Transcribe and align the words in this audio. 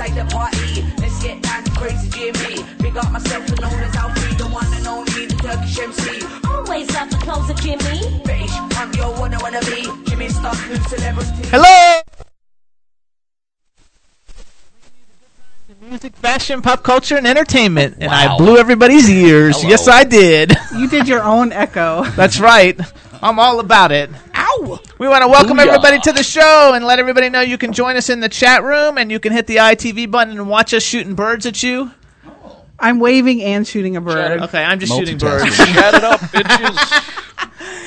Inside 0.00 0.24
the 0.24 0.34
party. 0.34 0.82
Let's 0.98 1.22
get 1.22 1.42
down 1.42 1.64
to 1.64 1.70
crazy 1.72 2.08
Jimmy. 2.10 2.64
Big 2.78 2.96
up 2.96 3.10
myself 3.10 3.48
and 3.48 3.60
known 3.60 3.80
as 3.80 3.96
Alfred, 3.96 4.38
the 4.38 4.44
one 4.46 4.72
and 4.72 4.86
only, 4.86 5.26
the 5.26 5.34
Turkish 5.34 5.78
MC. 5.78 6.26
Always 6.48 6.94
love 6.94 7.10
the 7.10 7.16
clothes 7.16 7.50
of 7.50 7.56
Jimmy. 7.60 8.22
British, 8.24 8.50
I'm 8.52 8.92
your 8.94 9.12
one 9.18 9.34
I 9.34 9.42
wanna 9.42 9.60
be. 9.60 9.82
Jimmy 10.08 10.28
Star, 10.28 10.54
new 10.68 10.76
celebrity. 10.76 11.48
Hello. 11.48 12.00
Music, 15.82 16.14
fashion, 16.16 16.60
pop 16.60 16.82
culture, 16.82 17.16
and 17.16 17.26
entertainment, 17.26 17.96
and 18.00 18.12
I 18.12 18.36
blew 18.36 18.58
everybody's 18.58 19.08
ears. 19.08 19.56
Hello. 19.56 19.70
Yes, 19.70 19.88
I 19.88 20.04
did. 20.04 20.52
You 20.76 20.88
did 20.88 21.08
your 21.08 21.22
own 21.22 21.52
echo. 21.52 22.04
That's 22.16 22.38
right. 22.38 22.78
I'm 23.22 23.38
all 23.38 23.60
about 23.60 23.90
it. 23.90 24.10
Ow! 24.62 24.78
We 24.98 25.08
want 25.08 25.22
to 25.22 25.28
welcome 25.28 25.56
Booyah. 25.56 25.66
everybody 25.66 25.98
to 26.00 26.12
the 26.12 26.22
show 26.22 26.72
and 26.74 26.84
let 26.84 26.98
everybody 26.98 27.28
know 27.30 27.40
you 27.40 27.58
can 27.58 27.72
join 27.72 27.96
us 27.96 28.08
in 28.10 28.20
the 28.20 28.28
chat 28.28 28.62
room 28.62 28.98
and 28.98 29.10
you 29.10 29.18
can 29.20 29.32
hit 29.32 29.46
the 29.46 29.56
ITV 29.56 30.10
button 30.10 30.38
and 30.38 30.48
watch 30.48 30.74
us 30.74 30.82
shooting 30.82 31.14
birds 31.14 31.46
at 31.46 31.62
you. 31.62 31.90
I'm 32.78 32.98
waving 32.98 33.42
and 33.42 33.66
shooting 33.66 33.96
a 33.96 34.00
bird. 34.00 34.40
Okay, 34.42 34.62
I'm 34.62 34.78
just 34.80 34.92
shooting 34.96 35.18
birds. 35.18 35.54
Chat 35.56 35.94
it 35.94 36.04
up, 36.04 36.20
bitches. 36.20 37.16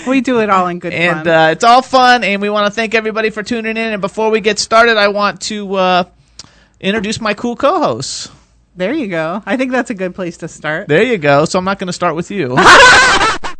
We 0.05 0.19
do 0.19 0.41
it 0.41 0.49
all 0.49 0.67
in 0.67 0.79
good 0.79 0.91
and 0.91 1.19
fun. 1.19 1.27
uh, 1.29 1.47
it's 1.51 1.63
all 1.63 1.81
fun. 1.81 2.25
And 2.25 2.41
we 2.41 2.49
want 2.49 2.67
to 2.67 2.71
thank 2.71 2.94
everybody 2.94 3.29
for 3.29 3.41
tuning 3.41 3.77
in. 3.77 3.94
And 3.94 4.01
before 4.01 4.31
we 4.31 4.41
get 4.41 4.59
started, 4.59 4.97
I 4.97 5.07
want 5.07 5.39
to 5.44 5.75
uh, 5.75 6.03
introduce 6.81 7.21
my 7.21 7.33
cool 7.33 7.55
co-hosts. 7.55 8.29
there 8.75 8.94
you 8.94 9.07
go. 9.07 9.41
I 9.45 9.55
think 9.55 9.71
that's 9.71 9.91
a 9.91 9.94
good 9.94 10.13
place 10.13 10.35
to 10.39 10.49
start. 10.49 10.89
There 10.89 11.03
you 11.03 11.17
go. 11.17 11.45
So 11.45 11.57
I'm 11.57 11.63
not 11.63 11.79
going 11.79 11.88
to 11.88 11.94
start 11.94 12.16
with 12.16 12.31
you. 12.31 12.57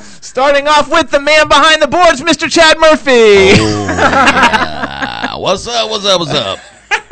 Starting 0.20 0.66
off 0.68 0.90
with 0.90 1.10
the 1.10 1.20
man 1.20 1.48
behind 1.48 1.80
the 1.82 1.88
boards, 1.88 2.20
Mr. 2.22 2.50
Chad 2.50 2.78
Murphy. 2.78 3.54
Ah, 5.28 5.36
what's 5.38 5.66
up? 5.66 5.90
What's 5.90 6.04
up? 6.06 6.20
What's 6.20 6.32
up? 6.32 6.58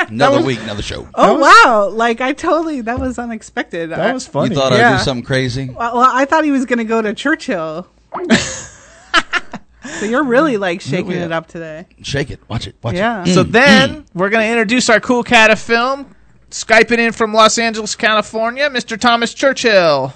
Another 0.09 0.43
week, 0.43 0.61
another 0.61 0.83
show. 0.83 1.09
Oh 1.15 1.39
wow! 1.39 1.89
Like 1.89 2.21
I 2.21 2.33
totally 2.33 2.81
that 2.83 2.99
was 3.01 3.19
unexpected. 3.19 3.93
I, 3.93 3.97
That 3.97 4.15
was 4.15 4.27
funny. 4.27 4.51
You 4.55 4.61
thought 4.61 4.73
I'd 4.73 4.79
Yeah. 4.79 4.99
do 4.99 5.03
something 5.03 5.25
crazy? 5.25 5.71
well, 5.71 5.97
well, 5.97 6.11
I 6.13 6.25
thought 6.27 6.45
he 6.45 6.51
was 6.51 6.65
going 6.67 6.79
to 6.79 6.85
go 6.85 7.01
to 7.03 7.13
Churchill. 7.15 7.87
so 8.31 10.05
you're 10.07 10.25
really 10.25 10.57
like 10.59 10.81
shaking 10.81 11.13
Yeah. 11.13 11.25
it 11.27 11.33
up 11.33 11.47
today. 11.49 11.87
Shake 12.03 12.31
it. 12.31 12.41
Watch 12.49 12.67
it. 12.67 12.77
Watch 12.83 12.95
Yeah. 12.97 13.25
it. 13.27 13.35
So 13.35 13.43
then 13.43 14.05
we're 14.15 14.31
going 14.31 14.45
to 14.47 14.49
introduce 14.51 14.89
our 14.91 15.01
cool 15.01 15.23
cat 15.23 15.51
of 15.51 15.59
film, 15.59 16.15
Skyping 16.51 16.99
in 16.99 17.13
from 17.13 17.33
Los 17.33 17.59
Angeles, 17.59 17.95
California, 17.97 18.69
Mr. 18.71 18.99
Thomas 19.01 19.33
Churchill. 19.35 20.13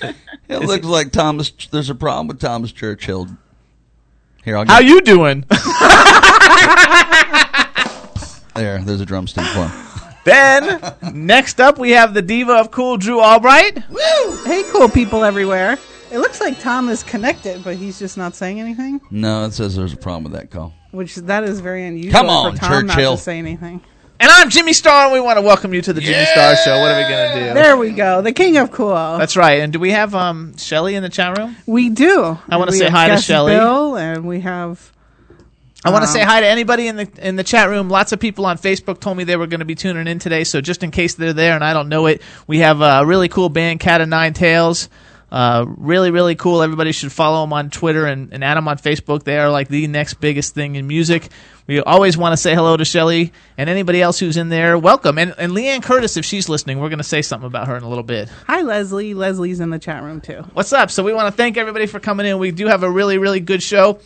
It 0.48 0.60
looks 0.60 0.84
like 0.86 1.10
Thomas. 1.10 1.50
There's 1.72 1.90
a 1.90 1.94
problem 1.94 2.28
with 2.28 2.38
Thomas 2.38 2.70
Churchill. 2.70 3.26
Here, 4.44 4.56
I'll 4.56 4.64
get 4.64 4.72
How 4.72 4.78
you 4.78 5.00
doing? 5.00 5.40
there. 8.54 8.78
There's 8.78 9.00
a 9.00 9.06
drumstick 9.06 9.44
for 9.46 9.66
him. 9.66 9.72
then 10.24 10.94
next 11.12 11.60
up 11.60 11.78
we 11.78 11.90
have 11.90 12.14
the 12.14 12.22
diva 12.22 12.52
of 12.54 12.70
cool, 12.70 12.96
Drew 12.96 13.20
Albright. 13.20 13.82
Woo! 13.90 14.36
Hey, 14.44 14.62
cool 14.70 14.88
people 14.88 15.24
everywhere. 15.24 15.78
It 16.12 16.18
looks 16.18 16.40
like 16.40 16.60
Tom 16.60 16.88
is 16.88 17.02
connected, 17.02 17.64
but 17.64 17.76
he's 17.76 17.98
just 17.98 18.16
not 18.16 18.36
saying 18.36 18.60
anything. 18.60 19.00
No, 19.10 19.44
it 19.46 19.52
says 19.52 19.74
there's 19.74 19.92
a 19.92 19.96
problem 19.96 20.24
with 20.24 20.40
that 20.40 20.50
call. 20.50 20.72
Which 20.92 21.16
that 21.16 21.42
is 21.42 21.58
very 21.60 21.84
unusual 21.84 22.12
Come 22.12 22.30
on, 22.30 22.52
for 22.54 22.58
Tom 22.60 22.70
Churchill. 22.70 23.10
not 23.10 23.16
to 23.16 23.22
say 23.22 23.38
anything. 23.38 23.82
And 24.18 24.30
I'm 24.30 24.48
Jimmy 24.48 24.72
Star, 24.72 25.04
and 25.04 25.12
we 25.12 25.20
want 25.20 25.36
to 25.36 25.42
welcome 25.42 25.74
you 25.74 25.82
to 25.82 25.92
the 25.92 26.00
Jimmy 26.00 26.24
Star 26.26 26.56
Show. 26.56 26.80
What 26.80 26.90
are 26.90 26.96
we 27.02 27.08
going 27.08 27.32
to 27.38 27.48
do? 27.48 27.54
There 27.54 27.76
we 27.76 27.90
go. 27.90 28.22
The 28.22 28.32
king 28.32 28.56
of 28.56 28.70
cool. 28.72 28.94
That's 28.94 29.36
right. 29.36 29.60
And 29.60 29.72
do 29.74 29.78
we 29.78 29.90
have 29.90 30.14
um, 30.14 30.56
Shelly 30.56 30.94
in 30.94 31.02
the 31.02 31.10
chat 31.10 31.36
room? 31.36 31.54
we 31.66 31.90
do. 31.90 32.38
I 32.48 32.56
wanna 32.56 32.72
say 32.72 32.88
hi 32.88 33.08
to 33.08 33.18
Shelly. 33.18 33.52
Bill, 33.54 33.96
and 33.96 34.26
we 34.26 34.40
have 34.40 34.90
I 35.84 35.90
want 35.90 36.02
to 36.04 36.08
Um, 36.08 36.14
say 36.14 36.22
hi 36.22 36.40
to 36.40 36.46
anybody 36.46 36.88
in 36.88 36.96
the 36.96 37.08
in 37.18 37.36
the 37.36 37.44
chat 37.44 37.68
room. 37.68 37.90
Lots 37.90 38.12
of 38.12 38.18
people 38.18 38.46
on 38.46 38.56
Facebook 38.56 39.00
told 39.00 39.18
me 39.18 39.24
they 39.24 39.36
were 39.36 39.46
going 39.46 39.60
to 39.60 39.66
be 39.66 39.74
tuning 39.74 40.06
in 40.08 40.18
today, 40.18 40.44
so 40.44 40.60
just 40.62 40.82
in 40.82 40.90
case 40.90 41.14
they're 41.14 41.34
there 41.34 41.54
and 41.54 41.62
I 41.62 41.74
don't 41.74 41.88
know 41.90 42.06
it, 42.06 42.22
we 42.46 42.58
have 42.60 42.80
a 42.80 43.04
really 43.04 43.28
cool 43.28 43.50
band, 43.50 43.80
Cat 43.80 44.00
of 44.00 44.08
Nine 44.08 44.32
Tails. 44.32 44.88
Uh, 45.30 45.64
really, 45.66 46.10
really 46.10 46.36
cool. 46.36 46.62
Everybody 46.62 46.92
should 46.92 47.10
follow 47.10 47.42
them 47.42 47.52
on 47.52 47.68
Twitter 47.70 48.06
and, 48.06 48.32
and 48.32 48.44
add 48.44 48.56
them 48.56 48.68
on 48.68 48.78
Facebook. 48.78 49.24
They 49.24 49.38
are 49.38 49.50
like 49.50 49.68
the 49.68 49.86
next 49.88 50.14
biggest 50.14 50.54
thing 50.54 50.76
in 50.76 50.86
music. 50.86 51.28
We 51.66 51.80
always 51.80 52.16
want 52.16 52.32
to 52.32 52.36
say 52.36 52.54
hello 52.54 52.76
to 52.76 52.84
Shelly 52.84 53.32
and 53.58 53.68
anybody 53.68 54.00
else 54.00 54.20
who's 54.20 54.36
in 54.36 54.50
there. 54.50 54.78
Welcome. 54.78 55.18
And, 55.18 55.34
and 55.36 55.52
Leanne 55.52 55.82
Curtis, 55.82 56.16
if 56.16 56.24
she's 56.24 56.48
listening, 56.48 56.78
we're 56.78 56.90
going 56.90 56.98
to 56.98 57.04
say 57.04 57.22
something 57.22 57.46
about 57.46 57.66
her 57.66 57.76
in 57.76 57.82
a 57.82 57.88
little 57.88 58.04
bit. 58.04 58.28
hi 58.46 58.62
Leslie. 58.62 59.14
Leslie's 59.14 59.58
in 59.58 59.70
the 59.70 59.80
chat 59.80 60.04
room 60.04 60.20
too. 60.20 60.42
What's 60.52 60.72
up? 60.72 60.92
So 60.92 61.02
we 61.02 61.12
want 61.12 61.26
to 61.32 61.36
thank 61.36 61.56
everybody 61.56 61.86
for 61.86 61.98
coming 61.98 62.24
in. 62.24 62.38
We 62.38 62.52
do 62.52 62.66
have 62.68 62.84
a 62.84 62.90
really, 62.90 63.18
really 63.18 63.40
good 63.40 63.64
show. 63.64 63.98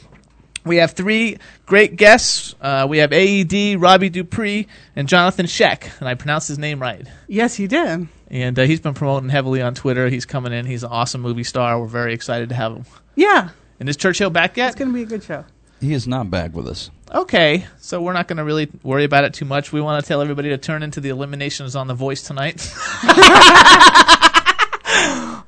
We 0.64 0.76
have 0.76 0.92
three 0.92 1.38
great 1.66 1.96
guests. 1.96 2.54
Uh, 2.60 2.86
we 2.88 2.98
have 2.98 3.10
Aoede, 3.10 3.80
Robbie 3.80 4.10
Dupree, 4.10 4.66
and 4.94 5.08
Johnathon 5.08 5.46
Schaech, 5.46 5.98
and 6.00 6.08
I 6.08 6.14
pronounced 6.14 6.48
his 6.48 6.58
name 6.58 6.80
right. 6.80 7.06
Yes, 7.28 7.58
you 7.58 7.66
did. 7.66 8.08
And 8.30 8.58
uh, 8.58 8.62
he's 8.62 8.80
been 8.80 8.94
promoting 8.94 9.28
heavily 9.28 9.60
on 9.60 9.74
Twitter. 9.74 10.08
He's 10.08 10.24
coming 10.24 10.52
in. 10.52 10.64
He's 10.66 10.84
an 10.84 10.90
awesome 10.90 11.20
movie 11.20 11.42
star. 11.44 11.80
We're 11.80 11.86
very 11.88 12.14
excited 12.14 12.48
to 12.50 12.54
have 12.54 12.72
him. 12.76 12.84
Yeah, 13.16 13.48
And 13.80 13.88
is 13.88 13.96
Churchill 13.96 14.30
back 14.30 14.56
yet? 14.56 14.68
it's 14.68 14.76
gonna 14.78 14.92
be 14.92 15.02
a 15.02 15.06
good 15.06 15.22
show. 15.24 15.44
He 15.80 15.92
is 15.94 16.06
not 16.06 16.30
back 16.30 16.54
with 16.54 16.68
us. 16.68 16.90
Okay, 17.12 17.66
so 17.78 18.00
we're 18.02 18.12
not 18.12 18.28
going 18.28 18.36
to 18.36 18.44
really 18.44 18.68
worry 18.84 19.02
about 19.04 19.24
it 19.24 19.32
too 19.34 19.44
much. 19.46 19.72
We 19.72 19.80
want 19.80 20.04
to 20.04 20.06
tell 20.06 20.20
everybody 20.20 20.50
to 20.50 20.58
turn 20.58 20.82
into 20.84 21.00
the 21.00 21.08
eliminations 21.08 21.74
on 21.74 21.88
The 21.88 21.94
Voice 21.94 22.22
tonight. 22.22 22.70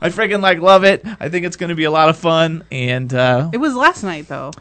I 0.05 0.09
freaking 0.11 0.41
like 0.41 0.59
love 0.59 0.85
it. 0.85 1.05
I 1.21 1.29
think 1.29 1.47
it's 1.47 1.57
going 1.57 1.69
to 1.69 1.75
be 1.77 1.85
a 1.85 1.91
lot 1.91 2.09
of 2.09 2.17
fun. 2.17 2.65
And 2.73 3.13
uh, 3.15 3.51
It 3.53 3.59
was 3.59 3.75
last 3.77 4.03
night 4.03 4.27
though. 4.27 4.53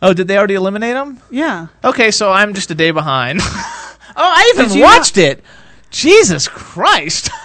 oh, 0.00 0.12
did 0.14 0.28
they 0.28 0.38
already 0.38 0.54
eliminate 0.54 0.96
him? 0.96 1.20
Yeah. 1.30 1.66
Okay, 1.84 2.10
so 2.10 2.30
I'm 2.30 2.54
just 2.54 2.70
a 2.70 2.74
day 2.74 2.92
behind. 2.92 3.40
oh, 3.42 3.44
I 4.16 4.52
even 4.54 4.74
you 4.76 4.84
watched 4.84 5.18
it. 5.18 5.42
Jesus 5.90 6.46
Christ! 6.48 7.30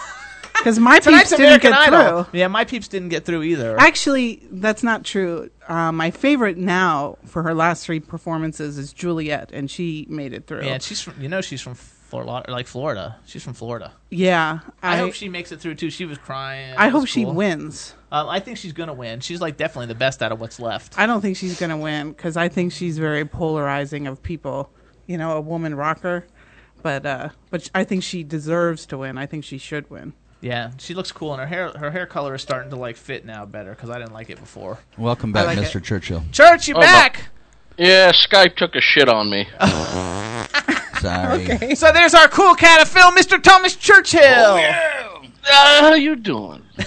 Because 0.64 0.80
my 0.80 1.02
peeps 1.02 1.30
didn't 1.32 1.46
American 1.46 1.72
get 1.72 1.94
Idol. 1.94 2.24
through. 2.24 2.40
Yeah, 2.40 2.48
my 2.48 2.64
peeps 2.64 2.88
didn't 2.88 3.10
get 3.10 3.26
through 3.26 3.44
either. 3.44 3.78
Actually, 3.78 4.42
that's 4.50 4.82
not 4.82 5.04
true. 5.04 5.50
Uh, 5.68 5.92
my 5.92 6.10
favorite 6.10 6.58
now 6.58 7.18
for 7.26 7.44
her 7.44 7.54
last 7.54 7.86
three 7.86 8.00
performances 8.00 8.78
is 8.78 8.94
Juliet, 8.94 9.50
and 9.52 9.70
she 9.70 10.08
made 10.10 10.32
it 10.32 10.48
through. 10.48 10.64
yeah, 10.64 10.78
she's 10.78 11.02
from, 11.02 11.22
you 11.22 11.28
know 11.28 11.42
she's 11.42 11.60
from 11.60 11.76
Florida, 11.76 12.50
like 12.50 12.68
Florida. 12.68 13.18
She's 13.26 13.44
from 13.44 13.56
Florida. 13.56 13.92
Yeah, 14.10 14.60
I, 14.82 14.94
I, 14.94 14.98
hope 15.00 15.14
she 15.14 15.28
makes 15.28 15.52
it 15.52 15.60
through 15.60 15.76
too. 15.76 15.90
She 15.90 16.06
was 16.06 16.18
crying. 16.18 16.76
I 16.78 16.88
It 16.88 16.94
was 16.94 17.02
hope 17.02 17.08
she 17.10 17.26
cool. 17.26 17.34
wins. 17.34 17.94
Um, 18.10 18.30
I 18.30 18.40
think 18.40 18.58
she's 18.58 18.72
gonna 18.72 18.94
win. 18.94 19.20
She's 19.20 19.42
like 19.42 19.58
definitely 19.58 19.88
the 19.88 19.96
best 19.96 20.24
out 20.24 20.32
of 20.32 20.40
what's 20.40 20.62
left. 20.62 20.98
I 20.98 21.06
don't 21.08 21.20
think 21.20 21.36
she's 21.36 21.60
gonna 21.60 21.78
win 21.78 22.14
because 22.14 22.38
I 22.38 22.48
think 22.48 22.72
she's 22.72 22.98
very 22.98 23.26
polarizing 23.26 24.08
of 24.08 24.24
people. 24.24 24.72
You 25.08 25.18
know, 25.18 25.36
a 25.36 25.42
woman 25.42 25.76
rocker, 25.76 26.26
but 26.82 27.06
uh, 27.06 27.30
but 27.50 27.70
I 27.76 27.84
think 27.84 28.04
she 28.04 28.24
deserves 28.24 28.86
to 28.86 29.00
win. 29.00 29.18
I 29.18 29.26
think 29.26 29.44
she 29.44 29.58
should 29.58 29.90
win. 29.90 30.14
Yeah, 30.44 30.72
she 30.78 30.94
looks 30.94 31.12
cool, 31.14 31.32
and 31.34 31.40
her 31.40 31.48
hair 31.48 31.70
her 31.72 31.90
hair 31.90 32.06
color 32.06 32.36
is 32.36 32.42
starting 32.42 32.70
to 32.72 32.76
like 32.76 32.98
fit 32.98 33.26
now 33.26 33.46
better 33.46 33.70
because 33.72 33.90
I 33.90 33.98
didn't 33.98 34.12
like 34.14 34.30
it 34.30 34.40
before. 34.40 34.78
Welcome 34.98 35.32
back, 35.32 35.46
like 35.46 35.58
Mr. 35.58 35.78
it. 35.78 35.86
Churchill. 35.86 36.22
Church, 36.34 36.68
you 36.68 36.76
Oh, 36.76 36.80
my- 36.80 36.84
back? 36.86 37.30
Yeah, 37.78 38.12
Skype 38.12 38.56
took 38.58 38.76
a 38.76 38.82
shit 38.82 39.08
on 39.10 39.30
me. 39.32 39.48
Sorry. 41.00 41.52
Okay. 41.54 41.74
So 41.76 41.92
there's 41.92 42.14
our 42.14 42.28
cool 42.28 42.54
cat 42.56 42.82
of 42.82 42.88
film, 42.90 43.16
Mr. 43.16 43.42
Thomas 43.42 43.76
Churchill. 43.76 44.22
Uh, 44.22 45.82
how 45.82 45.94
you 45.94 46.16
doing? 46.16 46.62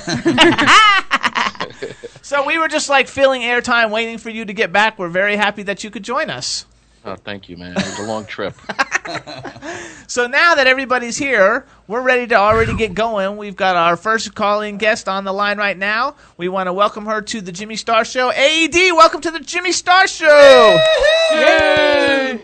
So 2.22 2.44
we 2.44 2.58
were 2.58 2.66
just 2.66 2.88
like 2.88 3.06
filling 3.06 3.42
airtime, 3.42 3.90
waiting 3.92 4.18
for 4.18 4.30
you 4.30 4.44
to 4.44 4.52
get 4.52 4.72
back. 4.72 4.98
We're 4.98 5.08
very 5.08 5.36
happy 5.36 5.62
that 5.64 5.84
you 5.84 5.90
could 5.90 6.02
join 6.02 6.28
us. 6.28 6.66
Oh, 7.06 7.14
thank 7.14 7.48
you, 7.48 7.56
man. 7.56 7.70
It 7.72 7.76
was 7.76 7.98
a 8.00 8.02
long 8.02 8.26
trip. 8.26 8.54
So 10.08 10.26
now 10.28 10.54
that 10.54 10.68
everybody's 10.68 11.16
here, 11.16 11.66
we're 11.88 12.00
ready 12.00 12.28
to 12.28 12.36
already 12.36 12.76
get 12.76 12.94
going. 12.94 13.36
We've 13.36 13.56
got 13.56 13.74
our 13.74 13.96
first 13.96 14.34
calling 14.36 14.78
guest 14.78 15.08
on 15.08 15.24
the 15.24 15.32
line 15.32 15.58
right 15.58 15.76
now. 15.76 16.14
We 16.36 16.48
want 16.48 16.68
to 16.68 16.72
welcome 16.72 17.06
her 17.06 17.20
to 17.22 17.40
the 17.40 17.50
Jimmy 17.50 17.74
Star 17.74 18.04
Show. 18.04 18.30
Aoede, 18.30 18.92
welcome 18.96 19.20
to 19.22 19.32
the 19.32 19.40
Jimmy 19.40 19.72
Star 19.72 20.06
Show. 20.06 20.78
Yay! 21.32 22.40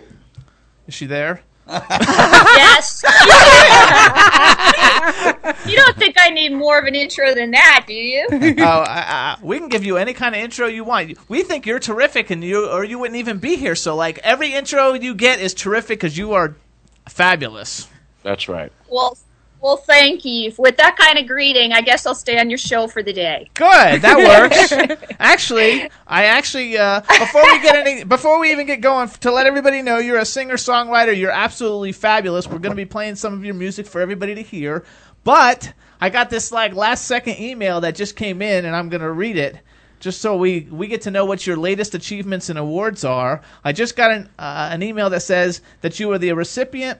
Is 0.88 0.94
she 0.94 1.06
there? 1.06 1.42
Yes. 1.72 3.02
you 5.66 5.76
don't 5.76 5.96
think 5.96 6.16
I 6.18 6.30
need 6.30 6.52
more 6.52 6.78
of 6.78 6.84
an 6.84 6.94
intro 6.94 7.34
than 7.34 7.52
that, 7.52 7.84
do 7.86 7.94
you? 7.94 8.26
oh, 8.30 8.64
I, 8.64 9.04
I, 9.08 9.36
we 9.42 9.58
can 9.58 9.68
give 9.68 9.84
you 9.84 9.96
any 9.96 10.12
kind 10.12 10.34
of 10.34 10.40
intro 10.40 10.66
you 10.66 10.84
want. 10.84 11.16
We 11.28 11.42
think 11.42 11.66
you're 11.66 11.78
terrific, 11.78 12.30
and 12.30 12.44
you 12.44 12.68
or 12.68 12.84
you 12.84 12.98
wouldn't 12.98 13.18
even 13.18 13.38
be 13.38 13.56
here. 13.56 13.74
So, 13.74 13.96
like 13.96 14.18
every 14.18 14.52
intro 14.52 14.92
you 14.92 15.14
get 15.14 15.40
is 15.40 15.54
terrific 15.54 16.00
because 16.00 16.16
you 16.16 16.34
are 16.34 16.56
fabulous. 17.08 17.88
That's 18.22 18.48
right. 18.48 18.72
Well, 18.88 19.16
well, 19.62 19.76
thank 19.76 20.24
you. 20.24 20.52
With 20.58 20.76
that 20.78 20.96
kind 20.96 21.18
of 21.18 21.26
greeting, 21.26 21.72
I 21.72 21.80
guess 21.80 22.04
I'll 22.04 22.16
stay 22.16 22.38
on 22.38 22.50
your 22.50 22.58
show 22.58 22.88
for 22.88 23.02
the 23.02 23.12
day. 23.12 23.48
Good, 23.54 24.02
that 24.02 24.18
works. 24.98 25.08
actually, 25.20 25.88
I 26.06 26.24
actually 26.24 26.76
uh, 26.76 27.00
before 27.00 27.44
we 27.44 27.62
get 27.62 27.76
any 27.76 28.04
before 28.04 28.40
we 28.40 28.50
even 28.50 28.66
get 28.66 28.80
going 28.80 29.08
to 29.08 29.30
let 29.30 29.46
everybody 29.46 29.80
know 29.80 29.98
you're 29.98 30.18
a 30.18 30.24
singer 30.24 30.56
songwriter. 30.56 31.16
You're 31.16 31.30
absolutely 31.30 31.92
fabulous. 31.92 32.46
We're 32.46 32.58
going 32.58 32.72
to 32.72 32.76
be 32.76 32.84
playing 32.84 33.14
some 33.14 33.32
of 33.32 33.44
your 33.44 33.54
music 33.54 33.86
for 33.86 34.00
everybody 34.00 34.34
to 34.34 34.42
hear. 34.42 34.84
But 35.22 35.72
I 36.00 36.10
got 36.10 36.30
this 36.30 36.50
like 36.50 36.74
last 36.74 37.06
second 37.06 37.38
email 37.38 37.80
that 37.82 37.94
just 37.94 38.16
came 38.16 38.42
in, 38.42 38.64
and 38.64 38.74
I'm 38.74 38.88
going 38.88 39.02
to 39.02 39.12
read 39.12 39.36
it. 39.36 39.58
Just 40.00 40.20
so 40.20 40.36
we, 40.36 40.66
we 40.68 40.88
get 40.88 41.02
to 41.02 41.12
know 41.12 41.24
what 41.24 41.46
your 41.46 41.56
latest 41.56 41.94
achievements 41.94 42.48
and 42.48 42.58
awards 42.58 43.04
are. 43.04 43.40
I 43.64 43.70
just 43.70 43.94
got 43.94 44.10
an, 44.10 44.28
uh, 44.36 44.70
an 44.72 44.82
email 44.82 45.08
that 45.10 45.20
says 45.22 45.60
that 45.80 46.00
you 46.00 46.10
are 46.10 46.18
the 46.18 46.32
recipient 46.32 46.98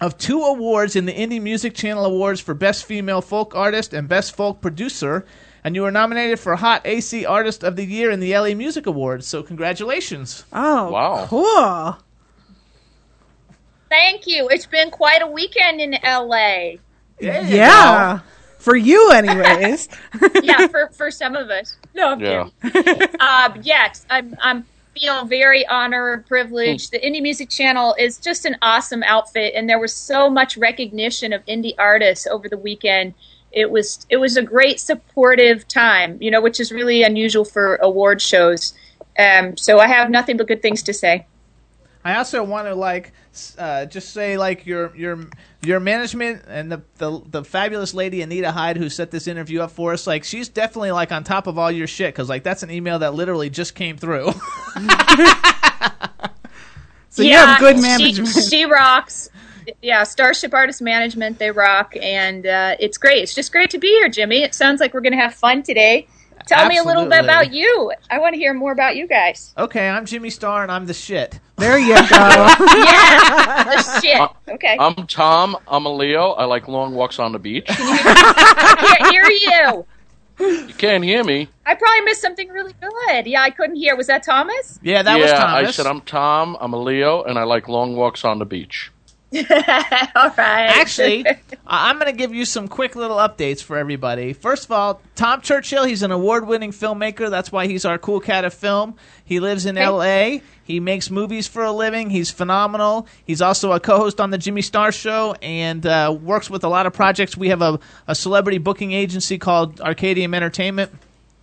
of 0.00 0.18
two 0.18 0.40
awards 0.42 0.94
in 0.96 1.06
the 1.06 1.12
Indie 1.12 1.40
Music 1.40 1.74
Channel 1.74 2.04
Awards 2.04 2.40
for 2.40 2.54
Best 2.54 2.84
Female 2.84 3.22
Folk 3.22 3.54
Artist 3.54 3.94
and 3.94 4.08
Best 4.08 4.36
Folk 4.36 4.60
Producer, 4.60 5.24
and 5.64 5.74
you 5.74 5.82
were 5.82 5.90
nominated 5.90 6.38
for 6.38 6.54
Hot 6.56 6.82
AC 6.86 7.24
Artist 7.24 7.64
of 7.64 7.76
the 7.76 7.84
Year 7.84 8.10
in 8.10 8.20
the 8.20 8.36
LA 8.36 8.54
Music 8.54 8.86
Awards. 8.86 9.26
So 9.26 9.42
congratulations! 9.42 10.44
Oh, 10.52 10.90
Wow. 10.90 11.26
cool. 11.28 11.98
Thank 13.88 14.26
you. 14.26 14.48
It's 14.48 14.66
been 14.66 14.90
quite 14.90 15.22
a 15.22 15.26
weekend 15.26 15.80
in 15.80 15.92
LA. 16.04 16.76
There 17.20 17.42
you 17.42 17.56
Yeah. 17.56 18.20
For 18.58 18.76
you, 18.76 19.12
anyways. 19.12 19.88
Yeah, 20.42 20.66
for, 20.66 20.88
for 20.92 21.10
some 21.10 21.36
of 21.36 21.50
us. 21.50 21.76
No, 21.94 22.08
I'm 22.12 22.20
Yeah. 22.20 22.48
kidding. 22.62 23.08
Um, 23.20 23.54
yes, 23.62 24.04
I'm 24.10 24.36
I'm 24.42 24.64
feel 24.98 25.24
very 25.24 25.66
honored, 25.66 26.26
privileged. 26.26 26.90
The 26.90 27.00
Indie 27.00 27.22
Music 27.22 27.50
Channel 27.50 27.94
is 27.98 28.18
just 28.18 28.44
an 28.44 28.56
awesome 28.62 29.02
outfit, 29.02 29.54
and 29.54 29.68
there 29.68 29.78
was 29.78 29.94
so 29.94 30.30
much 30.30 30.56
recognition 30.56 31.32
of 31.32 31.44
indie 31.46 31.74
artists 31.78 32.26
over 32.26 32.48
the 32.48 32.58
weekend. 32.58 33.14
It 33.52 33.70
was 33.70 34.06
it 34.08 34.16
was 34.16 34.36
a 34.36 34.42
great 34.42 34.80
supportive 34.80 35.68
time, 35.68 36.18
you 36.20 36.30
know, 36.30 36.40
which 36.40 36.60
is 36.60 36.72
really 36.72 37.02
unusual 37.02 37.44
for 37.44 37.76
award 37.76 38.20
shows. 38.20 38.74
Um, 39.18 39.56
so 39.56 39.78
I 39.78 39.88
have 39.88 40.10
nothing 40.10 40.36
but 40.36 40.46
good 40.46 40.62
things 40.62 40.82
to 40.84 40.92
say. 40.92 41.26
I 42.06 42.16
also 42.16 42.42
want 42.44 42.66
to 42.68 42.74
like 42.74 43.12
uh, 43.58 43.86
just 43.86 44.12
say 44.12 44.36
like 44.36 44.66
your 44.66 44.94
your 44.96 45.26
your 45.62 45.80
management 45.80 46.44
and 46.46 46.70
the, 46.70 46.82
the 46.98 47.22
the 47.26 47.44
fabulous 47.44 47.94
lady 47.94 48.22
Anita 48.22 48.52
Hyde 48.52 48.76
who 48.76 48.88
set 48.88 49.10
this 49.10 49.26
interview 49.26 49.60
up 49.60 49.70
for 49.70 49.92
us. 49.92 50.06
Like 50.06 50.24
she's 50.24 50.48
definitely 50.48 50.92
like 50.92 51.12
on 51.12 51.24
top 51.24 51.46
of 51.46 51.58
all 51.58 51.70
your 51.70 51.86
shit 51.86 52.14
because 52.14 52.28
like 52.28 52.42
that's 52.42 52.62
an 52.62 52.70
email 52.70 52.98
that 53.00 53.14
literally 53.14 53.50
just 53.50 53.74
came 53.74 53.96
through. 53.96 54.32
So 57.16 57.22
you 57.22 57.32
have 57.34 57.58
good 57.58 57.76
she- 57.76 57.82
management. 57.82 58.28
She, 58.50 58.64
rocks. 58.66 59.30
Yeah, 59.80 60.04
Starship 60.04 60.52
Artist 60.52 60.82
Management, 60.82 61.38
they 61.38 61.50
rock, 61.50 61.94
and 62.00 62.46
uh, 62.46 62.76
it's 62.78 62.98
great. 62.98 63.22
It's 63.22 63.34
just 63.34 63.50
great 63.52 63.70
to 63.70 63.78
be 63.78 63.88
here, 63.88 64.10
Jimmy. 64.10 64.42
It 64.42 64.54
sounds 64.54 64.80
like 64.80 64.92
we're 64.92 65.00
going 65.00 65.14
to 65.14 65.18
have 65.18 65.34
fun 65.34 65.62
today. 65.62 66.06
Tell 66.46 66.68
me 66.68 66.76
a 66.76 66.84
little 66.84 67.06
bit 67.06 67.24
about 67.24 67.52
you. 67.52 67.90
I 68.10 68.18
want 68.18 68.34
to 68.34 68.38
hear 68.38 68.52
more 68.52 68.70
about 68.70 68.96
you 68.96 69.08
guys. 69.08 69.54
okay, 69.56 69.88
I'm 69.88 70.04
Jimmy 70.04 70.30
Star 70.30 70.62
and 70.62 70.70
I'm 70.70 70.86
the 70.86 70.94
shit. 70.94 71.40
There 71.56 71.78
you 71.78 71.94
go. 71.94 72.02
Yeah, 72.76 73.64
the 73.64 73.74
oh, 73.76 74.00
shit. 74.00 74.54
Okay, 74.54 74.76
I'm 74.78 75.06
Tom. 75.06 75.56
I'm 75.66 75.86
a 75.86 75.92
Leo. 75.92 76.30
I 76.32 76.44
like 76.44 76.68
long 76.68 76.94
walks 76.94 77.18
on 77.18 77.32
the 77.32 77.38
beach. 77.38 77.66
I 77.68 78.98
can't 78.98 79.12
hear 79.12 79.24
you. 79.30 79.86
You 80.38 80.74
can't 80.74 81.02
hear 81.02 81.24
me. 81.24 81.48
I 81.64 81.74
probably 81.74 82.02
missed 82.02 82.20
something 82.20 82.48
really 82.48 82.74
good. 82.80 83.26
Yeah, 83.26 83.42
I 83.42 83.50
couldn't 83.50 83.76
hear. 83.76 83.96
Was 83.96 84.06
that 84.08 84.22
Thomas? 84.22 84.78
Yeah, 84.82 85.02
that 85.02 85.16
yeah, 85.16 85.22
was 85.22 85.32
Thomas. 85.32 85.68
I 85.68 85.70
said 85.72 85.86
I'm 85.86 86.02
Tom. 86.02 86.56
I'm 86.60 86.74
a 86.74 86.80
Leo, 86.80 87.22
and 87.22 87.38
I 87.38 87.44
like 87.44 87.68
long 87.68 87.96
walks 87.96 88.24
on 88.24 88.38
the 88.38 88.44
beach. 88.44 88.90
All 89.34 89.42
right. 89.44 90.68
Actually, 90.68 91.26
I- 91.26 91.36
I'm 91.66 91.96
going 91.98 92.10
to 92.10 92.16
give 92.16 92.32
you 92.34 92.44
some 92.44 92.68
quick 92.68 92.94
little 92.96 93.16
updates 93.16 93.62
for 93.62 93.76
everybody. 93.76 94.32
First 94.34 94.66
of 94.66 94.72
all, 94.72 95.00
Tom 95.14 95.40
Churchill, 95.40 95.84
he's 95.84 96.02
an 96.02 96.12
award 96.12 96.46
winning 96.46 96.70
filmmaker. 96.70 97.28
That's 97.28 97.50
why 97.50 97.66
he's 97.66 97.84
our 97.84 97.98
cool 97.98 98.20
cat 98.20 98.44
of 98.44 98.54
film. 98.54 98.96
He 99.24 99.40
lives 99.40 99.66
in 99.66 99.74
LA. 99.74 100.38
He 100.66 100.80
makes 100.80 101.10
movies 101.10 101.46
for 101.46 101.62
a 101.62 101.70
living. 101.70 102.10
He's 102.10 102.30
phenomenal. 102.30 103.06
He's 103.24 103.40
also 103.40 103.70
a 103.70 103.78
co 103.78 103.98
host 103.98 104.20
on 104.20 104.30
The 104.30 104.38
Jimmy 104.38 104.62
Star 104.62 104.90
Show 104.90 105.36
and 105.40 105.86
uh, 105.86 106.16
works 106.20 106.50
with 106.50 106.64
a 106.64 106.68
lot 106.68 106.86
of 106.86 106.92
projects. 106.92 107.36
We 107.36 107.50
have 107.50 107.62
a, 107.62 107.78
a 108.08 108.16
celebrity 108.16 108.58
booking 108.58 108.90
agency 108.90 109.38
called 109.38 109.76
Arcadium 109.76 110.34
Entertainment 110.34 110.90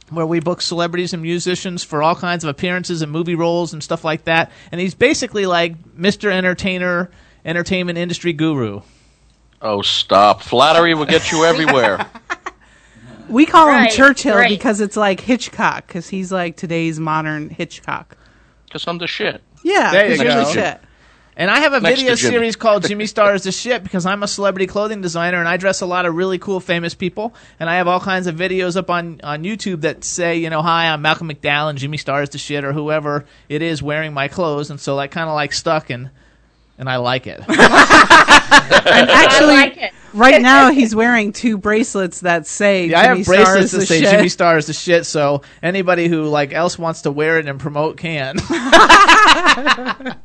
where 0.09 0.25
we 0.25 0.41
book 0.41 0.61
celebrities 0.61 1.13
and 1.13 1.21
musicians 1.21 1.83
for 1.83 2.03
all 2.03 2.15
kinds 2.15 2.43
of 2.43 2.49
appearances 2.49 3.01
and 3.01 3.11
movie 3.11 3.33
roles 3.33 3.71
and 3.71 3.81
stuff 3.81 4.03
like 4.03 4.25
that. 4.25 4.51
And 4.71 4.81
he's 4.81 4.93
basically 4.93 5.45
like 5.45 5.81
Mr. 5.95 6.29
Entertainer, 6.29 7.09
entertainment 7.45 7.97
industry 7.97 8.33
guru. 8.33 8.81
Oh, 9.61 9.81
stop! 9.81 10.41
Flattery 10.41 10.93
will 10.93 11.05
get 11.05 11.31
you 11.31 11.45
everywhere. 11.45 12.05
We 13.29 13.45
call 13.45 13.71
him 13.71 13.87
Churchill 13.89 14.35
right. 14.35 14.49
because 14.49 14.81
it's 14.81 14.97
like 14.97 15.19
Hitchcock, 15.19 15.87
because 15.87 16.09
he's 16.09 16.31
like 16.31 16.57
today's 16.57 16.99
modern 16.99 17.49
Hitchcock. 17.49 18.17
Because 18.73 18.87
I'm 18.87 18.97
the 18.97 19.07
shit. 19.07 19.41
Yeah, 19.63 19.91
There 19.91 20.09
you 20.09 20.17
'cause 20.17 20.25
you're 20.25 20.35
the 20.35 20.51
shit. 20.51 20.79
And 21.37 21.49
I 21.49 21.59
have 21.59 21.73
a 21.73 21.79
Next 21.79 21.95
to 21.95 22.01
video 22.01 22.15
Jimmy. 22.15 22.31
series 22.31 22.55
called 22.55 22.87
Jimmy 22.87 23.05
Star 23.07 23.33
is 23.35 23.43
the 23.43 23.51
Shit 23.51 23.83
because 23.83 24.05
I'm 24.05 24.21
a 24.23 24.27
celebrity 24.27 24.67
clothing 24.67 25.01
designer 25.01 25.39
and 25.39 25.47
I 25.47 25.57
dress 25.57 25.81
a 25.81 25.85
lot 25.87 26.05
of 26.05 26.13
really 26.15 26.37
cool 26.37 26.59
famous 26.59 26.93
people. 26.93 27.33
And 27.59 27.67
I 27.69 27.75
have 27.77 27.87
all 27.87 27.99
kinds 27.99 28.27
of 28.27 28.35
videos 28.35 28.75
up 28.77 28.89
on, 28.91 29.19
on 29.23 29.43
YouTube 29.43 29.81
that 29.81 30.03
say, 30.03 30.37
you 30.37 30.49
know, 30.51 30.61
hi, 30.61 30.87
I'm 30.89 31.01
Malcolm 31.01 31.29
McDowell 31.29 31.69
and 31.71 31.79
Jimmy 31.79 31.97
Star 31.97 32.21
is 32.21 32.29
the 32.29 32.37
shit 32.37 32.63
or 32.63 32.71
whoever 32.73 33.25
it 33.49 33.61
is 33.63 33.81
wearing 33.81 34.13
my 34.13 34.27
clothes. 34.27 34.69
And 34.69 34.79
so 34.79 34.95
that 34.97 35.09
kind 35.11 35.27
of 35.29 35.33
like 35.35 35.53
stuck 35.53 35.89
and 35.89 36.09
and 36.77 36.87
I 36.89 36.97
like 36.97 37.25
it. 37.27 37.39
Actually, 37.49 39.53
I 39.53 39.63
like 39.63 39.77
it. 39.77 39.93
Right 40.13 40.41
now 40.41 40.71
he's 40.71 40.93
wearing 40.95 41.31
two 41.33 41.57
bracelets 41.57 42.21
that 42.21 42.45
say 42.47 42.87
Yeah, 42.87 42.99
I 42.99 43.03
Jimmy 43.05 43.17
have 43.19 43.25
Star 43.25 43.35
bracelets 43.35 43.65
is 43.65 43.71
that 43.71 43.77
the 43.79 43.85
say 43.85 43.99
shit. 44.01 44.09
Jimmy 44.11 44.29
Star 44.29 44.57
is 44.57 44.67
the 44.67 44.73
shit. 44.73 45.05
So 45.05 45.41
anybody 45.61 46.07
who 46.07 46.23
like 46.25 46.53
else 46.53 46.77
wants 46.79 47.01
to 47.03 47.11
wear 47.11 47.39
it 47.39 47.47
and 47.47 47.59
promote 47.59 47.97
can. 47.97 48.37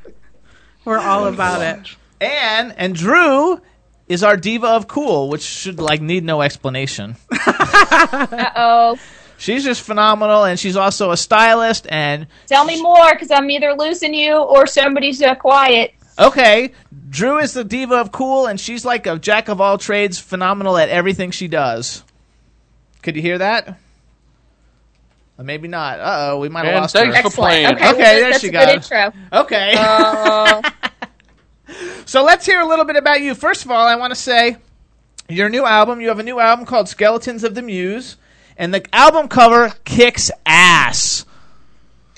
We're 0.84 0.98
all 0.98 1.26
about 1.26 1.60
it. 1.62 1.96
and 2.20 2.74
and 2.76 2.94
Drew 2.94 3.60
is 4.08 4.22
our 4.22 4.36
diva 4.36 4.68
of 4.68 4.88
cool, 4.88 5.28
which 5.28 5.42
should 5.42 5.78
like 5.80 6.00
need 6.00 6.24
no 6.24 6.40
explanation. 6.42 7.16
Uh 7.30 8.50
oh. 8.56 8.98
She's 9.40 9.62
just 9.62 9.82
phenomenal, 9.82 10.44
and 10.44 10.58
she's 10.58 10.74
also 10.76 11.12
a 11.12 11.16
stylist. 11.16 11.86
And 11.90 12.26
Tell 12.48 12.64
me 12.64 12.82
more, 12.82 13.12
because 13.12 13.30
I'm 13.30 13.48
either 13.50 13.72
losing 13.74 14.12
you 14.12 14.36
or 14.36 14.66
somebody's 14.66 15.22
uh, 15.22 15.36
quiet. 15.36 15.94
okay, 16.18 16.72
Drew 17.08 17.38
is 17.38 17.52
the 17.54 17.64
diva 17.64 17.96
of 17.96 18.12
cool, 18.12 18.46
and 18.46 18.58
she's 18.60 18.84
like 18.84 19.06
a 19.06 19.18
jack 19.18 19.48
of 19.48 19.60
all 19.60 19.78
trades, 19.78 20.18
phenomenal 20.18 20.76
at 20.76 20.88
everything 20.88 21.30
she 21.30 21.48
does. 21.48 22.02
Could 23.02 23.16
you 23.16 23.22
hear 23.22 23.38
that? 23.38 23.78
Maybe 25.40 25.68
not. 25.68 26.00
Uh 26.00 26.30
oh, 26.32 26.38
we 26.40 26.48
might 26.48 26.64
have 26.64 26.74
lost 26.74 26.94
thanks 26.94 27.16
her. 27.16 27.22
for 27.22 27.30
playing. 27.30 27.66
Okay, 27.66 27.76
Okay, 27.76 27.84
well, 27.86 27.96
there 28.20 28.30
that's 28.30 28.40
she 28.40 28.48
a 28.48 28.50
good 28.50 28.66
goes. 28.66 28.90
intro. 28.90 29.12
Okay, 29.32 29.74
Uh, 29.78 30.62
so 32.06 32.24
let's 32.24 32.44
hear 32.44 32.60
a 32.60 32.66
little 32.66 32.84
bit 32.84 32.96
about 32.96 33.20
you. 33.20 33.34
First 33.36 33.64
of 33.64 33.70
all, 33.70 33.86
I 33.86 33.94
want 33.94 34.10
to 34.10 34.16
say 34.18 34.56
your 35.28 35.48
new 35.48 35.64
album. 35.64 36.00
You 36.00 36.08
have 36.08 36.18
a 36.18 36.24
new 36.24 36.40
album 36.40 36.66
called 36.66 36.88
Skeletons 36.88 37.44
of 37.44 37.54
the 37.54 37.62
Muse, 37.62 38.16
and 38.56 38.74
the 38.74 38.84
album 38.92 39.28
cover 39.28 39.72
kicks 39.84 40.30
ass. 40.44 41.24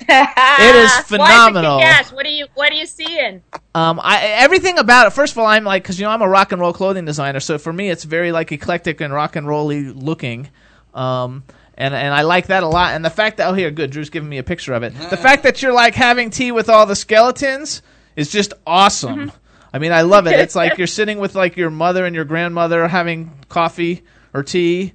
It 0.08 0.76
is 0.76 0.92
phenomenal. 1.06 1.78
Why 1.78 1.82
is 1.82 1.86
it 1.86 1.98
kick-ass? 2.00 2.12
What 2.12 2.26
are 2.26 2.30
you 2.30 2.46
What 2.54 2.72
are 2.72 2.76
you 2.76 2.86
seeing? 2.86 3.42
Um, 3.74 4.00
I 4.02 4.20
everything 4.22 4.78
about 4.78 5.06
it. 5.06 5.10
First 5.10 5.32
of 5.34 5.38
all, 5.38 5.46
I'm 5.46 5.64
like, 5.64 5.82
because 5.82 5.98
you 6.00 6.04
know 6.06 6.10
I'm 6.10 6.22
a 6.22 6.28
rock 6.28 6.52
and 6.52 6.60
roll 6.60 6.72
clothing 6.72 7.04
designer, 7.04 7.40
so 7.40 7.58
for 7.58 7.72
me 7.72 7.90
it's 7.90 8.04
very 8.04 8.32
like 8.32 8.52
eclectic 8.52 9.00
and 9.00 9.12
rock 9.12 9.36
and 9.36 9.46
rolly 9.46 9.84
looking. 9.84 10.48
Um, 10.94 11.44
and 11.74 11.94
and 11.94 12.12
I 12.12 12.22
like 12.22 12.48
that 12.48 12.62
a 12.62 12.68
lot. 12.68 12.94
And 12.94 13.04
the 13.04 13.10
fact 13.10 13.36
that 13.38 13.48
oh 13.48 13.54
here, 13.54 13.70
good, 13.70 13.90
Drew's 13.90 14.10
giving 14.10 14.28
me 14.28 14.38
a 14.38 14.42
picture 14.42 14.72
of 14.74 14.82
it. 14.82 14.94
The 15.10 15.16
fact 15.16 15.44
that 15.44 15.62
you're 15.62 15.72
like 15.72 15.94
having 15.94 16.30
tea 16.30 16.52
with 16.52 16.68
all 16.68 16.86
the 16.86 16.96
skeletons 16.96 17.82
is 18.16 18.30
just 18.30 18.52
awesome. 18.66 19.32
I 19.72 19.78
mean, 19.78 19.92
I 19.92 20.02
love 20.02 20.26
it. 20.26 20.38
It's 20.38 20.56
like 20.56 20.78
you're 20.78 20.86
sitting 20.88 21.18
with 21.18 21.34
like 21.34 21.56
your 21.56 21.70
mother 21.70 22.04
and 22.04 22.14
your 22.14 22.24
grandmother 22.24 22.88
having 22.88 23.32
coffee 23.48 24.02
or 24.34 24.42
tea, 24.42 24.92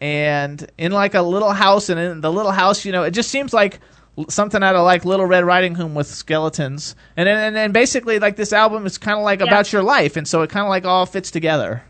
and 0.00 0.68
in 0.76 0.92
like 0.92 1.14
a 1.14 1.22
little 1.22 1.52
house, 1.52 1.88
and 1.88 1.98
in 1.98 2.20
the 2.20 2.30
little 2.30 2.52
house, 2.52 2.84
you 2.84 2.92
know, 2.92 3.04
it 3.04 3.12
just 3.12 3.30
seems 3.30 3.54
like 3.54 3.74
l- 3.74 3.80
something 4.28 4.62
out 4.62 4.74
of 4.76 4.84
like 4.84 5.04
Little 5.04 5.26
Red 5.26 5.44
Riding 5.44 5.74
Hood 5.74 5.94
with 5.94 6.06
skeletons, 6.06 6.94
and 7.16 7.26
then 7.26 7.38
and 7.38 7.54
then 7.56 7.72
basically 7.72 8.18
like 8.18 8.36
this 8.36 8.52
album 8.52 8.86
is 8.86 8.98
kind 8.98 9.18
of 9.18 9.24
like 9.24 9.40
Yeah. 9.40 9.46
about 9.46 9.72
your 9.72 9.82
life, 9.82 10.16
and 10.16 10.26
so 10.26 10.42
it 10.42 10.50
kind 10.50 10.64
of 10.64 10.70
like 10.70 10.84
all 10.84 11.06
fits 11.06 11.30
together. 11.30 11.82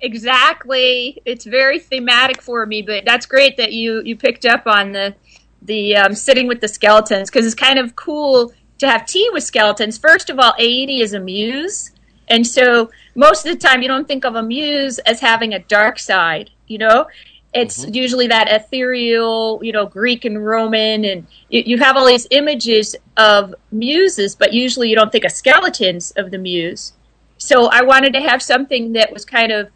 Exactly. 0.00 1.20
It's 1.24 1.44
very 1.44 1.78
thematic 1.80 2.40
for 2.40 2.64
me, 2.66 2.82
but 2.82 3.04
that's 3.04 3.26
great 3.26 3.56
that 3.56 3.72
you 3.72 4.02
you 4.04 4.16
picked 4.16 4.44
up 4.44 4.66
on 4.66 4.92
the 4.92 5.14
the 5.62 5.96
um, 5.96 6.14
sitting 6.14 6.46
with 6.46 6.60
the 6.60 6.68
skeletons 6.68 7.30
because 7.30 7.44
it's 7.44 7.54
kind 7.54 7.78
of 7.78 7.96
cool 7.96 8.52
to 8.78 8.88
have 8.88 9.06
tea 9.06 9.28
with 9.32 9.42
skeletons. 9.42 9.98
First 9.98 10.30
of 10.30 10.38
all, 10.38 10.52
Aoede 10.60 11.00
is 11.00 11.14
a 11.14 11.20
muse, 11.20 11.90
and 12.28 12.46
so 12.46 12.90
most 13.16 13.44
of 13.44 13.52
the 13.52 13.58
time 13.58 13.82
you 13.82 13.88
don't 13.88 14.06
think 14.06 14.24
of 14.24 14.36
a 14.36 14.42
muse 14.42 14.98
as 15.00 15.20
having 15.20 15.52
a 15.52 15.58
dark 15.58 15.98
side. 15.98 16.50
You 16.68 16.78
know, 16.78 17.06
it's 17.54 17.84
mm-hmm. 17.84 17.94
usually 17.94 18.26
that 18.28 18.48
ethereal, 18.50 19.60
you 19.62 19.72
know, 19.72 19.86
Greek 19.86 20.24
and 20.24 20.44
Roman, 20.44 21.04
and 21.04 21.26
you, 21.48 21.62
you 21.64 21.78
have 21.78 21.96
all 21.96 22.06
these 22.06 22.26
images 22.30 22.94
of 23.16 23.54
muses, 23.72 24.34
but 24.34 24.52
usually 24.52 24.90
you 24.90 24.96
don't 24.96 25.10
think 25.10 25.24
of 25.24 25.32
skeletons 25.32 26.10
of 26.12 26.30
the 26.30 26.38
muse. 26.38 26.92
So 27.38 27.66
I 27.66 27.82
wanted 27.82 28.12
to 28.14 28.20
have 28.20 28.42
something 28.42 28.92
that 28.92 29.12
was 29.12 29.24
kind 29.24 29.52
of, 29.52 29.70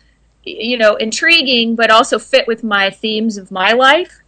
you 0.44 0.76
know, 0.76 0.96
intriguing, 0.96 1.76
but 1.76 1.90
also 1.90 2.18
fit 2.18 2.46
with 2.46 2.62
my 2.62 2.90
themes 2.90 3.36
of 3.36 3.50
my 3.50 3.72
life. 3.72 4.20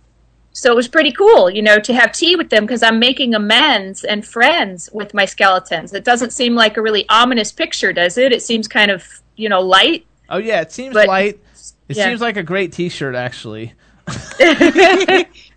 So 0.52 0.70
it 0.70 0.76
was 0.76 0.86
pretty 0.86 1.10
cool, 1.10 1.50
you 1.50 1.62
know, 1.62 1.80
to 1.80 1.92
have 1.92 2.12
tea 2.12 2.36
with 2.36 2.48
them 2.48 2.64
because 2.64 2.82
I'm 2.82 3.00
making 3.00 3.34
amends 3.34 4.04
and 4.04 4.24
friends 4.24 4.88
with 4.92 5.12
my 5.12 5.24
skeletons. 5.24 5.92
It 5.92 6.04
doesn't 6.04 6.30
seem 6.30 6.54
like 6.54 6.76
a 6.76 6.82
really 6.82 7.06
ominous 7.08 7.50
picture, 7.50 7.92
does 7.92 8.16
it? 8.16 8.32
It 8.32 8.42
seems 8.42 8.68
kind 8.68 8.92
of, 8.92 9.04
you 9.34 9.48
know, 9.48 9.60
light. 9.60 10.06
Oh 10.30 10.38
yeah, 10.38 10.60
it 10.60 10.72
seems 10.72 10.94
But- 10.94 11.08
light. 11.08 11.40
It 11.88 11.96
yeah. 11.96 12.04
seems 12.04 12.20
like 12.20 12.36
a 12.36 12.42
great 12.42 12.72
T-shirt 12.72 13.14
actually. 13.14 13.74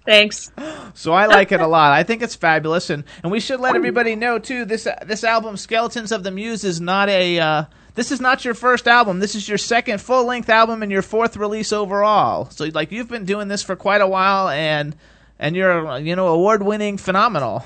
Thanks. 0.06 0.52
So 0.94 1.12
I 1.12 1.26
like 1.26 1.52
it 1.52 1.60
a 1.60 1.68
lot. 1.68 1.92
I 1.92 2.04
think 2.04 2.22
it's 2.22 2.36
fabulous, 2.36 2.90
and, 2.90 3.04
and 3.24 3.32
we 3.32 3.42
should 3.42 3.60
let 3.60 3.76
everybody 3.76 4.16
know 4.16 4.40
too. 4.40 4.64
This 4.64 4.88
this 5.06 5.26
album, 5.26 5.58
Skeletons 5.58 6.14
of 6.14 6.24
the 6.24 6.32
Muse, 6.32 6.64
is 6.64 6.80
not 6.80 7.10
a. 7.10 7.40
Uh, 7.40 7.64
this 7.96 8.12
is 8.12 8.22
not 8.22 8.46
your 8.46 8.54
first 8.54 8.88
album. 8.88 9.20
This 9.20 9.36
is 9.36 9.50
your 9.50 9.58
second 9.58 10.00
full 10.00 10.24
length 10.26 10.50
album 10.50 10.82
and 10.82 10.92
your 10.92 11.02
fourth 11.02 11.36
release 11.36 11.74
overall. 11.74 12.50
So 12.52 12.66
like 12.74 12.92
you've 12.92 13.10
been 13.10 13.26
doing 13.26 13.50
this 13.50 13.64
for 13.64 13.76
quite 13.76 14.02
a 14.02 14.08
while, 14.08 14.48
and 14.48 14.96
and 15.40 15.56
you're 15.56 15.98
you 16.00 16.16
know 16.16 16.28
award 16.28 16.64
winning, 16.64 16.98
phenomenal. 16.98 17.66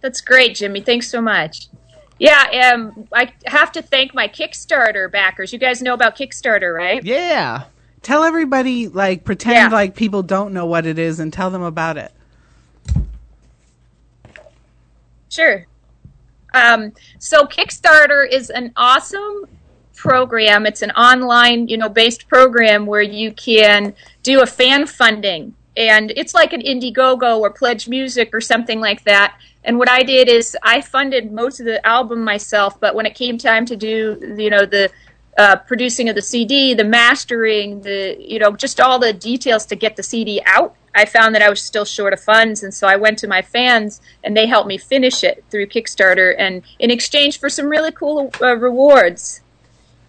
That's 0.00 0.20
great, 0.20 0.56
Jimmy. 0.56 0.80
Thanks 0.80 1.08
so 1.08 1.20
much. 1.20 1.68
Yeah, 2.18 2.72
um, 2.74 3.06
I 3.12 3.32
have 3.44 3.72
to 3.72 3.82
thank 3.82 4.14
my 4.14 4.26
Kickstarter 4.26 5.10
backers. 5.10 5.52
You 5.52 5.58
guys 5.58 5.82
know 5.82 5.94
about 5.94 6.16
Kickstarter, 6.16 6.74
right? 6.74 7.04
Yeah. 7.04 7.64
Tell 8.02 8.24
everybody, 8.24 8.88
like, 8.88 9.24
pretend 9.24 9.70
Yeah. 9.72 9.76
like 9.76 9.94
people 9.94 10.22
don't 10.22 10.52
know 10.54 10.64
what 10.64 10.86
it 10.86 10.98
is 10.98 11.20
and 11.20 11.32
tell 11.32 11.50
them 11.50 11.62
about 11.62 11.98
it. 11.98 12.12
Sure. 15.28 15.66
Um, 16.54 16.92
so 17.18 17.44
Kickstarter 17.44 18.26
is 18.30 18.48
an 18.48 18.72
awesome 18.76 19.46
program. 19.94 20.64
It's 20.64 20.82
an 20.82 20.92
online, 20.92 21.68
you 21.68 21.76
know, 21.76 21.88
based 21.88 22.28
program 22.28 22.86
where 22.86 23.02
you 23.02 23.32
can 23.32 23.94
do 24.22 24.40
a 24.40 24.46
fan 24.46 24.86
funding, 24.86 25.54
and 25.76 26.12
it's 26.16 26.32
like 26.32 26.52
an 26.54 26.62
Indiegogo 26.62 27.38
or 27.40 27.50
Pledge 27.50 27.88
Music 27.88 28.30
or 28.32 28.40
something 28.40 28.80
like 28.80 29.04
that. 29.04 29.36
And 29.66 29.78
what 29.78 29.90
I 29.90 30.04
did 30.04 30.28
is 30.28 30.56
I 30.62 30.80
funded 30.80 31.32
most 31.32 31.58
of 31.58 31.66
the 31.66 31.84
album 31.84 32.22
myself, 32.22 32.78
but 32.78 32.94
when 32.94 33.04
it 33.04 33.16
came 33.16 33.36
time 33.36 33.66
to 33.66 33.76
do, 33.76 34.34
you 34.38 34.48
know, 34.48 34.64
the 34.64 34.90
uh, 35.36 35.56
producing 35.56 36.08
of 36.08 36.14
the 36.14 36.22
CD, 36.22 36.72
the 36.72 36.84
mastering, 36.84 37.82
the 37.82 38.16
you 38.18 38.38
know, 38.38 38.52
just 38.56 38.80
all 38.80 38.98
the 38.98 39.12
details 39.12 39.66
to 39.66 39.76
get 39.76 39.96
the 39.96 40.02
CD 40.02 40.40
out. 40.46 40.74
I 40.94 41.04
found 41.04 41.34
that 41.34 41.42
I 41.42 41.50
was 41.50 41.60
still 41.60 41.84
short 41.84 42.14
of 42.14 42.20
funds, 42.20 42.62
and 42.62 42.72
so 42.72 42.86
I 42.86 42.96
went 42.96 43.18
to 43.18 43.28
my 43.28 43.42
fans, 43.42 44.00
and 44.24 44.34
they 44.34 44.46
helped 44.46 44.68
me 44.68 44.78
finish 44.78 45.22
it 45.24 45.44
through 45.50 45.66
Kickstarter, 45.66 46.34
and 46.38 46.62
in 46.78 46.90
exchange 46.90 47.38
for 47.38 47.50
some 47.50 47.66
really 47.66 47.92
cool 47.92 48.30
uh, 48.40 48.56
rewards. 48.56 49.42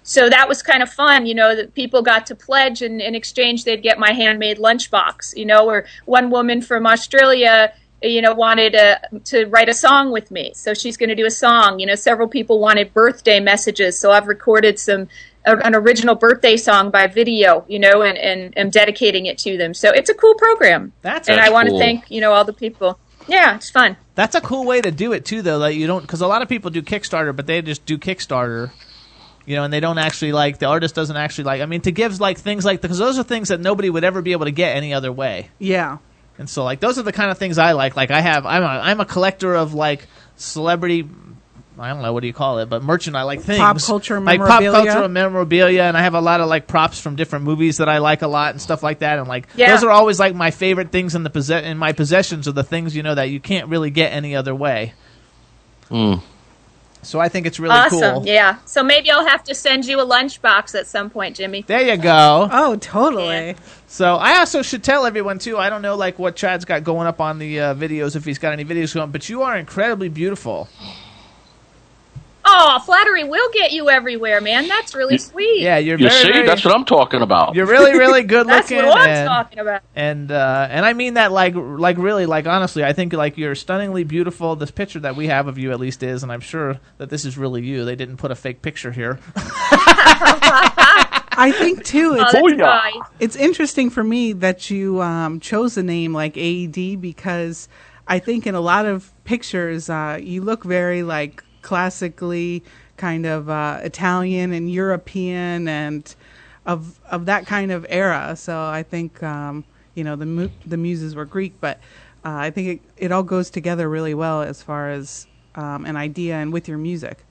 So 0.03 0.29
that 0.29 0.47
was 0.47 0.63
kind 0.63 0.81
of 0.81 0.89
fun, 0.89 1.25
you 1.25 1.35
know, 1.35 1.53
that 1.53 1.73
people 1.73 2.01
got 2.01 2.27
to 2.27 2.35
pledge, 2.35 2.81
and 2.81 3.01
in 3.01 3.15
exchange 3.15 3.65
they'd 3.65 3.81
get 3.81 3.99
my 3.99 4.13
handmade 4.13 4.59
lunchbox, 4.59 5.35
you 5.35 5.45
know, 5.45 5.67
or 5.67 5.85
one 6.05 6.29
woman 6.29 6.61
from 6.61 6.87
Australia 6.87 7.73
you 8.01 8.21
know 8.21 8.33
wanted 8.33 8.75
uh, 8.75 8.97
to 9.25 9.45
write 9.45 9.69
a 9.69 9.73
song 9.73 10.11
with 10.11 10.29
me 10.31 10.51
so 10.53 10.73
she's 10.73 10.97
going 10.97 11.09
to 11.09 11.15
do 11.15 11.25
a 11.25 11.31
song 11.31 11.79
you 11.79 11.85
know 11.85 11.95
several 11.95 12.27
people 12.27 12.59
wanted 12.59 12.93
birthday 12.93 13.39
messages 13.39 13.99
so 13.99 14.11
i've 14.11 14.27
recorded 14.27 14.77
some 14.79 15.07
a, 15.45 15.57
an 15.57 15.73
original 15.73 16.15
birthday 16.15 16.57
song 16.57 16.91
by 16.91 17.07
video 17.07 17.65
you 17.67 17.79
know 17.79 18.03
and 18.03 18.17
and 18.17 18.57
am 18.57 18.69
dedicating 18.69 19.25
it 19.25 19.37
to 19.37 19.57
them 19.57 19.73
so 19.73 19.89
it's 19.89 20.09
a 20.09 20.13
cool 20.13 20.35
program 20.35 20.93
That's 21.01 21.27
and 21.27 21.37
that's 21.37 21.49
i 21.49 21.51
want 21.51 21.69
cool. 21.69 21.79
to 21.79 21.83
thank 21.83 22.11
you 22.11 22.21
know 22.21 22.33
all 22.33 22.45
the 22.45 22.53
people 22.53 22.99
yeah 23.27 23.55
it's 23.55 23.69
fun 23.69 23.97
That's 24.17 24.33
a 24.33 24.41
cool 24.41 24.65
way 24.65 24.81
to 24.81 24.89
do 24.89 25.13
it 25.13 25.25
too, 25.25 25.43
though. 25.43 25.59
That 25.59 25.75
you 25.75 25.85
don't 25.85 26.01
because 26.01 26.21
a 26.21 26.27
lot 26.27 26.41
of 26.41 26.49
people 26.49 26.71
do 26.71 26.81
Kickstarter, 26.81 27.35
but 27.35 27.45
they 27.45 27.61
just 27.61 27.85
do 27.85 27.99
Kickstarter, 27.99 28.71
you 29.45 29.55
know, 29.55 29.63
and 29.63 29.71
they 29.71 29.79
don't 29.79 29.99
actually 29.99 30.31
like 30.31 30.57
the 30.57 30.65
artist 30.65 30.95
doesn't 30.95 31.15
actually 31.15 31.43
like. 31.43 31.61
I 31.61 31.67
mean, 31.67 31.81
to 31.81 31.91
give 31.91 32.19
like 32.19 32.39
things 32.39 32.65
like 32.65 32.81
because 32.81 32.97
those 32.97 33.19
are 33.19 33.23
things 33.23 33.49
that 33.49 33.59
nobody 33.59 33.91
would 33.91 34.03
ever 34.03 34.23
be 34.23 34.31
able 34.31 34.45
to 34.45 34.51
get 34.51 34.75
any 34.75 34.91
other 34.91 35.11
way. 35.11 35.51
Yeah. 35.59 35.99
And 36.39 36.49
so 36.49 36.63
like 36.63 36.79
those 36.79 36.97
are 36.99 37.03
the 37.03 37.11
kind 37.11 37.31
of 37.31 37.37
things 37.37 37.57
I 37.57 37.71
like. 37.73 37.95
Like 37.95 38.11
I 38.11 38.21
have 38.21 38.45
I'm 38.45 38.63
a 38.63 38.65
I'm 38.67 38.99
a 38.99 39.05
collector 39.05 39.55
of 39.55 39.73
like 39.73 40.07
celebrity 40.35 41.07
I 41.79 41.89
don't 41.89 42.01
know 42.01 42.11
what 42.11 42.21
do 42.21 42.27
you 42.27 42.33
call 42.33 42.57
it, 42.57 42.69
but 42.69 42.81
merchant 42.83 43.15
I 43.15 43.21
like 43.23 43.41
things. 43.41 43.59
Pop 43.59 43.79
culture 43.79 44.19
like 44.19 44.39
pop 44.39 44.61
memorabilia. 44.61 44.91
culture 44.91 45.03
and 45.05 45.13
memorabilia 45.13 45.83
and 45.83 45.95
I 45.95 46.01
have 46.01 46.15
a 46.15 46.21
lot 46.21 46.41
of 46.41 46.47
like 46.49 46.65
props 46.67 46.99
from 46.99 47.15
different 47.15 47.45
movies 47.45 47.77
that 47.77 47.87
I 47.87 47.99
like 47.99 48.23
a 48.23 48.27
lot 48.27 48.51
and 48.51 48.61
stuff 48.61 48.81
like 48.81 48.99
that 48.99 49.19
and 49.19 49.27
like 49.27 49.47
Yeah. 49.55 49.71
those 49.71 49.83
are 49.83 49.91
always 49.91 50.19
like 50.19 50.33
my 50.33 50.49
favorite 50.51 50.91
things 50.91 51.13
in 51.13 51.21
the 51.23 51.29
possess- 51.29 51.63
in 51.63 51.77
my 51.77 51.91
possessions 51.93 52.47
are 52.47 52.51
the 52.51 52.63
things 52.63 52.95
you 52.95 53.03
know 53.03 53.13
that 53.13 53.29
you 53.29 53.39
can't 53.39 53.67
really 53.69 53.91
get 53.91 54.11
any 54.11 54.35
other 54.35 54.55
way. 54.55 54.93
Mm. 55.91 56.21
So 57.01 57.19
I 57.19 57.29
think 57.29 57.45
it's 57.45 57.59
really 57.59 57.75
awesome 57.75 58.15
cool. 58.15 58.25
yeah 58.25 58.57
so 58.65 58.83
maybe 58.83 59.09
i'll 59.11 59.25
have 59.25 59.43
to 59.45 59.55
send 59.55 59.85
you 59.85 59.99
a 59.99 60.05
lunchbox 60.05 60.77
at 60.77 60.87
some 60.87 61.09
point 61.09 61.35
jimmy 61.35 61.63
There 61.65 61.81
you 61.81 61.97
go. 61.97 62.49
Oh, 62.51 62.75
totally. 62.77 63.47
Yeah. 63.47 63.53
So 63.87 64.15
I 64.15 64.39
also 64.39 64.61
should 64.61 64.83
tell 64.83 65.05
everyone 65.05 65.39
too. 65.39 65.57
I 65.57 65.69
don't 65.69 65.81
know 65.81 65.95
like 65.95 66.19
what 66.19 66.35
Chad's 66.35 66.65
got 66.65 66.83
going 66.83 67.07
up 67.07 67.21
on 67.21 67.39
the 67.39 67.59
uh, 67.59 67.75
videos 67.75 68.15
if 68.15 68.25
he's 68.25 68.37
got 68.39 68.51
any 68.53 68.65
videos 68.65 68.93
going, 68.93 69.11
but 69.11 69.29
you 69.29 69.43
are 69.43 69.57
incredibly 69.57 70.09
beautiful. 70.09 70.67
Oh 72.49 72.79
flattery 72.85 73.23
will 73.25 73.49
get 73.51 73.71
you 73.73 73.89
everywhere 73.89 74.39
man 74.41 74.67
that's 74.67 74.95
really 74.95 75.17
sweet 75.17 75.61
Yeah, 75.61 75.77
you're 75.77 75.99
You 75.99 76.07
very, 76.09 76.21
see, 76.21 76.31
very- 76.31 76.45
that's 76.47 76.63
what 76.63 76.73
I'm 76.73 76.85
talking 76.85 77.21
about. 77.21 77.55
you're 77.55 77.65
really 77.65 77.97
really 77.97 78.23
good 78.35 78.47
that's 78.47 78.69
looking 78.71 78.85
what 78.87 79.01
i'm 79.01 79.09
and, 79.09 79.27
talking 79.27 79.59
about 79.59 79.81
and 79.95 80.31
uh, 80.31 80.67
and 80.69 80.85
I 80.85 80.93
mean 80.93 81.15
that 81.15 81.31
like 81.31 81.53
like 81.55 81.97
really 81.97 82.25
like 82.25 82.45
honestly. 82.47 82.83
I 82.83 82.93
think 82.93 83.13
like 83.13 83.37
you're 83.37 83.55
stunningly 83.55 84.03
beautiful. 84.03 84.55
This 84.55 84.71
picture 84.71 84.99
that 85.01 85.15
we 85.15 85.27
have 85.27 85.47
of 85.47 85.57
you 85.57 85.71
at 85.71 85.79
least 85.79 86.03
is, 86.03 86.23
and 86.23 86.31
I'm 86.31 86.39
sure 86.39 86.79
that 86.99 87.09
this 87.09 87.25
is 87.25 87.37
really 87.37 87.63
you. 87.65 87.83
They 87.85 87.95
didn't 87.95 88.17
put 88.17 88.31
a 88.31 88.35
fake 88.35 88.61
picture 88.61 88.91
here. 88.91 89.19
I 91.39 91.51
think 91.57 91.83
too. 91.83 92.15
oh, 92.17 92.21
It's 92.21 92.31
that's 92.33 92.43
Booyah. 92.43 92.57
nice. 92.57 92.93
it's 93.19 93.35
interesting 93.35 93.89
for 93.89 94.03
me 94.03 94.33
that 94.33 94.69
you 94.69 95.01
um, 95.01 95.39
chose 95.39 95.77
a 95.77 95.83
name 95.83 96.13
like 96.13 96.35
Aoede 96.35 96.99
because 96.99 97.67
I 98.07 98.19
think 98.19 98.47
in 98.47 98.55
a 98.55 98.61
lot 98.61 98.85
of 98.85 99.11
pictures 99.23 99.89
uh, 99.89 100.19
you 100.21 100.41
look 100.41 100.63
very 100.63 101.03
like 101.03 101.43
classically 101.61 102.63
kind 102.97 103.25
of 103.25 103.49
uh, 103.49 103.79
Italian 103.83 104.53
and 104.53 104.71
European 104.71 105.67
and 105.67 106.15
of 106.65 106.99
of 107.09 107.25
that 107.25 107.45
kind 107.45 107.71
of 107.71 107.85
era. 107.89 108.35
So 108.35 108.59
I 108.59 108.83
think 108.83 109.21
um, 109.23 109.63
you 109.95 110.03
know 110.03 110.15
the 110.15 110.25
mu- 110.25 110.49
the 110.65 110.77
muses 110.77 111.15
were 111.15 111.25
Greek, 111.25 111.59
but 111.59 111.79
uh, 112.25 112.35
I 112.35 112.51
think 112.51 112.67
it, 112.67 113.05
it 113.05 113.11
all 113.11 113.23
goes 113.23 113.49
together 113.49 113.89
really 113.89 114.13
well 114.13 114.41
as 114.41 114.61
far 114.61 114.89
as 114.89 115.27
um, 115.55 115.85
an 115.85 115.95
idea 115.95 116.35
and 116.35 116.51
with 116.51 116.67
your 116.67 116.77
music. 116.77 117.23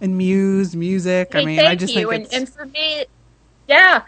And 0.00 0.18
muse, 0.18 0.74
music. 0.74 1.34
I 1.34 1.44
mean, 1.44 1.60
I 1.60 1.76
just 1.76 1.94
you. 1.94 2.10
think 2.10 2.12
and, 2.12 2.24
it's, 2.24 2.34
and 2.34 2.48
for 2.48 2.66
me, 2.66 3.06
yeah, 3.68 4.02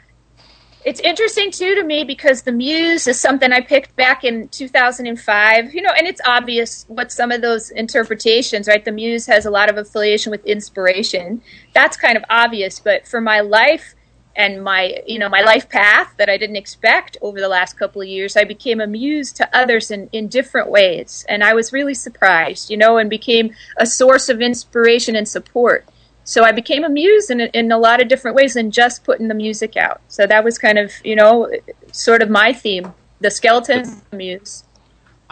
it's 0.87 1.01
interesting 1.01 1.51
too 1.51 1.75
to 1.75 1.83
me 1.83 2.05
because 2.05 2.43
the 2.43 2.53
muse 2.53 3.09
is 3.09 3.21
something 3.21 3.51
I 3.51 3.61
picked 3.61 3.97
back 3.97 4.23
in 4.23 4.47
2005. 4.49 5.75
You 5.75 5.83
know, 5.83 5.91
and 5.91 6.07
it's 6.07 6.21
obvious 6.25 6.85
what 6.87 7.11
some 7.11 7.33
of 7.33 7.43
those 7.43 7.71
interpretations, 7.71 8.69
right? 8.69 8.85
The 8.85 8.93
muse 8.93 9.27
has 9.27 9.47
a 9.47 9.51
lot 9.51 9.69
of 9.69 9.79
affiliation 9.79 10.31
with 10.31 10.47
inspiration. 10.47 11.43
That's 11.75 11.97
kind 11.97 12.17
of 12.17 12.23
obvious, 12.31 12.79
but 12.79 13.05
for 13.05 13.21
my 13.21 13.41
life 13.41 13.97
and 14.37 14.63
my 14.63 15.03
you 15.07 15.19
know 15.19 15.29
my 15.29 15.41
life 15.41 15.69
path 15.69 16.15
that 16.19 16.29
I 16.29 16.37
didn't 16.37 16.57
expect 16.57 17.17
over 17.21 17.41
the 17.41 17.49
last 17.49 17.77
couple 17.77 18.01
of 18.01 18.07
years, 18.07 18.37
I 18.37 18.45
became 18.45 18.81
a 18.81 18.87
muse 18.87 19.33
to 19.33 19.57
others 19.57 19.91
in 19.91 20.09
in 20.13 20.29
different 20.29 20.71
ways, 20.71 21.27
and 21.29 21.43
I 21.43 21.55
was 21.55 21.73
really 21.73 21.95
surprised, 21.95 22.71
you 22.71 22.77
know, 22.77 22.97
and 22.97 23.11
became 23.11 23.53
a 23.77 23.87
source 23.87 24.29
of 24.29 24.41
inspiration 24.41 25.17
and 25.17 25.27
support. 25.27 25.85
So 26.27 26.43
I 26.43 26.51
became 26.51 26.83
a 26.83 26.89
muse 26.89 27.31
in 27.31 27.41
in 27.41 27.71
a 27.71 27.79
lot 27.79 28.03
of 28.03 28.09
different 28.09 28.37
ways 28.37 28.55
than 28.55 28.73
just 28.73 29.05
putting 29.05 29.29
the 29.29 29.35
music 29.35 29.77
out. 29.77 30.01
So 30.09 30.27
that 30.27 30.43
was 30.45 30.59
kind 30.59 30.77
of 30.77 30.93
you 31.05 31.17
know 31.17 31.51
sort 31.93 32.21
of 32.21 32.29
my 32.29 32.53
theme, 32.53 32.93
the 33.21 33.31
skeletons, 33.31 34.03
the 34.11 34.17
muse. 34.17 34.65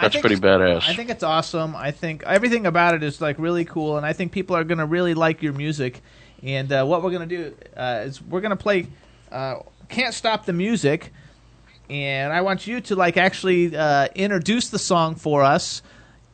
That's 0.01 0.17
pretty 0.17 0.37
badass. 0.37 0.89
I 0.89 0.95
think 0.95 1.11
it's 1.11 1.25
awesome. 1.25 1.75
I 1.77 1.91
think 1.91 2.23
everything 2.25 2.65
about 2.67 2.95
it 2.95 3.03
is 3.03 3.21
like 3.21 3.39
really 3.39 3.65
cool, 3.65 3.97
and 3.97 4.07
I 4.07 4.13
think 4.13 4.31
people 4.31 4.57
are 4.57 4.65
going 4.65 4.79
to 4.79 4.87
really 4.87 5.15
like 5.15 5.43
your 5.43 5.53
music. 5.53 6.01
And 6.45 6.73
uh, 6.73 6.85
what 6.85 7.03
we're 7.03 7.11
going 7.11 7.29
to 7.29 7.37
do 7.37 7.57
uh, 7.77 8.03
is 8.05 8.23
we're 8.23 8.41
going 8.41 8.51
to 8.51 8.57
play 8.57 8.87
uh, 9.33 9.57
"Can't 9.89 10.15
Stop 10.15 10.47
the 10.47 10.53
Music," 10.53 11.13
and 11.91 12.33
I 12.33 12.43
want 12.43 12.69
you 12.69 12.81
to 12.83 12.95
like 12.95 13.17
actually 13.17 13.77
uh, 13.77 14.09
introduce 14.15 14.69
the 14.69 14.79
song 14.79 15.17
for 15.17 15.43
us. 15.43 15.83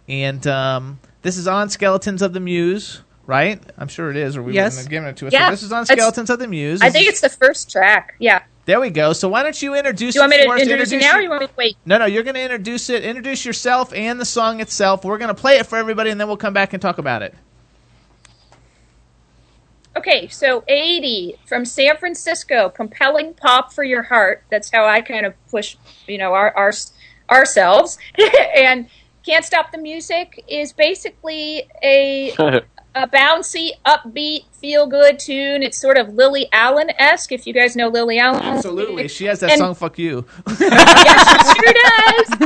And 0.06 0.46
um, 0.46 1.00
this 1.22 1.38
is 1.38 1.46
on 1.46 1.70
Skeletons 1.70 2.20
of 2.20 2.32
the 2.34 2.40
Muse, 2.40 3.00
right? 3.30 3.62
I'm 3.78 3.86
sure 3.88 4.10
it 4.10 4.16
is, 4.16 4.36
or 4.36 4.42
we 4.42 4.52
Yes. 4.54 4.72
wouldn't 4.72 4.84
have 4.86 4.90
given 4.90 5.08
it 5.08 5.16
to 5.18 5.28
us. 5.28 5.32
Yeah, 5.32 5.46
so 5.46 5.50
this 5.52 5.62
is 5.62 5.72
on 5.72 5.82
it's- 5.84 5.96
Skeletons 5.96 6.28
of 6.30 6.40
the 6.40 6.48
Muse. 6.48 6.82
I 6.82 6.90
think 6.90 7.08
it's 7.08 7.20
the 7.20 7.28
first 7.28 7.70
track. 7.70 8.14
Yeah. 8.18 8.42
there 8.66 8.80
we 8.80 8.90
go. 8.90 9.12
So 9.12 9.28
why 9.28 9.42
don't 9.44 9.60
you 9.62 9.74
introduce 9.74 10.14
Do 10.14 10.18
you 10.18 10.22
want 10.22 10.30
me 10.30 10.38
for 10.38 10.44
to 10.44 10.50
us? 10.54 10.62
introduce 10.62 10.92
it 10.92 11.00
now, 11.00 11.16
or 11.16 11.20
you 11.20 11.30
want 11.30 11.40
me 11.42 11.46
to 11.46 11.52
wait? 11.56 11.76
No, 11.86 11.98
no, 11.98 12.06
you're 12.06 12.22
going 12.24 12.34
to 12.34 12.42
introduce 12.42 12.90
it. 12.90 13.04
Introduce 13.04 13.44
yourself 13.44 13.92
and 13.94 14.20
the 14.20 14.24
song 14.24 14.60
itself. 14.60 15.04
We're 15.04 15.18
going 15.18 15.28
to 15.34 15.40
play 15.40 15.56
it 15.58 15.66
for 15.66 15.76
everybody, 15.78 16.10
and 16.10 16.20
then 16.20 16.26
we'll 16.28 16.36
come 16.36 16.52
back 16.52 16.72
and 16.72 16.82
talk 16.82 16.98
about 16.98 17.22
it. 17.22 17.34
Okay, 19.96 20.28
so 20.28 20.60
Aoede 20.68 21.36
from 21.46 21.64
San 21.64 21.96
Francisco, 21.96 22.68
compelling 22.70 23.34
pop 23.34 23.72
for 23.72 23.82
your 23.82 24.02
heart. 24.04 24.44
That's 24.50 24.70
how 24.70 24.86
I 24.86 25.00
kind 25.00 25.26
of 25.26 25.34
push, 25.50 25.76
you 26.06 26.16
know, 26.18 26.32
our, 26.32 26.56
our 26.56 26.72
ourselves. 27.28 27.98
and 28.56 28.88
Can't 29.26 29.44
Stop 29.44 29.72
the 29.72 29.78
Music 29.78 30.44
is 30.48 30.72
basically 30.72 31.64
a 31.82 32.32
a 32.94 33.06
bouncy, 33.06 33.70
upbeat, 33.86 34.44
feel 34.52 34.86
good 34.86 35.18
tune. 35.18 35.62
It's 35.62 35.78
sort 35.80 35.96
of 35.96 36.14
Lily 36.14 36.48
Allen 36.52 36.90
esque. 36.98 37.30
If 37.32 37.46
you 37.46 37.52
guys 37.52 37.76
know 37.76 37.88
Lily 37.88 38.18
Allen, 38.18 38.42
Absolutely. 38.42 39.06
She 39.08 39.26
has 39.26 39.40
that 39.40 39.50
And- 39.50 39.58
song, 39.60 39.74
Fuck 39.74 39.98
You. 39.98 40.26
yeah, 40.60 41.42
she 41.42 41.60
sure 41.60 41.74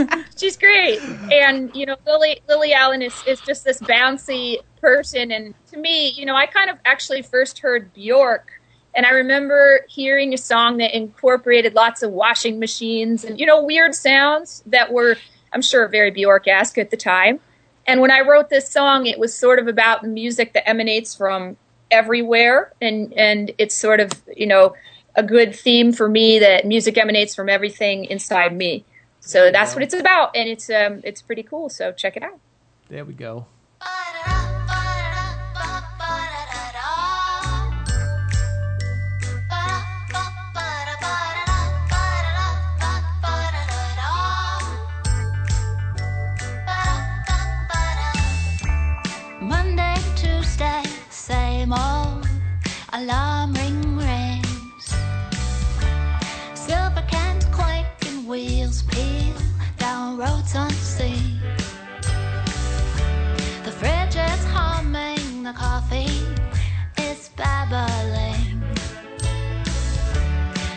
does. 0.06 0.24
She's 0.36 0.56
great, 0.56 1.00
and 1.32 1.74
you 1.74 1.86
know, 1.86 1.96
Lily 2.06 2.40
Lily 2.48 2.72
Allen 2.72 3.02
is 3.02 3.14
is 3.26 3.40
just 3.40 3.64
this 3.64 3.80
bouncy 3.80 4.58
person. 4.80 5.30
And 5.30 5.54
to 5.70 5.78
me, 5.78 6.10
you 6.10 6.26
know, 6.26 6.34
I 6.36 6.46
kind 6.46 6.68
of 6.70 6.76
actually 6.84 7.22
first 7.22 7.60
heard 7.60 7.92
Bjork, 7.94 8.50
and 8.94 9.06
I 9.06 9.10
remember 9.10 9.80
hearing 9.88 10.34
a 10.34 10.38
song 10.38 10.76
that 10.78 10.94
incorporated 10.94 11.74
lots 11.74 12.02
of 12.02 12.10
washing 12.10 12.58
machines 12.58 13.24
and 13.24 13.38
you 13.40 13.46
know 13.46 13.62
weird 13.64 13.94
sounds 13.94 14.62
that 14.66 14.92
were, 14.92 15.16
I'm 15.52 15.62
sure, 15.62 15.88
very 15.88 16.10
Bjork-esque 16.10 16.76
at 16.78 16.90
the 16.90 16.96
time. 16.98 17.40
And 17.86 18.00
when 18.00 18.10
I 18.10 18.20
wrote 18.20 18.48
this 18.48 18.70
song, 18.70 19.06
it 19.06 19.18
was 19.18 19.36
sort 19.36 19.58
of 19.58 19.68
about 19.68 20.04
music 20.04 20.54
that 20.54 20.68
emanates 20.68 21.14
from 21.14 21.56
everywhere, 21.90 22.72
and 22.80 23.12
and 23.14 23.52
it's 23.58 23.74
sort 23.74 24.00
of 24.00 24.10
you 24.34 24.46
know 24.46 24.74
a 25.14 25.22
good 25.22 25.54
theme 25.54 25.92
for 25.92 26.08
me 26.08 26.38
that 26.40 26.66
music 26.66 26.98
emanates 26.98 27.34
from 27.34 27.48
everything 27.48 28.04
inside 28.06 28.56
me. 28.56 28.84
So 29.20 29.50
that's 29.50 29.74
what 29.74 29.82
it's 29.82 29.94
about, 29.94 30.34
and 30.34 30.48
it's 30.48 30.68
um 30.70 31.00
it's 31.04 31.22
pretty 31.22 31.42
cool. 31.42 31.68
So 31.68 31.92
check 31.92 32.16
it 32.16 32.22
out. 32.22 32.38
There 32.88 33.04
we 33.04 33.14
go. 33.14 33.46
Alarm 51.72 53.54
ring 53.54 53.96
rings. 53.96 54.86
Silver 56.54 57.02
cans 57.08 57.46
clink 57.46 57.86
and 58.06 58.28
wheels 58.28 58.82
peel 58.82 59.34
down 59.78 60.18
roads 60.18 60.54
unseen. 60.54 61.40
The 63.64 63.72
fridge 63.80 64.16
is 64.16 64.44
humming, 64.52 65.42
the 65.42 65.54
coffee 65.54 66.26
is 66.98 67.30
babbling. 67.34 68.62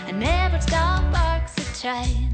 And 0.08 0.24
every 0.24 0.62
stop 0.62 1.03
barks 1.12 1.58
a 1.58 1.82
train, 1.82 2.26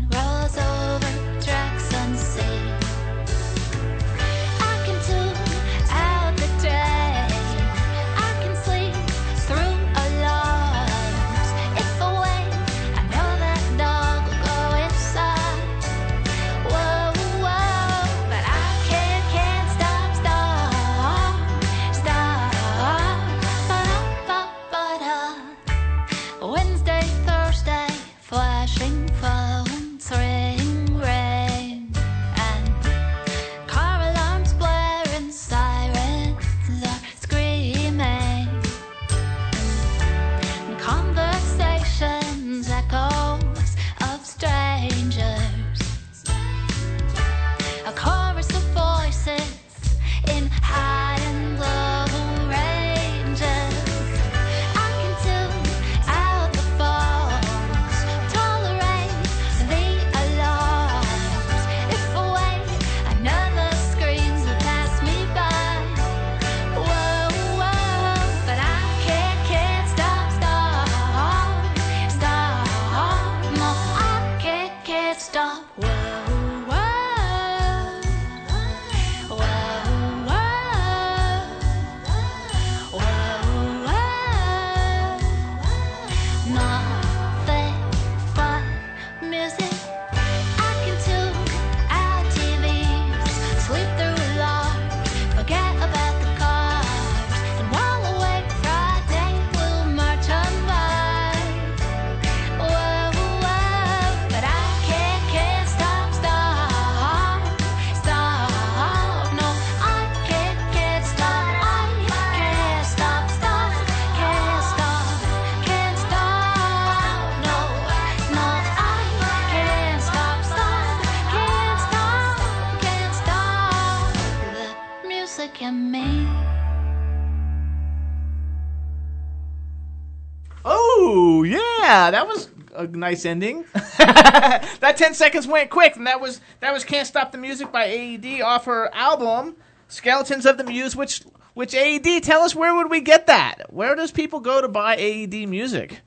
a 132.84 132.98
nice 132.98 133.26
ending. 133.26 133.66
that 133.98 134.96
ten 134.98 135.14
seconds 135.14 135.48
went 135.48 135.70
quick, 135.70 135.96
and 135.96 136.08
that 136.08 136.22
was 136.22 136.42
that 136.60 136.74
was 136.74 136.84
"Can't 136.84 137.08
Stop 137.08 137.32
the 137.32 137.38
Music" 137.38 137.72
by 137.72 137.88
Aoede 137.88 138.42
off 138.42 138.66
her 138.66 138.94
album 138.94 139.56
"Skeletons 139.88 140.46
of 140.46 140.58
the 140.58 140.64
Muse." 140.64 140.96
Which 140.96 141.24
which 141.54 141.74
Aoede? 141.74 142.22
Tell 142.22 142.42
us 142.42 142.56
where 142.56 142.76
would 142.76 142.90
we 142.90 143.02
get 143.02 143.28
that? 143.28 143.72
Where 143.72 143.96
does 143.96 144.12
people 144.12 144.40
go 144.40 144.62
to 144.62 144.68
buy 144.68 144.98
Aoede 144.98 145.48
music? 145.48 146.02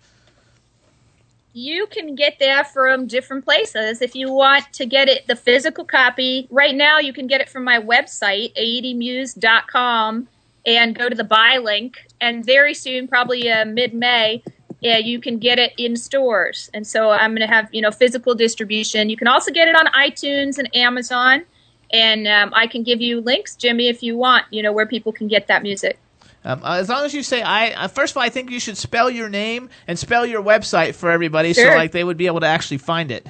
You 1.53 1.87
can 1.87 2.15
get 2.15 2.39
that 2.41 2.71
from 2.71 3.07
different 3.07 3.47
places. 3.47 4.03
If 4.03 4.15
you 4.15 4.31
want 4.31 4.71
to 4.75 4.85
get 4.85 5.09
it, 5.09 5.27
the 5.27 5.37
physical 5.37 5.87
copy, 5.87 6.49
right 6.51 6.75
now 6.75 6.99
you 6.99 7.15
can 7.15 7.27
get 7.27 7.41
it 7.41 7.49
from 7.49 7.65
my 7.65 7.81
website, 7.81 8.55
aoedemuse.com, 8.57 10.29
and 10.67 10.95
go 10.95 11.09
to 11.09 11.15
the 11.15 11.25
buy 11.25 11.57
link. 11.57 12.09
And 12.21 12.45
very 12.45 12.75
soon, 12.75 13.09
probably 13.09 13.51
uh, 13.51 13.65
mid 13.65 13.95
May, 13.95 14.43
yeah, 14.81 14.99
you 14.99 15.21
can 15.21 15.39
get 15.39 15.59
it 15.59 15.73
in 15.79 15.97
stores. 15.97 16.71
And 16.75 16.87
so 16.87 17.11
I'm 17.11 17.33
going 17.35 17.47
to 17.47 17.53
have 17.53 17.69
you 17.73 17.83
know 17.83 17.91
physical 17.91 18.35
distribution. 18.35 19.11
You 19.11 19.17
can 19.17 19.29
also 19.29 19.51
get 19.51 19.69
it 19.69 19.75
on 19.75 19.87
iTunes 19.87 20.59
and 20.59 20.75
Amazon. 20.75 21.45
And 21.93 22.27
um, 22.27 22.53
I 22.53 22.67
can 22.67 22.83
give 22.83 23.01
you 23.01 23.21
links, 23.21 23.55
Jimmy, 23.55 23.89
if 23.89 24.03
you 24.03 24.17
want. 24.17 24.45
You 24.51 24.62
know 24.62 24.73
where 24.73 24.87
people 24.87 25.12
can 25.12 25.29
get 25.29 25.47
that 25.47 25.62
music. 25.62 25.99
Um, 26.45 26.62
uh, 26.62 26.77
as 26.77 26.89
long 26.89 27.05
as 27.05 27.12
you 27.12 27.25
say 27.25 27.43
I, 27.43 27.71
uh, 27.71 27.89
first 27.89 28.12
of 28.12 28.19
all, 28.19 28.23
I 28.23 28.29
think 28.29 28.51
you 28.51 28.61
should 28.61 28.77
spell 28.77 29.11
your 29.11 29.29
name 29.29 29.69
and 29.89 29.99
spell 29.99 30.25
your 30.25 30.43
website 30.43 30.95
for 30.95 31.11
everybody, 31.11 31.53
so 31.53 31.67
like 31.69 31.93
they 31.93 32.05
would 32.05 32.17
be 32.17 32.27
able 32.27 32.41
to 32.41 32.47
actually 32.47 32.79
find 32.79 33.11
it. 33.11 33.27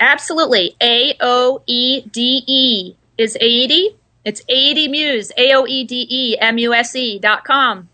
Absolutely. 0.00 0.74
A 0.82 1.14
O 1.20 1.62
E 1.66 2.02
D 2.02 2.42
E 2.46 2.94
is 3.18 3.36
Aoede. 3.40 3.94
It's 4.24 4.42
Aoede 4.48 4.90
Muse, 4.90 5.32
A 5.36 5.54
O 5.54 5.66
E 5.66 5.84
D 5.84 6.06
E 6.08 6.38
M 6.38 6.58
U 6.58 6.72
S 6.72 6.96
E 6.96 7.18
dot 7.18 7.44
com. 7.44 7.88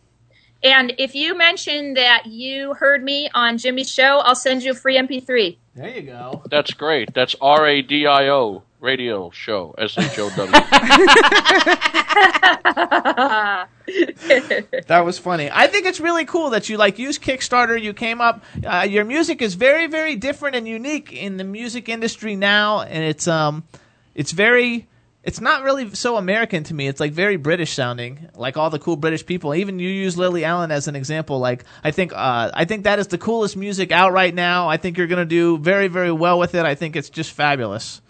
And 0.62 0.92
if 0.98 1.14
you 1.14 1.34
mention 1.36 1.94
that 1.94 2.26
you 2.26 2.74
heard 2.74 3.02
me 3.02 3.30
on 3.34 3.58
Jimmy's 3.58 3.90
show, 3.90 4.18
I'll 4.18 4.34
send 4.34 4.62
you 4.62 4.72
a 4.72 4.74
free 4.74 4.98
MP3. 4.98 5.56
There 5.74 5.88
you 5.88 6.02
go. 6.02 6.42
That's 6.50 6.74
great. 6.74 7.14
That's 7.14 7.34
R 7.40 7.66
A 7.66 7.82
D 7.82 8.06
I 8.06 8.28
O 8.28 8.62
radio 8.80 9.30
show. 9.30 9.74
S 9.78 9.96
H 9.96 10.18
O 10.18 10.28
W. 10.36 10.52
That 14.86 15.04
was 15.04 15.18
funny. 15.18 15.50
I 15.52 15.66
think 15.66 15.86
it's 15.86 16.00
really 16.00 16.24
cool 16.24 16.50
that 16.50 16.68
you 16.68 16.76
like 16.76 16.98
use 16.98 17.18
Kickstarter. 17.18 17.80
You 17.80 17.92
came 17.92 18.20
up. 18.20 18.44
Uh, 18.64 18.86
your 18.88 19.04
music 19.04 19.42
is 19.42 19.54
very, 19.54 19.86
very 19.86 20.16
different 20.16 20.56
and 20.56 20.66
unique 20.66 21.12
in 21.12 21.36
the 21.36 21.44
music 21.44 21.88
industry 21.88 22.36
now, 22.36 22.82
and 22.82 23.04
it's 23.04 23.26
um, 23.26 23.64
it's 24.14 24.32
very. 24.32 24.86
It's 25.22 25.40
not 25.40 25.62
really 25.62 25.94
so 25.94 26.16
American 26.16 26.64
to 26.64 26.74
me. 26.74 26.88
It's 26.88 26.98
like 26.98 27.12
very 27.12 27.36
British 27.36 27.74
sounding, 27.74 28.30
like 28.34 28.56
all 28.56 28.70
the 28.70 28.78
cool 28.78 28.96
British 28.96 29.26
people. 29.26 29.54
Even 29.54 29.78
you 29.78 29.88
use 29.88 30.16
Lily 30.16 30.44
Allen 30.44 30.70
as 30.70 30.88
an 30.88 30.96
example. 30.96 31.38
Like 31.38 31.64
I 31.84 31.90
think, 31.90 32.12
uh, 32.14 32.50
I 32.54 32.64
think 32.64 32.84
that 32.84 32.98
is 32.98 33.08
the 33.08 33.18
coolest 33.18 33.54
music 33.56 33.92
out 33.92 34.12
right 34.12 34.34
now. 34.34 34.68
I 34.68 34.78
think 34.78 34.96
you're 34.96 35.06
gonna 35.06 35.26
do 35.26 35.58
very, 35.58 35.88
very 35.88 36.10
well 36.10 36.38
with 36.38 36.54
it. 36.54 36.64
I 36.64 36.74
think 36.74 36.96
it's 36.96 37.10
just 37.10 37.32
fabulous. 37.32 38.00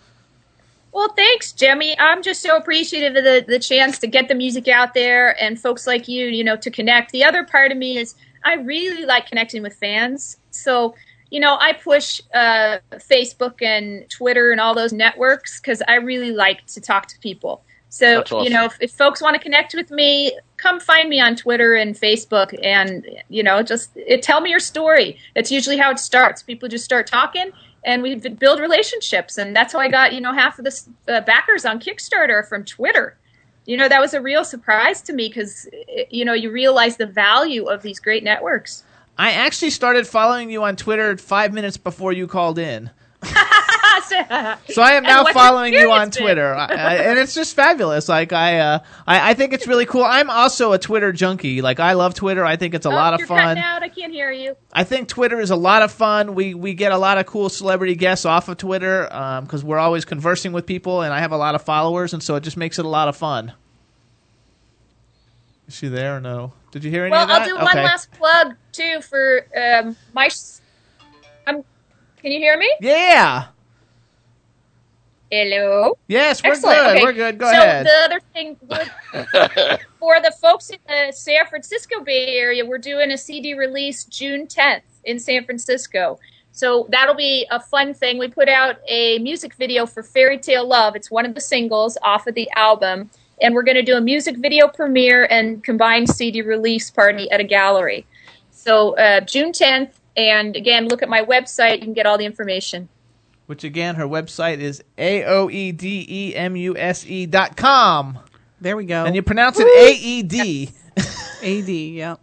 Well, 0.92 1.12
thanks, 1.16 1.52
Jimmy. 1.52 1.98
I'm 1.98 2.22
just 2.22 2.42
so 2.42 2.56
appreciative 2.56 3.16
of 3.16 3.24
the, 3.24 3.44
the 3.46 3.58
chance 3.60 3.98
to 4.00 4.06
get 4.06 4.28
the 4.28 4.34
music 4.34 4.66
out 4.66 4.94
there 4.94 5.40
and 5.40 5.60
folks 5.60 5.86
like 5.86 6.08
you, 6.08 6.26
you 6.26 6.42
know, 6.42 6.56
to 6.56 6.70
connect. 6.70 7.12
The 7.12 7.24
other 7.24 7.44
part 7.44 7.70
of 7.70 7.78
me 7.78 7.96
is 7.96 8.14
I 8.44 8.54
really 8.54 9.04
like 9.04 9.26
connecting 9.26 9.62
with 9.62 9.74
fans. 9.74 10.36
So, 10.50 10.94
you 11.30 11.40
know, 11.40 11.56
I 11.58 11.72
push 11.72 12.20
uh, 12.34 12.78
Facebook 12.92 13.62
and 13.62 14.08
Twitter 14.10 14.50
and 14.50 14.60
all 14.60 14.74
those 14.74 14.92
networks 14.92 15.60
because 15.60 15.82
I 15.86 15.94
really 15.96 16.32
like 16.32 16.66
to 16.66 16.80
talk 16.80 17.06
to 17.08 17.18
people. 17.20 17.62
So, 17.88 18.20
awesome. 18.20 18.44
you 18.44 18.50
know, 18.50 18.66
if, 18.66 18.76
if 18.80 18.92
folks 18.92 19.20
want 19.20 19.34
to 19.34 19.42
connect 19.42 19.74
with 19.74 19.90
me, 19.90 20.38
come 20.56 20.78
find 20.78 21.08
me 21.08 21.20
on 21.20 21.34
Twitter 21.34 21.74
and 21.74 21.94
Facebook 21.94 22.56
and, 22.62 23.04
you 23.28 23.42
know, 23.42 23.62
just 23.62 23.90
it, 23.96 24.22
tell 24.22 24.40
me 24.40 24.50
your 24.50 24.60
story. 24.60 25.18
That's 25.34 25.50
usually 25.50 25.76
how 25.76 25.90
it 25.90 25.98
starts. 25.98 26.42
People 26.42 26.68
just 26.68 26.84
start 26.84 27.08
talking 27.08 27.50
and 27.84 28.02
we 28.02 28.14
build 28.14 28.60
relationships. 28.60 29.38
And 29.38 29.56
that's 29.56 29.72
how 29.72 29.80
I 29.80 29.88
got, 29.88 30.12
you 30.12 30.20
know, 30.20 30.32
half 30.32 30.58
of 30.58 30.64
the 30.64 30.88
uh, 31.08 31.20
backers 31.22 31.64
on 31.64 31.80
Kickstarter 31.80 32.48
from 32.48 32.64
Twitter. 32.64 33.16
You 33.66 33.76
know, 33.76 33.88
that 33.88 34.00
was 34.00 34.14
a 34.14 34.20
real 34.20 34.44
surprise 34.44 35.02
to 35.02 35.12
me 35.12 35.28
because, 35.28 35.68
you 36.10 36.24
know, 36.24 36.32
you 36.32 36.50
realize 36.50 36.96
the 36.96 37.06
value 37.06 37.66
of 37.66 37.82
these 37.82 37.98
great 37.98 38.22
networks. 38.22 38.84
I 39.18 39.32
actually 39.32 39.70
started 39.70 40.06
following 40.06 40.50
you 40.50 40.62
on 40.64 40.76
Twitter 40.76 41.16
five 41.16 41.52
minutes 41.52 41.76
before 41.76 42.12
you 42.12 42.26
called 42.26 42.58
in. 42.58 42.90
So 44.68 44.82
I 44.82 44.92
am 44.92 45.04
now 45.04 45.24
following 45.24 45.72
you 45.72 45.90
on? 45.92 46.10
Twitter, 46.10 46.52
I, 46.54 46.64
I, 46.66 46.94
and 46.96 47.18
it's 47.18 47.34
just 47.34 47.54
fabulous. 47.54 48.08
Like 48.08 48.32
I, 48.32 48.58
uh, 48.58 48.78
I, 49.06 49.30
I 49.30 49.34
think 49.34 49.52
it's 49.52 49.68
really 49.68 49.86
cool. 49.86 50.02
I'm 50.04 50.30
also 50.30 50.72
a 50.72 50.78
Twitter 50.78 51.12
junkie. 51.12 51.60
Like 51.62 51.78
I 51.80 51.92
love 51.92 52.14
Twitter. 52.14 52.44
I 52.44 52.56
think 52.56 52.74
it's 52.74 52.86
a 52.86 52.88
Oh, 52.88 52.92
lot 52.94 53.14
of 53.14 53.22
fun. 53.28 53.56
out. 53.58 53.82
I 53.84 53.88
can't 53.88 54.12
hear 54.12 54.32
you. 54.32 54.56
I 54.72 54.82
think 54.84 55.08
Twitter 55.08 55.38
is 55.40 55.50
a 55.50 55.56
lot 55.56 55.82
of 55.82 55.92
fun. 55.92 56.34
We 56.34 56.54
we 56.54 56.74
get 56.74 56.90
a 56.92 56.98
lot 56.98 57.18
of 57.18 57.26
cool 57.26 57.48
celebrity 57.48 57.94
guests 57.94 58.24
off 58.24 58.48
of 58.48 58.56
Twitter 58.56 59.04
because 59.42 59.62
we're 59.62 59.78
always 59.78 60.04
conversing 60.04 60.52
with 60.52 60.66
people, 60.66 61.02
and 61.02 61.12
I 61.14 61.20
have 61.20 61.32
a 61.32 61.36
lot 61.36 61.54
of 61.54 61.62
followers, 61.62 62.12
and 62.12 62.22
so 62.22 62.34
it 62.36 62.40
just 62.42 62.56
makes 62.56 62.78
it 62.80 62.84
a 62.84 62.88
lot 62.88 63.06
of 63.08 63.16
fun. 63.16 63.52
Is 65.68 65.74
she 65.76 65.88
there 65.88 66.16
or 66.16 66.20
no? 66.20 66.52
Did 66.72 66.84
you 66.84 66.90
hear 66.90 67.04
any 67.04 67.12
Well, 67.12 67.22
of 67.22 67.28
that? 67.28 67.42
I'll 67.42 67.48
do 67.48 67.54
one 67.56 67.68
Okay. 67.68 67.84
last 67.84 68.10
plug 68.12 68.54
too 68.72 69.00
for 69.00 69.46
um, 69.56 69.96
my. 70.12 70.26
s- 70.26 70.61
I'm. 71.46 71.64
Can 72.22 72.33
you 72.33 72.38
hear 72.38 72.56
me? 72.59 72.70
Yeah. 72.80 73.46
Hello. 75.30 75.96
Yes, 76.09 76.42
we're 76.42 76.50
Excellent. 76.52 76.76
good. 76.78 76.96
Okay. 76.96 77.02
We're 77.04 77.12
good. 77.12 77.38
Go 77.38 77.46
so 77.46 77.52
ahead. 77.52 77.87
the 77.87 78.00
other 78.04 78.20
thing 78.35 78.56
would- 78.68 79.80
for 80.00 80.20
the 80.20 80.33
folks 80.40 80.70
in 80.70 80.78
the 80.88 81.12
San 81.12 81.46
Francisco 81.46 82.00
Bay 82.00 82.37
Area, 82.37 82.64
we're 82.66 82.78
doing 82.78 83.12
a 83.12 83.18
CD 83.18 83.54
release 83.54 84.04
June 84.04 84.46
10th 84.48 84.80
in 85.04 85.20
San 85.20 85.44
Francisco. 85.44 86.18
So 86.50 86.88
that'll 86.90 87.14
be 87.14 87.46
a 87.52 87.61
fun 87.61 87.94
thing. 87.94 88.18
We 88.18 88.26
put 88.26 88.48
out 88.48 88.78
a 88.88 89.20
music 89.20 89.54
video 89.54 89.87
for 89.87 90.02
Fairy 90.02 90.37
Tale 90.37 90.66
Love. 90.66 90.96
It's 90.96 91.12
one 91.12 91.24
of 91.24 91.35
the 91.37 91.40
singles 91.40 91.96
off 92.02 92.26
of 92.26 92.35
the 92.35 92.50
album. 92.56 93.09
And 93.40 93.54
we're 93.54 93.62
going 93.62 93.76
to 93.76 93.83
do 93.85 93.96
a 93.96 94.00
music 94.00 94.37
video 94.37 94.66
premiere 94.66 95.26
and 95.30 95.62
combined 95.62 96.11
CD 96.11 96.42
release 96.42 96.90
party 96.90 97.30
at 97.30 97.38
a 97.40 97.44
gallery. 97.44 98.04
So 98.60 98.94
uh, 98.96 99.20
June 99.22 99.52
10th. 99.52 99.92
And 100.16 100.54
again, 100.54 100.88
look 100.88 101.02
at 101.02 101.08
my 101.08 101.22
website. 101.24 101.76
You 101.78 101.84
can 101.84 101.94
get 101.94 102.04
all 102.04 102.18
the 102.18 102.26
information. 102.26 102.88
Which 103.46 103.64
again, 103.64 103.94
her 103.94 104.04
website 104.06 104.58
is 104.58 104.82
a 104.98 105.24
o 105.24 105.48
e 105.48 105.72
d 105.72 106.04
e 106.08 106.34
m 106.36 106.56
u 106.56 106.76
s 106.76 107.06
e 107.06 107.26
dot 107.26 107.56
com, 107.56 108.18
There 108.60 108.76
we 108.76 108.84
go. 108.84 109.04
and 109.04 109.14
you 109.16 109.22
pronounce 109.22 109.58
it 109.58 109.66
A 109.66 109.96
E 109.96 110.22
D. 110.22 110.70
A 111.42 111.62
D. 111.62 111.96
Yep. 111.98 112.20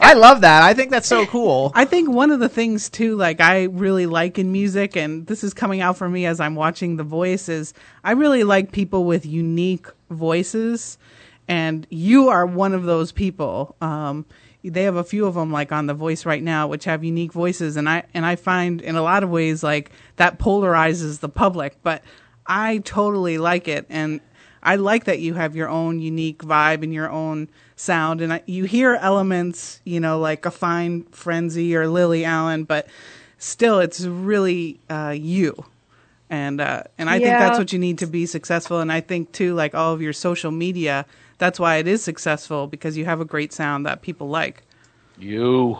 I 0.00 0.14
love 0.14 0.40
that. 0.40 0.62
I 0.62 0.74
think 0.74 0.90
that's 0.90 1.06
so 1.06 1.24
cool. 1.36 1.70
I 1.74 1.84
think 1.84 2.10
one 2.10 2.30
of 2.30 2.40
the 2.40 2.48
things 2.48 2.90
too, 2.90 3.16
like 3.16 3.40
I 3.40 3.64
really 3.64 4.06
like 4.06 4.38
in 4.38 4.50
music, 4.52 4.96
and 4.96 5.26
this 5.26 5.44
is 5.44 5.54
coming 5.54 5.80
out 5.80 5.96
for 5.96 6.08
me 6.08 6.26
as 6.26 6.40
I'm 6.40 6.54
watching 6.56 6.96
The 6.96 7.04
Voice, 7.04 7.48
is 7.48 7.72
I 8.02 8.12
really 8.12 8.42
like 8.42 8.72
people 8.72 9.04
with 9.04 9.24
unique 9.24 9.86
voices, 10.10 10.98
and 11.46 11.86
you 11.88 12.28
are 12.28 12.44
one 12.46 12.74
of 12.74 12.82
those 12.82 13.12
people. 13.12 13.76
Um, 13.80 14.26
they 14.64 14.84
have 14.84 14.96
a 14.96 15.04
few 15.04 15.26
of 15.26 15.34
them 15.34 15.50
like 15.50 15.72
on 15.72 15.86
The 15.86 15.94
Voice 15.94 16.24
right 16.24 16.42
now, 16.42 16.66
which 16.66 16.84
have 16.84 17.02
unique 17.02 17.32
voices, 17.32 17.76
and 17.76 17.88
I 17.88 18.04
and 18.14 18.24
I 18.24 18.36
find 18.36 18.80
in 18.80 18.96
a 18.96 19.02
lot 19.02 19.22
of 19.22 19.30
ways 19.30 19.62
like 19.62 19.90
that 20.16 20.38
polarizes 20.38 21.20
the 21.20 21.28
public, 21.28 21.76
but 21.82 22.02
I 22.46 22.78
totally 22.78 23.38
like 23.38 23.68
it, 23.68 23.86
and 23.88 24.20
I 24.62 24.76
like 24.76 25.04
that 25.04 25.18
you 25.18 25.34
have 25.34 25.56
your 25.56 25.68
own 25.68 25.98
unique 25.98 26.42
vibe 26.42 26.82
and 26.82 26.94
your 26.94 27.10
own 27.10 27.48
sound, 27.76 28.20
and 28.20 28.34
I, 28.34 28.42
you 28.46 28.64
hear 28.64 28.94
elements, 28.94 29.80
you 29.84 29.98
know, 29.98 30.20
like 30.20 30.46
a 30.46 30.50
fine 30.50 31.02
frenzy 31.10 31.74
or 31.74 31.88
Lily 31.88 32.24
Allen, 32.24 32.64
but 32.64 32.86
still, 33.38 33.80
it's 33.80 34.02
really 34.02 34.78
uh, 34.88 35.14
you. 35.16 35.66
And 36.30 36.62
uh, 36.62 36.84
and 36.96 37.10
I 37.10 37.18
think 37.18 37.30
that's 37.30 37.58
what 37.58 37.74
you 37.74 37.78
need 37.78 37.98
to 37.98 38.06
be 38.06 38.24
successful. 38.24 38.80
And 38.80 38.90
I 38.90 39.02
think 39.02 39.32
too, 39.32 39.54
like 39.54 39.74
all 39.74 39.92
of 39.92 40.00
your 40.00 40.14
social 40.14 40.50
media, 40.50 41.04
that's 41.38 41.58
why 41.58 41.76
it 41.76 41.86
is 41.86 42.02
successful 42.02 42.66
because 42.66 42.96
you 42.96 43.04
have 43.04 43.20
a 43.20 43.24
great 43.24 43.52
sound 43.52 43.86
that 43.86 44.02
people 44.02 44.28
like. 44.28 44.62
You. 45.18 45.78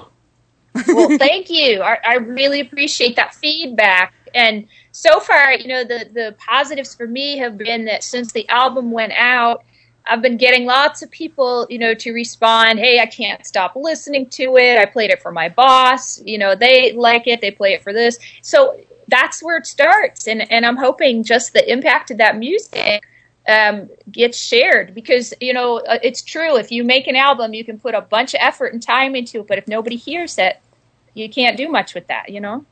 well, 0.88 1.18
thank 1.18 1.50
you. 1.50 1.82
I, 1.82 1.98
I 2.04 2.14
really 2.14 2.60
appreciate 2.60 3.16
that 3.16 3.34
feedback. 3.34 4.14
And 4.34 4.66
so 4.92 5.20
far, 5.20 5.52
you 5.52 5.68
know, 5.68 5.84
the, 5.84 6.08
the 6.12 6.34
positives 6.38 6.94
for 6.94 7.06
me 7.06 7.38
have 7.38 7.58
been 7.58 7.84
that 7.84 8.02
since 8.02 8.32
the 8.32 8.48
album 8.48 8.90
went 8.90 9.12
out, 9.12 9.64
I've 10.06 10.22
been 10.22 10.36
getting 10.36 10.64
lots 10.66 11.02
of 11.02 11.10
people, 11.10 11.66
you 11.70 11.78
know, 11.78 11.94
to 11.94 12.12
respond, 12.12 12.78
hey, 12.78 12.98
I 12.98 13.06
can't 13.06 13.46
stop 13.46 13.76
listening 13.76 14.28
to 14.30 14.56
it. 14.56 14.78
I 14.78 14.86
played 14.86 15.10
it 15.10 15.22
for 15.22 15.30
my 15.30 15.48
boss. 15.48 16.20
You 16.24 16.38
know, 16.38 16.54
they 16.54 16.92
like 16.92 17.26
it. 17.26 17.40
They 17.40 17.50
play 17.50 17.74
it 17.74 17.82
for 17.82 17.92
this. 17.92 18.18
So 18.40 18.80
that's 19.08 19.42
where 19.42 19.58
it 19.58 19.66
starts. 19.66 20.26
And, 20.26 20.50
and 20.50 20.66
I'm 20.66 20.76
hoping 20.76 21.22
just 21.22 21.52
the 21.52 21.70
impact 21.70 22.10
of 22.10 22.18
that 22.18 22.36
music 22.36 23.02
um, 23.48 23.90
gets 24.10 24.38
shared 24.38 24.94
because 24.94 25.34
you 25.40 25.52
know 25.52 25.78
uh, 25.78 25.98
it's 26.02 26.22
true. 26.22 26.56
If 26.56 26.70
you 26.70 26.84
make 26.84 27.06
an 27.06 27.16
album, 27.16 27.54
you 27.54 27.64
can 27.64 27.78
put 27.78 27.94
a 27.94 28.00
bunch 28.00 28.34
of 28.34 28.40
effort 28.42 28.72
and 28.72 28.82
time 28.82 29.14
into 29.14 29.40
it, 29.40 29.46
but 29.46 29.58
if 29.58 29.68
nobody 29.68 29.96
hears 29.96 30.38
it, 30.38 30.60
you 31.14 31.28
can't 31.28 31.56
do 31.56 31.68
much 31.68 31.94
with 31.94 32.06
that. 32.08 32.28
You 32.28 32.40
know. 32.40 32.64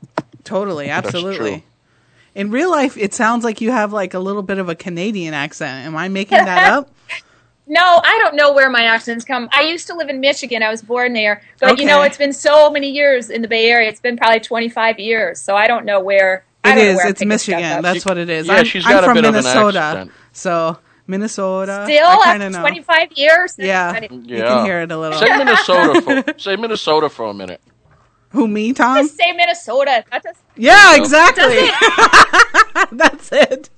Totally, 0.43 0.89
absolutely. 0.89 1.65
In 2.33 2.49
real 2.49 2.71
life, 2.71 2.97
it 2.97 3.13
sounds 3.13 3.43
like 3.43 3.59
you 3.61 3.71
have 3.71 3.91
like 3.91 4.13
a 4.13 4.19
little 4.19 4.41
bit 4.41 4.57
of 4.57 4.69
a 4.69 4.75
Canadian 4.75 5.33
accent. 5.33 5.85
Am 5.85 5.95
I 5.95 6.07
making 6.07 6.37
that 6.37 6.71
up? 6.71 6.89
No, 7.71 8.01
I 8.03 8.17
don't 8.19 8.35
know 8.35 8.51
where 8.51 8.69
my 8.69 8.83
accents 8.83 9.23
come. 9.23 9.47
I 9.53 9.61
used 9.61 9.87
to 9.87 9.95
live 9.95 10.09
in 10.09 10.19
Michigan. 10.19 10.61
I 10.61 10.69
was 10.69 10.81
born 10.81 11.13
there, 11.13 11.41
but 11.57 11.79
you 11.79 11.85
know, 11.85 12.01
it's 12.01 12.17
been 12.17 12.33
so 12.33 12.69
many 12.69 12.89
years 12.89 13.29
in 13.29 13.41
the 13.41 13.47
Bay 13.47 13.69
Area. 13.69 13.87
It's 13.87 14.01
been 14.01 14.17
probably 14.17 14.41
25 14.41 14.99
years, 14.99 15.39
so 15.39 15.55
I 15.55 15.67
don't 15.67 15.85
know 15.85 16.01
where. 16.01 16.43
I 16.63 16.71
It 16.71 16.75
don't 16.75 16.83
know 16.85 16.91
is. 16.91 16.95
where 16.97 17.05
I'm 17.05 17.11
It's 17.11 17.25
Michigan. 17.25 17.63
up. 17.63 17.81
That's 17.81 18.05
what 18.05 18.17
it 18.17 18.29
is. 18.29 18.47
Yeah, 18.47 18.53
I'm, 18.53 18.65
she's 18.65 18.85
I'm 18.85 18.91
got 18.91 19.03
a 19.03 19.07
from 19.07 19.13
bit 19.15 19.25
of 19.25 19.35
an 19.35 19.43
Minnesota, 19.43 19.79
accent. 19.79 20.11
so 20.31 20.77
Minnesota. 21.07 21.83
Still 21.87 22.05
I 22.05 22.23
after 22.35 22.49
know. 22.49 22.59
25 22.61 23.11
years. 23.15 23.55
Yeah, 23.57 23.91
That's 23.99 24.11
you 24.13 24.37
can 24.37 24.65
hear 24.65 24.81
it 24.81 24.91
a 24.91 24.97
little. 24.97 25.17
Say 25.19 25.37
Minnesota 25.37 26.01
for 26.01 26.33
say 26.39 26.55
Minnesota 26.55 27.09
for 27.09 27.25
a 27.27 27.33
minute. 27.33 27.61
Who 28.29 28.47
me, 28.47 28.71
Tom? 28.73 28.97
Just 29.03 29.17
say 29.17 29.31
Minnesota. 29.33 30.05
That 30.11 30.23
does, 30.23 30.35
Yeah, 30.55 30.95
exactly. 31.01 31.67
That's 32.91 33.31
it. 33.31 33.69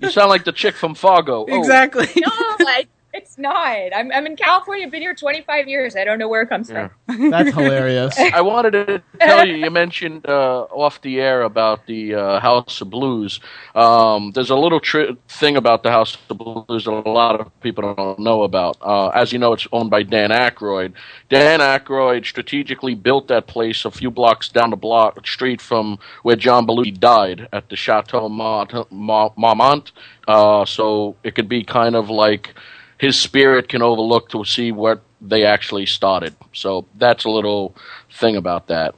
You 0.00 0.10
sound 0.10 0.30
like 0.30 0.44
the 0.44 0.52
chick 0.52 0.74
from 0.74 0.94
Fargo. 0.94 1.44
Oh, 1.48 1.58
Exactly. 1.58 2.08
no, 2.16 2.64
like 2.64 2.88
it's 3.30 3.38
not. 3.38 3.94
I'm, 3.94 4.10
I'm 4.10 4.26
in 4.26 4.34
California. 4.34 4.88
Been 4.88 5.02
here 5.02 5.14
25 5.14 5.68
years. 5.68 5.94
I 5.94 6.02
don't 6.02 6.18
know 6.18 6.26
where 6.28 6.42
it 6.42 6.48
comes 6.48 6.68
Yeah. 6.68 6.88
from. 7.06 7.30
That's 7.30 7.50
hilarious. 7.54 8.18
I 8.18 8.40
wanted 8.40 8.72
to 8.72 9.02
tell 9.20 9.46
you. 9.46 9.54
You 9.54 9.70
mentioned 9.70 10.26
uh, 10.26 10.62
off 10.62 11.00
the 11.02 11.20
air 11.20 11.42
about 11.42 11.86
the 11.86 12.16
uh, 12.16 12.40
House 12.40 12.80
of 12.80 12.90
Blues. 12.90 13.38
Um, 13.76 14.32
there's 14.34 14.50
a 14.50 14.56
little 14.56 14.80
tri- 14.80 15.16
thing 15.28 15.56
about 15.56 15.84
the 15.84 15.92
House 15.92 16.18
of 16.28 16.38
Blues 16.38 16.84
that 16.86 16.90
a 16.90 17.08
lot 17.08 17.40
of 17.40 17.60
people 17.60 17.94
don't 17.94 18.18
know 18.18 18.42
about. 18.42 18.76
Uh, 18.82 19.08
as 19.10 19.32
you 19.32 19.38
know, 19.38 19.52
it's 19.52 19.68
owned 19.70 19.90
by 19.90 20.02
Dan 20.02 20.30
Aykroyd. 20.30 20.92
Dan 21.28 21.60
Aykroyd 21.60 22.26
strategically 22.26 22.96
built 22.96 23.28
that 23.28 23.46
place 23.46 23.84
a 23.84 23.92
few 23.92 24.10
blocks 24.10 24.48
down 24.48 24.70
the 24.70 24.76
block 24.76 25.24
street 25.24 25.60
from 25.60 26.00
where 26.24 26.34
John 26.34 26.66
Belushi 26.66 26.98
died 26.98 27.46
at 27.52 27.68
the 27.68 27.76
Chateau 27.76 28.28
Mont- 28.28 28.90
Ma- 28.90 29.30
Marmont. 29.36 29.92
Uh, 30.26 30.64
so 30.64 31.14
it 31.22 31.36
could 31.36 31.48
be 31.48 31.62
kind 31.62 31.94
of 31.94 32.10
like 32.10 32.54
his 33.00 33.18
spirit 33.18 33.66
can 33.66 33.80
overlook 33.80 34.28
to 34.28 34.44
see 34.44 34.72
what 34.72 35.00
they 35.22 35.44
actually 35.46 35.86
started. 35.86 36.36
So 36.52 36.84
that's 36.98 37.24
a 37.24 37.30
little 37.30 37.74
thing 38.12 38.36
about 38.36 38.66
that. 38.66 38.94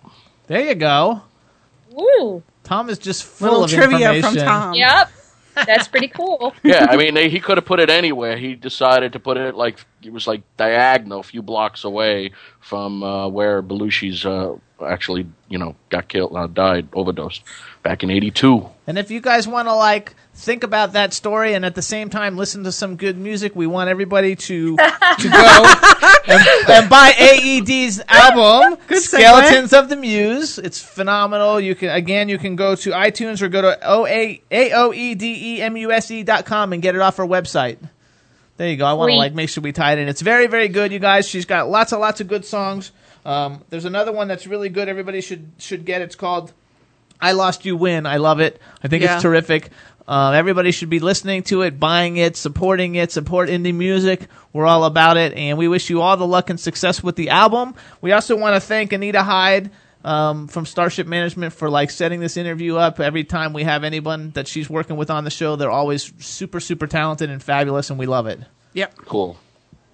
There 0.48 0.60
you 0.60 0.74
go. 0.74 1.22
Woo. 1.92 2.42
Tom 2.64 2.90
is 2.90 2.98
just 2.98 3.22
full 3.22 3.60
Little 3.60 3.64
of 3.64 3.70
trivia 3.70 4.20
from. 4.20 4.34
Tom. 4.34 4.74
Yep. 4.74 5.12
That's 5.54 5.86
pretty 5.86 6.08
cool. 6.08 6.52
Yeah, 6.64 6.86
I 6.90 6.96
mean, 6.96 7.14
they, 7.14 7.28
he 7.28 7.38
could 7.38 7.58
have 7.58 7.64
put 7.64 7.78
it 7.78 7.90
anywhere. 7.90 8.36
He 8.36 8.56
decided 8.56 9.12
to 9.12 9.20
put 9.20 9.36
it 9.36 9.54
like 9.54 9.78
it 10.02 10.12
was 10.12 10.26
like 10.26 10.42
diagonal, 10.56 11.20
a 11.20 11.22
few 11.22 11.42
blocks 11.42 11.84
away 11.84 12.32
from 12.60 13.04
uh, 13.04 13.28
where 13.28 13.62
Belushi's 13.62 14.26
uh, 14.26 14.56
actually, 14.84 15.26
you 15.48 15.58
know, 15.58 15.74
got 15.88 16.08
killed, 16.08 16.36
uh, 16.36 16.46
died, 16.46 16.88
overdosed 16.92 17.42
back 17.82 18.02
in 18.02 18.10
'82. 18.10 18.68
And 18.86 18.98
if 18.98 19.10
you 19.10 19.20
guys 19.20 19.46
want 19.46 19.68
to 19.68 19.74
like 19.74 20.14
think 20.34 20.64
about 20.64 20.94
that 20.94 21.12
story 21.12 21.54
and 21.54 21.64
at 21.64 21.74
the 21.74 21.82
same 21.82 22.08
time 22.08 22.36
listen 22.36 22.64
to 22.64 22.72
some 22.72 22.96
good 22.96 23.18
music, 23.18 23.54
we 23.54 23.66
want 23.66 23.90
everybody 23.90 24.34
to 24.34 24.76
to 24.76 25.28
go 25.28 25.74
and, 26.26 26.42
and 26.68 26.90
buy 26.90 27.12
Aoede's 27.12 28.00
album, 28.08 28.78
Good 28.86 29.02
segue. 29.02 29.18
Skeletons 29.20 29.72
of 29.72 29.88
the 29.88 29.96
Muse. 29.96 30.58
It's 30.58 30.80
phenomenal. 30.80 31.60
You 31.60 31.74
can 31.74 31.90
again, 31.90 32.28
you 32.28 32.38
can 32.38 32.56
go 32.56 32.74
to 32.76 32.90
iTunes 32.90 33.42
or 33.42 33.48
go 33.48 33.62
to 33.62 33.78
o 33.88 34.06
a 34.06 34.42
a 34.50 34.72
o 34.72 34.92
e 34.92 35.14
d 35.14 35.56
e 35.56 35.62
m 35.62 35.76
u 35.76 35.92
s 35.92 36.10
e 36.10 36.22
dot 36.22 36.46
com 36.46 36.72
and 36.72 36.82
get 36.82 36.94
it 36.94 37.00
off 37.00 37.18
our 37.18 37.26
website. 37.26 37.78
There 38.56 38.68
you 38.68 38.76
go. 38.76 38.86
I 38.86 38.92
want 38.92 39.10
to 39.10 39.16
like 39.16 39.34
make 39.34 39.48
sure 39.48 39.62
we 39.62 39.72
tie 39.72 39.92
it 39.94 39.98
in. 39.98 40.08
It's 40.08 40.20
very 40.20 40.46
very 40.46 40.68
good, 40.68 40.92
you 40.92 40.98
guys. 40.98 41.26
She's 41.28 41.46
got 41.46 41.68
lots 41.68 41.92
and 41.92 42.00
lots 42.00 42.20
of 42.20 42.28
good 42.28 42.44
songs. 42.44 42.92
Um, 43.24 43.62
there's 43.70 43.84
another 43.84 44.12
one 44.12 44.28
that's 44.28 44.46
really 44.46 44.68
good. 44.68 44.88
Everybody 44.88 45.20
should 45.20 45.50
should 45.58 45.84
get. 45.84 46.02
It's 46.02 46.16
called 46.16 46.52
I 47.20 47.32
Lost 47.32 47.64
You 47.64 47.76
Win. 47.76 48.04
I 48.06 48.16
love 48.16 48.40
it. 48.40 48.60
I 48.82 48.88
think 48.88 49.02
Yeah. 49.02 49.14
it's 49.14 49.22
terrific. 49.22 49.70
Uh, 50.08 50.32
everybody 50.32 50.72
should 50.72 50.90
be 50.90 50.98
listening 50.98 51.44
to 51.44 51.62
it, 51.62 51.78
buying 51.78 52.16
it, 52.16 52.36
supporting 52.36 52.96
it, 52.96 53.12
support 53.12 53.48
indie 53.48 53.72
music. 53.74 54.26
We're 54.52 54.66
all 54.66 54.84
about 54.84 55.16
it, 55.16 55.32
and 55.34 55.56
we 55.56 55.68
wish 55.68 55.88
you 55.88 56.00
all 56.02 56.16
the 56.16 56.26
luck 56.26 56.50
and 56.50 56.58
success 56.58 57.02
with 57.04 57.14
the 57.14 57.30
album. 57.30 57.74
We 58.00 58.10
also 58.10 58.36
want 58.36 58.56
to 58.56 58.60
thank 58.60 58.92
Anita 58.92 59.22
Hyde 59.22 59.70
um, 60.04 60.48
from 60.48 60.66
Starship 60.66 61.06
Management 61.06 61.52
for 61.52 61.70
like 61.70 61.90
setting 61.90 62.18
this 62.18 62.36
interview 62.36 62.76
up. 62.76 62.98
Every 62.98 63.22
time 63.22 63.52
we 63.52 63.62
have 63.62 63.84
anyone 63.84 64.32
that 64.32 64.48
she's 64.48 64.68
working 64.68 64.96
with 64.96 65.08
on 65.08 65.22
the 65.22 65.30
show, 65.30 65.54
they're 65.54 65.70
always 65.70 66.12
super, 66.18 66.58
super 66.58 66.88
talented 66.88 67.30
and 67.30 67.40
fabulous, 67.40 67.88
and 67.88 67.98
we 67.98 68.06
love 68.06 68.26
it. 68.26 68.40
Yep. 68.72 68.96
Cool. 69.06 69.36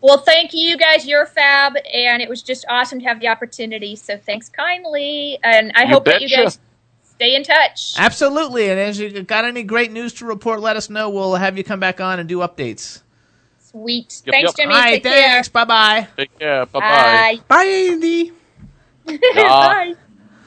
Well, 0.00 0.18
thank 0.18 0.52
you 0.54 0.76
guys. 0.76 1.06
You're 1.06 1.26
fab, 1.26 1.74
and 1.92 2.22
it 2.22 2.28
was 2.28 2.42
just 2.42 2.64
awesome 2.68 3.00
to 3.00 3.04
have 3.06 3.20
the 3.20 3.28
opportunity. 3.28 3.96
So 3.96 4.16
thanks 4.16 4.48
kindly, 4.48 5.38
and 5.42 5.72
I 5.74 5.84
You 5.84 5.88
hope 5.88 6.04
that 6.04 6.20
you 6.20 6.28
betcha. 6.28 6.42
guys 6.44 6.58
stay 7.02 7.34
in 7.34 7.42
touch. 7.42 7.94
Absolutely, 7.98 8.70
and 8.70 8.78
as 8.78 8.98
you 9.00 9.22
got 9.22 9.44
any 9.44 9.62
great 9.64 9.90
news 9.90 10.12
to 10.14 10.24
report, 10.26 10.60
let 10.60 10.76
us 10.76 10.88
know. 10.88 11.10
We'll 11.10 11.34
have 11.34 11.58
you 11.58 11.64
come 11.64 11.80
back 11.80 12.00
on 12.00 12.20
and 12.20 12.28
do 12.28 12.38
updates. 12.38 13.02
Sweet. 13.58 14.22
Yep, 14.24 14.32
thanks, 14.32 14.48
yep. 14.50 14.56
Jimmy. 14.56 14.74
All 14.74 14.80
right, 14.80 14.92
Take 14.94 15.02
care. 15.04 15.12
thanks. 15.12 15.48
Bye 15.48 15.64
bye. 15.64 16.08
Take 16.16 16.38
care. 16.38 16.66
Bye 16.66 16.80
bye. 16.80 17.38
Bye. 17.38 17.40
Bye, 17.48 17.64
Andy. 17.64 18.32
Yeah, 19.08 19.18
Bye. 19.34 19.94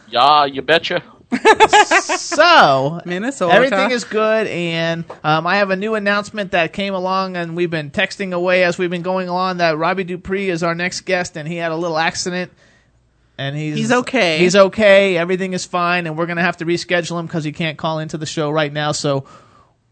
yeah, 0.08 0.46
you 0.46 0.62
betcha. 0.62 1.04
So 2.18 3.02
Minnesota. 3.06 3.54
Everything 3.54 3.92
is 3.92 4.04
good, 4.04 4.48
and 4.48 5.06
um, 5.24 5.46
I 5.46 5.58
have 5.58 5.70
a 5.70 5.76
new 5.76 5.96
announcement 5.96 6.52
that 6.52 6.74
came 6.74 6.94
along, 6.94 7.36
and 7.36 7.56
we've 7.56 7.70
been 7.70 7.92
texting 7.92 8.34
away 8.34 8.64
as 8.64 8.78
we've 8.78 8.90
been 8.90 9.02
going 9.02 9.28
along. 9.30 9.58
That 9.58 9.78
Robbie 9.78 10.04
Dupree 10.04 10.50
is 10.50 10.64
our 10.64 10.76
next 10.76 11.02
guest, 11.02 11.38
and 11.38 11.48
he 11.48 11.58
had 11.58 11.72
a 11.72 11.76
little 11.76 11.98
accident, 11.98 12.52
and 13.38 13.56
he's 13.56 13.78
He's 13.78 13.92
okay. 13.92 14.38
He's 14.40 14.56
okay. 14.56 15.18
Everything 15.18 15.54
is 15.54 15.66
fine, 15.66 16.08
and 16.08 16.18
we're 16.18 16.26
gonna 16.26 16.42
have 16.42 16.58
to 16.58 16.66
reschedule 16.66 17.20
him 17.20 17.26
because 17.28 17.44
he 17.44 17.52
can't 17.52 17.78
call 17.78 18.00
into 18.00 18.18
the 18.18 18.26
show 18.26 18.50
right 18.50 18.72
now. 18.72 18.92
So 18.92 19.26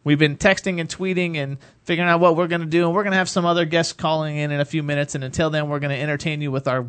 we've 0.04 0.20
been 0.20 0.38
texting 0.38 0.80
and 0.80 0.90
tweeting 0.90 1.36
and 1.36 1.58
figuring 1.84 2.10
out 2.10 2.20
what 2.20 2.36
we're 2.36 2.48
gonna 2.48 2.66
do, 2.66 2.86
and 2.86 2.96
we're 2.96 3.04
gonna 3.04 3.18
have 3.18 3.30
some 3.30 3.46
other 3.46 3.66
guests 3.66 3.94
calling 3.94 4.38
in 4.38 4.52
in 4.52 4.60
a 4.60 4.66
few 4.66 4.84
minutes. 4.84 5.16
And 5.16 5.24
until 5.24 5.50
then, 5.50 5.70
we're 5.70 5.80
gonna 5.80 5.96
entertain 5.96 6.42
you 6.42 6.52
with 6.52 6.68
our 6.68 6.88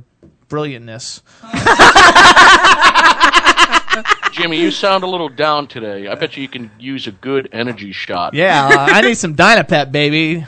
brilliantness. 0.49 1.23
Jimmy, 4.33 4.61
you 4.61 4.71
sound 4.71 5.05
a 5.05 5.07
little 5.07 5.29
down 5.29 5.67
today. 5.67 6.07
I 6.09 6.15
bet 6.15 6.37
you 6.37 6.43
you 6.43 6.49
can 6.49 6.71
use 6.79 7.07
a 7.07 7.13
good 7.13 7.49
energy 7.53 7.93
shot. 7.93 8.35
Yeah, 8.35 8.69
uh, 8.69 8.87
I 8.91 9.01
need 9.01 9.17
some 9.17 9.35
Dynapep, 9.35 9.91
baby. 9.93 10.47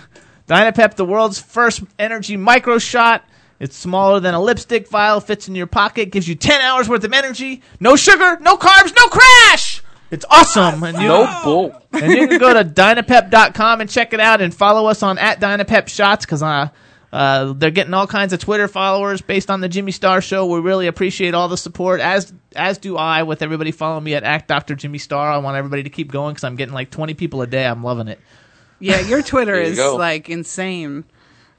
Dynapep, 0.49 0.95
the 0.95 1.05
world's 1.05 1.41
first 1.41 1.83
energy 1.99 2.37
micro 2.37 2.79
shot. 2.79 3.25
It's 3.59 3.77
smaller 3.77 4.19
than 4.21 4.35
a 4.35 4.41
lipstick 4.41 4.89
vial, 4.89 5.21
fits 5.21 5.47
in 5.49 5.55
your 5.55 5.67
pocket, 5.69 6.11
gives 6.11 6.29
you 6.29 6.35
10 6.35 6.61
hours 6.61 6.89
worth 6.89 7.05
of 7.05 7.13
energy. 7.13 7.63
No 7.81 7.95
sugar, 7.97 8.39
no 8.41 8.57
carbs, 8.57 8.93
no 8.99 9.07
crash! 9.09 9.83
It's 10.11 10.25
awesome. 10.29 10.83
And 10.83 10.99
you, 10.99 11.09
No 11.09 11.41
bull. 11.45 11.83
and 11.93 12.13
you 12.13 12.29
can 12.29 12.39
go 12.39 12.53
to 12.53 12.65
dynapep.com 12.65 13.81
and 13.81 13.89
check 13.89 14.13
it 14.13 14.21
out 14.21 14.41
and 14.43 14.53
follow 14.55 14.87
us 14.87 15.03
on 15.03 15.17
at 15.19 15.41
Dynapep 15.41 15.89
Shots 15.89 16.25
because 16.27 16.43
uh, 16.43 16.69
uh, 17.13 17.53
they're 17.53 17.71
getting 17.71 17.93
all 17.93 18.07
kinds 18.07 18.33
of 18.33 18.39
Twitter 18.41 18.69
followers 18.69 19.21
based 19.21 19.51
on 19.51 19.61
the 19.61 19.69
Jimmy 19.69 19.93
Star 19.93 20.23
Show. 20.23 20.47
We 20.47 20.61
really 20.61 20.87
appreciate 20.87 21.35
all 21.35 21.49
the 21.49 21.59
support, 21.59 22.01
as 22.01 22.33
as 22.57 22.79
do 22.79 22.97
I, 22.97 23.23
with 23.25 23.43
everybody 23.43 23.71
following 23.71 24.05
me 24.05 24.15
at 24.15 24.25
Act 24.25 24.49
Dr. 24.49 24.75
Jimmy 24.75 24.99
Star. 24.99 25.31
I 25.31 25.39
want 25.39 25.57
everybody 25.57 25.83
to 25.83 25.91
keep 25.91 26.11
going 26.11 26.33
because 26.35 26.45
I'm 26.45 26.57
getting 26.57 26.75
like 26.75 26.91
20 26.91 27.15
people 27.15 27.43
a 27.43 27.47
day. 27.47 27.67
I'm 27.67 27.85
loving 27.85 28.09
it. 28.09 28.19
Yeah, 28.79 29.01
your 29.01 29.23
Twitter 29.23 29.57
you 29.57 29.69
is 29.69 29.77
go. 29.77 29.97
like 29.97 30.31
insane, 30.31 31.05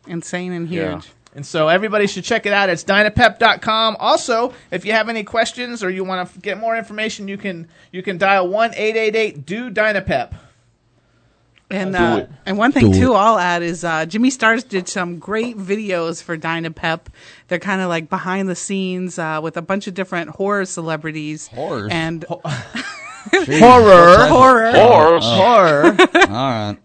insane 0.07 0.53
and 0.53 0.67
huge. 0.67 0.81
Yeah. 0.81 1.01
And 1.35 1.45
so 1.45 1.67
everybody 1.67 2.07
should 2.07 2.23
check 2.23 2.45
it 2.45 2.53
out. 2.53 2.69
It's 2.69 2.83
dynapep.com. 2.83 3.97
Also, 3.99 4.53
if 4.71 4.85
you 4.85 4.91
have 4.91 5.09
any 5.09 5.23
questions 5.23 5.83
or 5.83 5.89
you 5.89 6.03
want 6.03 6.31
to 6.31 6.39
get 6.39 6.59
more 6.59 6.77
information, 6.77 7.27
you 7.27 7.37
can 7.37 7.67
you 7.91 8.03
can 8.03 8.17
dial 8.17 8.47
1-888-DO 8.49 9.71
Dynapep. 9.71 10.33
And 11.73 11.95
uh, 11.95 12.27
and 12.45 12.59
one 12.59 12.71
thing 12.71 12.91
Do 12.91 12.99
too, 12.99 13.13
it. 13.13 13.17
I'll 13.17 13.39
add 13.39 13.63
is 13.63 13.83
uh, 13.83 14.05
Jimmy 14.05 14.29
Stars 14.29 14.63
did 14.63 14.87
some 14.87 15.17
great 15.17 15.57
videos 15.57 16.21
for 16.21 16.37
Dinah 16.37 16.69
Dynapep. 16.69 17.07
They're 17.47 17.57
kind 17.57 17.81
of 17.81 17.89
like 17.89 18.09
behind 18.09 18.47
the 18.47 18.55
scenes 18.55 19.17
uh, 19.17 19.39
with 19.41 19.57
a 19.57 19.63
bunch 19.63 19.87
of 19.87 19.95
different 19.95 20.29
horror 20.29 20.65
celebrities. 20.65 21.47
Horrors? 21.47 21.91
and 21.91 22.23
Horror. 23.31 24.27
horror. 24.27 24.71
Horse. 24.71 25.25
Horror. 25.25 25.83
All 26.15 26.27
right. 26.29 26.77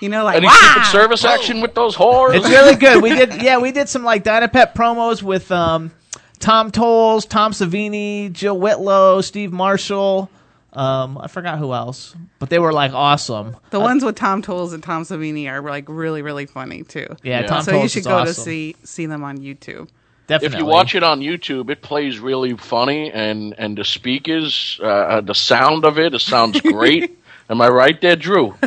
You 0.00 0.08
know, 0.08 0.24
like 0.24 0.38
Any 0.38 0.46
wow. 0.46 0.58
Secret 0.60 0.86
Service 0.86 1.24
action 1.24 1.60
with 1.60 1.76
those 1.76 1.94
horrors. 1.94 2.34
It's 2.34 2.48
really 2.48 2.74
good. 2.74 3.00
We 3.00 3.14
did 3.14 3.40
yeah, 3.42 3.58
we 3.58 3.70
did 3.70 3.88
some 3.88 4.02
like 4.02 4.24
Dinah 4.24 4.48
Dynapep 4.48 4.74
promos 4.74 5.22
with 5.22 5.52
um, 5.52 5.92
Tom 6.40 6.72
Towles, 6.72 7.26
Tom 7.26 7.52
Savini, 7.52 8.32
Jill 8.32 8.58
Whitlow, 8.58 9.20
Steve 9.20 9.52
Marshall. 9.52 10.28
Um, 10.72 11.18
I 11.18 11.28
forgot 11.28 11.58
who 11.58 11.72
else, 11.74 12.14
but 12.38 12.48
they 12.48 12.58
were 12.58 12.72
like 12.72 12.92
awesome. 12.94 13.56
The 13.70 13.80
ones 13.80 14.02
with 14.04 14.16
Tom 14.16 14.40
Towles 14.40 14.72
and 14.72 14.82
Tom 14.82 15.02
Savini 15.02 15.46
are 15.50 15.60
like 15.60 15.84
really, 15.88 16.22
really 16.22 16.46
funny 16.46 16.82
too. 16.82 17.06
Yeah, 17.22 17.40
Yeah. 17.40 17.46
Tom 17.46 17.62
so 17.62 17.72
Towles 17.72 17.82
you 17.82 17.88
should 17.90 17.98
is 18.00 18.06
go 18.06 18.16
awesome. 18.18 18.34
to 18.34 18.40
see 18.40 18.76
see 18.84 19.06
them 19.06 19.22
on 19.22 19.38
YouTube. 19.38 19.88
Definitely. 20.28 20.56
if 20.56 20.60
you 20.62 20.66
watch 20.66 20.94
it 20.94 21.02
on 21.02 21.20
YouTube, 21.20 21.68
it 21.68 21.82
plays 21.82 22.18
really 22.20 22.56
funny, 22.56 23.10
and 23.12 23.54
and 23.58 23.76
the 23.76 23.84
speakers, 23.84 24.80
uh, 24.82 24.86
uh, 24.86 25.20
the 25.20 25.34
sound 25.34 25.84
of 25.84 25.98
it, 25.98 26.14
it 26.14 26.20
sounds 26.20 26.58
great. 26.62 27.18
Am 27.50 27.60
I 27.60 27.68
right 27.68 28.00
there, 28.00 28.16
Drew? 28.16 28.54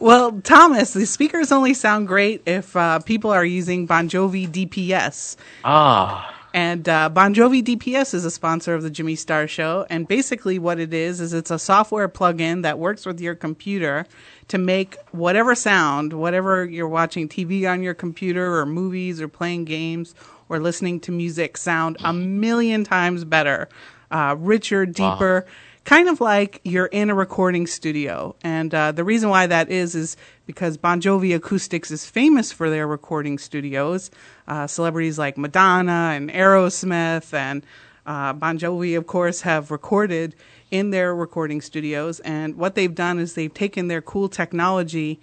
Well, 0.00 0.40
Thomas, 0.42 0.92
the 0.92 1.04
speakers 1.06 1.50
only 1.50 1.74
sound 1.74 2.06
great 2.06 2.42
if 2.46 2.76
uh, 2.76 3.00
people 3.00 3.32
are 3.32 3.44
using 3.44 3.88
Bongiovi 3.88 4.48
DPS. 4.48 5.34
Ah, 5.64 6.32
And 6.58 6.88
uh, 6.88 7.08
Bongiovi 7.08 7.62
DPS 7.62 8.14
is 8.14 8.24
a 8.24 8.32
sponsor 8.32 8.74
of 8.74 8.82
the 8.82 8.90
Jimmy 8.90 9.14
Star 9.14 9.46
Show. 9.46 9.86
And 9.88 10.08
basically, 10.08 10.58
what 10.58 10.80
it 10.80 10.92
is 10.92 11.20
is 11.20 11.32
it's 11.32 11.52
a 11.52 11.58
software 11.58 12.08
plugin 12.08 12.62
that 12.62 12.80
works 12.80 13.06
with 13.06 13.20
your 13.20 13.36
computer 13.36 14.06
to 14.48 14.58
make 14.58 14.96
whatever 15.12 15.54
sound, 15.54 16.14
whatever 16.14 16.64
you're 16.64 16.88
watching 16.88 17.28
TV 17.28 17.70
on 17.70 17.80
your 17.80 17.94
computer, 17.94 18.56
or 18.56 18.66
movies, 18.66 19.20
or 19.20 19.28
playing 19.28 19.66
games, 19.66 20.16
or 20.48 20.58
listening 20.58 20.98
to 20.98 21.12
music, 21.12 21.56
sound 21.56 21.96
a 22.02 22.12
million 22.12 22.82
times 22.82 23.24
better, 23.24 23.68
uh, 24.10 24.34
richer, 24.36 24.84
deeper. 24.84 25.46
Kind 25.88 26.10
of 26.10 26.20
like 26.20 26.60
you're 26.64 26.84
in 26.84 27.08
a 27.08 27.14
recording 27.14 27.66
studio. 27.66 28.36
And 28.42 28.74
uh, 28.74 28.92
the 28.92 29.04
reason 29.04 29.30
why 29.30 29.46
that 29.46 29.70
is, 29.70 29.94
is 29.94 30.18
because 30.44 30.76
Bongiovi 30.76 31.34
Acoustics 31.34 31.90
is 31.90 32.04
famous 32.04 32.52
for 32.52 32.68
their 32.68 32.86
recording 32.86 33.38
studios. 33.38 34.10
Uh, 34.46 34.66
celebrities 34.66 35.18
like 35.18 35.38
Madonna 35.38 36.12
and 36.14 36.28
Aerosmith 36.28 37.32
and 37.32 37.64
uh, 38.04 38.34
Bon 38.34 38.58
Jovi, 38.58 38.98
of 38.98 39.06
course, 39.06 39.40
have 39.40 39.70
recorded 39.70 40.34
in 40.70 40.90
their 40.90 41.14
recording 41.14 41.62
studios. 41.62 42.20
And 42.20 42.56
what 42.56 42.74
they've 42.74 42.94
done 42.94 43.18
is 43.18 43.32
they've 43.32 43.54
taken 43.54 43.88
their 43.88 44.02
cool 44.02 44.28
technology 44.28 45.18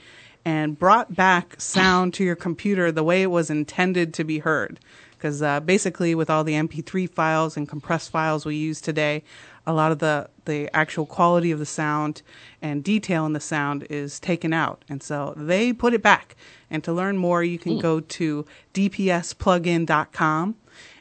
and 0.45 0.79
brought 0.79 1.15
back 1.15 1.61
sound 1.61 2.15
to 2.15 2.23
your 2.23 2.35
computer 2.35 2.91
the 2.91 3.03
way 3.03 3.21
it 3.21 3.29
was 3.29 3.51
intended 3.51 4.15
to 4.15 4.23
be 4.23 4.39
heard. 4.39 4.79
Because 5.11 5.43
uh, 5.43 5.59
basically, 5.59 6.13
with 6.13 6.29
all 6.29 6.43
the 6.43 6.53
MP3 6.53 7.09
files 7.09 7.55
and 7.55 7.69
compressed 7.69 8.11
files 8.11 8.45
we 8.45 8.55
use 8.55 8.81
today, 8.81 9.23
a 9.67 9.73
lot 9.73 9.91
of 9.91 9.99
the, 9.99 10.29
the 10.45 10.69
actual 10.75 11.05
quality 11.05 11.51
of 11.51 11.59
the 11.59 11.65
sound 11.65 12.21
and 12.61 12.83
detail 12.83 13.25
in 13.25 13.33
the 13.33 13.39
sound 13.39 13.87
is 13.89 14.19
taken 14.19 14.53
out. 14.53 14.83
And 14.89 15.01
so 15.01 15.33
they 15.35 15.73
put 15.73 15.93
it 15.93 16.01
back. 16.01 16.35
And 16.69 16.83
to 16.83 16.93
learn 16.93 17.17
more, 17.17 17.43
you 17.43 17.57
can 17.57 17.79
go 17.79 17.99
to 17.99 18.45
dpsplugin.com 18.73 20.55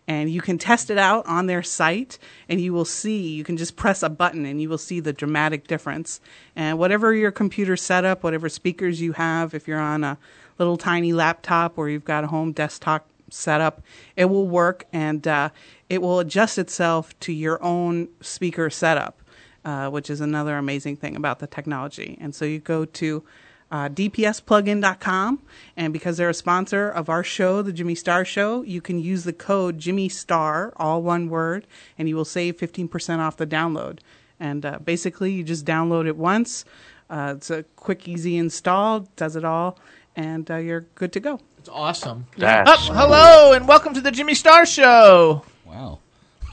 and 0.07 0.31
you 0.31 0.41
can 0.41 0.59
test 0.59 0.91
it 0.91 0.99
out 0.99 1.27
on 1.27 1.47
their 1.47 1.63
site 1.63 2.19
and 2.49 2.61
you 2.61 2.73
will 2.73 2.85
see 2.85 3.29
you 3.29 3.45
can 3.45 3.57
just 3.57 3.77
press 3.77 4.03
a 4.03 4.09
button 4.09 4.45
and 4.45 4.61
you 4.61 4.69
will 4.69 4.79
see 4.79 5.01
the 5.01 5.13
dramatic 5.13 5.67
difference 5.67 6.21
and 6.55 6.79
whatever 6.79 7.15
your 7.15 7.31
computer 7.31 7.77
setup 7.77 8.23
whatever 8.23 8.49
speakers 8.49 9.01
you 9.01 9.13
have 9.13 9.55
if 9.55 9.67
you're 9.67 9.81
on 9.81 10.05
a 10.05 10.19
little 10.59 10.77
tiny 10.77 11.13
laptop 11.13 11.79
or 11.79 11.89
you've 11.89 12.05
got 12.05 12.25
a 12.25 12.29
home 12.29 12.53
desktop 12.53 13.07
setup 13.31 13.83
it 14.17 14.27
will 14.27 14.47
work 14.47 14.85
and 14.93 15.27
uh, 15.27 15.49
it 15.89 16.03
will 16.03 16.21
adjust 16.21 16.59
itself 16.59 17.19
to 17.21 17.33
your 17.33 17.63
own 17.63 18.09
speaker 18.21 18.71
setup 18.71 19.21
uh, 19.65 19.89
which 19.89 20.11
is 20.11 20.21
another 20.21 20.57
amazing 20.57 20.97
thing 20.97 21.17
about 21.17 21.39
the 21.39 21.47
technology 21.47 22.19
and 22.21 22.35
so 22.35 22.45
you 22.45 22.59
go 22.59 22.85
to 22.85 23.25
uh, 23.75 23.89
dpsplugin.com. 23.89 25.43
And 25.77 25.93
because 25.93 26.17
they're 26.17 26.31
a 26.31 26.35
sponsor 26.35 26.89
of 26.89 27.09
our 27.09 27.25
show, 27.25 27.61
the 27.61 27.73
Jimmy 27.73 27.97
Star 27.97 28.25
Show, 28.25 28.63
you 28.63 28.81
can 28.81 29.01
use 29.01 29.25
the 29.25 29.33
code 29.33 29.79
Jimmy 29.79 30.09
Star, 30.09 30.73
all 30.77 31.03
one 31.03 31.29
word, 31.29 31.67
and 31.99 32.09
you 32.09 32.15
will 32.15 32.25
save 32.25 32.57
15% 32.57 33.19
off 33.19 33.37
the 33.37 33.47
download. 33.47 33.99
And 34.39 34.65
uh, 34.65 34.79
basically, 34.79 35.33
you 35.33 35.43
just 35.43 35.65
download 35.65 36.07
it 36.07 36.17
once. 36.17 36.65
Uh, 37.11 37.35
it's 37.37 37.51
a 37.51 37.65
quick, 37.75 38.07
easy 38.07 38.37
install, 38.37 39.09
does 39.17 39.35
it 39.35 39.45
all, 39.45 39.79
and 40.15 40.49
uh, 40.51 40.57
you're 40.57 40.87
good 40.95 41.13
to 41.13 41.21
go. 41.21 41.41
It's 41.59 41.69
awesome. 41.69 42.27
That's 42.37 42.71
Up, 42.71 42.79
hello, 42.95 43.53
and 43.53 43.67
welcome 43.67 43.95
to 43.95 44.01
the 44.01 44.11
Jimmy 44.13 44.35
Star 44.35 44.67
Show. 44.67 45.45
Wow. 45.65 45.99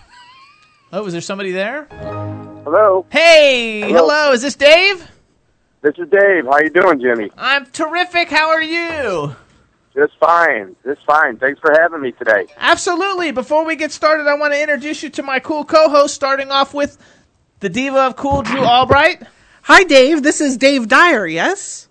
Oh, 0.94 1.06
is 1.06 1.14
there 1.14 1.22
somebody 1.22 1.54
there? 1.54 1.86
Hello, 2.66 3.06
Hey, 3.10 3.80
hello. 3.80 3.94
Hello. 4.10 4.32
Is 4.34 4.42
this 4.42 4.56
Dave? 4.56 5.10
this 5.82 5.94
is 5.98 6.10
Dave. 6.10 6.44
How 6.44 6.60
you 6.60 6.70
doing, 6.70 7.00
Jimmy? 7.00 7.32
I'm 7.38 7.66
terrific. 7.68 8.28
How 8.30 8.50
are 8.50 8.62
you? 8.62 9.34
Just 9.96 10.12
fine. 10.20 10.76
Just 10.84 11.00
fine. 11.06 11.38
Thanks 11.38 11.62
for 11.62 11.72
having 11.80 12.02
me 12.02 12.12
today. 12.12 12.48
Absolutely. 12.58 13.32
Before 13.32 13.64
we 13.64 13.78
get 13.78 13.94
started, 13.94 14.28
I 14.28 14.34
want 14.36 14.52
to 14.52 14.62
introduce 14.62 15.02
you 15.02 15.10
to 15.12 15.24
my 15.24 15.40
cool 15.40 15.64
co-host. 15.64 16.14
Starting 16.14 16.52
off 16.52 16.74
with 16.74 16.98
the 17.62 17.70
diva 17.70 18.08
of 18.08 18.18
cool, 18.18 18.42
Drew 18.42 18.60
Albright. 18.66 19.24
Hi, 19.62 19.86
Dave. 19.86 20.24
This 20.24 20.42
is 20.42 20.58
Dave 20.58 20.90
Dyer, 20.90 21.26
yes? 21.26 21.88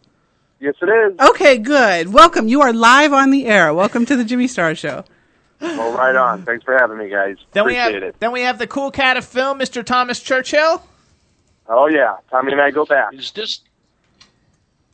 Yes, 0.60 0.74
it 0.82 0.90
is. 1.14 1.18
Okay, 1.30 1.56
good. 1.56 2.12
Welcome. 2.12 2.48
You 2.48 2.60
are 2.60 2.74
live 2.74 3.14
on 3.14 3.30
the 3.30 3.46
air. 3.46 3.72
Welcome 3.72 4.04
to 4.04 4.14
the 4.16 4.24
Jimmy 4.24 4.46
Star 4.46 4.74
Show. 4.74 5.04
Well, 5.60 5.92
right 5.96 6.16
on. 6.16 6.44
Thanks 6.44 6.64
for 6.64 6.76
having 6.76 6.98
me, 6.98 7.08
guys. 7.10 7.36
Then 7.52 7.66
we 7.66 7.76
Appreciate 7.76 8.02
have 8.02 8.14
it. 8.14 8.20
then 8.20 8.32
we 8.32 8.42
have 8.42 8.58
the 8.58 8.66
cool 8.66 8.90
cat 8.90 9.16
of 9.16 9.24
film, 9.24 9.58
Mr. 9.58 9.84
Thomas 9.84 10.20
Churchill. 10.20 10.82
Oh 11.68 11.86
yeah, 11.88 12.16
Tommy 12.30 12.52
and 12.52 12.60
I 12.60 12.70
go 12.70 12.84
back. 12.84 13.12
Is 13.14 13.30
this? 13.32 13.60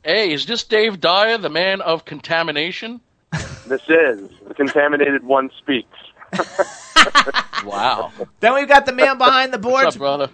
Hey, 0.04 0.32
is 0.32 0.46
this 0.46 0.64
Dave 0.64 1.00
Dyer, 1.00 1.38
the 1.38 1.48
man 1.48 1.80
of 1.80 2.04
contamination? 2.04 3.00
This 3.66 3.82
is 3.88 4.30
the 4.46 4.54
contaminated 4.54 5.24
one 5.24 5.50
speaks. 5.58 5.98
Wow. 7.64 8.12
Then 8.40 8.54
we've 8.54 8.68
got 8.68 8.86
the 8.86 8.92
man 8.92 9.18
behind 9.18 9.52
the 9.52 9.58
What's 9.58 9.96
boards. 9.96 9.96
up, 9.96 9.98
brother? 10.00 10.28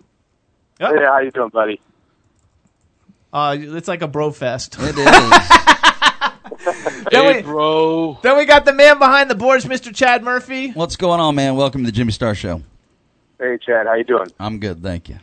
Hey, 0.79 1.05
how 1.05 1.21
you 1.21 1.31
doing, 1.31 1.51
buddy? 1.51 1.81
Uh, 3.33 3.57
it's 3.59 3.88
like 3.88 4.03
a 4.03 4.09
bro 4.09 4.33
fest. 4.33 4.77
It 4.79 4.99
is. 4.99 5.07
Then 7.11 7.25
Hey, 7.25 7.37
we- 7.37 7.43
bro. 7.43 8.19
Then 8.23 8.37
we 8.37 8.45
got 8.45 8.65
the 8.65 8.73
man 8.73 8.99
behind 8.99 9.31
the 9.31 9.35
boards, 9.35 9.65
Mr. 9.65 9.95
Chad 9.95 10.23
Murphy. 10.23 10.71
What's 10.73 10.97
going 10.97 11.21
on, 11.21 11.35
man? 11.35 11.57
Welcome 11.57 11.83
to 11.83 11.87
the 11.87 11.93
Jimmy 11.93 12.13
Star 12.13 12.35
Show. 12.35 12.63
Hey, 13.39 13.59
Chad. 13.65 13.87
How 13.87 13.95
you 13.95 14.05
doing? 14.05 14.29
I'm 14.41 14.59
good, 14.59 14.83
thank 14.83 15.09
you. 15.09 15.19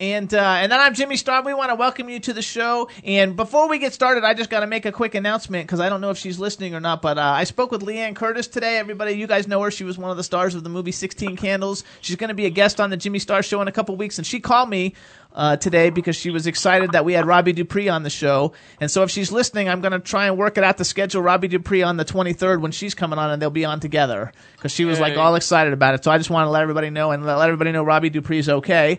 And 0.00 0.32
uh, 0.32 0.40
and 0.40 0.72
then 0.72 0.80
I'm 0.80 0.94
Jimmy 0.94 1.16
Star. 1.16 1.42
We 1.42 1.52
want 1.52 1.68
to 1.68 1.74
welcome 1.74 2.08
you 2.08 2.18
to 2.20 2.32
the 2.32 2.40
show. 2.40 2.88
And 3.04 3.36
before 3.36 3.68
we 3.68 3.78
get 3.78 3.92
started, 3.92 4.24
I 4.24 4.32
just 4.32 4.48
got 4.48 4.60
to 4.60 4.66
make 4.66 4.86
a 4.86 4.92
quick 4.92 5.14
announcement 5.14 5.66
because 5.66 5.78
I 5.78 5.90
don't 5.90 6.00
know 6.00 6.08
if 6.08 6.16
she's 6.16 6.38
listening 6.38 6.74
or 6.74 6.80
not. 6.80 7.02
But 7.02 7.18
uh, 7.18 7.20
I 7.20 7.44
spoke 7.44 7.70
with 7.70 7.82
Liane 7.82 8.14
Curtis 8.14 8.48
today. 8.48 8.78
Everybody, 8.78 9.12
you 9.12 9.26
guys 9.26 9.46
know 9.46 9.60
her. 9.60 9.70
She 9.70 9.84
was 9.84 9.98
one 9.98 10.10
of 10.10 10.16
the 10.16 10.24
stars 10.24 10.54
of 10.54 10.64
the 10.64 10.70
movie 10.70 10.90
16 10.90 11.36
Candles. 11.36 11.84
She's 12.00 12.16
going 12.16 12.28
to 12.28 12.34
be 12.34 12.46
a 12.46 12.50
guest 12.50 12.80
on 12.80 12.88
the 12.88 12.96
Jimmy 12.96 13.18
Star 13.18 13.42
show 13.42 13.60
in 13.60 13.68
a 13.68 13.72
couple 13.72 13.94
weeks. 13.94 14.16
And 14.16 14.26
she 14.26 14.40
called 14.40 14.70
me 14.70 14.94
uh, 15.34 15.58
today 15.58 15.90
because 15.90 16.16
she 16.16 16.30
was 16.30 16.46
excited 16.46 16.92
that 16.92 17.04
we 17.04 17.12
had 17.12 17.26
Robbie 17.26 17.52
Dupree 17.52 17.90
on 17.90 18.02
the 18.02 18.08
show. 18.10 18.54
And 18.80 18.90
so 18.90 19.02
if 19.02 19.10
she's 19.10 19.30
listening, 19.30 19.68
I'm 19.68 19.82
going 19.82 19.92
to 19.92 19.98
try 19.98 20.28
and 20.28 20.38
work 20.38 20.56
it 20.56 20.64
out 20.64 20.78
to 20.78 20.84
schedule 20.84 21.20
Robbie 21.20 21.48
Dupree 21.48 21.82
on 21.82 21.98
the 21.98 22.06
23rd 22.06 22.62
when 22.62 22.72
she's 22.72 22.94
coming 22.94 23.18
on, 23.18 23.30
and 23.30 23.40
they'll 23.40 23.50
be 23.50 23.66
on 23.66 23.80
together 23.80 24.32
because 24.56 24.72
she 24.72 24.86
was 24.86 24.98
like 24.98 25.18
all 25.18 25.34
excited 25.34 25.74
about 25.74 25.92
it. 25.92 26.04
So 26.04 26.10
I 26.10 26.16
just 26.16 26.30
want 26.30 26.46
to 26.46 26.50
let 26.50 26.62
everybody 26.62 26.88
know 26.88 27.10
and 27.10 27.26
let 27.26 27.38
everybody 27.38 27.70
know 27.72 27.82
Robbie 27.82 28.08
Dupree's 28.08 28.48
okay. 28.48 28.98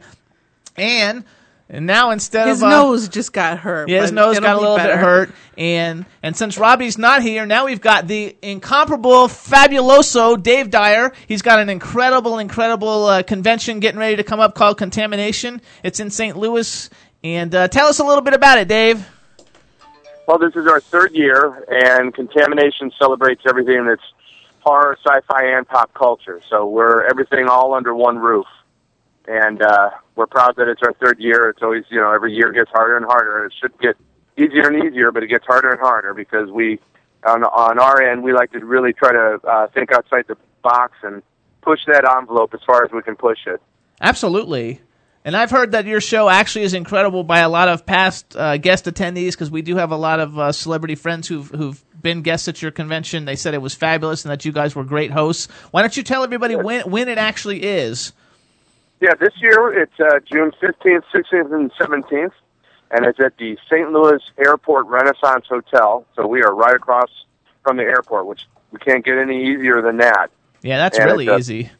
And 0.78 1.24
and 1.70 1.86
now 1.86 2.12
instead 2.12 2.48
His 2.50 2.62
of 2.62 2.68
uh, 2.68 2.70
nose 2.70 3.08
just 3.08 3.32
got 3.32 3.60
hurt. 3.60 3.88
yeah, 3.88 4.02
his 4.02 4.12
nose 4.12 4.40
got 4.40 4.56
a 4.58 4.60
little 4.60 4.76
better. 4.76 4.94
bit 4.94 5.00
hurt, 5.00 5.32
and 5.58 6.06
and 6.22 6.36
since 6.36 6.58
Robbie's 6.58 6.98
not 6.98 7.22
here, 7.22 7.46
now 7.46 7.66
we've 7.66 7.80
got 7.82 8.08
the 8.08 8.36
incomparable, 8.42 9.28
fabuloso 9.28 10.42
Dave 10.42 10.70
Dyer. 10.70 11.14
He's 11.28 11.42
got 11.42 11.60
an 11.60 11.70
incredible, 11.70 12.40
incredible 12.40 13.06
uh, 13.06 13.24
convention 13.24 13.80
getting 13.80 14.00
ready 14.00 14.18
to 14.18 14.24
come 14.24 14.40
up 14.42 14.54
called 14.56 14.78
Contamination. 14.78 15.62
It's 15.84 16.00
in 16.02 16.10
St. 16.10 16.36
Louis, 16.36 16.90
and 17.24 17.56
uh, 17.56 17.68
tell 17.70 17.88
us 17.88 18.00
a 18.00 18.04
little 18.04 18.24
bit 18.24 18.34
about 18.34 18.58
it, 18.58 18.68
Dave. 18.68 19.08
Well, 20.28 20.38
this 20.40 20.56
is 20.56 20.68
our 20.68 20.80
third 20.82 21.14
year, 21.14 21.66
and 21.70 22.14
Contamination 22.14 22.92
celebrates 22.98 23.42
everything 23.48 23.86
that's 23.86 24.02
horror, 24.60 24.98
sci-fi, 25.06 25.58
and 25.58 25.68
pop 25.68 25.94
culture. 25.94 26.42
So 26.50 26.68
we're 26.68 27.04
everything 27.06 27.48
all 27.48 27.74
under 27.74 27.96
one 27.96 28.18
roof, 28.20 28.46
and 29.28 29.62
uh, 29.62 29.92
we're 30.16 30.28
proud 30.28 30.56
that 30.58 30.68
it's 30.68 30.82
our 30.84 30.94
third 30.94 31.20
year. 31.20 31.50
It's 31.50 31.62
always, 31.62 31.84
you 31.90 32.00
know, 32.00 32.12
every 32.12 32.34
year 32.34 32.52
gets 32.52 32.72
harder 32.72 32.98
and 32.98 33.06
harder. 33.06 33.46
It 33.46 33.54
should 33.60 33.78
get 33.80 33.96
easier 34.38 34.68
and 34.68 34.84
easier, 34.84 35.12
but 35.12 35.24
it 35.24 35.28
gets 35.28 35.46
harder 35.46 35.72
and 35.72 35.80
harder 35.80 36.14
because 36.14 36.50
we, 36.50 36.80
on 37.26 37.44
on 37.44 37.80
our 37.80 38.02
end, 38.02 38.24
we 38.24 38.34
like 38.34 38.52
to 38.52 38.60
really 38.60 38.94
try 38.94 39.12
to 39.12 39.40
uh, 39.48 39.68
think 39.68 39.92
outside 39.92 40.26
the 40.28 40.38
box 40.64 40.98
and 41.04 41.22
push 41.62 41.80
that 41.88 42.04
envelope 42.18 42.54
as 42.54 42.62
far 42.66 42.84
as 42.84 42.92
we 42.92 43.02
can 43.02 43.16
push 43.16 43.40
it. 43.46 43.62
Absolutely. 44.00 44.82
And 45.24 45.38
I've 45.38 45.52
heard 45.52 45.74
that 45.74 45.86
your 45.86 46.02
show 46.02 46.28
actually 46.28 46.64
is 46.64 46.74
incredible 46.74 47.24
by 47.24 47.40
a 47.40 47.50
lot 47.50 47.68
of 47.68 47.86
past 47.86 48.36
uh, 48.36 48.58
guest 48.58 48.86
attendees 48.86 49.34
because 49.34 49.52
we 49.52 49.62
do 49.62 49.76
have 49.76 49.92
a 49.92 49.96
lot 49.96 50.20
of 50.20 50.40
uh, 50.40 50.52
celebrity 50.52 50.96
friends 50.96 51.28
who've 51.28 51.48
who've 51.50 51.84
been 52.02 52.24
guests 52.24 52.48
at 52.48 52.62
your 52.62 52.72
convention. 52.72 53.26
They 53.26 53.36
said 53.36 53.54
it 53.54 53.62
was 53.62 53.76
fabulous 53.76 54.26
and 54.26 54.32
that 54.32 54.46
you 54.46 54.52
guys 54.52 54.76
were 54.76 54.84
great 54.84 55.12
hosts. 55.12 55.48
Why 55.70 55.82
don't 55.82 55.96
you 55.96 56.02
tell 56.02 56.24
everybody 56.24 56.56
when 56.56 56.90
when 56.90 57.08
it 57.08 57.20
actually 57.20 57.62
is? 57.62 58.14
Yeah, 59.02 59.16
this 59.16 59.34
year 59.42 59.74
it's 59.82 60.00
uh, 60.00 60.20
June 60.32 60.52
15th, 60.62 61.04
16th, 61.14 61.54
and 61.54 61.72
17th, 61.74 62.32
and 62.92 63.06
it's 63.06 63.20
at 63.20 63.36
the 63.38 63.58
St. 63.70 63.92
Louis 63.92 64.22
Airport 64.38 64.86
Renaissance 64.86 65.46
Hotel. 65.50 66.06
So 66.16 66.28
we 66.28 66.44
are 66.44 66.54
right 66.54 66.76
across 66.76 67.10
from 67.64 67.78
the 67.78 67.84
airport, 67.84 68.28
which 68.28 68.46
we 68.72 68.78
can't 68.80 69.04
get 69.04 69.18
any 69.18 69.44
easier 69.52 69.82
than 69.82 69.98
that. 69.98 70.30
Yeah, 70.62 70.78
that's 70.78 71.00
And 71.00 71.08
really 71.08 71.28
a- 71.28 71.38
easy. 71.38 71.72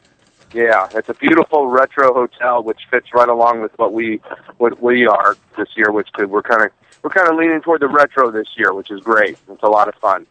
Yeah, 0.52 0.88
it's 0.94 1.08
a 1.08 1.14
beautiful 1.14 1.68
retro 1.68 2.12
hotel, 2.12 2.62
which 2.62 2.80
fits 2.90 3.14
right 3.14 3.28
along 3.28 3.62
with 3.62 3.72
what 3.78 3.94
we 3.94 4.20
what 4.58 4.82
we 4.82 5.06
are 5.06 5.34
this 5.56 5.68
year. 5.76 5.90
Which 5.90 6.12
could, 6.12 6.28
we're 6.30 6.42
kind 6.42 6.60
of 6.64 6.70
we're 7.02 7.08
kind 7.08 7.26
of 7.26 7.36
leaning 7.36 7.62
toward 7.62 7.80
the 7.80 7.88
retro 7.88 8.30
this 8.30 8.48
year, 8.58 8.74
which 8.74 8.90
is 8.90 9.00
great. 9.00 9.38
It's 9.50 9.62
a 9.62 9.68
lot 9.68 9.88
of 9.88 9.94
fun. 9.94 10.26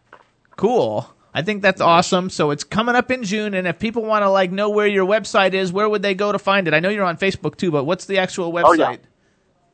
Cool. 0.58 1.10
I 1.34 1.41
think 1.41 1.62
that's 1.62 1.80
awesome. 1.80 2.30
So 2.30 2.52
it's 2.52 2.65
coming 2.65 2.96
up 2.96 3.10
in 3.10 3.24
June, 3.24 3.54
and 3.54 3.65
if 3.67 3.80
people 3.80 4.04
want 4.04 4.24
to 4.24 4.30
like 4.30 4.52
know 4.52 4.70
where 4.70 4.88
your 4.88 5.06
website 5.06 5.54
is, 5.54 5.72
where 5.72 5.88
would 5.88 6.02
they 6.02 6.13
go 6.13 6.32
to 6.32 6.39
find 6.39 6.67
it? 6.67 6.74
I 6.74 6.80
know 6.80 6.89
you're 6.89 7.06
on 7.06 7.17
Facebook 7.17 7.56
too, 7.56 7.72
but 7.72 7.86
what's 7.86 8.06
the 8.06 8.17
actual 8.17 8.52
website? 8.52 8.63
Oh, 8.65 8.74
yeah. 8.74 8.98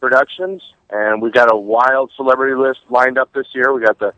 Productions. 0.00 0.62
And 0.90 1.20
we've 1.20 1.34
got 1.34 1.52
a 1.52 1.56
wild 1.56 2.10
celebrity 2.16 2.54
list 2.56 2.80
lined 2.88 3.18
up 3.18 3.30
this 3.34 3.46
year. 3.54 3.72
We 3.72 3.82
got 3.82 3.98
the 3.98 4.14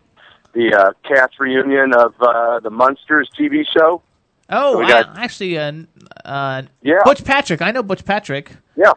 the 0.53 0.75
uh, 0.75 0.92
cast 1.07 1.38
reunion 1.38 1.94
of 1.94 2.12
uh, 2.20 2.59
the 2.61 2.70
Munsters 2.70 3.31
TV 3.38 3.64
show. 3.73 4.03
Oh, 4.50 4.82
I, 4.82 4.88
got- 4.88 5.18
actually, 5.18 5.56
uh, 5.58 5.72
uh, 6.24 6.62
Yeah. 6.82 6.98
Butch 7.04 7.24
Patrick. 7.24 7.62
I 7.62 7.70
know 7.70 7.82
Butch 7.82 8.04
Patrick. 8.04 8.52
Yeah, 8.76 8.92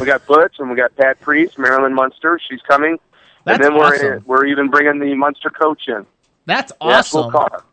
we 0.00 0.06
got 0.06 0.24
Butch 0.26 0.56
and 0.58 0.70
we 0.70 0.76
got 0.76 0.94
Pat 0.96 1.20
Priest, 1.20 1.58
Marilyn 1.58 1.94
Munster. 1.94 2.40
She's 2.48 2.60
coming, 2.62 2.98
That's 3.44 3.56
and 3.58 3.64
then 3.64 3.74
we're 3.74 3.94
awesome. 3.94 4.22
we're 4.26 4.46
even 4.46 4.70
bringing 4.70 4.98
the 5.00 5.14
Munster 5.14 5.50
coach 5.50 5.82
in. 5.88 6.06
That's 6.46 6.72
awesome. 6.80 7.30
car. 7.30 7.64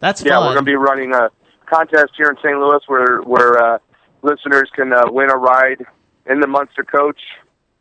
That's 0.00 0.22
Yeah, 0.22 0.32
fun. 0.38 0.42
we're 0.46 0.52
going 0.54 0.64
to 0.64 0.70
be 0.70 0.76
running 0.76 1.14
a 1.14 1.30
contest 1.66 2.12
here 2.16 2.28
in 2.28 2.36
St. 2.36 2.58
Louis 2.58 2.80
where 2.86 3.20
where 3.22 3.58
uh, 3.62 3.78
listeners 4.22 4.68
can 4.74 4.92
uh, 4.92 5.04
win 5.06 5.30
a 5.30 5.36
ride 5.36 5.84
in 6.26 6.40
the 6.40 6.46
Munster 6.46 6.84
coach 6.84 7.20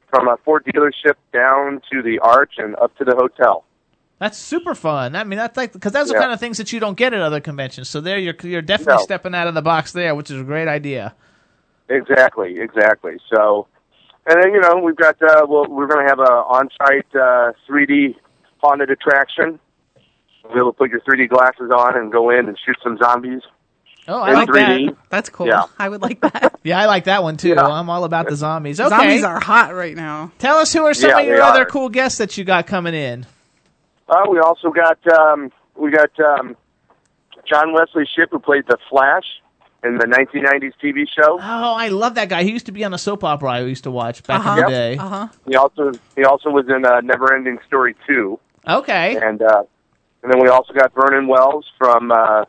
from 0.09 0.27
a 0.27 0.37
Ford 0.45 0.63
dealership 0.65 1.15
down 1.33 1.81
to 1.91 2.01
the 2.01 2.19
Arch 2.19 2.53
and 2.57 2.75
up 2.77 2.95
to 2.97 3.03
the 3.03 3.15
hotel. 3.15 3.65
That's 4.19 4.37
super 4.37 4.73
fun. 4.75 5.15
I 5.15 5.23
mean, 5.25 5.37
that's 5.37 5.57
like 5.57 5.73
because 5.73 5.91
that's 5.91 6.09
are 6.11 6.13
Yeah. 6.13 6.21
kind 6.21 6.33
of 6.33 6.39
things 6.39 6.57
that 6.57 6.71
you 6.71 6.79
don't 6.79 6.95
get 6.95 7.13
at 7.13 7.21
other 7.21 7.41
conventions. 7.41 7.89
So 7.89 7.99
there, 7.99 8.17
you're 8.17 8.35
you're 8.43 8.61
definitely 8.61 8.93
No. 8.95 9.03
stepping 9.03 9.35
out 9.35 9.47
of 9.47 9.53
the 9.53 9.61
box 9.61 9.91
there, 9.91 10.15
which 10.15 10.31
is 10.31 10.39
a 10.39 10.43
great 10.43 10.67
idea. 10.67 11.13
Exactly, 11.89 12.59
exactly. 12.59 13.17
So, 13.33 13.67
and 14.25 14.41
then 14.41 14.53
you 14.53 14.61
know 14.61 14.77
we've 14.77 14.95
got 14.95 15.21
uh, 15.21 15.45
well, 15.47 15.65
we're 15.67 15.87
going 15.87 16.05
to 16.05 16.09
have 16.09 16.19
a 16.19 16.23
on-site 16.31 17.07
uh, 17.15 17.51
3D 17.69 18.15
haunted 18.61 18.89
attraction. 18.89 19.59
You'll 20.43 20.53
be 20.53 20.59
able 20.59 20.71
to 20.73 20.77
put 20.77 20.89
your 20.91 21.01
3D 21.01 21.29
glasses 21.29 21.71
on 21.75 21.97
and 21.97 22.11
go 22.11 22.29
in 22.29 22.47
and 22.47 22.57
shoot 22.65 22.77
some 22.83 22.97
zombies. 22.97 23.41
Oh, 24.07 24.21
I 24.21 24.29
in 24.29 24.35
like 24.35 24.49
3D. 24.49 24.87
that. 24.87 24.95
That's 25.09 25.29
cool. 25.29 25.47
Yeah. 25.47 25.63
I 25.79 25.89
would 25.89 26.01
like 26.01 26.21
that. 26.21 26.59
Yeah, 26.63 26.79
I 26.79 26.85
like 26.85 27.05
that 27.05 27.23
one 27.23 27.35
too. 27.35 27.49
Yeah. 27.49 27.65
I'm 27.67 27.89
all 27.89 28.05
about 28.05 28.29
the 28.29 28.37
zombies. 28.37 28.79
Okay, 28.79 28.87
Zombies 28.89 29.23
are 29.25 29.41
hot 29.41 29.73
right 29.75 29.95
now. 29.97 30.31
tell 30.39 30.55
us 30.59 30.71
who 30.71 30.85
are 30.85 30.93
some 30.93 31.09
Yeah, 31.09 31.19
of 31.19 31.25
your 31.25 31.41
other 31.41 31.63
are. 31.63 31.65
cool 31.65 31.89
guests 31.89 32.19
that 32.19 32.37
you 32.37 32.45
got 32.45 32.67
coming 32.67 32.93
in. 32.93 33.25
Uh, 34.09 34.23
we 34.29 34.39
also 34.39 34.69
got 34.71 34.97
um, 35.11 35.51
we 35.75 35.91
got 35.91 36.11
um, 36.19 36.55
John 37.45 37.73
Wesley 37.73 38.05
Shipp 38.15 38.29
who 38.31 38.39
played 38.39 38.65
the 38.67 38.77
Flash 38.89 39.25
in 39.83 39.97
the 39.97 40.05
1990s 40.05 40.73
TV 40.81 41.05
show. 41.09 41.39
Oh, 41.41 41.73
I 41.75 41.89
love 41.89 42.15
that 42.15 42.29
guy. 42.29 42.43
He 42.43 42.51
used 42.51 42.65
to 42.67 42.71
be 42.71 42.83
on 42.85 42.93
a 42.93 42.97
soap 42.97 43.23
opera 43.23 43.51
I 43.51 43.59
used 43.61 43.83
to 43.83 43.91
watch 43.91 44.23
back 44.23 44.39
Uh-huh. 44.39 44.49
in 44.51 44.55
the 44.55 44.61
Yep. 44.61 44.69
day. 44.69 44.97
Uh 44.97 45.07
huh. 45.09 45.27
He 45.47 45.55
also 45.55 45.91
he 46.15 46.23
also 46.23 46.49
was 46.49 46.65
in 46.69 46.85
uh, 46.85 47.01
Neverending 47.01 47.63
Story 47.67 47.95
2. 48.07 48.39
Okay. 48.67 49.17
and 49.21 49.41
uh, 49.41 49.63
and 50.23 50.31
then 50.31 50.39
we 50.41 50.47
also 50.47 50.73
got 50.73 50.93
Vernon 50.93 51.27
Wells 51.27 51.65
from 51.77 52.11
uh, 52.11 52.45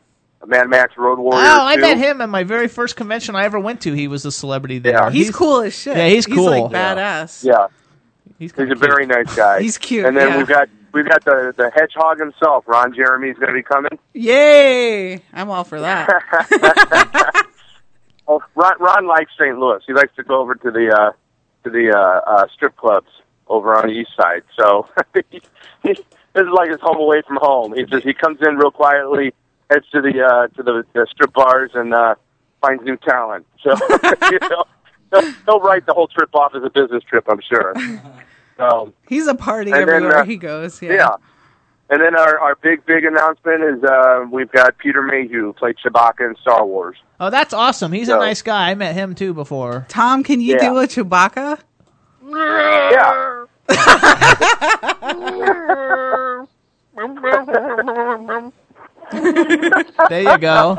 Mad 0.47 0.69
Max 0.69 0.97
Road 0.97 1.19
Warrior. 1.19 1.41
Oh, 1.45 1.67
I 1.67 1.75
2. 1.75 1.81
met 1.81 1.99
him 1.99 2.21
at 2.21 2.29
my 2.29 2.45
very 2.45 2.69
first 2.69 2.95
convention 2.95 3.35
I 3.35 3.45
ever 3.45 3.59
went 3.59 3.81
to. 3.83 3.93
He 3.95 4.07
was 4.07 4.25
a 4.25 4.31
celebrity 4.31 4.79
there. 4.79 4.93
Yeah. 4.93 5.11
He's, 5.11 5.31
cool 5.31 5.63
as 5.63 5.75
shit. 5.77 5.97
Yeah, 5.97 6.07
he's 6.09 6.27
cool. 6.27 6.53
He's 6.53 6.63
like 6.63 6.71
badass. 6.73 7.45
Yeah, 7.45 7.67
He's, 8.39 8.53
he's 8.53 8.71
a 8.71 8.75
very 8.77 9.07
nice 9.07 9.35
guy. 9.35 9.61
He's 9.63 9.77
cute, 9.79 10.05
And 10.05 10.17
then 10.17 10.29
yeah. 10.29 10.39
we've 10.39 10.47
got 10.47 10.69
we've 10.95 11.09
got 11.09 11.25
the 11.25 11.53
the 11.57 11.71
hedgehog 11.75 12.19
himself, 12.19 12.65
Ron 12.67 12.95
Jeremy's 12.95 13.37
going 13.37 13.49
to 13.49 13.55
be 13.55 13.63
coming. 13.63 13.99
Yay! 14.15 15.21
I'm 15.33 15.51
all 15.51 15.65
for 15.65 15.81
that. 15.81 17.45
Oh, 18.27 18.43
Ron, 18.55 18.73
Ron 18.81 19.07
likes 19.07 19.33
St. 19.39 19.59
Louis. 19.59 19.81
He 19.87 19.93
likes 19.93 20.15
to 20.17 20.23
go 20.23 20.41
over 20.41 20.55
to 20.55 20.71
the 20.71 20.91
uh, 20.91 21.13
to 21.65 21.71
the 21.71 21.93
uh, 21.95 22.31
uh, 22.31 22.47
strip 22.55 22.77
clubs 22.77 23.09
over 23.49 23.77
on 23.77 23.89
the 23.89 23.93
east 23.93 24.13
side. 24.17 24.43
So 24.59 24.89
he, 25.15 25.23
he, 25.83 25.89
this 25.89 26.43
is 26.43 26.49
like 26.55 26.71
his 26.71 26.81
home 26.81 26.97
away 26.97 27.23
from 27.27 27.37
home. 27.41 27.75
He 27.75 27.85
just 27.85 28.05
he 28.05 28.15
comes 28.15 28.39
in 28.41 28.57
real 28.57 28.71
quietly, 28.71 29.35
heads 29.71 29.85
to 29.93 30.01
the 30.01 30.23
uh, 30.25 30.47
to 30.57 30.63
the, 30.63 30.85
the 30.95 31.07
strip 31.11 31.35
bars, 31.35 31.73
and 31.75 31.93
uh, 31.93 32.15
finds 32.63 32.83
new 32.83 32.97
talent. 32.97 33.47
So 33.63 33.73
you 34.31 34.39
know, 34.49 34.65
he'll, 35.13 35.33
he'll 35.45 35.61
write 35.61 35.85
the 35.85 35.93
whole 35.93 36.09
trip 36.09 36.35
off 36.35 36.55
as 36.55 36.63
a 36.65 36.71
business 36.71 37.05
trip, 37.05 37.27
I'm 37.29 37.41
sure. 37.47 37.75
So 38.57 38.93
He's 39.09 39.27
a 39.27 39.35
party 39.35 39.71
And 39.73 39.89
then, 39.89 39.97
everywhere 39.97 40.19
uh, 40.19 40.25
he 40.25 40.37
goes. 40.37 40.81
Yeah. 40.83 40.93
yeah. 40.93 41.15
And 41.91 42.01
then 42.01 42.17
our, 42.17 42.39
our 42.39 42.55
big, 42.57 42.85
big 42.87 43.05
announcement 43.05 43.63
is 43.63 43.85
uh, 43.85 44.25
we've 44.31 44.51
got 44.51 44.79
Peter 44.79 45.03
Mayhew, 45.03 45.41
who 45.43 45.53
played 45.53 45.77
Chewbacca 45.85 46.31
in 46.31 46.37
Star 46.41 46.65
Wars. 46.65 46.97
Oh, 47.21 47.31
that's 47.31 47.53
awesome. 47.53 47.93
He's 47.93 48.09
a 48.09 48.17
nice 48.17 48.41
guy. 48.43 48.71
I 48.71 48.75
met 48.75 48.95
him 48.95 49.15
too 49.15 49.35
before. 49.35 49.85
Tom, 49.89 50.23
can 50.23 50.41
you 50.41 50.55
Yeah. 50.57 50.71
do 50.71 50.79
a 50.79 50.87
Chewbacca? 50.87 51.59
Yeah. 52.27 53.45
There 59.13 60.23
you 60.23 60.39
go. 60.39 60.75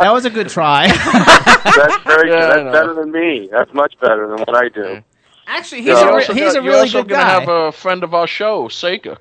that 0.00 0.10
was 0.12 0.24
a 0.24 0.30
good 0.30 0.48
try. 0.48 0.88
That's 0.88 2.02
very 2.04 2.30
Yeah, 2.30 2.54
good. 2.54 2.66
That's 2.66 2.72
better 2.76 2.94
than 2.94 3.12
me. 3.12 3.48
That's 3.50 3.72
much 3.74 3.94
better 4.00 4.26
than 4.28 4.38
what 4.38 4.56
I 4.56 4.68
do. 4.68 5.02
Actually, 5.50 5.78
he's 5.78 5.88
Yeah. 5.88 5.94
a 5.94 6.00
You 6.02 6.06
re- 6.08 6.12
also 6.14 6.32
he's 6.34 6.52
got- 6.54 6.62
a 6.62 6.64
you're 6.64 6.76
also 6.76 7.02
gonna 7.02 7.24
have 7.24 7.48
a 7.48 7.72
friend 7.72 8.04
of 8.04 8.12
our 8.14 8.26
show, 8.26 8.68
Seka. 8.68 9.16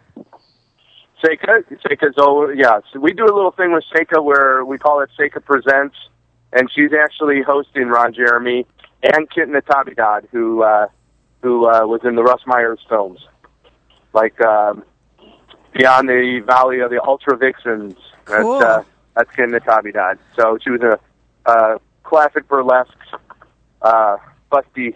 Seka, 1.24 1.64
Seka's 1.84 2.16
over. 2.18 2.54
Yeah, 2.54 2.82
so 2.92 3.00
we 3.00 3.14
do 3.14 3.24
a 3.26 3.34
little 3.34 3.52
thing 3.52 3.72
with 3.72 3.84
Seka 3.96 4.24
where 4.24 4.64
we 4.66 4.78
call 4.78 5.00
it 5.02 5.10
Seka 5.20 5.44
Presents, 5.44 5.96
and 6.54 6.70
she's 6.72 6.92
actually 6.94 7.42
hosting 7.42 7.88
Ron 7.88 8.14
Jeremy 8.14 8.66
and 9.02 9.30
Kit 9.32 9.50
Natividad, 9.50 10.28
who 10.32 10.62
uh, 10.64 10.88
who 11.42 11.66
uh, 11.68 11.88
was 11.88 12.02
in 12.04 12.16
the 12.16 12.24
Russ 12.24 12.42
Meyer's 12.46 12.86
films, 12.90 13.20
like 14.14 14.40
um, 14.46 14.84
Beyond 15.74 16.10
the 16.10 16.42
Valley 16.46 16.82
of 16.82 16.92
the 16.92 17.02
Ultra 17.02 17.38
Vixens. 17.38 17.96
That's 18.26 18.42
Cool. 18.44 18.62
uh, 18.64 18.84
that's 19.16 19.32
Kit 19.36 19.50
Natividad. 19.50 20.18
So 20.38 20.58
she 20.62 20.70
was 20.72 20.82
a 20.82 21.00
uh, 21.50 21.78
classic 22.04 22.48
burlesque, 22.48 22.92
uh, 23.82 24.18
busty, 24.52 24.96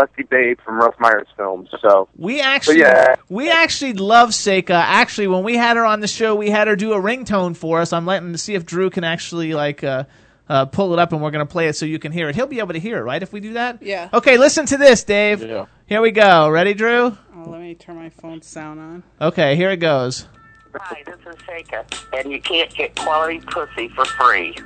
busty 0.00 0.28
babe 0.28 0.58
from 0.64 0.78
Russ 0.78 0.94
Meyer's 0.98 1.28
films. 1.36 1.68
So 1.80 2.08
We 2.16 2.40
actually, 2.40 2.80
yeah. 2.80 3.16
we 3.28 3.50
actually 3.50 3.94
love 3.94 4.30
Seka. 4.30 4.70
Actually, 4.70 5.26
when 5.28 5.42
we 5.42 5.56
had 5.56 5.76
her 5.76 5.84
on 5.84 6.00
the 6.00 6.08
show, 6.08 6.34
we 6.34 6.50
had 6.50 6.68
her 6.68 6.76
do 6.76 6.92
a 6.92 7.00
ringtone 7.00 7.56
for 7.56 7.80
us. 7.80 7.92
I'm 7.92 8.06
letting 8.06 8.32
to 8.32 8.38
see 8.38 8.54
if 8.54 8.64
Drew 8.64 8.90
can 8.90 9.04
actually 9.04 9.54
like 9.54 9.84
uh, 9.84 10.04
uh, 10.48 10.66
pull 10.66 10.92
it 10.92 10.98
up, 10.98 11.12
and 11.12 11.22
we're 11.22 11.30
gonna 11.30 11.46
play 11.46 11.68
it 11.68 11.76
so 11.76 11.86
you 11.86 11.98
can 11.98 12.12
hear 12.12 12.28
it. 12.28 12.34
He'll 12.34 12.46
be 12.46 12.58
able 12.58 12.74
to 12.74 12.80
hear 12.80 12.98
it, 12.98 13.02
right? 13.02 13.22
If 13.22 13.32
we 13.32 13.40
do 13.40 13.54
that. 13.54 13.82
Yeah. 13.82 14.08
Okay, 14.12 14.36
listen 14.38 14.66
to 14.66 14.76
this, 14.76 15.04
Dave. 15.04 15.42
Yeah. 15.42 15.66
Here 15.86 16.00
we 16.00 16.10
go. 16.10 16.48
Ready, 16.48 16.74
Drew? 16.74 17.16
Oh, 17.34 17.44
let 17.46 17.60
me 17.60 17.74
turn 17.74 17.96
my 17.96 18.10
phone 18.10 18.42
sound 18.42 18.80
on. 18.80 19.02
Okay, 19.20 19.56
here 19.56 19.70
it 19.70 19.78
goes. 19.78 20.26
Hi, 20.74 21.02
this 21.04 21.16
is 21.26 21.34
Seka, 21.42 21.84
and 22.16 22.30
you 22.30 22.40
can't 22.40 22.72
get 22.74 22.94
quality 22.94 23.40
pussy 23.40 23.88
for 23.88 24.04
free. 24.04 24.56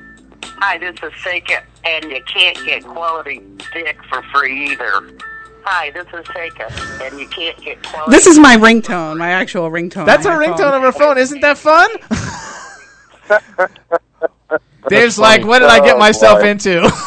Hi, 0.43 0.78
this 0.78 0.95
is 0.97 1.12
Seka, 1.24 1.62
and 1.85 2.05
you 2.11 2.22
can't 2.24 2.57
get 2.64 2.85
quality 2.85 3.41
dick 3.72 3.97
for 4.09 4.22
free 4.35 4.70
either. 4.72 5.16
Hi, 5.64 5.91
this 5.91 6.07
is 6.09 6.24
Seka, 6.26 7.01
and 7.07 7.18
you 7.18 7.26
can't 7.28 7.59
get 7.62 7.82
quality. 7.82 8.11
This 8.11 8.26
is 8.26 8.39
my 8.39 8.57
ringtone, 8.57 9.16
my 9.18 9.30
actual 9.30 9.70
ringtone. 9.70 10.07
That's 10.07 10.26
a 10.26 10.30
on 10.30 10.39
my 10.41 10.47
ringtone 10.47 10.57
phone. 10.59 10.74
of 10.74 10.82
her 10.82 10.93
phone. 10.93 11.18
Isn't 11.18 11.41
that 11.41 11.59
fun? 11.59 11.91
Dave's 14.89 15.18
like, 15.18 15.41
funny. 15.41 15.49
what 15.49 15.59
did 15.61 15.68
I 15.70 15.80
get 15.80 15.97
Oh, 15.97 15.99
myself 15.99 16.41
boy. 16.41 16.49
into? 16.49 16.91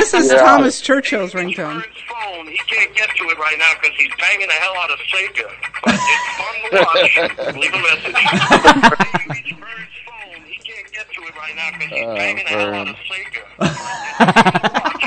This 0.00 0.14
is 0.14 0.32
Yeah. 0.32 0.38
Thomas 0.38 0.80
Churchill's 0.80 1.34
ringtone. 1.34 1.82
phone. 1.84 2.46
He 2.46 2.56
can't 2.66 2.94
get 2.96 3.10
to 3.16 3.24
it 3.28 3.38
right 3.38 3.56
now 3.58 3.72
because 3.82 3.96
he's 3.98 4.10
banging 4.18 4.46
the 4.46 4.54
hell 4.54 4.74
out 4.78 4.90
of 4.90 4.98
Seka. 5.00 5.50
But 5.84 5.94
it's 5.94 6.26
fun 6.38 6.54
to 6.70 6.76
watch. 6.88 7.54
Leave 7.56 7.74
a 7.74 7.78
message. 7.78 8.16
He's 9.44 9.56
Bird's 9.56 9.96
phone. 10.06 10.42
He 10.46 10.56
can't 10.64 10.90
get 10.92 11.06
to 11.12 11.20
it 11.22 11.29
right 11.40 11.56
now 11.56 11.70
because 11.72 11.88
he's 11.90 12.06
Oh, 12.06 12.14
banging 12.14 12.44
the 12.44 12.50
hell 12.50 12.74
out 12.74 12.88
of 12.88 12.96
Seka. 12.96 13.42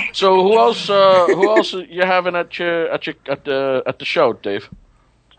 So 0.14 0.44
who 0.44 0.58
else? 0.60 0.90
Uh, 0.92 1.26
who 1.26 1.50
else 1.50 1.74
are 1.74 1.82
you 1.86 2.04
having 2.04 2.36
at 2.36 2.60
your 2.60 2.88
at 2.92 3.08
your 3.08 3.16
at 3.28 3.46
the 3.46 3.82
at 3.88 3.98
the 3.98 4.06
show, 4.06 4.34
Dave? 4.34 4.70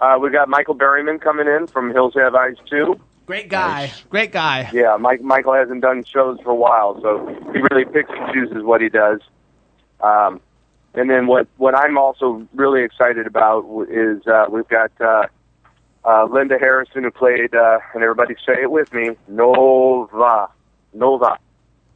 uh, 0.01 0.19
we 0.21 0.31
got 0.31 0.49
Michael 0.49 0.75
Berryman 0.75 1.21
coming 1.21 1.47
in 1.47 1.69
from 1.69 1.93
Hills 1.93 2.15
Have 2.17 2.35
Eyes 2.35 2.57
too. 2.69 2.99
Great 3.27 3.49
guy. 3.49 3.93
Great 4.11 4.33
guy. 4.33 4.69
Yeah, 4.73 4.97
Mike, 4.99 5.21
Michael 5.23 5.55
hasn't 5.55 5.81
done 5.81 6.03
shows 6.05 6.41
for 6.43 6.51
a 6.51 6.55
while, 6.57 7.01
so 7.01 7.25
he 7.53 7.61
really 7.71 7.85
picks 7.87 8.11
and 8.11 8.33
chooses 8.35 8.65
what 8.65 8.81
he 8.83 8.89
does. 8.89 9.21
Um, 10.03 10.41
and 10.95 11.09
then 11.09 11.29
what 11.29 11.47
what 11.57 11.75
I'm 11.77 11.97
also 11.97 12.45
really 12.55 12.83
excited 12.83 13.27
about 13.29 13.65
is 13.89 14.27
uh, 14.27 14.47
we've 14.51 14.67
got 14.69 14.91
uh, 15.01 15.27
uh, 16.05 16.25
Linda 16.25 16.59
Harrison 16.59 17.05
who 17.05 17.13
played, 17.13 17.55
uh, 17.55 17.79
and 17.95 18.03
everybody 18.03 18.35
say 18.45 18.61
it 18.61 18.73
with 18.73 18.93
me, 18.93 19.11
Nova, 19.29 20.49
Nova 20.95 21.39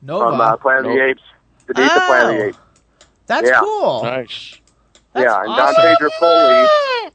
Nova. 0.02 0.24
from 0.30 0.40
uh, 0.40 0.56
Planet 0.56 0.86
of 0.86 0.90
the 0.92 0.96
Nova. 0.96 1.10
Apes, 1.10 1.22
beneath 1.66 1.94
the 1.94 2.00
Planet 2.00 2.30
of 2.30 2.36
the 2.36 2.42
Oh. 2.44 2.48
Apes. 2.48 2.58
That's 3.26 3.48
Yeah. 3.50 3.60
cool. 3.60 4.02
Nice. 4.04 4.60
That's 5.14 5.24
yeah, 5.24 5.40
and 5.40 5.50
awesome. 5.50 5.74
Don 5.74 5.96
Pedro 5.96 6.10
Colley. 6.18 7.10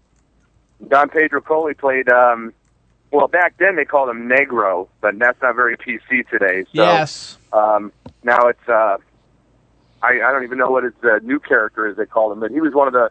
Don 0.90 1.10
Pedro 1.10 1.42
Colley 1.42 1.74
played. 1.74 2.10
Um, 2.10 2.54
well, 3.12 3.28
back 3.28 3.56
then 3.60 3.76
they 3.76 3.86
called 3.86 4.10
him 4.10 4.28
Negro, 4.28 4.88
but 5.02 5.18
that's 5.20 5.42
not 5.42 5.56
very 5.56 5.78
PC 5.78 6.28
today. 6.30 6.64
So, 6.64 6.70
Yes. 6.74 7.38
Um, 7.54 7.92
now 8.24 8.48
it's. 8.48 8.68
Uh, 8.68 8.98
I, 10.02 10.20
I 10.22 10.32
don't 10.34 10.44
even 10.44 10.58
know 10.58 10.70
what 10.70 10.84
his 10.84 10.94
uh, 11.04 11.20
new 11.24 11.40
character 11.40 11.88
is. 11.88 11.96
They 11.96 12.06
called 12.06 12.34
him, 12.34 12.40
but 12.42 12.52
he 12.52 12.60
was 12.60 12.74
one 12.74 12.88
of 12.88 12.94
the. 12.94 13.10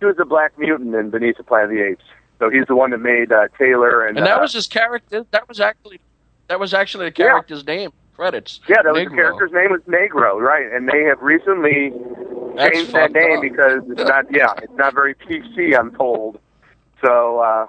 He 0.00 0.06
was 0.06 0.16
the 0.16 0.24
Black 0.24 0.58
Mutant 0.58 0.94
in 0.94 1.10
Beneath 1.10 1.36
the 1.36 1.44
Planet 1.44 1.70
of 1.70 1.76
the 1.76 1.82
Apes. 1.84 2.02
So 2.40 2.50
he's 2.50 2.66
the 2.66 2.74
one 2.74 2.90
that 2.90 2.98
made 2.98 3.30
uh, 3.30 3.46
Taylor 3.56 4.04
and. 4.04 4.18
And 4.18 4.26
that 4.26 4.38
uh, 4.38 4.42
was 4.42 4.52
his 4.52 4.66
character. 4.66 5.24
That 5.30 5.48
was 5.48 5.60
actually 5.60 6.00
that 6.48 6.58
was 6.58 6.74
actually 6.74 7.04
the 7.06 7.12
character's 7.12 7.64
name. 7.64 7.92
Credits. 8.16 8.60
Yeah, 8.68 8.82
that 8.82 8.92
was 8.92 9.04
the 9.04 9.10
character's 9.14 9.52
name 9.52 9.70
was 9.72 9.80
Negro, 9.82 10.38
right? 10.40 10.70
And 10.72 10.88
they 10.88 11.02
have 11.04 11.20
recently 11.22 11.92
That's 12.56 12.74
changed 12.76 12.92
that 12.92 13.12
name 13.12 13.38
up. 13.38 13.42
because 13.42 13.82
it's 13.88 14.08
not. 14.08 14.26
Yeah, 14.30 14.52
it's 14.62 14.72
not 14.74 14.94
very 14.94 15.14
PC. 15.14 15.76
I'm 15.78 15.92
told. 15.94 16.38
So, 17.04 17.38
uh, 17.40 17.66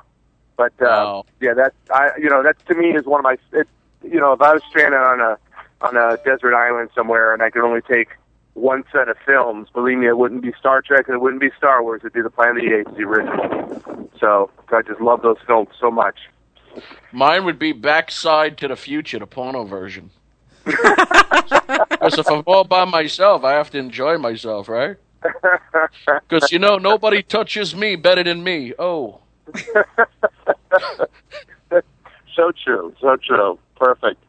but 0.57 0.73
uh, 0.81 0.85
Wow. 0.85 1.25
yeah, 1.41 1.53
that 1.53 1.73
I 1.93 2.11
you 2.19 2.29
know 2.29 2.43
that 2.43 2.57
to 2.67 2.75
me 2.75 2.89
is 2.91 3.05
one 3.05 3.19
of 3.19 3.23
my. 3.23 3.37
It, 3.57 3.67
you 4.03 4.19
know, 4.19 4.33
if 4.33 4.41
I 4.41 4.53
was 4.53 4.61
stranded 4.69 4.99
on 4.99 5.21
a 5.21 5.37
on 5.81 5.95
a 5.97 6.17
desert 6.25 6.53
island 6.55 6.89
somewhere 6.93 7.33
and 7.33 7.41
I 7.41 7.49
could 7.49 7.63
only 7.65 7.81
take 7.81 8.09
one 8.53 8.83
set 8.91 9.07
of 9.09 9.17
films, 9.25 9.69
believe 9.73 9.97
me, 9.97 10.07
it 10.07 10.17
wouldn't 10.17 10.41
be 10.43 10.53
Star 10.59 10.81
Trek 10.81 11.05
and 11.07 11.15
it 11.15 11.21
wouldn't 11.21 11.41
be 11.41 11.49
Star 11.57 11.81
Wars. 11.81 12.01
It'd 12.03 12.13
be 12.13 12.21
the 12.21 12.29
Planet 12.29 12.57
of 12.63 12.69
the 12.69 12.77
Apes, 12.79 12.91
the 12.97 13.03
original. 13.03 14.09
So 14.19 14.51
I 14.71 14.81
just 14.83 15.01
love 15.01 15.21
those 15.23 15.37
films 15.47 15.69
so 15.79 15.89
much. 15.89 16.17
Mine 17.11 17.45
would 17.45 17.57
be 17.59 17.71
Backside 17.71 18.57
to 18.59 18.67
the 18.67 18.75
Future, 18.75 19.19
the 19.19 19.25
porno 19.27 19.63
version. 19.63 20.11
Because 21.99 22.17
if 22.17 22.29
I'm 22.29 22.43
all 22.45 22.63
by 22.65 22.85
myself, 22.85 23.43
I 23.43 23.53
have 23.53 23.69
to 23.71 23.77
enjoy 23.79 24.17
myself, 24.17 24.69
right? 24.69 24.97
Because 26.27 26.51
you 26.51 26.59
know 26.59 26.77
nobody 26.77 27.21
touches 27.23 27.75
me 27.75 27.95
better 27.95 28.23
than 28.23 28.43
me. 28.43 28.73
Oh, 28.79 29.21
So 32.35 32.51
true. 32.63 32.93
So 33.01 33.15
true. 33.17 33.59
Perfect. 33.77 34.23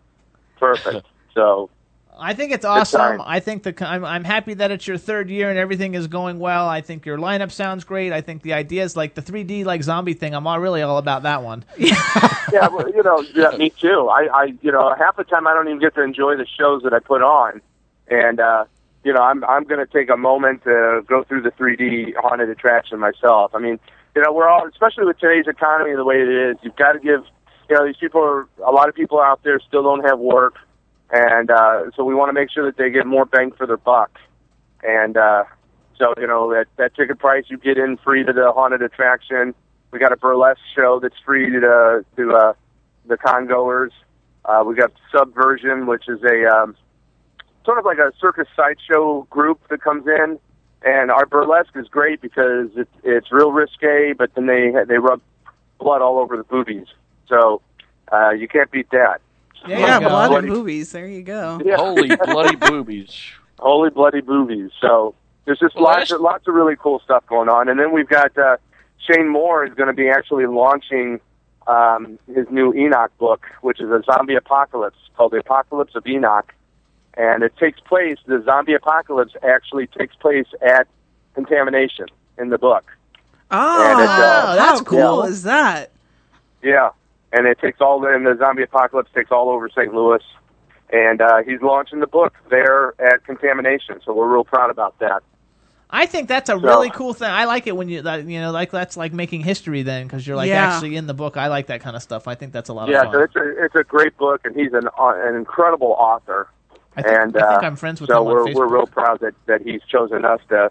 Perfect. 0.59 1.07
So 1.35 1.71
I 2.17 2.35
think 2.35 2.53
it's 2.53 2.65
awesome. 2.65 3.21
I 3.25 3.41
think 3.41 3.65
the 3.65 3.75
I'm, 3.87 4.05
I'm 4.05 4.25
happy 4.25 4.55
that 4.55 4.71
it's 4.71 4.87
your 4.87 4.99
third 4.99 5.31
year 5.31 5.51
and 5.51 5.59
everything 5.59 5.95
is 5.95 6.07
going 6.07 6.39
well. 6.39 6.69
I 6.69 6.81
think 6.81 7.07
your 7.07 7.19
lineup 7.19 7.51
sounds 7.51 7.85
great. 7.85 8.13
I 8.13 8.21
think 8.21 8.43
the 8.43 8.53
ideas 8.53 8.97
like 8.97 9.15
the 9.15 9.23
3D 9.23 9.65
like 9.65 9.83
zombie 9.83 10.15
thing. 10.15 10.35
I'm 10.35 10.47
all 10.47 10.61
really 10.61 10.83
all 10.83 10.99
about 10.99 11.25
that 11.25 11.43
one. 11.43 11.65
yeah, 11.77 12.69
well, 12.69 12.89
you 12.89 13.03
know, 13.03 13.25
yeah, 13.35 13.57
me 13.57 13.71
too. 13.71 14.09
I, 14.09 14.29
I, 14.33 14.45
you 14.63 14.71
know, 14.71 14.95
half 14.97 15.17
the 15.17 15.25
time 15.25 15.47
I 15.47 15.55
don't 15.55 15.67
even 15.67 15.81
get 15.81 15.95
to 15.97 16.03
enjoy 16.03 16.37
the 16.37 16.47
shows 16.47 16.83
that 16.83 16.93
I 16.93 17.01
put 17.01 17.23
on, 17.23 17.61
and 18.09 18.39
uh, 18.39 18.65
you 19.03 19.13
know, 19.13 19.21
I'm 19.21 19.45
I'm 19.45 19.65
going 19.65 19.85
to 19.85 19.93
take 19.93 20.09
a 20.09 20.17
moment 20.17 20.65
to 20.65 21.03
go 21.07 21.25
through 21.25 21.43
the 21.43 21.51
3D 21.51 22.15
haunted 22.17 22.49
attraction 22.49 22.99
myself. 23.01 23.55
I 23.55 23.59
mean, 23.59 23.79
you 24.15 24.23
know, 24.23 24.33
we're 24.33 24.49
all, 24.49 24.67
especially 24.69 25.05
with 25.05 25.19
today's 25.19 25.47
economy 25.47 25.95
the 25.95 26.05
way 26.05 26.17
it 26.17 26.29
is, 26.29 26.57
you've 26.63 26.77
got 26.77 26.93
to 26.93 27.01
give, 27.01 27.25
you 27.69 27.77
know, 27.77 27.85
these 27.85 27.97
people 27.97 28.23
are 28.23 28.49
a 28.65 28.71
lot 28.71 28.89
of 28.89 28.95
people 28.95 29.21
out 29.21 29.43
there 29.43 29.59
still 29.61 29.83
don't 29.83 30.05
have 30.05 30.19
work, 30.19 30.55
and 31.15 31.51
uh, 31.51 31.85
so 31.97 32.03
we 32.03 32.15
want 32.15 32.29
to 32.29 32.33
make 32.33 32.51
sure 32.51 32.67
that 32.67 32.77
they 32.77 32.91
get 32.91 33.07
more 33.07 33.25
bang 33.25 33.53
for 33.53 33.67
their 33.67 33.77
buck, 33.77 34.19
and 34.83 35.17
uh, 35.17 35.45
so 35.97 36.13
you 36.19 36.27
know 36.27 36.51
that 36.51 36.67
that 36.77 36.95
ticket 36.97 37.21
price 37.21 37.45
you 37.47 37.57
get 37.57 37.79
in 37.79 37.97
free 37.99 38.25
to 38.25 38.33
the 38.33 38.51
haunted 38.53 38.83
attraction. 38.83 39.55
We 39.93 40.01
got 40.01 40.13
a 40.13 40.17
burlesque 40.17 40.61
show 40.75 40.99
that's 41.01 41.15
free 41.25 41.51
to 41.51 41.61
the 41.61 42.05
to 42.17 42.33
uh, 42.35 42.53
the 43.07 43.17
congoers. 43.17 43.93
Uh, 44.45 44.65
we 44.67 44.75
got 44.75 44.93
Subversion, 45.15 45.87
which 45.87 46.09
is 46.09 46.21
a 46.25 46.53
um, 46.53 46.77
sort 47.65 47.79
of 47.79 47.85
like 47.85 47.99
a 47.99 48.13
circus 48.21 48.49
sideshow 48.57 49.23
group 49.31 49.61
that 49.71 49.81
comes 49.83 50.07
in, 50.09 50.39
and 50.83 51.13
our 51.13 51.27
burlesque 51.27 51.77
is 51.77 51.87
great 51.87 52.21
because 52.21 52.71
it, 52.77 52.89
it's 53.05 53.31
real 53.31 53.53
risque, 53.53 54.15
but 54.19 54.35
then 54.35 54.47
they 54.47 54.73
they 54.89 54.99
rub 54.99 55.21
blood 55.79 56.03
all 56.03 56.19
over 56.19 56.37
the 56.37 56.45
boobies, 56.45 56.89
so 57.29 57.63
uh, 58.13 58.31
you 58.31 58.49
can't 58.49 58.73
beat 58.73 58.91
that. 58.91 59.21
Yeah, 59.69 59.95
you 59.97 60.01
go. 60.01 60.09
blood 60.09 60.29
Bloody- 60.31 60.49
and 60.49 60.57
movies. 60.57 60.93
There 60.93 61.07
you 61.07 61.23
go. 61.23 61.61
Yeah. 61.65 61.77
Holy 61.77 62.15
bloody 62.17 62.57
boobies. 62.57 63.15
Holy 63.59 63.91
bloody 63.91 64.21
boobies. 64.21 64.71
So 64.81 65.15
there's 65.45 65.59
just 65.59 65.75
Well, 65.77 65.85
lots 65.85 65.95
that's- 65.97 66.13
of 66.13 66.21
lots 66.21 66.47
of 66.49 66.55
really 66.55 66.77
cool 66.77 67.01
stuff 67.05 67.25
going 67.27 67.49
on. 67.49 67.69
And 67.69 67.79
then 67.79 67.93
we've 67.93 68.09
got 68.09 68.37
uh, 68.37 68.57
Shane 68.99 69.29
Moore 69.29 69.65
is 69.67 69.75
going 69.75 69.89
to 69.89 69.95
be 69.95 70.09
actually 70.09 70.47
launching 70.47 71.21
um, 71.67 72.19
his 72.35 72.47
new 72.51 72.75
Enoch 72.75 73.17
book, 73.19 73.47
which 73.63 73.81
is 73.81 73.89
a 73.91 74.03
zombie 74.05 74.35
apocalypse 74.35 74.99
called 75.17 75.33
The 75.33 75.39
Apocalypse 75.39 75.95
of 75.95 76.07
Enoch. 76.07 76.53
And 77.17 77.43
it 77.45 77.57
takes 77.59 77.79
place, 77.81 78.19
the 78.27 78.43
zombie 78.45 78.75
apocalypse 78.75 79.35
actually 79.43 79.87
takes 79.87 80.17
place 80.17 80.47
at 80.61 80.89
contamination 81.35 82.07
in 82.39 82.49
the 82.49 82.59
book. 82.59 82.85
Oh, 83.51 83.91
And 83.93 84.01
it's, 84.01 84.09
uh, 84.11 84.57
that's 84.57 84.81
cool. 84.81 84.99
cool. 84.99 85.23
Is 85.23 85.45
that? 85.45 85.91
Yeah, 86.63 86.91
and 87.37 87.47
it 87.47 87.59
takes 87.59 87.81
all 87.81 88.01
the 88.01 88.09
and 88.09 88.27
the 88.27 88.37
zombie 88.39 88.63
apocalypse 88.63 89.11
takes 89.15 89.31
all 89.31 89.51
over 89.51 89.69
St. 89.69 89.93
Louis, 89.93 90.23
and 90.91 91.21
uh, 91.21 91.43
he's 91.47 91.61
launching 91.63 92.01
the 92.01 92.07
book 92.07 92.35
there 92.51 92.95
at 93.01 93.25
Contamination. 93.25 94.01
So 94.05 94.13
we're 94.15 94.33
real 94.33 94.45
proud 94.45 94.71
about 94.71 94.99
that. 95.01 95.23
I 95.91 96.07
think 96.07 96.29
that's 96.29 96.49
a 96.49 96.55
So- 96.55 96.59
really 96.59 96.91
cool 96.91 97.13
thing. 97.15 97.29
I 97.31 97.45
like 97.45 97.67
it 97.67 97.77
when 97.77 97.89
you 97.89 98.03
that, 98.03 98.25
you 98.27 98.41
know 98.41 98.51
like 98.51 98.71
that's 98.71 98.97
like 98.97 99.13
making 99.13 99.43
history 99.43 99.83
then 99.83 100.07
because 100.07 100.27
you're 100.27 100.37
like 100.37 100.49
Yeah. 100.49 100.75
actually 100.75 100.97
in 100.97 101.07
the 101.07 101.15
book. 101.15 101.37
I 101.37 101.49
like 101.49 101.67
that 101.67 101.81
kind 101.83 101.95
of 101.95 102.03
stuff. 102.03 102.27
I 102.27 102.35
think 102.35 102.53
that's 102.53 102.69
a 102.69 102.73
lot 102.73 102.89
Yeah, 102.89 103.03
of 103.03 103.13
so 103.13 103.21
it's 103.21 103.37
a 103.37 103.65
it's 103.65 103.75
a 103.77 103.85
great 103.85 104.17
book, 104.17 104.41
and 104.45 104.57
he's 104.57 104.73
an 104.73 104.89
uh, 104.99 105.13
an 105.17 105.35
incredible 105.37 105.93
author. 105.99 106.49
I 106.97 107.03
think, 107.03 107.15
and 107.19 107.37
I 107.37 107.41
think 107.51 107.63
uh, 107.63 107.67
I'm 107.67 107.77
friends 107.77 108.01
with 108.01 108.09
so 108.09 108.23
him 108.23 108.27
on 108.29 108.33
we're 108.33 108.45
Facebook. 108.47 108.55
we're 108.55 108.69
real 108.75 108.87
proud 108.87 109.21
that 109.21 109.35
that 109.47 109.63
he's 109.63 109.83
chosen 109.91 110.25
us 110.25 110.41
to 110.49 110.71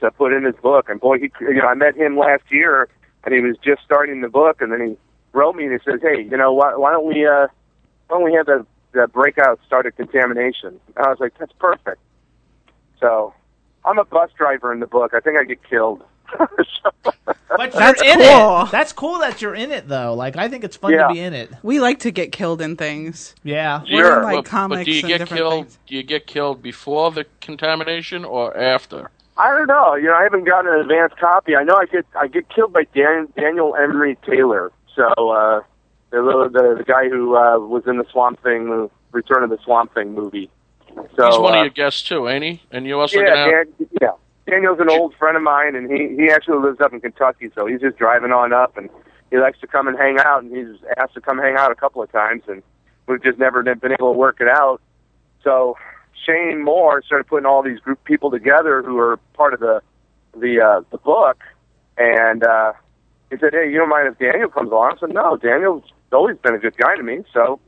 to 0.00 0.10
put 0.10 0.32
in 0.32 0.44
his 0.44 0.56
book. 0.56 0.88
And 0.88 1.00
boy, 1.00 1.18
he 1.18 1.30
you 1.40 1.54
know 1.54 1.66
I 1.66 1.74
met 1.74 1.96
him 1.96 2.16
last 2.18 2.42
year, 2.50 2.88
and 3.24 3.34
he 3.34 3.40
was 3.40 3.56
just 3.64 3.82
starting 3.84 4.20
the 4.20 4.28
book, 4.28 4.60
and 4.60 4.70
then 4.72 4.80
he 4.88 4.96
wrote 5.34 5.54
me 5.56 5.64
and 5.64 5.72
he 5.72 5.78
says, 5.90 6.00
"Hey, 6.02 6.22
you 6.22 6.36
know 6.36 6.52
why 6.52 6.74
why 6.76 6.92
don't 6.92 7.06
we 7.06 7.26
uh 7.26 7.48
why 8.08 8.18
don't 8.18 8.24
we 8.24 8.32
have 8.34 8.46
the 8.46 8.64
the 8.92 9.06
breakout 9.08 9.60
start 9.66 9.86
at 9.86 9.96
contamination?" 9.96 10.80
And 10.96 11.06
I 11.06 11.10
was 11.10 11.18
like, 11.20 11.32
"That's 11.38 11.52
perfect." 11.58 12.00
So 13.00 13.34
I'm 13.84 13.98
a 13.98 14.04
bus 14.04 14.30
driver 14.36 14.72
in 14.72 14.80
the 14.80 14.86
book. 14.86 15.12
I 15.14 15.20
think 15.20 15.38
I 15.38 15.44
get 15.44 15.62
killed. 15.68 16.02
But 17.56 17.72
you're 17.72 17.80
That's 17.80 18.02
in 18.02 18.18
cool. 18.18 18.62
it. 18.62 18.70
That's 18.72 18.92
cool 18.92 19.18
that 19.20 19.40
you're 19.40 19.54
in 19.54 19.70
it 19.70 19.86
though. 19.86 20.14
Like 20.14 20.36
I 20.36 20.48
think 20.48 20.64
it's 20.64 20.76
fun 20.76 20.92
Yeah. 20.92 21.06
to 21.06 21.14
be 21.14 21.20
in 21.20 21.34
it. 21.34 21.50
We 21.62 21.78
like 21.78 22.00
to 22.00 22.10
get 22.10 22.32
killed 22.32 22.60
in 22.60 22.74
things. 22.76 23.34
Yeah. 23.44 23.84
Sure. 23.84 24.02
We're 24.02 24.18
in, 24.18 24.22
like 24.24 24.36
but, 24.38 24.44
comics 24.46 24.80
but 24.80 24.84
do 24.86 24.90
you 24.92 25.00
and 25.00 25.08
get 25.08 25.28
killed? 25.28 25.66
things. 25.66 25.78
Do 25.86 25.94
you 25.94 26.02
get 26.02 26.26
killed 26.26 26.62
before 26.62 27.12
the 27.12 27.26
contamination 27.40 28.24
or 28.24 28.56
after? 28.56 29.10
I 29.36 29.50
don't 29.56 29.68
know. 29.68 29.94
You 29.94 30.08
know, 30.08 30.14
I 30.14 30.24
haven't 30.24 30.44
gotten 30.44 30.72
an 30.72 30.80
advance 30.80 31.12
copy. 31.20 31.54
I 31.54 31.62
know 31.62 31.76
I 31.76 31.86
get 31.86 32.04
I 32.18 32.26
get 32.26 32.48
killed 32.48 32.72
by 32.72 32.84
Dan, 32.92 33.28
Daniel 33.36 33.76
Emery 33.76 34.16
Taylor. 34.26 34.72
So 34.94 35.30
uh, 35.30 35.60
the, 36.10 36.22
little- 36.22 36.48
the 36.48 36.76
the 36.78 36.84
guy 36.84 37.08
who 37.08 37.36
uh, 37.36 37.58
was 37.58 37.84
in 37.86 37.98
the 37.98 38.06
Swamp 38.10 38.42
Thing, 38.42 38.70
the 38.70 38.90
Return 39.12 39.42
of 39.42 39.50
the 39.50 39.58
Swamp 39.64 39.94
Thing 39.94 40.14
movie. 40.14 40.50
So 41.16 41.26
He's 41.26 41.38
one 41.38 41.54
uh, 41.54 41.58
of 41.58 41.64
your 41.64 41.70
guests 41.70 42.02
too, 42.02 42.28
ain't 42.28 42.44
he? 42.44 42.62
And 42.70 42.86
you 42.86 43.00
also 43.00 43.20
yeah, 43.20 43.36
have 43.36 43.66
Dan, 43.78 43.88
yeah. 44.00 44.10
Daniel's 44.46 44.78
an 44.78 44.90
old 44.90 45.14
friend 45.16 45.36
of 45.36 45.42
mine, 45.42 45.74
and 45.74 45.90
he 45.90 46.14
he 46.16 46.30
actually 46.30 46.58
lives 46.58 46.80
up 46.80 46.92
in 46.92 47.00
Kentucky. 47.00 47.50
So 47.54 47.66
he's 47.66 47.80
just 47.80 47.96
driving 47.96 48.30
on 48.30 48.52
up, 48.52 48.76
and 48.76 48.90
he 49.30 49.38
likes 49.38 49.58
to 49.60 49.66
come 49.66 49.88
and 49.88 49.98
hang 49.98 50.18
out. 50.18 50.42
And 50.44 50.54
he's 50.54 50.76
asked 50.98 51.14
to 51.14 51.20
come 51.20 51.38
hang 51.38 51.56
out 51.56 51.72
a 51.72 51.74
couple 51.74 52.02
of 52.02 52.12
times, 52.12 52.42
and 52.46 52.62
we've 53.06 53.22
just 53.22 53.38
never 53.38 53.62
been 53.62 53.92
able 53.92 54.12
to 54.12 54.18
work 54.18 54.40
it 54.40 54.48
out. 54.48 54.80
So 55.42 55.76
Shane 56.24 56.62
Moore 56.62 57.02
started 57.02 57.26
putting 57.26 57.46
all 57.46 57.62
these 57.62 57.80
group 57.80 58.02
people 58.04 58.30
together 58.30 58.82
who 58.82 58.98
are 58.98 59.18
part 59.34 59.54
of 59.54 59.60
the 59.60 59.82
the 60.36 60.60
uh, 60.60 60.80
the 60.90 60.98
book, 60.98 61.42
and 61.96 62.44
uh, 62.44 62.72
he 63.30 63.36
said, 63.38 63.52
"Hey, 63.52 63.70
you 63.70 63.78
don't 63.78 63.88
mind 63.88 64.08
if 64.08 64.18
Daniel 64.18 64.48
comes 64.48 64.70
along?" 64.70 64.92
I 64.96 65.00
said, 65.00 65.14
"No, 65.14 65.36
Daniel's 65.36 65.84
always 66.12 66.36
been 66.38 66.54
a 66.54 66.58
good 66.58 66.76
guy 66.76 66.96
to 66.96 67.02
me, 67.02 67.24
so 67.32 67.60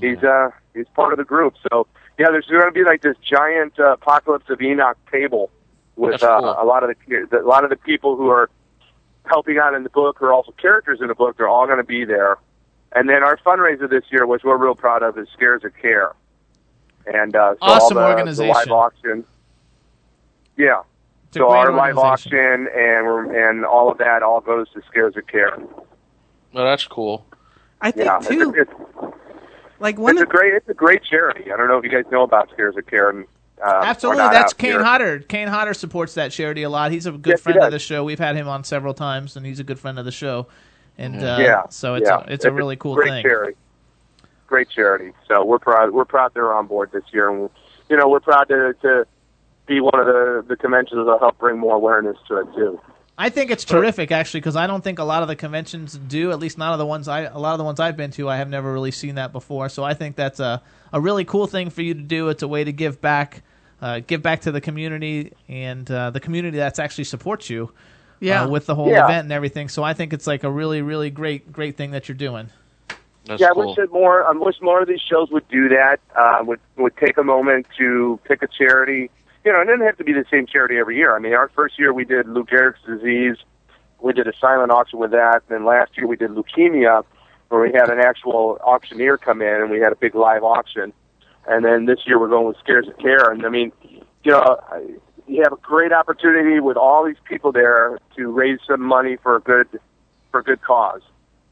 he's 0.00 0.22
uh 0.22 0.50
he's 0.74 0.86
part 0.94 1.12
of 1.12 1.18
the 1.18 1.24
group." 1.24 1.54
So 1.70 1.86
yeah, 2.18 2.26
there's 2.30 2.46
going 2.46 2.64
to 2.64 2.72
be 2.72 2.84
like 2.84 3.02
this 3.02 3.16
giant 3.22 3.78
uh, 3.78 3.92
apocalypse 3.94 4.48
of 4.50 4.60
Enoch 4.60 4.96
table 5.10 5.50
with 5.96 6.12
That's 6.12 6.22
uh, 6.24 6.40
cool. 6.40 6.56
a 6.60 6.64
lot 6.64 6.82
of 6.84 6.90
the 7.06 7.38
a 7.38 7.46
lot 7.46 7.64
of 7.64 7.70
the 7.70 7.76
people 7.76 8.16
who 8.16 8.28
are 8.28 8.48
helping 9.26 9.58
out 9.58 9.74
in 9.74 9.82
the 9.82 9.90
book, 9.90 10.18
who 10.18 10.26
are 10.26 10.32
also 10.32 10.52
characters 10.52 11.00
in 11.00 11.08
the 11.08 11.14
book. 11.14 11.36
They're 11.36 11.48
all 11.48 11.66
going 11.66 11.78
to 11.78 11.84
be 11.84 12.04
there. 12.04 12.38
And 12.94 13.08
then 13.08 13.22
our 13.22 13.38
fundraiser 13.38 13.88
this 13.88 14.04
year, 14.10 14.26
which 14.26 14.42
we're 14.44 14.56
real 14.58 14.74
proud 14.74 15.02
of, 15.02 15.16
is 15.16 15.26
Scares 15.32 15.64
of 15.64 15.72
Care. 15.80 16.12
And 17.06 17.34
uh, 17.34 17.52
so 17.54 17.58
Awesome 17.62 17.98
all 17.98 18.04
the, 18.04 18.10
organization. 18.10 18.48
the 18.48 18.52
live 18.52 18.70
auction. 18.70 19.24
Yeah. 20.56 20.82
It's 21.34 21.38
So 21.38 21.50
our 21.50 21.72
live 21.72 21.96
organization. 21.96 22.32
auction 22.32 22.68
and 22.74 23.06
we're, 23.06 23.50
and 23.50 23.64
all 23.64 23.90
of 23.90 23.98
that 23.98 24.22
all 24.22 24.40
goes 24.40 24.68
to 24.72 24.82
Scares 24.90 25.16
of 25.16 25.26
Care. 25.26 25.56
Well, 26.52 26.64
that's 26.64 26.86
cool. 26.86 27.26
I 27.80 27.90
think 27.90 28.06
Yeah, 28.06 28.18
too. 28.18 28.54
a, 28.56 28.60
it's, 28.62 28.72
like 29.80 29.98
one 29.98 30.12
it's 30.12 30.20
a 30.20 30.24
of 30.24 30.28
great 30.28 30.54
it's 30.54 30.68
a 30.68 30.74
great 30.74 31.02
charity. 31.04 31.50
I 31.52 31.56
don't 31.56 31.68
know 31.68 31.78
if 31.78 31.84
you 31.84 31.90
guys 31.90 32.04
know 32.12 32.22
about 32.22 32.50
Scares 32.52 32.76
of 32.76 32.86
Care. 32.86 33.10
And, 33.10 33.24
uh, 33.64 33.80
Absolutely, 33.84 34.28
that's 34.28 34.52
Kane 34.52 34.70
here. 34.72 34.84
Hodder. 34.84 35.20
Kane 35.20 35.48
Hodder 35.48 35.74
supports 35.74 36.14
that 36.14 36.32
charity 36.32 36.62
a 36.64 36.70
lot. 36.70 36.92
He's 36.92 37.06
a 37.06 37.12
good 37.12 37.30
Yes, 37.30 37.40
friend 37.40 37.62
of 37.62 37.70
the 37.70 37.78
show. 37.78 38.04
We've 38.04 38.18
had 38.18 38.36
him 38.36 38.48
on 38.48 38.64
several 38.64 38.94
times, 38.94 39.36
and 39.36 39.46
he's 39.46 39.60
a 39.60 39.64
good 39.64 39.78
friend 39.78 39.98
of 39.98 40.04
the 40.04 40.12
show. 40.12 40.48
And 40.98 41.22
uh, 41.22 41.38
yeah, 41.40 41.62
so 41.70 41.94
it's 41.94 42.08
yeah. 42.08 42.24
a 42.26 42.32
it's 42.32 42.44
a 42.44 42.52
really 42.52 42.76
cool 42.76 42.94
great 42.96 43.08
thing. 43.08 43.22
charity. 43.22 43.56
Great 44.46 44.68
charity. 44.68 45.12
So 45.26 45.44
we're 45.44 45.58
proud. 45.58 45.92
We're 45.92 46.04
proud 46.04 46.32
they're 46.34 46.52
on 46.52 46.66
board 46.66 46.90
this 46.92 47.04
year, 47.12 47.30
and 47.30 47.48
you 47.88 47.96
know 47.96 48.08
we're 48.08 48.20
proud 48.20 48.44
to 48.48 48.74
to 48.82 49.06
be 49.66 49.80
one 49.80 49.98
of 49.98 50.06
the 50.06 50.44
the 50.48 50.56
conventions 50.56 50.98
that'll 51.04 51.18
help 51.18 51.38
bring 51.38 51.58
more 51.58 51.76
awareness 51.76 52.16
to 52.28 52.38
it 52.38 52.46
too. 52.54 52.80
I 53.18 53.28
think 53.28 53.50
it's 53.50 53.64
terrific 53.64 54.10
actually 54.10 54.40
because 54.40 54.56
I 54.56 54.66
don't 54.66 54.82
think 54.82 54.98
a 54.98 55.04
lot 55.04 55.22
of 55.22 55.28
the 55.28 55.36
conventions 55.36 55.96
do. 55.96 56.32
At 56.32 56.38
least 56.40 56.58
none 56.58 56.72
of 56.72 56.78
the 56.78 56.86
ones 56.86 57.08
I 57.08 57.22
a 57.22 57.38
lot 57.38 57.52
of 57.52 57.58
the 57.58 57.64
ones 57.64 57.78
I've 57.78 57.96
been 57.96 58.10
to, 58.12 58.28
I 58.28 58.36
have 58.38 58.48
never 58.48 58.72
really 58.72 58.90
seen 58.90 59.16
that 59.16 59.32
before. 59.32 59.68
So 59.68 59.84
I 59.84 59.94
think 59.94 60.16
that's 60.16 60.40
a 60.40 60.62
a 60.92 61.00
really 61.00 61.24
cool 61.24 61.46
thing 61.46 61.70
for 61.70 61.82
you 61.82 61.94
to 61.94 62.00
do. 62.00 62.28
It's 62.28 62.42
a 62.42 62.48
way 62.48 62.64
to 62.64 62.72
give 62.72 63.00
back, 63.00 63.42
uh, 63.80 64.00
give 64.06 64.22
back 64.22 64.42
to 64.42 64.52
the 64.52 64.60
community 64.60 65.32
and 65.48 65.90
uh, 65.90 66.10
the 66.10 66.20
community 66.20 66.56
that's 66.58 66.78
actually 66.78 67.04
supports 67.04 67.48
you. 67.50 67.72
Yeah. 68.20 68.44
uh, 68.44 68.48
with 68.48 68.66
the 68.66 68.74
whole 68.76 68.88
Yeah. 68.88 69.04
event 69.04 69.24
and 69.24 69.32
everything. 69.32 69.68
So 69.68 69.82
I 69.82 69.94
think 69.94 70.12
it's 70.12 70.28
like 70.28 70.44
a 70.44 70.50
really, 70.50 70.80
really 70.80 71.10
great, 71.10 71.52
great 71.52 71.76
thing 71.76 71.90
that 71.90 72.08
you're 72.08 72.14
doing. 72.14 72.50
That's 73.24 73.40
yeah, 73.40 73.48
I 73.48 73.52
wish 73.52 73.74
that 73.76 73.90
more. 73.92 74.24
I 74.24 74.30
wish 74.32 74.60
more 74.60 74.80
of 74.80 74.86
these 74.86 75.00
shows 75.00 75.30
would 75.32 75.48
do 75.48 75.68
that. 75.70 75.98
Uh, 76.14 76.38
would 76.44 76.60
would 76.76 76.96
take 76.98 77.18
a 77.18 77.24
moment 77.24 77.66
to 77.78 78.20
pick 78.24 78.42
a 78.42 78.46
charity. 78.48 79.10
You 79.44 79.52
know, 79.52 79.60
it 79.60 79.64
doesn't 79.66 79.84
have 79.84 79.98
to 79.98 80.04
be 80.04 80.12
the 80.12 80.24
same 80.30 80.46
charity 80.46 80.76
every 80.78 80.96
year. 80.96 81.16
I 81.16 81.18
mean, 81.18 81.34
our 81.34 81.50
first 81.54 81.78
year 81.78 81.92
we 81.92 82.04
did 82.04 82.28
Lou 82.28 82.44
Gehrig's 82.44 82.78
disease. 82.86 83.36
We 84.00 84.12
did 84.12 84.26
a 84.28 84.32
silent 84.40 84.70
auction 84.70 84.98
with 84.98 85.10
that. 85.12 85.42
Then 85.48 85.64
last 85.64 85.96
year 85.96 86.06
we 86.06 86.16
did 86.16 86.30
leukemia, 86.30 87.04
where 87.48 87.60
we 87.60 87.72
had 87.72 87.90
an 87.90 87.98
actual 87.98 88.58
auctioneer 88.62 89.18
come 89.18 89.42
in 89.42 89.62
and 89.62 89.70
we 89.70 89.80
had 89.80 89.92
a 89.92 89.96
big 89.96 90.14
live 90.14 90.44
auction. 90.44 90.92
And 91.46 91.64
then 91.64 91.86
this 91.86 92.00
year 92.06 92.20
we're 92.20 92.28
going 92.28 92.46
with 92.46 92.56
Scares 92.58 92.86
of 92.86 92.96
Care. 92.98 93.30
And 93.30 93.44
I 93.44 93.48
mean, 93.48 93.72
you 93.82 94.30
know, 94.30 94.60
you 95.26 95.42
have 95.42 95.52
a 95.52 95.60
great 95.60 95.92
opportunity 95.92 96.60
with 96.60 96.76
all 96.76 97.04
these 97.04 97.16
people 97.24 97.52
there 97.52 97.98
to 98.16 98.30
raise 98.30 98.58
some 98.66 98.82
money 98.82 99.16
for 99.22 99.36
a 99.36 99.40
good 99.40 99.68
for 100.30 100.40
a 100.40 100.44
good 100.44 100.62
cause 100.62 101.02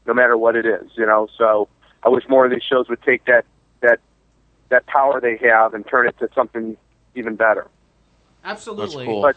no 0.05 0.13
matter 0.13 0.37
what 0.37 0.55
it 0.55 0.65
is, 0.65 0.89
you 0.95 1.05
know. 1.05 1.27
So 1.37 1.67
I 2.03 2.09
wish 2.09 2.23
more 2.29 2.45
of 2.45 2.51
these 2.51 2.63
shows 2.63 2.89
would 2.89 3.01
take 3.03 3.25
that 3.25 3.45
that 3.81 3.99
that 4.69 4.85
power 4.87 5.19
they 5.19 5.37
have 5.47 5.73
and 5.73 5.85
turn 5.85 6.07
it 6.07 6.17
to 6.19 6.29
something 6.33 6.77
even 7.15 7.35
better. 7.35 7.67
Absolutely. 8.43 9.05
cool. 9.05 9.21
But 9.21 9.35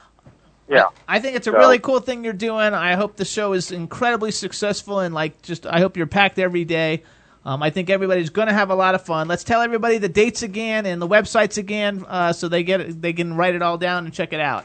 yeah, 0.68 0.84
I 1.06 1.18
think 1.20 1.36
it's 1.36 1.46
a 1.46 1.52
So- 1.52 1.58
really 1.58 1.78
cool 1.78 2.00
thing 2.00 2.24
you're 2.24 2.32
doing. 2.32 2.72
I 2.74 2.94
hope 2.94 3.16
the 3.16 3.24
show 3.24 3.52
is 3.52 3.70
incredibly 3.70 4.30
successful 4.30 5.00
and 5.00 5.14
like 5.14 5.42
just 5.42 5.66
I 5.66 5.80
hope 5.80 5.96
you're 5.96 6.06
packed 6.06 6.38
every 6.38 6.64
day. 6.64 7.02
Um, 7.46 7.62
I 7.62 7.68
think 7.68 7.90
everybody's 7.90 8.30
going 8.30 8.48
to 8.48 8.54
have 8.54 8.70
a 8.70 8.74
lot 8.74 8.94
of 8.94 9.04
fun. 9.04 9.28
Let's 9.28 9.44
tell 9.44 9.60
everybody 9.60 9.98
the 9.98 10.08
dates 10.08 10.42
again 10.42 10.86
and 10.86 11.02
the 11.02 11.06
websites 11.06 11.58
again, 11.58 12.02
uh, 12.08 12.32
so 12.32 12.48
they 12.48 12.62
get 12.62 12.80
it, 12.80 13.02
they 13.02 13.12
can 13.12 13.36
write 13.36 13.54
it 13.54 13.60
all 13.60 13.76
down 13.76 14.06
and 14.06 14.14
check 14.14 14.32
it 14.32 14.40
out. 14.40 14.64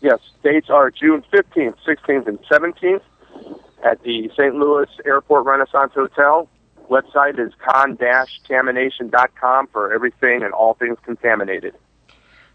Yes, 0.00 0.20
dates 0.44 0.70
are 0.70 0.92
June 0.92 1.24
15th, 1.32 1.74
16th, 1.84 2.28
and 2.28 2.38
17th 2.48 3.00
at 3.84 4.00
the 4.04 4.28
St. 4.36 4.54
Louis 4.54 4.86
Airport 5.04 5.44
Renaissance 5.44 5.92
Hotel. 5.92 6.48
Website 6.88 7.36
is 7.44 7.52
con-tamination.com 7.68 9.66
for 9.68 9.92
everything 9.92 10.42
and 10.44 10.52
all 10.54 10.74
things 10.74 10.98
contaminated. 11.04 11.74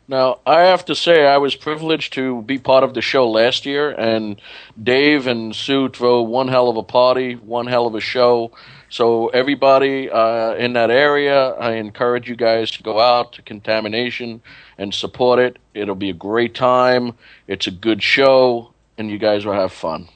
Now, 0.07 0.39
I 0.45 0.61
have 0.63 0.83
to 0.85 0.95
say, 0.95 1.25
I 1.25 1.37
was 1.37 1.55
privileged 1.55 2.13
to 2.13 2.41
be 2.41 2.57
part 2.57 2.83
of 2.83 2.93
the 2.93 3.01
show 3.01 3.29
last 3.29 3.65
year, 3.65 3.89
and 3.91 4.39
Dave 4.81 5.27
and 5.27 5.55
Sue 5.55 5.87
throw 5.89 6.21
one 6.21 6.49
hell 6.49 6.67
of 6.69 6.75
a 6.75 6.83
party, 6.83 7.35
one 7.35 7.67
hell 7.67 7.87
of 7.87 7.95
a 7.95 8.01
show. 8.01 8.51
So, 8.89 9.29
everybody 9.29 10.09
uh, 10.11 10.55
in 10.55 10.73
that 10.73 10.91
area, 10.91 11.51
I 11.51 11.75
encourage 11.75 12.27
you 12.27 12.35
guys 12.35 12.69
to 12.71 12.83
go 12.83 12.99
out 12.99 13.33
to 13.33 13.41
Contamination 13.41 14.41
and 14.77 14.93
support 14.93 15.39
it. 15.39 15.57
It'll 15.73 15.95
be 15.95 16.09
a 16.09 16.13
great 16.13 16.53
time. 16.53 17.13
It's 17.47 17.67
a 17.67 17.71
good 17.71 18.03
show, 18.03 18.73
and 18.97 19.09
you 19.09 19.17
guys 19.17 19.45
will 19.45 19.53
have 19.53 19.71
fun. 19.71 20.09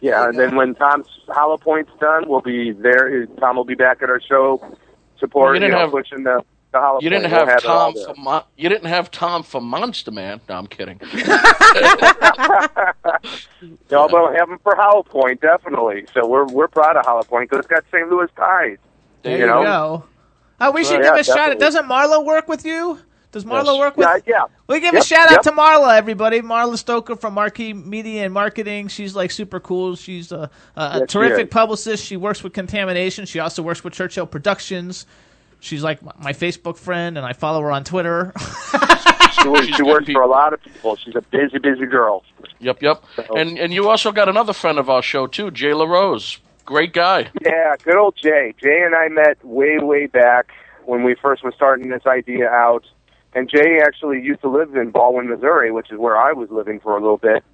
Yeah, 0.00 0.28
and 0.28 0.38
then 0.38 0.54
when 0.54 0.76
Tom's 0.76 1.08
Hollow 1.28 1.56
Point's 1.56 1.90
done, 1.98 2.28
we'll 2.28 2.40
be 2.40 2.70
there. 2.70 3.26
Tom 3.26 3.56
will 3.56 3.64
be 3.64 3.74
back 3.74 4.00
at 4.00 4.08
our 4.08 4.20
show, 4.20 4.62
support, 5.18 5.56
You 5.58 5.64
you, 5.64 5.72
know, 5.72 5.78
have- 5.78 5.90
pushing 5.90 6.22
the, 6.22 6.44
the 6.72 6.98
You 7.00 7.10
didn't 7.10 7.30
We'll 7.30 7.46
have 7.46 7.62
Tom 7.62 7.94
for 7.94 8.14
Mon- 8.16 8.42
you 8.56 8.68
didn't 8.68 8.86
have 8.88 9.10
Tom 9.10 9.42
for 9.42 9.60
Monster 9.60 10.10
Man. 10.10 10.40
No, 10.48 10.54
I'm 10.56 10.66
kidding. 10.66 11.00
No, 13.90 14.06
but 14.08 14.12
we'll 14.12 14.32
have 14.34 14.48
him 14.48 14.58
for 14.62 14.76
Hollow 14.76 15.02
Point, 15.02 15.40
definitely. 15.40 16.06
So 16.14 16.26
we're 16.26 16.46
we're 16.46 16.68
proud 16.68 16.96
of 16.96 17.04
Hollow 17.04 17.22
Point 17.22 17.50
because 17.50 17.64
it's 17.64 17.68
got 17.68 17.84
St. 17.92 18.08
Louis 18.08 18.28
ties. 18.36 18.76
There 19.22 19.32
you 19.36 19.44
you, 19.44 19.46
know? 19.46 19.62
go. 19.62 20.04
Oh, 20.60 20.70
we 20.72 20.84
should 20.84 21.02
yeah, 21.02 21.10
give 21.10 21.20
a 21.20 21.24
shout. 21.24 21.36
definitely. 21.36 21.60
Doesn't 21.64 21.84
Marla 21.86 22.24
work 22.24 22.48
with 22.48 22.64
you? 22.64 23.00
Does 23.30 23.44
Marla 23.44 23.78
work 23.78 23.96
with? 23.96 24.06
Yeah, 24.06 24.18
yeah. 24.26 24.44
We 24.68 24.80
give 24.80 24.94
Yep, 24.94 25.02
a 25.02 25.06
shout 25.06 25.30
yep. 25.30 25.38
out 25.38 25.42
to 25.44 25.52
Marla, 25.52 25.96
everybody. 25.96 26.40
Marla 26.40 26.78
Stoker 26.78 27.14
from 27.16 27.34
Marquee 27.34 27.72
Media 27.74 28.24
and 28.24 28.32
Marketing. 28.32 28.88
She's 28.88 29.14
like 29.14 29.30
super 29.30 29.60
cool. 29.60 29.96
She's 29.96 30.32
a, 30.32 30.50
a, 30.76 30.80
a 30.80 30.98
Yes, 31.00 31.10
terrific 31.10 31.46
is. 31.48 31.52
publicist. 31.52 32.04
She 32.04 32.16
works 32.16 32.42
with 32.42 32.52
Contamination. 32.54 33.26
She 33.26 33.38
also 33.38 33.62
works 33.62 33.84
with 33.84 33.92
Churchill 33.92 34.26
Productions. 34.26 35.06
She's 35.60 35.82
like 35.82 36.02
my- 36.02 36.12
my 36.18 36.32
Facebook 36.32 36.76
friend, 36.76 37.16
and 37.18 37.26
I 37.26 37.32
follow 37.32 37.60
her 37.62 37.72
on 37.72 37.84
Twitter. 37.84 38.32
She, 39.42 39.48
works- 39.48 39.66
she 39.76 39.82
works 39.84 40.10
for 40.10 40.22
a 40.22 40.26
lot 40.26 40.52
of 40.52 40.60
people. 40.60 40.96
She's 40.96 41.14
a 41.14 41.20
busy, 41.20 41.58
busy 41.58 41.86
girl. 41.86 42.24
Yep, 42.58 42.82
yep. 42.82 43.04
And 43.36 43.56
and 43.56 43.72
you 43.72 43.88
also 43.88 44.10
got 44.10 44.28
another 44.28 44.52
friend 44.52 44.80
of 44.80 44.90
our 44.90 45.00
show 45.00 45.28
too, 45.28 45.52
Jay 45.52 45.72
LaRose. 45.72 46.38
Great 46.64 46.92
guy. 46.92 47.30
Yeah, 47.44 47.76
good 47.84 47.96
old 47.96 48.16
Jay. 48.16 48.52
Jay 48.60 48.82
and 48.84 48.96
I 48.96 49.06
met 49.08 49.38
way, 49.44 49.78
way 49.78 50.06
back 50.06 50.48
when 50.86 51.04
we 51.04 51.14
first 51.14 51.44
were 51.44 51.52
starting 51.52 51.88
this 51.90 52.04
idea 52.04 52.48
out. 52.48 52.84
And 53.32 53.48
Jay 53.48 53.78
actually 53.80 54.20
used 54.22 54.40
to 54.40 54.48
live 54.48 54.74
in 54.74 54.90
Ballwin, 54.90 55.28
Missouri, 55.28 55.70
which 55.70 55.92
is 55.92 55.98
where 56.00 56.16
I 56.16 56.32
was 56.32 56.50
living 56.50 56.80
for 56.80 56.96
a 56.96 57.00
little 57.00 57.18
bit 57.18 57.44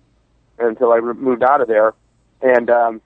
until 0.59 0.91
I 0.91 0.97
re- 0.97 1.13
moved 1.13 1.43
out 1.43 1.61
of 1.61 1.69
there. 1.69 1.93
And 2.41 2.71
um, 2.71 3.03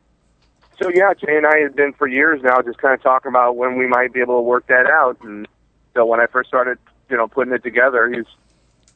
so, 0.80 0.90
yeah, 0.94 1.12
Jay 1.14 1.36
and 1.36 1.46
I 1.46 1.58
have 1.58 1.74
been 1.76 1.92
for 1.92 2.06
years 2.06 2.40
now 2.42 2.60
just 2.62 2.78
kind 2.78 2.94
of 2.94 3.02
talking 3.02 3.30
about 3.30 3.56
when 3.56 3.76
we 3.76 3.86
might 3.86 4.12
be 4.12 4.20
able 4.20 4.36
to 4.36 4.42
work 4.42 4.66
that 4.68 4.86
out. 4.86 5.18
And 5.22 5.46
so 5.94 6.06
when 6.06 6.20
I 6.20 6.26
first 6.26 6.48
started, 6.48 6.78
you 7.10 7.16
know, 7.16 7.26
putting 7.28 7.52
it 7.52 7.62
together, 7.62 8.08
he's, 8.12 8.26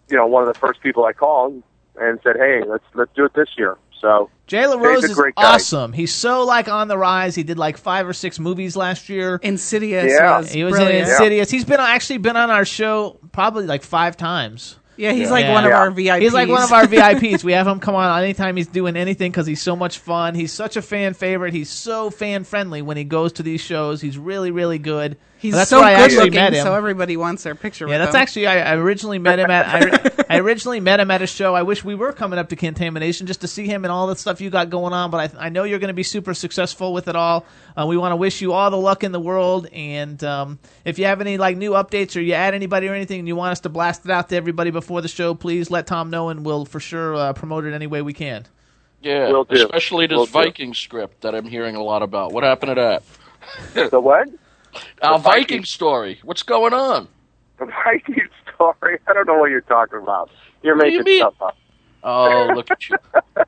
you 0.09 0.17
know, 0.17 0.27
one 0.27 0.47
of 0.47 0.53
the 0.53 0.59
first 0.59 0.81
people 0.81 1.05
I 1.05 1.13
called 1.13 1.63
and 2.01 2.19
said, 2.23 2.37
"Hey, 2.37 2.63
let's 2.67 2.85
let's 2.95 3.11
do 3.15 3.25
it 3.25 3.35
this 3.35 3.49
year." 3.57 3.77
So 4.01 4.31
Jay 4.49 4.67
LaRose 4.67 5.03
Jay's 5.03 5.11
is 5.11 5.17
great 5.17 5.35
awesome. 5.37 5.93
He's 5.93 6.13
so 6.13 6.45
like 6.45 6.69
on 6.69 6.89
the 6.89 6.99
rise. 6.99 7.35
He 7.37 7.45
did 7.45 7.57
like 7.59 7.77
five 7.77 8.07
or 8.09 8.13
six 8.13 8.39
movies 8.41 8.75
last 8.77 9.09
year. 9.09 9.39
Insidious 9.43 10.13
Yeah. 10.13 10.39
was 10.39 10.53
He 10.53 10.65
was 10.65 10.73
brilliant. 10.73 11.07
in 11.07 11.11
Insidious. 11.11 11.51
He's 11.51 11.65
been 11.65 11.79
actually 11.81 12.19
been 12.19 12.37
on 12.37 12.51
our 12.51 12.65
show 12.65 13.19
probably 13.31 13.67
like 13.67 13.83
five 13.83 14.17
times. 14.17 14.77
Yeah, 15.03 15.11
he's 15.13 15.33
like 15.33 15.47
Yeah. 15.47 15.53
one 15.55 15.65
of 15.65 15.71
Yeah. 15.71 15.79
our 15.79 15.91
VIPs. 15.91 16.21
He's 16.21 16.33
like 16.33 16.49
one 16.49 16.63
of 16.63 16.71
our 16.73 16.87
VIPs. 16.87 17.43
We 17.43 17.55
have 17.55 17.67
him 17.67 17.81
come 17.81 17.97
on 17.97 18.23
anytime 18.23 18.57
he's 18.57 18.69
doing 18.69 18.95
anything 18.97 19.33
because 19.33 19.49
he's 19.49 19.61
so 19.61 19.75
much 19.75 19.99
fun. 19.99 20.37
He's 20.37 20.53
such 20.53 20.77
a 20.77 20.83
fan 20.83 21.15
favorite. 21.15 21.53
He's 21.53 21.69
so 21.71 22.09
fan 22.09 22.45
friendly 22.45 22.83
when 22.83 22.97
he 22.97 23.03
goes 23.03 23.33
to 23.33 23.43
these 23.43 23.61
shows. 23.61 24.01
He's 24.01 24.17
really, 24.17 24.53
really 24.53 24.79
good. 24.79 25.17
He's 25.43 25.55
that's 25.55 25.71
so 25.71 25.81
where 25.81 25.89
I 25.89 25.97
good 25.97 26.03
actually 26.05 26.17
looking, 26.27 26.35
met 26.35 26.53
him. 26.53 26.63
so 26.63 26.73
everybody 26.73 27.17
wants 27.17 27.43
their 27.43 27.57
picture 27.57 27.89
yeah, 27.89 27.99
with 27.99 27.99
that's 27.99 28.15
him. 28.15 28.23
actually 28.23 28.47
I, 28.47 28.73
I 28.73 28.77
originally 28.77 29.19
met 29.19 29.41
him 29.41 29.51
at 29.51 29.67
I, 29.67 30.25
I 30.37 30.39
originally 30.39 30.79
met 30.79 31.01
him 31.01 31.11
at 31.11 31.21
a 31.21 31.27
show. 31.27 31.53
I 31.53 31.63
wish 31.65 31.83
we 31.85 31.97
were 31.97 32.13
coming 32.13 32.39
up 32.39 32.49
to 32.51 32.57
Contamination 32.57 33.27
just 33.27 33.41
to 33.41 33.49
see 33.49 33.67
him 33.67 33.85
and 33.85 33.91
all 33.91 34.07
the 34.07 34.15
stuff 34.15 34.41
you 34.41 34.51
got 34.51 34.71
going 34.71 34.93
on. 34.93 35.11
But 35.11 35.35
I, 35.35 35.47
I 35.47 35.49
know 35.49 35.65
you're 35.65 35.81
going 35.81 35.89
to 35.89 35.95
be 35.95 36.05
super 36.05 36.33
successful 36.33 36.93
with 36.93 37.09
it 37.09 37.17
all. 37.17 37.45
Uh, 37.77 37.87
we 37.89 37.97
want 37.97 38.13
to 38.13 38.17
wish 38.17 38.41
you 38.41 38.53
all 38.53 38.71
the 38.71 38.77
luck 38.77 39.03
in 39.03 39.11
the 39.11 39.19
world. 39.19 39.67
And 39.73 40.23
um, 40.23 40.61
if 40.85 41.01
you 41.01 41.07
have 41.07 41.21
any 41.21 41.39
like 41.39 41.57
new 41.57 41.73
updates 41.73 42.17
or 42.17 42.21
you 42.21 42.35
add 42.35 42.55
anybody 42.55 42.87
or 42.87 42.95
anything, 42.95 43.19
and 43.19 43.27
you 43.27 43.35
want 43.35 43.51
us 43.51 43.61
to 43.61 43.69
blast 43.69 44.05
it 44.05 44.13
out 44.13 44.29
to 44.29 44.37
everybody 44.37 44.71
before 44.71 45.01
the 45.01 45.09
show, 45.09 45.35
please 45.35 45.73
let 45.73 45.89
Tom 45.89 46.09
know, 46.09 46.29
and 46.29 46.47
we'll 46.47 46.65
for 46.67 46.79
sure 46.79 47.17
uh, 47.17 47.33
promote 47.33 47.65
it 47.65 47.75
any 47.75 47.89
way 47.89 48.01
we 48.01 48.13
can. 48.13 48.47
Yeah, 49.03 49.43
especially 49.51 50.07
this 50.07 50.17
Will 50.17 50.27
do. 50.27 50.33
Viking 50.33 50.75
script 50.75 51.23
that 51.23 51.35
I'm 51.35 51.47
hearing 51.47 51.75
a 51.75 51.83
lot 51.83 52.03
about. 52.03 52.33
What 52.33 52.45
happened 52.45 52.77
to 52.77 53.03
that? 53.75 53.91
the 53.91 54.01
what? 54.01 54.29
Our 55.03 55.15
uh, 55.15 55.19
Viking 55.19 55.43
Viking. 55.59 55.65
story. 55.65 56.21
What's 56.23 56.43
going 56.43 56.73
on? 56.75 57.09
The 57.59 57.67
Viking 57.85 58.29
story. 58.55 58.99
I 59.09 59.13
don't 59.13 59.27
know 59.27 59.39
what 59.39 59.51
you're 59.51 59.61
talking 59.63 59.99
about. 59.99 60.31
You're 60.63 60.77
What 60.77 60.85
do 60.85 60.91
you 60.91 60.99
making 61.05 61.19
stuff 61.19 61.35
up. 61.43 61.57
Oh, 62.05 62.51
look 62.55 62.71
at 62.71 62.89
you. 62.89 62.97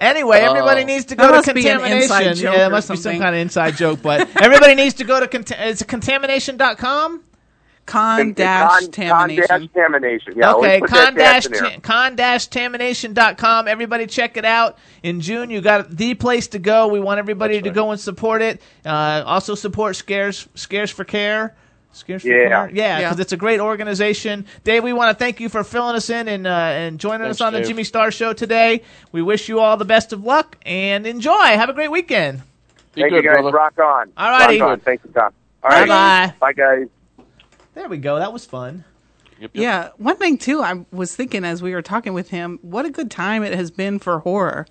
Anyway, 0.00 0.40
oh. 0.42 0.50
everybody 0.50 0.82
Oh. 0.82 0.86
needs 0.86 1.04
to 1.06 1.14
That 1.14 1.22
go 1.22 1.28
to 1.28 1.34
must 1.36 1.54
be 1.54 1.68
an 1.68 1.78
contamination. 1.78 2.02
inside 2.02 2.34
joke 2.34 2.54
yeah, 2.56 2.64
it 2.64 2.66
or 2.66 2.70
must 2.70 2.90
be 2.90 2.96
some 2.96 3.18
kind 3.18 3.34
of 3.34 3.40
inside 3.40 3.76
joke, 3.76 4.02
but 4.02 4.28
everybody 4.42 4.74
needs 4.74 4.94
to 4.94 5.04
go 5.04 5.20
to 5.20 5.26
conta- 5.26 5.56
it's 5.66 5.82
contamination.com. 5.82 7.22
con 7.86 8.20
And- 8.20 8.34
dash 8.34 8.80
con- 8.80 8.90
tamination. 8.90 9.46
Con 9.48 9.60
dash 9.60 9.68
tamination. 9.74 10.32
Yeah, 10.36 10.52
okay, 10.54 10.66
always 10.76 10.80
put 10.80 10.90
that 10.90 11.04
con 11.06 11.14
dash 11.14 11.44
dash 11.46 11.46
in 11.46 11.64
there. 11.64 11.80
con 11.80 12.16
dash 12.16 12.46
tamination.com. 12.48 13.68
Everybody 13.68 14.06
check 14.06 14.36
it 14.36 14.44
out. 14.44 14.78
In 15.02 15.20
June, 15.20 15.50
you 15.50 15.60
got 15.60 15.90
the 15.96 16.14
place 16.14 16.48
to 16.48 16.58
go. 16.58 16.88
We 16.88 17.00
want 17.00 17.18
everybody 17.18 17.54
That's 17.54 17.64
to 17.64 17.70
right. 17.70 17.74
go 17.74 17.90
and 17.90 18.00
support 18.00 18.42
it. 18.42 18.60
Uh, 18.84 19.22
also 19.26 19.54
support 19.54 19.96
Scares 19.96 20.48
Scares 20.54 20.90
for 20.90 21.04
Care. 21.04 21.54
Scares 21.92 22.22
for 22.22 22.28
Yeah. 22.28 22.48
Care. 22.48 22.70
Yeah, 22.72 22.98
Yeah. 22.98 23.08
because 23.08 23.20
it's 23.20 23.32
a 23.32 23.36
great 23.36 23.60
organization. 23.60 24.46
Dave, 24.64 24.82
we 24.82 24.92
want 24.92 25.16
to 25.16 25.22
thank 25.24 25.38
you 25.38 25.48
for 25.48 25.62
filling 25.62 25.94
us 25.94 26.10
in 26.10 26.26
and 26.26 26.46
uh, 26.46 26.50
and 26.50 26.98
joining 26.98 27.20
Thanks, 27.26 27.40
us 27.40 27.46
on 27.46 27.52
the 27.52 27.62
Jimmy 27.62 27.84
Star 27.84 28.10
Show 28.10 28.32
today. 28.32 28.82
We 29.12 29.22
wish 29.22 29.48
you 29.48 29.60
all 29.60 29.76
the 29.76 29.84
best 29.84 30.12
of 30.12 30.24
luck 30.24 30.56
and 30.66 31.06
enjoy. 31.06 31.38
Have 31.38 31.68
a 31.68 31.72
great 31.74 31.90
weekend. 31.92 32.42
Be 32.94 33.02
Thank 33.02 33.12
good, 33.12 33.22
you 33.24 33.28
guys. 33.30 33.40
brother. 33.42 33.56
Rock 33.56 33.78
on. 33.78 34.12
All 34.16 34.30
righty. 34.30 34.60
Rock 34.60 34.70
on. 34.70 34.80
Thank 34.80 35.02
you, 35.04 35.10
Tom. 35.12 35.32
All 35.62 35.70
right. 35.70 35.88
Bye-bye. 35.88 36.34
Bye, 36.40 36.52
guys. 36.52 36.88
There 37.74 37.88
we 37.88 37.98
go. 37.98 38.18
That 38.18 38.32
was 38.32 38.44
fun. 38.46 38.84
Yep, 39.40 39.50
yep. 39.54 39.62
Yeah, 39.62 39.88
one 39.96 40.16
thing 40.16 40.38
too, 40.38 40.62
I 40.62 40.84
was 40.92 41.14
thinking 41.14 41.44
as 41.44 41.62
we 41.62 41.74
were 41.74 41.82
talking 41.82 42.14
with 42.14 42.30
him, 42.30 42.58
what 42.62 42.86
a 42.86 42.90
good 42.90 43.10
time 43.10 43.42
it 43.42 43.52
has 43.52 43.70
been 43.70 43.98
for 43.98 44.20
horror. 44.20 44.66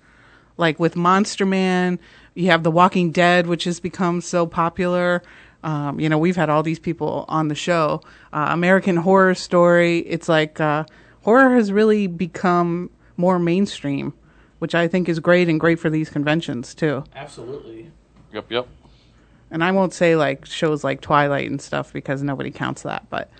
Like 0.56 0.78
with 0.78 0.96
Monster 0.96 1.44
Man, 1.44 1.98
you 2.34 2.46
have 2.46 2.62
The 2.62 2.70
Walking 2.70 3.10
Dead, 3.10 3.46
which 3.46 3.64
has 3.64 3.80
become 3.80 4.20
so 4.20 4.46
popular. 4.46 5.22
Um, 5.62 5.98
you 5.98 6.08
know, 6.08 6.18
we've 6.18 6.36
had 6.36 6.48
all 6.50 6.62
these 6.62 6.78
people 6.78 7.24
on 7.28 7.48
the 7.48 7.54
show. 7.54 8.02
Uh, 8.32 8.48
American 8.50 8.96
Horror 8.96 9.34
Story. 9.34 9.98
It's 10.00 10.28
like 10.28 10.60
uh, 10.60 10.84
horror 11.22 11.54
has 11.56 11.72
really 11.72 12.06
become 12.06 12.90
more 13.16 13.38
mainstream, 13.38 14.14
which 14.58 14.74
I 14.74 14.88
think 14.88 15.08
is 15.08 15.18
great 15.20 15.48
and 15.48 15.58
great 15.58 15.78
for 15.78 15.90
these 15.90 16.08
conventions 16.10 16.74
too. 16.74 17.04
Absolutely. 17.14 17.90
Yep, 18.32 18.50
yep. 18.50 18.68
And 19.54 19.64
I 19.64 19.70
won't 19.70 19.94
say 19.94 20.16
like 20.16 20.44
shows 20.44 20.84
like 20.84 21.00
Twilight 21.00 21.48
and 21.48 21.62
stuff 21.62 21.92
because 21.92 22.22
nobody 22.22 22.50
counts 22.50 22.82
that, 22.82 23.08
but 23.08 23.30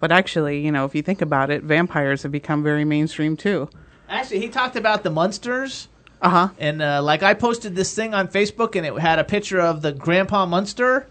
but 0.00 0.10
actually, 0.10 0.60
you 0.64 0.72
know, 0.72 0.84
if 0.86 0.94
you 0.94 1.02
think 1.02 1.20
about 1.22 1.50
it, 1.50 1.62
vampires 1.62 2.22
have 2.22 2.32
become 2.32 2.62
very 2.62 2.84
mainstream 2.84 3.36
too. 3.36 3.68
Actually, 4.08 4.40
he 4.40 4.48
talked 4.48 4.76
about 4.76 5.02
the 5.02 5.10
Munsters. 5.10 5.88
Uh 6.22 6.30
huh. 6.30 6.48
And 6.58 6.80
uh, 6.82 7.02
like 7.02 7.22
I 7.22 7.34
posted 7.34 7.76
this 7.76 7.94
thing 7.94 8.14
on 8.14 8.28
Facebook, 8.28 8.74
and 8.76 8.86
it 8.86 8.98
had 8.98 9.18
a 9.18 9.24
picture 9.24 9.60
of 9.60 9.82
the 9.82 9.92
Grandpa 9.92 10.46
Munster, 10.46 11.06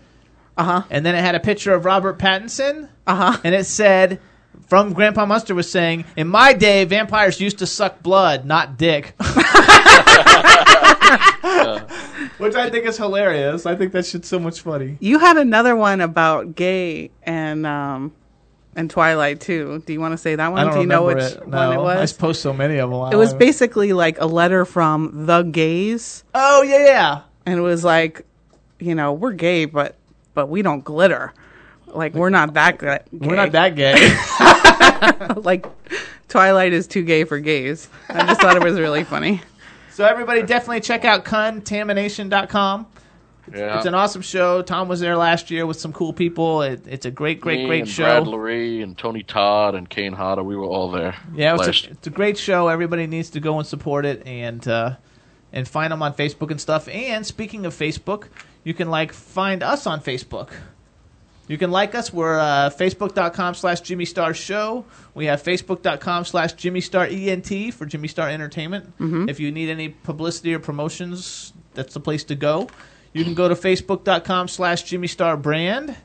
Uh 0.57 0.63
huh. 0.63 0.83
and 0.89 1.05
then 1.05 1.13
it 1.15 1.23
had 1.23 1.35
a 1.35 1.39
picture 1.39 1.73
of 1.73 1.85
Robert 1.85 2.17
Pattinson, 2.17 2.89
Uh 3.05 3.15
huh. 3.33 3.41
and 3.43 3.53
it 3.53 3.65
said, 3.65 4.19
"From 4.67 4.93
Grandpa 4.93 5.25
Munster 5.27 5.53
was 5.53 5.69
saying, 5.71 6.05
in 6.15 6.27
my 6.27 6.53
day, 6.53 6.83
vampires 6.85 7.39
used 7.39 7.59
to 7.59 7.67
suck 7.67 8.01
blood, 8.01 8.45
not 8.45 8.77
dick." 8.77 9.13
Which 12.37 12.55
I 12.55 12.69
think 12.69 12.85
is 12.85 12.97
hilarious. 12.97 13.65
I 13.65 13.75
think 13.75 13.91
that 13.93 14.05
shit's 14.05 14.27
so 14.27 14.39
much 14.39 14.61
funny. 14.61 14.97
You 14.99 15.19
had 15.19 15.37
another 15.37 15.75
one 15.75 16.01
about 16.01 16.55
gay 16.55 17.11
and 17.23 17.65
um 17.65 18.13
and 18.75 18.89
Twilight 18.91 19.41
too. 19.41 19.81
Do 19.85 19.93
you 19.93 19.99
want 19.99 20.13
to 20.13 20.17
say 20.19 20.35
that 20.35 20.51
one? 20.51 20.59
I 20.59 20.63
don't 20.65 20.73
Do 20.75 20.79
you 20.81 20.85
know 20.85 21.03
which 21.05 21.17
it. 21.17 21.47
one 21.47 21.73
it 21.73 21.77
was? 21.81 22.13
I 22.13 22.17
post 22.19 22.41
so 22.43 22.53
many 22.53 22.77
of 22.77 22.91
them. 22.91 23.11
it 23.11 23.15
was 23.15 23.33
basically 23.33 23.91
like 23.93 24.19
a 24.21 24.27
letter 24.27 24.65
from 24.65 25.25
the 25.25 25.41
gays, 25.43 26.23
Oh 26.35 26.61
yeah, 26.61 26.85
yeah. 26.85 27.21
and 27.47 27.57
it 27.57 27.63
was 27.63 27.83
like, 27.83 28.23
you 28.79 28.93
know, 28.93 29.13
we're 29.13 29.31
gay, 29.33 29.65
but 29.65 29.95
but 30.35 30.47
we 30.47 30.61
don't 30.61 30.83
glitter. 30.83 31.33
Like 31.87 32.13
we're 32.13 32.29
not 32.29 32.53
that 32.53 32.77
good. 32.77 33.01
We're 33.11 33.35
not 33.35 33.53
that 33.53 33.75
gay. 33.75 33.95
like 35.41 35.65
Twilight 36.27 36.73
is 36.73 36.85
too 36.85 37.01
gay 37.03 37.23
for 37.23 37.39
gays. 37.39 37.87
I 38.09 38.25
just 38.27 38.41
thought 38.41 38.57
it 38.57 38.63
was 38.63 38.77
really 38.79 39.03
funny. 39.03 39.41
So 39.97 40.05
everybody 40.05 40.43
definitely 40.43 40.81
check 40.81 41.05
out 41.05 41.25
contamination.com. 41.25 42.85
Yeah. 43.51 43.77
It's 43.77 43.87
an 43.87 43.95
awesome 43.95 44.21
show. 44.21 44.61
Tom 44.61 44.87
was 44.87 44.99
there 44.99 45.17
last 45.17 45.49
year 45.49 45.65
with 45.65 45.79
some 45.79 45.91
cool 45.91 46.13
people. 46.13 46.61
It, 46.61 46.85
it's 46.85 47.07
a 47.07 47.09
great, 47.09 47.41
great, 47.41 47.61
Me 47.61 47.65
great 47.65 47.79
and 47.79 47.89
show. 47.89 48.03
Brad 48.03 48.25
Loree 48.25 48.83
and 48.83 48.95
Tony 48.95 49.23
Todd 49.23 49.73
and 49.73 49.89
Kane 49.89 50.13
Hodder, 50.13 50.43
we 50.43 50.55
were 50.55 50.65
all 50.65 50.91
there. 50.91 51.15
Yeah, 51.33 51.55
it's 51.55 51.65
a, 51.87 51.89
it's 51.89 52.05
a 52.05 52.11
great 52.11 52.37
show. 52.37 52.67
Everybody 52.67 53.07
needs 53.07 53.31
to 53.31 53.39
go 53.39 53.57
and 53.57 53.65
support 53.65 54.05
it 54.05 54.21
and 54.27 54.67
uh, 54.67 54.97
and 55.51 55.67
find 55.67 55.91
them 55.91 56.03
on 56.03 56.13
Facebook 56.13 56.51
and 56.51 56.61
stuff. 56.61 56.87
And 56.89 57.25
speaking 57.25 57.65
of 57.65 57.73
Facebook, 57.73 58.27
you 58.63 58.75
can 58.75 58.91
like 58.91 59.11
find 59.11 59.63
us 59.63 59.87
on 59.87 59.99
Facebook. 60.01 60.51
You 61.47 61.57
can 61.57 61.71
like 61.71 61.95
us. 61.95 62.11
We're 62.11 62.37
uh, 62.39 62.69
facebook.com 62.69 63.55
slash 63.55 63.81
Jimmy 63.81 64.05
Star 64.05 64.33
Show. 64.33 64.85
We 65.13 65.25
have 65.27 65.41
facebook.com 65.41 66.25
slash 66.25 66.53
Jimmy 66.53 66.81
Star 66.81 67.05
ENT 67.05 67.73
for 67.73 67.85
Jimmy 67.85 68.07
Star 68.09 68.29
Entertainment. 68.29 68.97
Mhm. 68.99 69.29
If 69.29 69.39
you 69.39 69.51
need 69.51 69.69
any 69.69 69.89
publicity 69.89 70.53
or 70.53 70.59
promotions, 70.59 71.53
that's 71.73 71.93
the 71.93 71.99
place 72.01 72.23
to 72.25 72.35
go. 72.35 72.67
You 73.13 73.23
can 73.23 73.33
go 73.33 73.47
to 73.47 73.55
facebook.com 73.55 74.47
slash 74.49 74.83
Jimmy 74.83 75.07
Star 75.07 75.37
Brand 75.37 75.95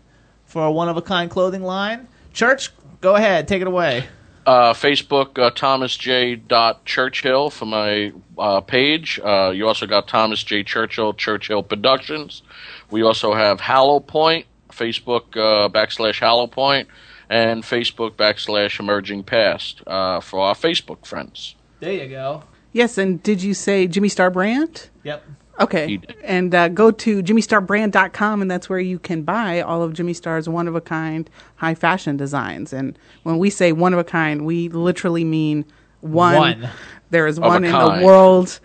for 0.47 0.65
a 0.67 0.71
one 0.71 0.89
of 0.89 0.97
a 0.97 1.03
kind 1.03 1.29
clothing 1.31 1.63
line. 1.63 2.07
Church, 2.33 2.71
go 3.01 3.17
ahead. 3.17 3.49
Take 3.49 3.63
it 3.63 3.67
away. 3.67 4.05
Uh, 4.47 4.73
Facebook, 4.73 5.39
uh, 5.39 5.51
Thomas 5.51 5.97
J. 5.97 6.41
Churchill 6.85 7.51
for 7.51 7.65
my 7.67 8.13
uh, 8.39 8.61
page. 8.61 9.21
Uh, 9.23 9.51
you 9.55 9.69
also 9.69 9.87
got 9.87 10.09
Thomas 10.09 10.43
J. 10.43 10.65
Churchill, 10.65 11.13
Churchill 11.15 11.63
Productions. 11.63 12.43
We 12.91 13.03
also 13.03 13.35
have 13.35 13.61
Hallow 13.61 14.01
Point, 14.01 14.47
Facebook 14.73 15.37
uh, 15.37 15.69
backslash 15.69 16.19
Hallow 16.21 16.47
Point, 16.47 16.89
and 17.31 17.63
Facebook 17.63 18.13
backslash 18.13 18.79
Emerging 18.81 19.25
Past 19.25 19.83
uh, 19.87 20.21
for 20.21 20.41
our 20.41 20.55
Facebook 20.55 21.07
friends. 21.07 21.55
There 21.81 21.93
you 21.93 22.09
go. 22.09 22.43
Yes, 22.73 22.97
and 22.99 23.23
did 23.23 23.43
you 23.43 23.55
say 23.55 23.87
Jimmy 23.87 24.09
Star 24.09 24.31
Brand? 24.31 24.89
Yep. 25.05 25.25
Okay. 25.61 26.01
And 26.25 26.55
uh, 26.55 26.69
go 26.69 26.91
to 26.91 27.23
jimmystarbrand.com, 27.23 28.43
and 28.43 28.51
that's 28.51 28.69
where 28.69 28.79
you 28.81 28.99
can 28.99 29.23
buy 29.23 29.61
all 29.61 29.83
of 29.83 29.93
Jimmy 29.93 30.15
Star's 30.15 30.49
one 30.49 30.67
of 30.67 30.75
a 30.75 30.81
kind 30.81 31.29
high 31.57 31.75
fashion 31.75 32.17
designs. 32.17 32.73
And 32.73 32.99
when 33.23 33.39
we 33.39 33.51
say 33.51 33.73
one 33.73 33.93
of 33.93 33.99
a 33.99 34.05
kind, 34.05 34.47
we 34.47 34.69
literally 34.69 35.25
mean 35.25 35.65
one. 36.01 36.37
One. 36.37 36.69
There 37.11 37.27
is 37.27 37.37
Of 37.39 37.45
one 37.45 37.65
in 37.65 37.71
kind. 37.71 38.01
the 38.03 38.07
world, 38.07 38.59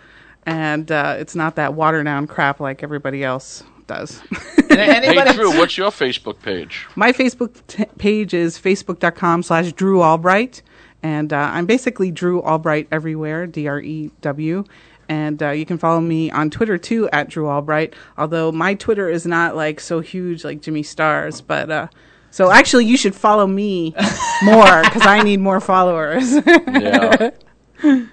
and 0.46 0.90
uh, 0.90 1.16
it's 1.18 1.34
not 1.34 1.56
that 1.56 1.74
watered 1.74 2.06
down 2.06 2.26
crap 2.26 2.60
like 2.60 2.82
everybody 2.82 3.22
else 3.22 3.62
does. 3.88 4.22
Hey, 4.68 5.32
Drew, 5.32 5.58
what's 5.58 5.76
your 5.76 5.90
Facebook 5.90 6.40
page? 6.40 6.86
My 6.94 7.10
Facebook 7.10 7.66
t- 7.66 7.86
page 7.96 8.32
is 8.32 8.56
facebook.com 8.58 9.42
slash 9.42 9.72
Drew 9.72 10.02
Albright. 10.02 10.62
And 11.02 11.32
uh, 11.32 11.50
I'm 11.52 11.66
basically 11.66 12.12
Drew 12.12 12.40
Albright 12.42 12.86
everywhere, 12.92 13.48
D 13.48 13.66
R 13.66 13.80
E 13.80 14.12
W. 14.20 14.62
And 15.08 15.42
uh, 15.42 15.50
you 15.50 15.66
can 15.66 15.78
follow 15.78 16.00
me 16.00 16.30
on 16.30 16.50
Twitter 16.50 16.78
too, 16.78 17.08
at 17.10 17.28
Drew 17.28 17.48
Albright. 17.48 17.94
Although 18.16 18.52
my 18.52 18.74
Twitter 18.74 19.08
is 19.08 19.26
not 19.26 19.56
like 19.56 19.80
so 19.80 19.98
huge 19.98 20.44
like 20.44 20.60
Jimmy 20.60 20.84
Star's. 20.84 21.40
But 21.40 21.70
uh, 21.70 21.88
so 22.30 22.52
actually, 22.52 22.84
you 22.84 22.96
should 22.96 23.16
follow 23.16 23.48
me 23.48 23.96
more 24.44 24.82
because 24.82 25.06
I 25.06 25.22
need 25.22 25.40
more 25.40 25.60
followers. 25.60 26.34
Yeah. 26.46 27.30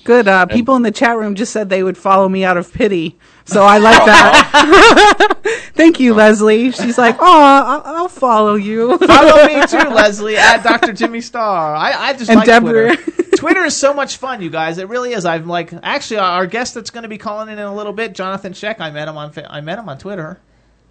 Good. 0.03 0.27
Uh, 0.27 0.45
people 0.45 0.75
in 0.75 0.81
the 0.81 0.91
chat 0.91 1.17
room 1.17 1.35
just 1.35 1.51
said 1.53 1.69
they 1.69 1.83
would 1.83 1.97
follow 1.97 2.27
me 2.27 2.43
out 2.43 2.57
of 2.57 2.71
pity. 2.73 3.17
So 3.45 3.63
I 3.63 3.77
like 3.77 4.05
that. 4.05 5.37
Thank 5.75 5.99
you, 5.99 6.13
Leslie. 6.13 6.71
She's 6.71 6.97
like, 6.97 7.17
oh, 7.19 7.41
I'll, 7.41 7.81
I'll 7.85 8.07
follow 8.09 8.55
you. 8.55 8.97
Follow 8.97 9.45
me 9.47 9.65
too, 9.67 9.77
Leslie, 9.93 10.37
at 10.37 10.63
Dr. 10.63 10.93
Jimmy 10.93 11.21
Star. 11.21 11.75
I, 11.75 11.91
I 11.91 12.13
just 12.13 12.29
And 12.29 12.37
like 12.39 12.47
Deborah. 12.47 12.95
Twitter. 12.95 13.35
Twitter 13.37 13.63
is 13.65 13.75
so 13.75 13.93
much 13.93 14.17
fun, 14.17 14.41
you 14.41 14.49
guys. 14.49 14.77
It 14.77 14.87
really 14.87 15.11
is. 15.13 15.25
I'm 15.25 15.47
like, 15.47 15.73
actually, 15.83 16.17
our 16.19 16.47
guest 16.47 16.73
that's 16.73 16.89
going 16.89 17.03
to 17.03 17.09
be 17.09 17.17
calling 17.17 17.49
in 17.49 17.59
in 17.59 17.65
a 17.65 17.75
little 17.75 17.93
bit, 17.93 18.13
Johnathon 18.13 18.51
Schaech. 18.51 18.79
I 18.79 18.91
met 18.91 19.07
him 19.07 19.17
on. 19.17 19.33
I 19.49 19.61
met 19.61 19.79
him 19.79 19.89
on 19.89 19.97
Twitter. 19.97 20.39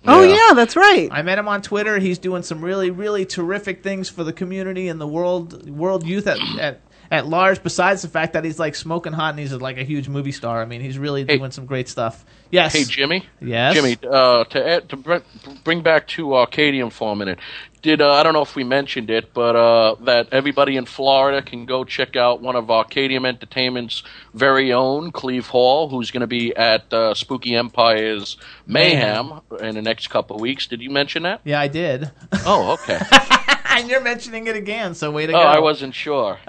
Oh, 0.06 0.22
Yeah. 0.22 0.48
yeah, 0.48 0.54
that's 0.54 0.74
right. 0.76 1.08
I 1.12 1.22
met 1.22 1.38
him 1.38 1.48
on 1.48 1.62
Twitter. 1.62 1.98
He's 1.98 2.18
doing 2.18 2.42
some 2.42 2.60
really, 2.62 2.90
really 2.90 3.24
terrific 3.24 3.82
things 3.82 4.08
for 4.08 4.24
the 4.24 4.32
community 4.32 4.88
and 4.88 5.00
the 5.00 5.06
world, 5.06 5.70
world 5.70 6.04
youth 6.04 6.26
at, 6.26 6.38
at 6.58 6.80
at 7.12 7.26
large. 7.26 7.62
Besides 7.62 8.00
the 8.00 8.08
fact 8.08 8.32
that 8.32 8.42
he's 8.42 8.58
like 8.58 8.74
smoking 8.74 9.12
hot 9.12 9.30
and 9.30 9.38
he's 9.38 9.52
like 9.52 9.76
a 9.76 9.84
huge 9.84 10.08
movie 10.08 10.32
star. 10.32 10.62
I 10.62 10.64
mean, 10.64 10.80
he's 10.80 10.98
really 10.98 11.24
Hey. 11.24 11.36
doing 11.36 11.50
some 11.50 11.66
great 11.66 11.88
stuff. 11.88 12.24
Yes. 12.50 12.72
Hey, 12.72 12.84
Jimmy. 12.84 13.26
Yes. 13.40 13.74
Jimmy, 13.74 13.96
uh, 14.10 14.44
to 14.44 14.68
add, 14.68 14.88
to 14.88 15.22
bring 15.62 15.82
back 15.82 16.08
to 16.08 16.28
Arcadium 16.28 16.90
for 16.90 17.12
a 17.12 17.16
minute. 17.16 17.38
Did 17.82 18.00
uh, 18.00 18.12
I 18.12 18.22
don't 18.22 18.32
know 18.32 18.42
if 18.42 18.54
we 18.54 18.64
mentioned 18.64 19.10
it, 19.10 19.34
but 19.34 19.56
uh, 19.56 19.96
that 20.04 20.28
everybody 20.32 20.76
in 20.76 20.86
Florida 20.86 21.42
can 21.42 21.66
go 21.66 21.84
check 21.84 22.14
out 22.16 22.40
one 22.40 22.56
of 22.56 22.66
Arcadium 22.66 23.26
Entertainment's 23.26 24.02
very 24.32 24.72
own 24.72 25.12
Cleve 25.12 25.48
Hall, 25.48 25.88
who's 25.88 26.10
going 26.10 26.20
to 26.20 26.26
be 26.26 26.54
at 26.54 26.92
uh, 26.92 27.12
Spooky 27.14 27.54
Empire's 27.56 28.36
Mayhem 28.66 29.40
in 29.60 29.74
the 29.74 29.82
next 29.82 30.08
couple 30.08 30.36
of 30.36 30.42
weeks. 30.42 30.66
Did 30.66 30.80
you 30.80 30.90
mention 30.90 31.24
that? 31.24 31.40
Yeah, 31.44 31.60
I 31.60 31.68
did. 31.68 32.10
Oh, 32.46 32.72
okay. 32.74 33.00
and 33.66 33.90
you're 33.90 34.00
mentioning 34.00 34.46
it 34.46 34.56
again, 34.56 34.94
so 34.94 35.10
way 35.10 35.26
to 35.26 35.32
oh, 35.32 35.42
go. 35.42 35.42
I 35.42 35.58
wasn't 35.58 35.94
sure. 35.94 36.38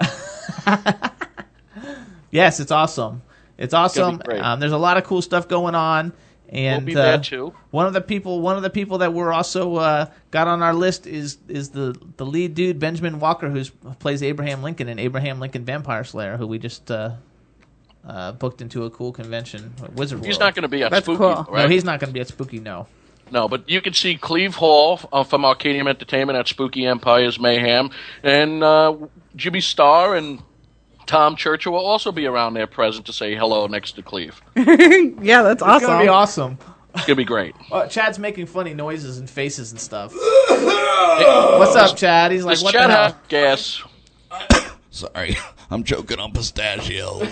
Yes, 2.30 2.58
it's 2.58 2.72
awesome. 2.72 3.22
It's 3.56 3.72
awesome. 3.72 4.18
be 4.18 4.24
great. 4.24 4.40
Um, 4.40 4.58
there's 4.58 4.72
a 4.72 4.78
lot 4.78 4.96
of 4.96 5.04
cool 5.04 5.22
stuff 5.22 5.46
going 5.46 5.76
on, 5.76 6.12
And 6.48 6.84
be 6.84 6.96
uh, 6.96 7.18
too. 7.18 7.54
One 7.70 7.86
of 7.86 7.92
the 7.92 8.00
people, 8.00 8.40
one 8.40 8.56
of 8.56 8.64
the 8.64 8.70
people 8.70 8.98
that 8.98 9.12
we're 9.12 9.32
also 9.32 9.76
uh, 9.76 10.06
got 10.32 10.48
on 10.48 10.60
our 10.60 10.74
list 10.74 11.06
is 11.06 11.38
is 11.46 11.70
the 11.70 11.96
the 12.16 12.26
lead 12.26 12.56
dude 12.56 12.80
Benjamin 12.80 13.20
Walker, 13.20 13.48
who 13.48 13.64
plays 14.00 14.20
Abraham 14.20 14.64
Lincoln 14.64 14.88
in 14.88 14.98
Abraham 14.98 15.38
Lincoln 15.38 15.64
Vampire 15.64 16.02
Slayer, 16.02 16.36
who 16.36 16.48
we 16.48 16.58
just 16.58 16.90
uh, 16.90 17.12
uh, 18.04 18.32
booked 18.32 18.60
into 18.60 18.84
a 18.84 18.90
cool 18.90 19.12
convention, 19.12 19.72
Wizard 19.94 20.18
World. 20.18 20.26
He's 20.26 20.40
not 20.40 20.56
going 20.56 20.62
to 20.62 20.68
be 20.68 20.82
a 20.82 20.90
That's 20.90 21.04
Spooky, 21.04 21.18
cool. 21.18 21.46
right? 21.48 21.62
No, 21.62 21.68
he's 21.68 21.84
not 21.84 22.00
going 22.00 22.08
to 22.08 22.14
be 22.14 22.20
a 22.20 22.24
Spooky. 22.24 22.58
No. 22.58 22.88
No, 23.30 23.48
but 23.48 23.70
you 23.70 23.80
can 23.80 23.94
see 23.94 24.16
Cleve 24.16 24.54
Hall 24.56 25.00
uh, 25.12 25.22
from 25.24 25.42
Arcadium 25.42 25.88
Entertainment 25.88 26.36
at 26.36 26.46
Spooky 26.46 26.84
Empire's 26.84 27.38
Mayhem, 27.40 27.90
and 28.22 28.62
uh, 28.62 28.96
Jimmy 29.34 29.60
Star 29.60 30.14
and 30.14 30.42
Tom 31.06 31.36
Churchill 31.36 31.72
will 31.72 31.84
also 31.84 32.10
be 32.12 32.26
around 32.26 32.54
there 32.54 32.66
present 32.66 33.06
to 33.06 33.12
say 33.12 33.34
hello 33.34 33.66
next 33.66 33.92
to 33.92 34.02
Cleve. 34.02 34.40
yeah, 34.56 35.42
that's 35.42 35.54
It's 35.54 35.62
awesome. 35.62 35.86
gonna 35.88 36.02
be 36.04 36.08
awesome. 36.08 36.58
It's 36.94 37.06
gonna 37.06 37.16
be 37.16 37.24
great. 37.24 37.54
Uh, 37.72 37.86
Chad's 37.88 38.18
making 38.18 38.46
funny 38.46 38.72
noises 38.72 39.18
and 39.18 39.28
faces 39.28 39.72
and 39.72 39.80
stuff. 39.80 40.12
Hey, 40.12 40.18
what's 41.58 41.74
up, 41.76 41.96
Chad? 41.96 42.30
He's 42.32 42.44
like, 42.44 42.54
Does 42.56 42.64
what 42.64 42.72
Chad 42.72 42.88
the 42.90 42.94
hell? 42.94 43.02
have 43.04 43.28
gas? 43.28 43.82
Sorry, 44.90 45.36
I'm 45.70 45.82
choking 45.82 46.20
on 46.20 46.30
pistachios. 46.32 47.28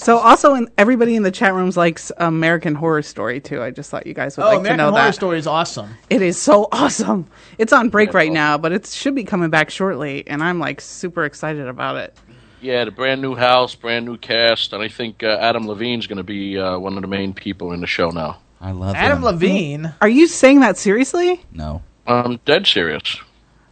So 0.00 0.16
also, 0.18 0.54
in, 0.54 0.68
everybody 0.78 1.14
in 1.14 1.22
the 1.22 1.30
chat 1.30 1.52
rooms 1.54 1.76
likes 1.76 2.10
American 2.16 2.74
Horror 2.74 3.02
Story 3.02 3.38
too. 3.40 3.62
I 3.62 3.70
just 3.70 3.90
thought 3.90 4.06
you 4.06 4.14
guys 4.14 4.36
would 4.36 4.44
Oh, 4.44 4.46
like 4.46 4.60
American 4.60 4.78
to 4.78 4.84
know 4.84 4.90
Horror 4.92 5.04
that. 5.08 5.14
Story 5.14 5.38
is 5.38 5.46
awesome. 5.46 5.90
It 6.08 6.22
is 6.22 6.40
so 6.40 6.68
awesome. 6.72 7.26
It's 7.58 7.72
on 7.72 7.90
break 7.90 8.14
right 8.14 8.32
now, 8.32 8.56
but 8.56 8.72
it 8.72 8.86
should 8.86 9.14
be 9.14 9.24
coming 9.24 9.50
back 9.50 9.68
shortly, 9.70 10.26
and 10.26 10.42
I'm 10.42 10.58
like 10.58 10.80
super 10.80 11.24
excited 11.26 11.68
about 11.68 11.96
it. 11.96 12.16
Yeah, 12.62 12.84
the 12.86 12.90
brand 12.90 13.20
new 13.22 13.34
house, 13.34 13.74
brand 13.74 14.06
new 14.06 14.16
cast, 14.16 14.72
and 14.72 14.82
I 14.82 14.88
think 14.88 15.22
uh, 15.22 15.38
Adam 15.40 15.66
Levine's 15.66 16.06
going 16.06 16.16
to 16.18 16.22
be 16.24 16.58
uh, 16.58 16.78
one 16.78 16.96
of 16.96 17.02
the 17.02 17.08
main 17.08 17.32
people 17.34 17.72
in 17.72 17.80
the 17.80 17.86
show 17.86 18.10
now. 18.10 18.38
I 18.60 18.72
love 18.72 18.94
Adam 18.94 19.18
him. 19.18 19.24
Levine. 19.24 19.94
Are 20.00 20.08
you 20.08 20.26
saying 20.26 20.60
that 20.60 20.76
seriously? 20.76 21.42
No. 21.52 21.82
I'm 22.06 22.36
dead 22.44 22.66
serious. 22.66 23.16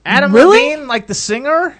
Adam 0.06 0.32
Really? 0.34 0.70
Levine, 0.70 0.86
like 0.88 1.06
the 1.06 1.14
singer? 1.14 1.76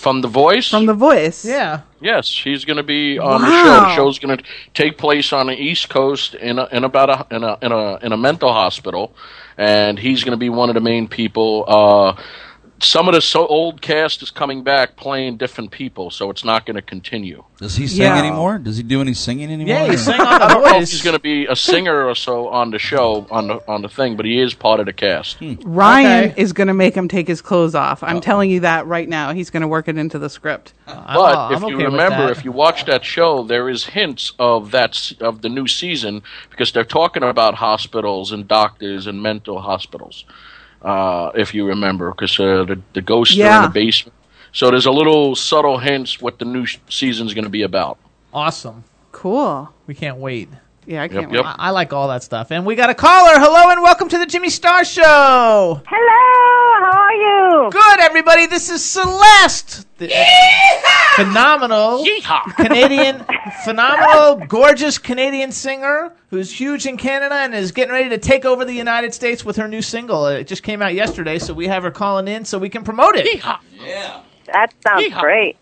From 0.00 0.22
The 0.22 0.28
Voice? 0.28 0.70
From 0.70 0.86
The 0.86 0.94
Voice? 0.94 1.44
Yeah. 1.44 1.82
Yes, 2.00 2.28
he's 2.42 2.64
going 2.64 2.78
to 2.78 2.82
be 2.82 3.18
on 3.18 3.42
the 3.42 3.46
show. 3.46 3.80
The 3.80 3.94
show's 3.94 4.18
going 4.18 4.38
to 4.38 4.44
take 4.72 4.96
place 4.96 5.32
on 5.34 5.48
the 5.48 5.52
East 5.52 5.90
Coast 5.90 6.34
in 6.34 6.58
a, 6.58 6.66
in 6.72 6.84
about 6.84 7.10
a 7.10 7.36
in 7.36 7.44
a 7.44 7.58
in 7.60 7.72
a 7.72 7.96
in 7.96 8.12
a 8.12 8.16
mental 8.16 8.50
hospital, 8.52 9.12
and 9.58 9.98
he's 9.98 10.24
going 10.24 10.32
to 10.32 10.38
be 10.38 10.48
one 10.48 10.70
of 10.70 10.74
the 10.74 10.80
main 10.80 11.06
people. 11.06 11.64
Uh, 11.68 12.16
some 12.82 13.08
of 13.08 13.14
the 13.14 13.20
so 13.20 13.46
old 13.46 13.80
cast 13.82 14.22
is 14.22 14.30
coming 14.30 14.62
back 14.62 14.96
playing 14.96 15.36
different 15.36 15.70
people, 15.70 16.10
so 16.10 16.30
it's 16.30 16.44
not 16.44 16.66
going 16.66 16.76
to 16.76 16.82
continue. 16.82 17.44
Does 17.58 17.76
he 17.76 17.86
sing 17.86 18.02
Yeah. 18.02 18.18
anymore? 18.18 18.58
Does 18.58 18.76
he 18.78 18.82
do 18.82 19.00
any 19.00 19.12
singing 19.14 19.50
anymore? 19.52 19.74
Yeah, 19.74 19.84
he 19.86 19.94
or- 19.94 19.96
sang 20.08 20.20
on 20.20 20.26
I 20.42 20.48
don't 20.54 20.62
know 20.64 20.78
if 20.78 20.90
he's 20.90 21.02
going 21.02 21.16
to 21.16 21.20
be 21.22 21.46
a 21.46 21.56
singer 21.56 22.06
or 22.08 22.14
so 22.14 22.48
on 22.48 22.70
the 22.70 22.78
show 22.78 23.26
on 23.30 23.48
the 23.48 23.60
on 23.68 23.82
the 23.82 23.88
thing, 23.88 24.16
but 24.16 24.24
he 24.24 24.40
is 24.40 24.54
part 24.54 24.80
of 24.80 24.86
the 24.86 24.92
cast. 24.92 25.36
Ryan 25.64 26.30
Okay. 26.30 26.40
is 26.40 26.52
going 26.52 26.68
to 26.68 26.74
make 26.74 26.94
him 26.94 27.08
take 27.08 27.28
his 27.28 27.42
clothes 27.42 27.74
off. 27.74 28.02
I'm 28.02 28.20
telling 28.20 28.50
you 28.50 28.60
that 28.60 28.86
right 28.86 29.08
now. 29.08 29.32
He's 29.32 29.50
going 29.50 29.62
to 29.62 29.68
work 29.68 29.88
it 29.88 29.96
into 29.98 30.18
the 30.18 30.30
script. 30.30 30.72
I'm, 30.86 31.14
But 31.16 31.36
uh, 31.36 31.48
if 31.52 31.62
I'm 31.62 31.68
you 31.68 31.74
okay 31.76 31.84
remember, 31.84 32.30
if 32.30 32.44
you 32.44 32.52
watch 32.52 32.84
that 32.86 33.04
show, 33.04 33.42
there 33.44 33.68
is 33.68 33.84
hints 33.84 34.32
of 34.38 34.70
that 34.70 35.12
of 35.20 35.42
the 35.42 35.48
new 35.48 35.66
season 35.66 36.22
because 36.50 36.72
they're 36.72 36.84
talking 36.84 37.22
about 37.22 37.54
hospitals 37.56 38.32
and 38.32 38.48
doctors 38.48 39.06
and 39.06 39.22
mental 39.22 39.60
hospitals. 39.60 40.24
Uh, 40.82 41.30
if 41.34 41.52
you 41.54 41.66
remember, 41.66 42.10
because 42.10 42.38
uh, 42.40 42.64
the 42.64 42.80
the 42.94 43.02
ghosts 43.02 43.38
are 43.38 43.56
in 43.56 43.62
the 43.62 43.68
basement. 43.68 44.14
So 44.52 44.70
there's 44.70 44.86
a 44.86 44.90
little 44.90 45.36
subtle 45.36 45.78
hints 45.78 46.20
what 46.20 46.38
the 46.38 46.44
new 46.44 46.66
sh- 46.66 46.78
season's 46.88 47.34
going 47.34 47.44
to 47.44 47.50
be 47.50 47.62
about. 47.62 47.98
awesome. 48.32 48.84
Cool. 49.12 49.68
We 49.86 49.94
can't 49.94 50.16
wait. 50.18 50.48
Yeah, 50.86 51.02
I 51.02 51.08
can't 51.08 51.22
Yep, 51.22 51.30
wait. 51.30 51.36
yep. 51.36 51.44
I, 51.46 51.54
I 51.58 51.70
like 51.70 51.92
all 51.92 52.08
that 52.08 52.22
stuff. 52.22 52.50
And 52.50 52.64
we 52.64 52.74
got 52.74 52.88
a 52.90 52.94
caller. 52.94 53.32
Hello 53.38 53.70
and 53.70 53.82
welcome 53.82 54.08
to 54.08 54.18
the 54.18 54.24
Jimmy 54.26 54.48
Star 54.50 54.84
Show. 54.84 55.02
Hello, 55.02 55.82
how 55.84 56.49
are 57.10 57.14
you? 57.64 57.70
Good, 57.70 58.00
everybody. 58.00 58.46
This 58.46 58.70
is 58.70 58.84
Celeste. 58.84 59.86
The 59.98 60.10
phenomenal 61.16 62.04
Canadian, 62.56 63.24
phenomenal, 63.64 64.46
gorgeous 64.46 64.96
Canadian 64.98 65.50
singer 65.52 66.12
who's 66.28 66.52
huge 66.52 66.86
in 66.86 66.96
Canada 66.96 67.34
and 67.34 67.54
is 67.54 67.72
getting 67.72 67.92
ready 67.92 68.08
to 68.10 68.18
take 68.18 68.44
over 68.44 68.64
the 68.64 68.72
United 68.72 69.12
States 69.12 69.44
with 69.44 69.56
her 69.56 69.66
new 69.66 69.82
single. 69.82 70.26
It 70.28 70.46
just 70.46 70.62
came 70.62 70.80
out 70.82 70.94
yesterday, 70.94 71.38
so 71.38 71.52
we 71.52 71.66
have 71.66 71.82
her 71.82 71.90
calling 71.90 72.28
in 72.28 72.44
so 72.44 72.58
we 72.58 72.68
can 72.68 72.84
promote 72.84 73.16
it. 73.16 73.42
Yeah, 73.74 74.22
That 74.46 74.72
sounds 74.86 75.04
Yeehaw. 75.04 75.20
great. 75.20 75.56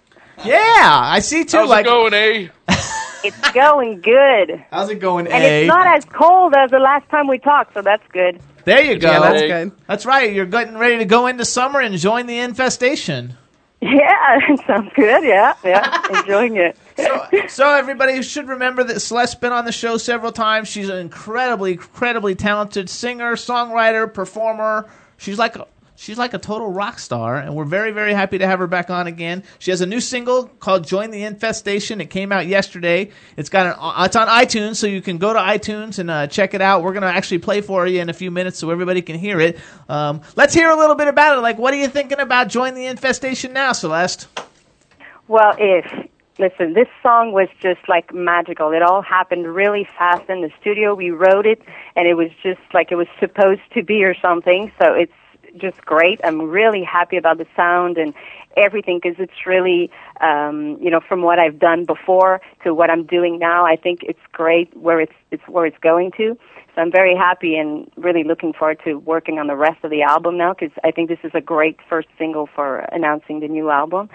Yeah, 0.45 1.01
I 1.03 1.19
see 1.21 1.45
too. 1.45 1.57
How's 1.59 1.69
like, 1.71 1.87
it 1.87 1.89
going, 1.89 2.15
eh? 2.15 2.49
It's 3.25 3.51
going 3.51 4.01
good. 4.01 4.65
how's 4.71 4.91
it 4.91 5.01
going, 5.01 5.27
And 5.27 5.43
A? 5.43 5.63
it's 5.63 5.69
not 5.69 5.89
as 5.89 6.05
cold 6.05 6.55
as 6.57 6.71
the 6.71 6.79
last 6.79 7.09
time 7.09 7.27
we 7.27 7.39
talked, 7.39 7.75
so 7.75 7.83
that's 7.83 8.07
good. 8.13 8.41
There 8.69 8.85
you 8.85 8.99
go. 8.99 9.11
Yeah, 9.11 9.21
that's 9.21 9.41
Hey. 9.41 9.49
good. 9.49 9.73
That's 9.87 10.07
right. 10.07 10.33
You're 10.33 10.47
getting 10.47 10.77
ready 10.79 10.99
to 10.99 11.05
go 11.05 11.27
into 11.27 11.45
summer 11.45 11.81
and 11.81 11.97
join 11.97 12.27
the 12.27 12.39
infestation. 12.39 13.35
Yeah, 13.81 14.39
sounds 14.67 14.91
good. 14.95 15.25
Yeah, 15.25 15.55
yeah, 15.65 16.03
enjoying 16.21 16.57
it. 16.57 16.77
So 16.97 17.27
so 17.49 17.69
everybody 17.75 18.23
should 18.23 18.49
remember 18.49 18.83
that 18.85 19.01
Celeste's 19.01 19.37
been 19.37 19.53
on 19.53 19.65
the 19.65 19.73
show 19.73 19.97
several 19.99 20.33
times. 20.33 20.69
She's 20.69 20.89
an 20.89 20.99
incredibly, 20.99 21.73
incredibly 21.73 22.35
talented 22.35 22.91
singer, 22.91 23.37
songwriter, 23.37 24.13
performer. 24.13 24.89
She's 25.17 25.39
like 25.39 25.57
a, 25.57 25.67
she's 25.99 26.17
like 26.17 26.33
a 26.33 26.39
total 26.39 26.71
rock 26.71 26.99
star, 26.99 27.37
and 27.37 27.55
we're 27.55 27.65
very, 27.65 27.91
very 27.91 28.15
happy 28.15 28.39
to 28.39 28.47
have 28.47 28.61
her 28.61 28.67
back 28.67 28.89
on 28.89 29.07
again. 29.07 29.43
She 29.59 29.71
has 29.71 29.81
a 29.81 29.87
new 29.87 30.01
single 30.01 30.45
called 30.61 30.87
"Join 30.87 31.11
the 31.11 31.25
Infestation." 31.25 32.01
It 32.01 32.09
came 32.09 32.33
out 32.33 32.47
yesterday. 32.47 33.11
It's 33.37 33.49
got 33.49 33.67
an, 33.67 34.05
it's 34.07 34.17
on 34.17 34.29
iTunes, 34.29 34.77
so 34.77 34.87
you 34.87 35.03
can 35.03 35.19
go 35.19 35.33
to 35.33 35.39
iTunes 35.39 35.99
and 35.99 36.11
uh, 36.11 36.27
check 36.29 36.55
it 36.55 36.63
out. 36.63 36.83
We're 36.83 36.95
gonna 36.95 37.07
actually 37.07 37.39
play 37.39 37.61
for 37.61 37.87
you 37.87 38.01
in 38.01 38.09
a 38.09 38.15
few 38.15 38.31
minutes, 38.31 38.59
so 38.59 38.71
everybody 38.71 39.03
can 39.03 39.19
hear 39.19 39.41
it. 39.41 39.59
Um, 39.89 40.23
let's 40.37 40.55
hear 40.55 40.71
a 40.71 40.77
little 40.77 40.95
bit 40.95 41.09
about 41.09 41.37
it. 41.37 41.41
Like, 41.41 41.59
what 41.59 41.75
are 41.75 41.79
you 41.79 41.89
thinking 41.89 42.21
about 42.21 42.49
"Join 42.49 42.75
the 42.75 42.87
Infestation" 42.87 43.53
now, 43.53 43.73
Celeste? 43.73 44.29
Well, 45.27 45.55
if 45.59 46.09
listen, 46.39 46.73
this 46.73 46.89
song 47.03 47.33
was 47.33 47.49
just 47.61 47.81
like 47.89 48.15
magical. 48.15 48.73
It 48.73 48.83
all 48.83 49.03
happened 49.03 49.53
really 49.53 49.89
fast 49.99 50.31
in 50.31 50.43
the 50.43 50.51
studio. 50.61 50.95
We 50.95 51.11
wrote 51.11 51.47
it, 51.47 51.61
and 51.97 52.07
it 52.07 52.15
was 52.15 52.31
just 52.43 52.61
like 52.73 52.93
it 52.93 52.95
was 52.95 53.09
supposed 53.19 53.63
to 53.75 53.83
be 53.83 54.05
or 54.05 54.15
something. 54.15 54.71
So 54.81 54.95
it's 54.95 55.13
just 55.59 55.85
great. 55.85 56.21
I'm 56.25 56.43
really 56.43 56.83
happy 56.83 57.17
about 57.17 57.39
the 57.39 57.47
sound 57.57 57.99
and 57.99 58.15
everything 58.57 59.01
because 59.03 59.19
it's 59.19 59.47
really, 59.47 59.91
um, 60.21 60.79
you 60.81 60.91
know, 60.91 61.01
from 61.01 61.23
what 61.23 61.39
I've 61.39 61.59
done 61.59 61.85
before 61.85 62.41
to 62.65 62.75
what 62.75 62.91
I'm 62.91 63.05
doing 63.05 63.39
now. 63.39 63.65
I 63.65 63.77
think 63.77 64.01
it's 64.03 64.21
great 64.33 64.77
where 64.77 65.01
it's 65.01 65.13
it's 65.31 65.47
where 65.47 65.67
it's 65.67 65.79
going 65.79 66.13
to. 66.17 66.37
So 66.75 66.83
I'm 66.83 66.93
very 66.93 67.17
happy 67.17 67.57
and 67.57 67.91
really 67.97 68.23
looking 68.25 68.53
forward 68.53 68.81
to 68.85 68.95
working 68.95 69.39
on 69.39 69.49
the 69.49 69.57
rest 69.57 69.83
of 69.83 69.91
the 69.91 70.03
album 70.03 70.37
now 70.39 70.55
because 70.55 70.71
I 70.85 70.93
think 70.93 71.09
this 71.09 71.19
is 71.25 71.33
a 71.35 71.41
great 71.41 71.79
first 71.89 72.09
single 72.17 72.49
for 72.55 72.79
announcing 72.93 73.41
the 73.41 73.49
new 73.49 73.71
album. 73.71 74.09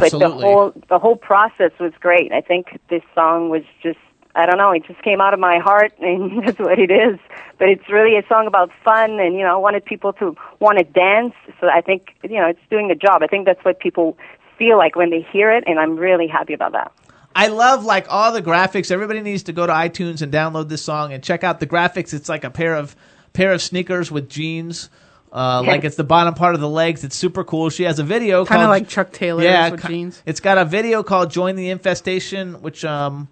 But 0.00 0.10
the 0.18 0.28
whole 0.46 0.72
the 0.88 0.98
whole 0.98 1.16
process 1.16 1.72
was 1.78 1.92
great. 2.00 2.32
I 2.32 2.40
think 2.40 2.80
this 2.90 3.02
song 3.14 3.50
was 3.50 3.62
just 3.82 3.98
I 4.34 4.46
don't 4.46 4.58
know, 4.58 4.70
it 4.72 4.84
just 4.86 5.02
came 5.02 5.20
out 5.20 5.34
of 5.34 5.40
my 5.40 5.58
heart 5.58 5.92
and 6.00 6.46
that's 6.46 6.58
what 6.58 6.78
it 6.78 6.90
is. 6.90 7.18
But 7.58 7.68
it's 7.68 7.88
really 7.90 8.16
a 8.16 8.26
song 8.28 8.46
about 8.46 8.70
fun 8.84 9.18
and 9.18 9.34
you 9.34 9.42
know, 9.42 9.54
I 9.54 9.58
wanted 9.58 9.84
people 9.84 10.12
to 10.14 10.36
want 10.60 10.78
to 10.78 10.84
dance. 10.84 11.34
So 11.60 11.68
I 11.68 11.80
think 11.80 12.14
you 12.22 12.38
know, 12.38 12.46
it's 12.46 12.60
doing 12.70 12.88
the 12.88 12.94
job. 12.94 13.22
I 13.22 13.26
think 13.26 13.46
that's 13.46 13.64
what 13.64 13.80
people 13.80 14.16
feel 14.58 14.76
like 14.76 14.96
when 14.96 15.10
they 15.10 15.26
hear 15.32 15.50
it 15.52 15.64
and 15.66 15.78
I'm 15.78 15.96
really 15.96 16.26
happy 16.26 16.52
about 16.52 16.72
that. 16.72 16.92
I 17.34 17.48
love 17.48 17.84
like 17.84 18.06
all 18.08 18.32
the 18.32 18.42
graphics. 18.42 18.90
Everybody 18.90 19.20
needs 19.20 19.44
to 19.44 19.52
go 19.52 19.66
to 19.66 19.72
iTunes 19.72 20.22
and 20.22 20.32
download 20.32 20.68
this 20.68 20.82
song 20.82 21.12
and 21.12 21.22
check 21.22 21.44
out 21.44 21.60
the 21.60 21.66
graphics. 21.66 22.12
It's 22.12 22.28
like 22.28 22.42
a 22.44 22.50
pair 22.50 22.74
of 22.74 22.96
pair 23.32 23.52
of 23.52 23.62
sneakers 23.62 24.10
with 24.10 24.28
jeans. 24.28 24.90
Uh, 25.30 25.62
like 25.64 25.84
it's 25.84 25.96
the 25.96 26.04
bottom 26.04 26.34
part 26.34 26.54
of 26.54 26.60
the 26.60 26.68
legs. 26.68 27.04
It's 27.04 27.14
super 27.14 27.44
cool. 27.44 27.68
She 27.70 27.82
has 27.82 27.98
a 27.98 28.04
video 28.04 28.46
Kind 28.46 28.62
of 28.62 28.70
like 28.70 28.88
Chuck 28.88 29.12
Taylor 29.12 29.42
yeah, 29.42 29.70
with 29.70 29.82
ki- 29.82 29.88
jeans. 29.88 30.22
It's 30.24 30.40
got 30.40 30.58
a 30.58 30.64
video 30.64 31.02
called 31.02 31.30
"Join 31.30 31.54
the 31.54 31.68
Infestation," 31.68 32.62
which 32.62 32.84
um, 32.84 33.28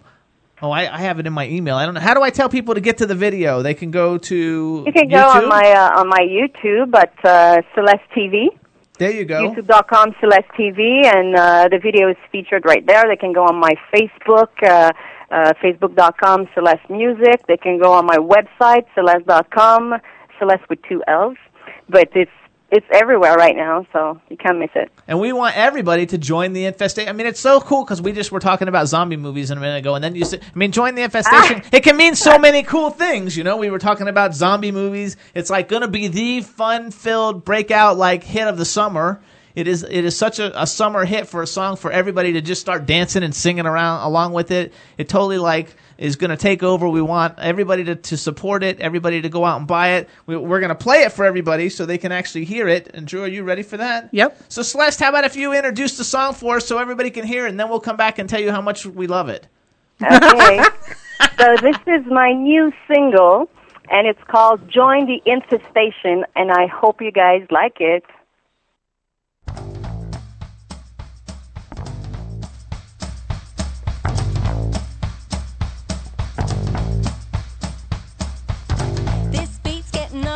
oh, 0.61 0.71
I, 0.71 0.93
I 0.93 0.99
have 0.99 1.19
it 1.19 1.27
in 1.27 1.33
my 1.33 1.47
email. 1.47 1.75
I 1.75 1.85
don't 1.85 1.93
know. 1.93 1.99
How 2.01 2.13
do 2.13 2.21
I 2.21 2.29
tell 2.29 2.49
people 2.49 2.73
to 2.75 2.81
get 2.81 2.97
to 2.99 3.05
the 3.05 3.15
video? 3.15 3.61
They 3.61 3.73
can 3.73 3.91
go 3.91 4.17
to 4.17 4.83
You 4.85 4.91
can 4.93 5.07
go 5.09 5.17
YouTube? 5.17 5.43
on 5.43 5.49
my 5.49 5.71
uh, 5.71 5.99
on 5.99 6.07
my 6.09 6.21
YouTube 6.21 6.95
at 6.95 7.13
uh, 7.25 7.61
Celeste 7.75 8.09
TV. 8.15 8.47
There 8.97 9.11
you 9.11 9.25
go. 9.25 9.49
YouTube.com 9.53 10.15
Celeste 10.19 10.49
TV, 10.59 11.05
and 11.05 11.35
uh, 11.35 11.67
the 11.69 11.77
video 11.77 12.09
is 12.09 12.17
featured 12.31 12.65
right 12.65 12.83
there. 12.87 13.03
They 13.07 13.15
can 13.15 13.31
go 13.31 13.43
on 13.43 13.59
my 13.59 13.75
Facebook, 13.93 14.49
uh, 14.63 14.91
uh, 15.29 15.53
Facebook.com 15.63 16.47
Celeste 16.55 16.89
Music. 16.89 17.45
They 17.47 17.57
can 17.57 17.79
go 17.79 17.93
on 17.93 18.07
my 18.07 18.17
website 18.17 18.85
Celeste.com, 18.95 19.93
Celeste 20.39 20.63
with 20.69 20.79
two 20.89 21.03
L's. 21.07 21.37
But 21.87 22.09
it's 22.15 22.31
it's 22.69 22.85
everywhere 22.91 23.35
right 23.35 23.55
now, 23.55 23.85
so 23.93 24.19
you 24.29 24.37
can't 24.37 24.59
miss 24.59 24.71
it. 24.75 24.91
And 25.07 25.19
we 25.19 25.31
want 25.31 25.55
everybody 25.55 26.05
to 26.07 26.17
join 26.17 26.53
the 26.53 26.65
infestation. 26.65 27.09
I 27.09 27.13
mean, 27.13 27.27
it's 27.27 27.39
so 27.39 27.61
cool 27.61 27.85
because 27.85 28.01
we 28.01 28.11
just 28.11 28.31
were 28.31 28.39
talking 28.39 28.67
about 28.67 28.87
zombie 28.87 29.17
movies 29.17 29.51
a 29.51 29.55
minute 29.55 29.77
ago, 29.77 29.95
and 29.95 30.03
then 30.03 30.15
you 30.15 30.25
said, 30.25 30.41
I 30.43 30.57
mean, 30.57 30.71
join 30.71 30.95
the 30.95 31.03
infestation. 31.03 31.61
Ah. 31.63 31.69
It 31.71 31.83
can 31.83 31.95
mean 31.95 32.15
so 32.15 32.37
many 32.37 32.63
cool 32.63 32.89
things, 32.89 33.37
you 33.37 33.43
know. 33.43 33.57
We 33.57 33.69
were 33.69 33.79
talking 33.79 34.07
about 34.07 34.35
zombie 34.35 34.71
movies. 34.71 35.15
It's 35.33 35.49
like 35.49 35.69
going 35.69 35.83
to 35.83 35.87
be 35.87 36.07
the 36.07 36.41
fun-filled 36.41 37.45
breakout 37.45 37.97
like 37.97 38.23
hit 38.23 38.47
of 38.47 38.57
the 38.57 38.65
summer. 38.65 39.21
It 39.57 39.67
is 39.67 39.81
it 39.81 40.05
is 40.05 40.15
such 40.15 40.37
a, 40.37 40.61
a 40.61 40.67
summer 40.67 41.03
hit 41.03 41.27
for 41.27 41.41
a 41.41 41.47
song 41.47 41.77
for 41.77 41.91
everybody 41.91 42.33
to 42.33 42.41
just 42.41 42.61
start 42.61 42.85
dancing 42.85 43.23
and 43.23 43.33
singing 43.33 43.65
around 43.65 44.03
along 44.03 44.33
with 44.33 44.51
it. 44.51 44.71
It 44.99 45.09
totally 45.09 45.39
like 45.39 45.75
is 45.97 46.15
going 46.15 46.29
to 46.29 46.37
take 46.37 46.61
over. 46.61 46.87
We 46.87 47.01
want 47.01 47.39
everybody 47.39 47.83
to, 47.85 47.95
to 47.95 48.17
support 48.17 48.61
it, 48.61 48.79
everybody 48.79 49.19
to 49.23 49.29
go 49.29 49.43
out 49.45 49.57
and 49.57 49.67
buy 49.67 49.93
it. 49.93 50.09
We, 50.27 50.37
we're 50.37 50.59
going 50.59 50.69
to 50.69 50.75
play 50.75 51.01
it 51.01 51.11
for 51.11 51.25
everybody 51.25 51.69
so 51.69 51.87
they 51.87 51.97
can 51.97 52.11
actually 52.11 52.45
hear 52.45 52.67
it. 52.67 52.91
And 52.93 53.07
Drew, 53.07 53.23
are 53.23 53.27
you 53.27 53.41
ready 53.41 53.63
for 53.63 53.77
that? 53.77 54.09
Yep. 54.11 54.43
So 54.47 54.61
Celeste, 54.61 54.99
how 54.99 55.09
about 55.09 55.23
if 55.23 55.35
you 55.35 55.51
introduce 55.53 55.97
the 55.97 56.03
song 56.03 56.35
for 56.35 56.57
us 56.57 56.67
so 56.67 56.77
everybody 56.77 57.09
can 57.09 57.25
hear 57.25 57.47
it, 57.47 57.49
and 57.49 57.59
then 57.59 57.67
we'll 57.67 57.79
come 57.79 57.97
back 57.97 58.19
and 58.19 58.29
tell 58.29 58.39
you 58.39 58.51
how 58.51 58.61
much 58.61 58.85
we 58.85 59.07
love 59.07 59.27
it. 59.27 59.47
Okay. 60.03 60.63
so 61.39 61.55
this 61.63 61.77
is 61.87 62.05
my 62.05 62.31
new 62.31 62.71
single, 62.87 63.49
and 63.89 64.05
it's 64.05 64.23
called 64.27 64.69
"Join 64.69 65.07
the 65.07 65.19
Infestation," 65.25 66.25
and 66.35 66.51
I 66.51 66.67
hope 66.67 67.01
you 67.01 67.11
guys 67.11 67.41
like 67.49 67.77
it. 67.79 68.03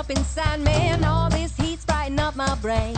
Up 0.01 0.09
inside 0.09 0.59
me, 0.61 0.71
and 0.71 1.05
all 1.05 1.29
this 1.29 1.55
heat's 1.57 1.85
brighten 1.85 2.19
up 2.19 2.35
my 2.35 2.55
brain. 2.55 2.95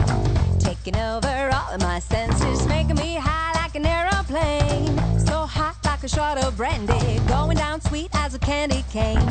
Taking 0.58 0.96
over 0.96 1.50
all 1.52 1.74
of 1.74 1.82
my 1.82 1.98
senses, 1.98 2.66
making 2.66 2.96
me 2.96 3.16
high 3.16 3.52
like 3.60 3.74
an 3.74 3.84
aeroplane. 3.84 4.96
So 5.18 5.44
hot 5.56 5.76
like 5.84 6.02
a 6.02 6.08
shot 6.08 6.38
of 6.42 6.56
brandy, 6.56 7.20
going 7.28 7.58
down 7.58 7.82
sweet 7.82 8.08
as 8.14 8.34
a 8.34 8.38
candy 8.38 8.84
cane. 8.90 9.28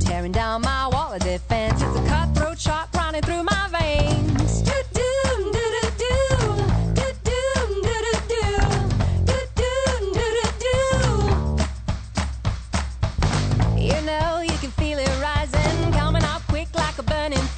Tearing 0.00 0.32
down 0.32 0.62
my 0.62 0.88
wall 0.88 1.12
of 1.12 1.20
defense, 1.20 1.80
it's 1.80 1.96
a 1.96 2.04
cutthroat 2.08 2.58
shot 2.58 2.88
running 2.96 3.22
through 3.22 3.44
my 3.44 3.68
veins. 3.70 4.62
Do-do, 4.62 5.10
do-do-do, 5.52 5.71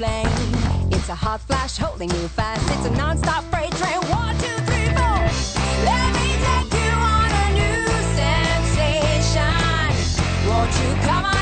a. 0.05 0.22
It's 0.90 1.09
a 1.09 1.14
hot 1.14 1.40
flash 1.40 1.76
holding 1.76 2.11
you 2.11 2.28
fast. 2.28 2.62
It's 2.70 2.86
a 2.86 2.90
non-stop 2.96 3.44
freight 3.44 3.72
train. 3.72 4.00
One, 4.11 4.34
two, 4.38 4.57
three, 4.68 4.88
four. 4.96 5.20
Let 5.90 6.09
me 6.18 6.28
take 6.46 6.70
you 6.80 6.92
on 7.16 7.30
a 7.44 7.46
new 7.61 7.84
sensation. 8.20 9.59
Won't 10.48 10.72
you 10.82 10.90
come 11.07 11.24
on 11.24 11.34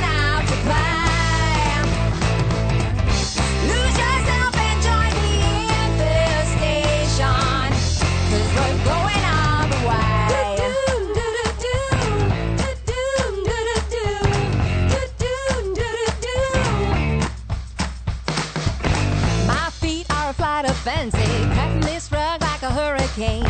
hurricane. 23.12 23.44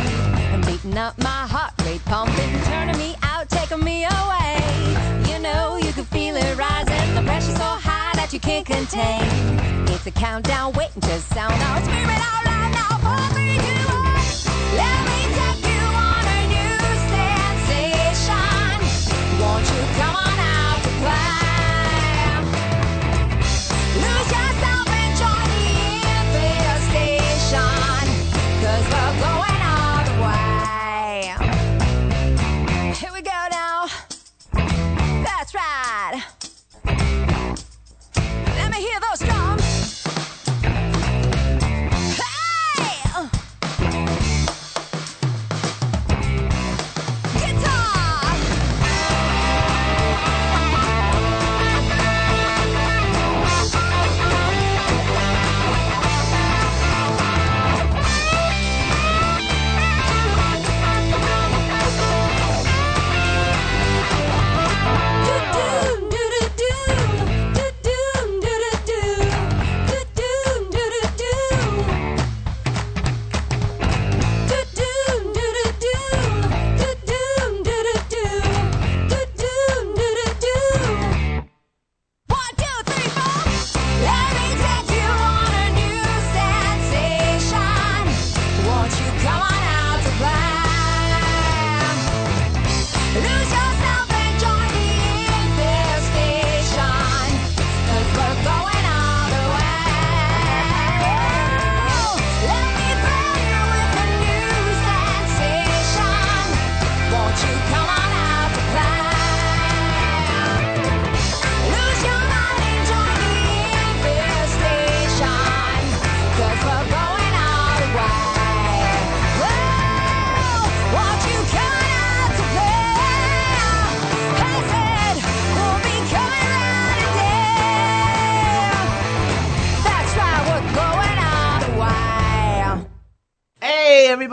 And 0.52 0.64
beating 0.66 0.96
up 0.98 1.16
my 1.18 1.46
heart 1.46 1.72
rate 1.84 2.04
pumping, 2.04 2.62
turning 2.64 2.98
me 2.98 3.14
out, 3.22 3.48
taking 3.48 3.82
me 3.84 4.04
away. 4.04 4.58
You 5.30 5.38
know 5.38 5.76
you 5.76 5.92
can 5.92 6.04
feel 6.04 6.36
it 6.36 6.56
rising, 6.56 7.14
the 7.14 7.22
pressure's 7.22 7.56
so 7.56 7.64
high 7.64 8.12
that 8.14 8.32
you 8.32 8.40
can't 8.40 8.66
contain. 8.66 9.22
It's 9.88 10.06
a 10.06 10.10
countdown 10.10 10.72
waiting 10.74 11.02
to 11.02 11.18
sound. 11.20 11.58
Now 11.58 11.78
it's 11.78 11.86
screaming 11.86 12.10
out 12.10 12.44
loud 12.44 12.72
now, 12.72 12.98
four, 12.98 13.34
three, 13.34 13.81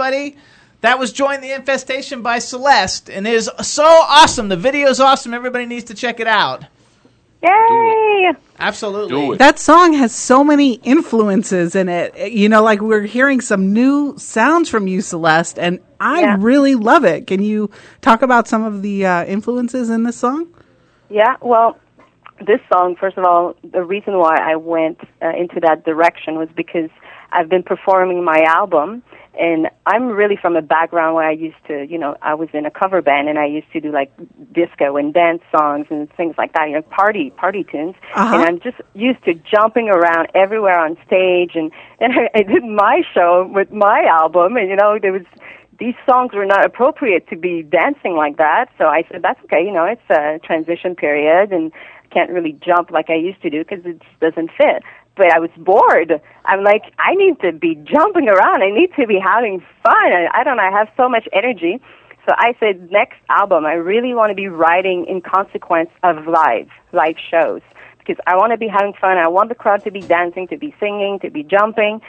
everybody. 0.10 0.38
That 0.82 0.98
was 0.98 1.12
Join 1.12 1.42
the 1.42 1.52
Infestation 1.52 2.22
by 2.22 2.40
Celeste, 2.40 3.10
and 3.10 3.28
it 3.28 3.34
is 3.34 3.50
so 3.62 3.84
awesome. 3.84 4.48
The 4.50 4.56
video 4.56 4.88
is 4.88 5.00
awesome. 5.02 5.34
Everybody 5.34 5.66
needs 5.66 5.86
to 5.86 5.94
check 5.94 6.20
it 6.22 6.28
out. 6.28 6.64
Yay! 7.44 8.32
Absolutely. 8.58 9.38
That 9.38 9.60
song 9.60 9.94
has 9.94 10.16
so 10.16 10.44
many 10.44 10.74
influences 10.76 11.76
in 11.76 11.90
it. 11.90 12.32
You 12.32 12.48
know, 12.50 12.64
like 12.64 12.82
we're 12.82 13.02
hearing 13.04 13.42
some 13.42 13.74
new 13.74 14.18
sounds 14.18 14.70
from 14.70 14.88
you, 14.88 15.02
Celeste, 15.02 15.60
and 15.60 15.80
I 16.00 16.22
Yeah. 16.22 16.38
really 16.40 16.76
love 16.76 17.04
it. 17.04 17.28
Can 17.28 17.42
you 17.44 17.70
talk 18.02 18.22
about 18.22 18.48
some 18.48 18.64
of 18.64 18.82
the 18.82 19.06
uh, 19.06 19.26
influences 19.26 19.90
in 19.90 20.04
this 20.04 20.16
song? 20.18 20.48
Yeah, 21.10 21.36
well, 21.42 21.78
this 22.46 22.62
song, 22.72 22.96
first 22.96 23.18
of 23.18 23.26
all, 23.26 23.56
the 23.64 23.84
reason 23.84 24.18
why 24.18 24.38
I 24.40 24.56
went 24.56 25.00
uh, 25.22 25.30
into 25.30 25.60
that 25.62 25.84
direction 25.84 26.38
was 26.38 26.48
because 26.56 26.90
I've 27.32 27.50
been 27.50 27.64
performing 27.64 28.24
my 28.24 28.44
album, 28.44 29.04
and 29.38 29.68
I'm 29.86 30.08
really 30.08 30.36
from 30.36 30.56
a 30.56 30.62
background 30.62 31.16
where 31.16 31.28
I 31.28 31.32
used 31.32 31.58
to, 31.68 31.86
you 31.90 31.98
know, 31.98 32.16
I 32.22 32.34
was 32.34 32.50
in 32.54 32.66
a 32.66 32.72
cover 32.72 33.02
band, 33.02 33.30
and 33.30 33.38
I 33.38 33.46
used 33.46 33.72
to 33.74 33.80
do 33.80 33.92
like 33.92 34.12
disco 34.52 34.98
and 34.98 35.14
dance 35.14 35.42
songs 35.56 35.88
and 35.90 36.12
things 36.16 36.36
like 36.38 36.54
that, 36.54 36.68
you 36.68 36.76
know, 36.76 36.82
party 36.82 37.32
party 37.32 37.64
tunes, 37.64 37.96
Uh-huh. 38.16 38.36
and 38.36 38.44
I'm 38.44 38.60
just 38.60 38.78
used 38.94 39.24
to 39.26 39.34
jumping 39.34 39.90
around 39.90 40.30
everywhere 40.36 40.80
on 40.80 40.98
stage, 41.06 41.52
and 41.56 41.72
and 42.00 42.14
I, 42.14 42.40
I 42.40 42.44
did 42.44 42.64
my 42.64 43.02
show 43.14 43.50
with 43.54 43.72
my 43.72 44.06
album, 44.10 44.58
and 44.58 44.70
you 44.70 44.76
know, 44.76 44.98
there 45.02 45.14
was 45.14 45.26
these 45.80 45.96
songs 46.10 46.34
were 46.34 46.46
not 46.46 46.66
appropriate 46.66 47.28
to 47.30 47.38
be 47.38 47.64
dancing 47.64 48.16
like 48.16 48.38
that. 48.38 48.66
So 48.78 48.86
I 48.86 49.04
said, 49.10 49.22
that's 49.22 49.40
okay. 49.46 49.64
You 49.64 49.72
know, 49.72 49.86
it's 49.86 50.02
a 50.10 50.38
transition 50.46 50.94
period 50.94 51.52
and 51.54 51.72
I 52.04 52.14
can't 52.14 52.30
really 52.32 52.52
jump 52.52 52.92
like 52.92 53.10
I 53.10 53.16
used 53.16 53.42
to 53.44 53.50
do 53.50 53.64
because 53.64 53.86
it 53.86 54.02
just 54.02 54.20
doesn't 54.20 54.52
fit. 54.58 54.84
But 55.20 55.32
I 55.32 55.40
was 55.40 55.52
bored. 55.58 56.22
I'm 56.46 56.64
like, 56.64 56.84
I 56.98 57.14
need 57.14 57.40
to 57.42 57.52
be 57.52 57.76
jumping 57.76 58.30
around. 58.30 58.64
I 58.64 58.72
need 58.72 58.90
to 58.98 59.06
be 59.06 59.20
having 59.20 59.60
fun. 59.84 59.94
I, 59.94 60.28
I 60.34 60.44
don't 60.46 60.58
know. 60.58 60.64
I 60.64 60.72
have 60.72 60.88
so 60.96 61.10
much 61.10 61.28
energy. 61.34 61.80
So 62.26 62.34
I 62.38 62.56
said, 62.60 62.90
next 62.90 63.20
album, 63.30 63.66
I 63.66 63.74
really 63.74 64.14
want 64.14 64.30
to 64.30 64.36
be 64.36 64.48
writing 64.48 65.06
in 65.08 65.22
consequence 65.22 65.90
of 66.04 66.26
live, 66.26 66.70
live 66.94 67.18
shows. 67.30 67.62
Because 68.00 68.16
I 68.26 68.38
want 68.38 68.54
to 68.54 68.58
be 68.58 68.68
having 68.68 68.94
fun. 68.94 69.18
I 69.18 69.28
want 69.28 69.50
the 69.50 69.56
crowd 69.56 69.84
to 69.84 69.92
be 69.92 70.00
dancing, 70.00 70.48
to 70.48 70.58
be 70.58 70.74
singing, 70.80 71.20
to 71.22 71.30
be 71.30 71.44
jumping. 71.44 72.02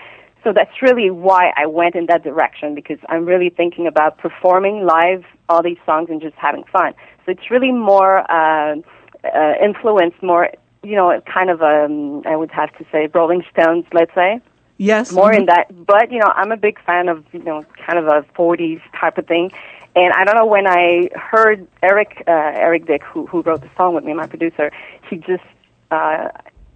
So 0.45 0.53
that's 0.55 0.81
really 0.81 1.11
why 1.11 1.53
I 1.57 1.67
went 1.67 1.97
in 1.97 2.07
that 2.07 2.23
direction 2.23 2.75
because 2.75 2.99
I'm 3.09 3.27
really 3.27 3.51
thinking 3.51 3.87
about 3.87 4.19
performing 4.19 4.87
live 4.87 5.25
all 5.49 5.63
these 5.63 5.77
songs 5.85 6.09
and 6.09 6.23
just 6.23 6.37
having 6.37 6.65
fun. 6.73 6.95
So 7.27 7.33
it's 7.33 7.51
really 7.51 7.73
more 7.73 8.19
uh, 8.31 8.77
uh, 9.25 9.53
influenced, 9.63 10.23
more 10.23 10.49
you 10.83 10.97
know, 10.97 11.21
kind 11.33 11.51
of 11.51 11.63
um, 11.63 12.23
I 12.27 12.37
would 12.37 12.51
have 12.51 12.73
to 12.79 12.85
say 12.91 13.09
Rolling 13.13 13.45
Stones, 13.53 13.85
let's 13.93 14.15
say. 14.15 14.41
Yes. 14.79 15.13
More 15.13 15.33
mhm. 15.33 15.41
in 15.41 15.47
that, 15.47 15.87
but 15.87 16.11
you 16.11 16.19
know, 16.19 16.33
I'm 16.35 16.53
a 16.53 16.57
big 16.57 16.83
fan 16.85 17.09
of 17.09 17.25
you 17.33 17.43
know, 17.43 17.65
kind 17.87 17.99
of 17.99 18.07
a 18.07 18.25
40s 18.35 18.81
type 18.99 19.19
of 19.19 19.27
thing. 19.27 19.51
And 19.95 20.13
I 20.13 20.25
don't 20.25 20.37
know 20.37 20.47
when 20.47 20.67
I 20.67 21.11
heard 21.17 21.67
Eric 21.83 22.23
uh, 22.27 22.31
Eric 22.31 22.87
Dick, 22.87 23.03
who 23.03 23.27
who 23.27 23.43
wrote 23.43 23.61
the 23.61 23.71
song 23.77 23.95
with 23.95 24.05
me, 24.05 24.15
my 24.15 24.27
producer, 24.27 24.71
he 25.09 25.17
just 25.17 25.43
uh, 25.91 26.29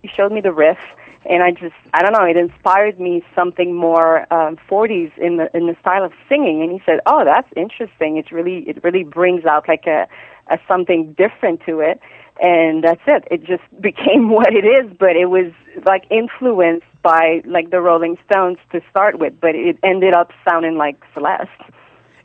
he 0.03 0.09
showed 0.09 0.33
me 0.33 0.41
the 0.41 0.53
riff, 0.53 0.79
and 1.25 1.43
I 1.43 1.53
just 1.53 1.77
I 1.95 2.03
don't 2.03 2.13
know, 2.13 2.25
it 2.25 2.37
inspired 2.37 2.99
me 3.01 3.25
something 3.35 3.75
more 3.75 4.33
um, 4.33 4.59
40s 4.69 5.17
in 5.17 5.37
the 5.37 5.49
in 5.57 5.67
the 5.67 5.77
style 5.81 6.05
of 6.05 6.13
singing. 6.29 6.61
And 6.63 6.73
he 6.73 6.83
said, 6.85 7.01
"Oh, 7.07 7.25
that's 7.25 7.49
interesting. 7.57 8.17
It's 8.17 8.33
really 8.33 8.69
it 8.69 8.83
really 8.83 9.05
brings 9.05 9.45
out 9.45 9.69
like 9.69 9.87
a, 9.87 10.09
a 10.49 10.59
something 10.67 11.15
different 11.15 11.63
to 11.67 11.81
it." 11.81 12.01
And 12.41 12.83
that's 12.83 13.01
it. 13.07 13.25
It 13.31 13.45
just 13.45 13.63
became 13.81 14.29
what 14.29 14.53
it 14.53 14.65
is, 14.65 14.97
but 14.99 15.17
it 15.17 15.27
was 15.27 15.53
like 15.85 16.05
influenced 16.11 16.87
by 17.03 17.43
like 17.45 17.71
the 17.71 17.81
Rolling 17.81 18.17
Stones 18.31 18.59
to 18.73 18.81
start 18.91 19.19
with, 19.19 19.41
but 19.41 19.55
it 19.55 19.79
ended 19.83 20.15
up 20.15 20.31
sounding 20.49 20.77
like 20.77 20.97
Celeste. 21.13 21.51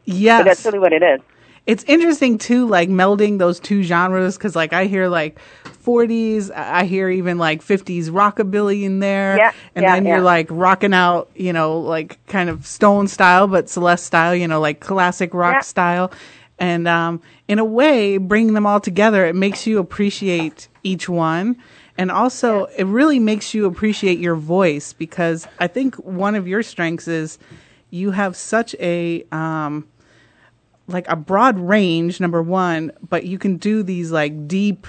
Yes. 0.05 0.39
But 0.39 0.45
that's 0.45 0.65
really 0.65 0.79
what 0.79 0.93
it 0.93 1.03
is. 1.03 1.19
It's 1.65 1.83
interesting 1.83 2.39
too, 2.39 2.65
like 2.67 2.89
melding 2.89 3.37
those 3.37 3.59
two 3.59 3.83
genres, 3.83 4.37
because 4.37 4.55
like 4.55 4.73
I 4.73 4.85
hear 4.85 5.07
like 5.07 5.37
40s, 5.83 6.49
I 6.55 6.85
hear 6.85 7.09
even 7.09 7.37
like 7.37 7.61
50s 7.61 8.05
rockabilly 8.05 8.83
in 8.83 8.99
there, 8.99 9.37
Yeah, 9.37 9.51
and 9.75 9.83
yeah, 9.83 9.95
then 9.95 10.05
yeah. 10.05 10.15
you're 10.15 10.23
like 10.23 10.47
rocking 10.49 10.93
out, 10.93 11.29
you 11.35 11.53
know, 11.53 11.79
like 11.79 12.25
kind 12.25 12.49
of 12.49 12.65
Stone 12.65 13.07
style, 13.07 13.45
but 13.47 13.69
Celeste 13.69 14.05
style, 14.05 14.33
you 14.33 14.47
know, 14.47 14.59
like 14.59 14.79
classic 14.79 15.33
rock 15.35 15.63
style, 15.63 16.11
and 16.59 16.87
um, 16.87 17.21
in 17.47 17.59
a 17.59 17.65
way, 17.65 18.17
bringing 18.17 18.53
them 18.53 18.65
all 18.65 18.79
together, 18.79 19.25
it 19.25 19.35
makes 19.35 19.65
you 19.65 19.79
appreciate 19.79 20.67
each 20.83 21.07
one. 21.07 21.57
And 21.97 22.11
also, 22.11 22.65
it 22.77 22.85
really 22.85 23.19
makes 23.19 23.53
you 23.53 23.65
appreciate 23.65 24.19
your 24.19 24.35
voice 24.35 24.93
because 24.93 25.47
I 25.59 25.67
think 25.67 25.95
one 25.95 26.35
of 26.35 26.47
your 26.47 26.63
strengths 26.63 27.07
is 27.07 27.39
you 27.89 28.11
have 28.11 28.35
such 28.35 28.75
a 28.79 29.25
um, 29.31 29.87
like 30.87 31.07
a 31.07 31.15
broad 31.15 31.59
range 31.59 32.19
number 32.19 32.41
one 32.41 32.91
but 33.07 33.23
you 33.23 33.37
can 33.37 33.57
do 33.57 33.83
these 33.83 34.11
like 34.11 34.47
deep 34.47 34.87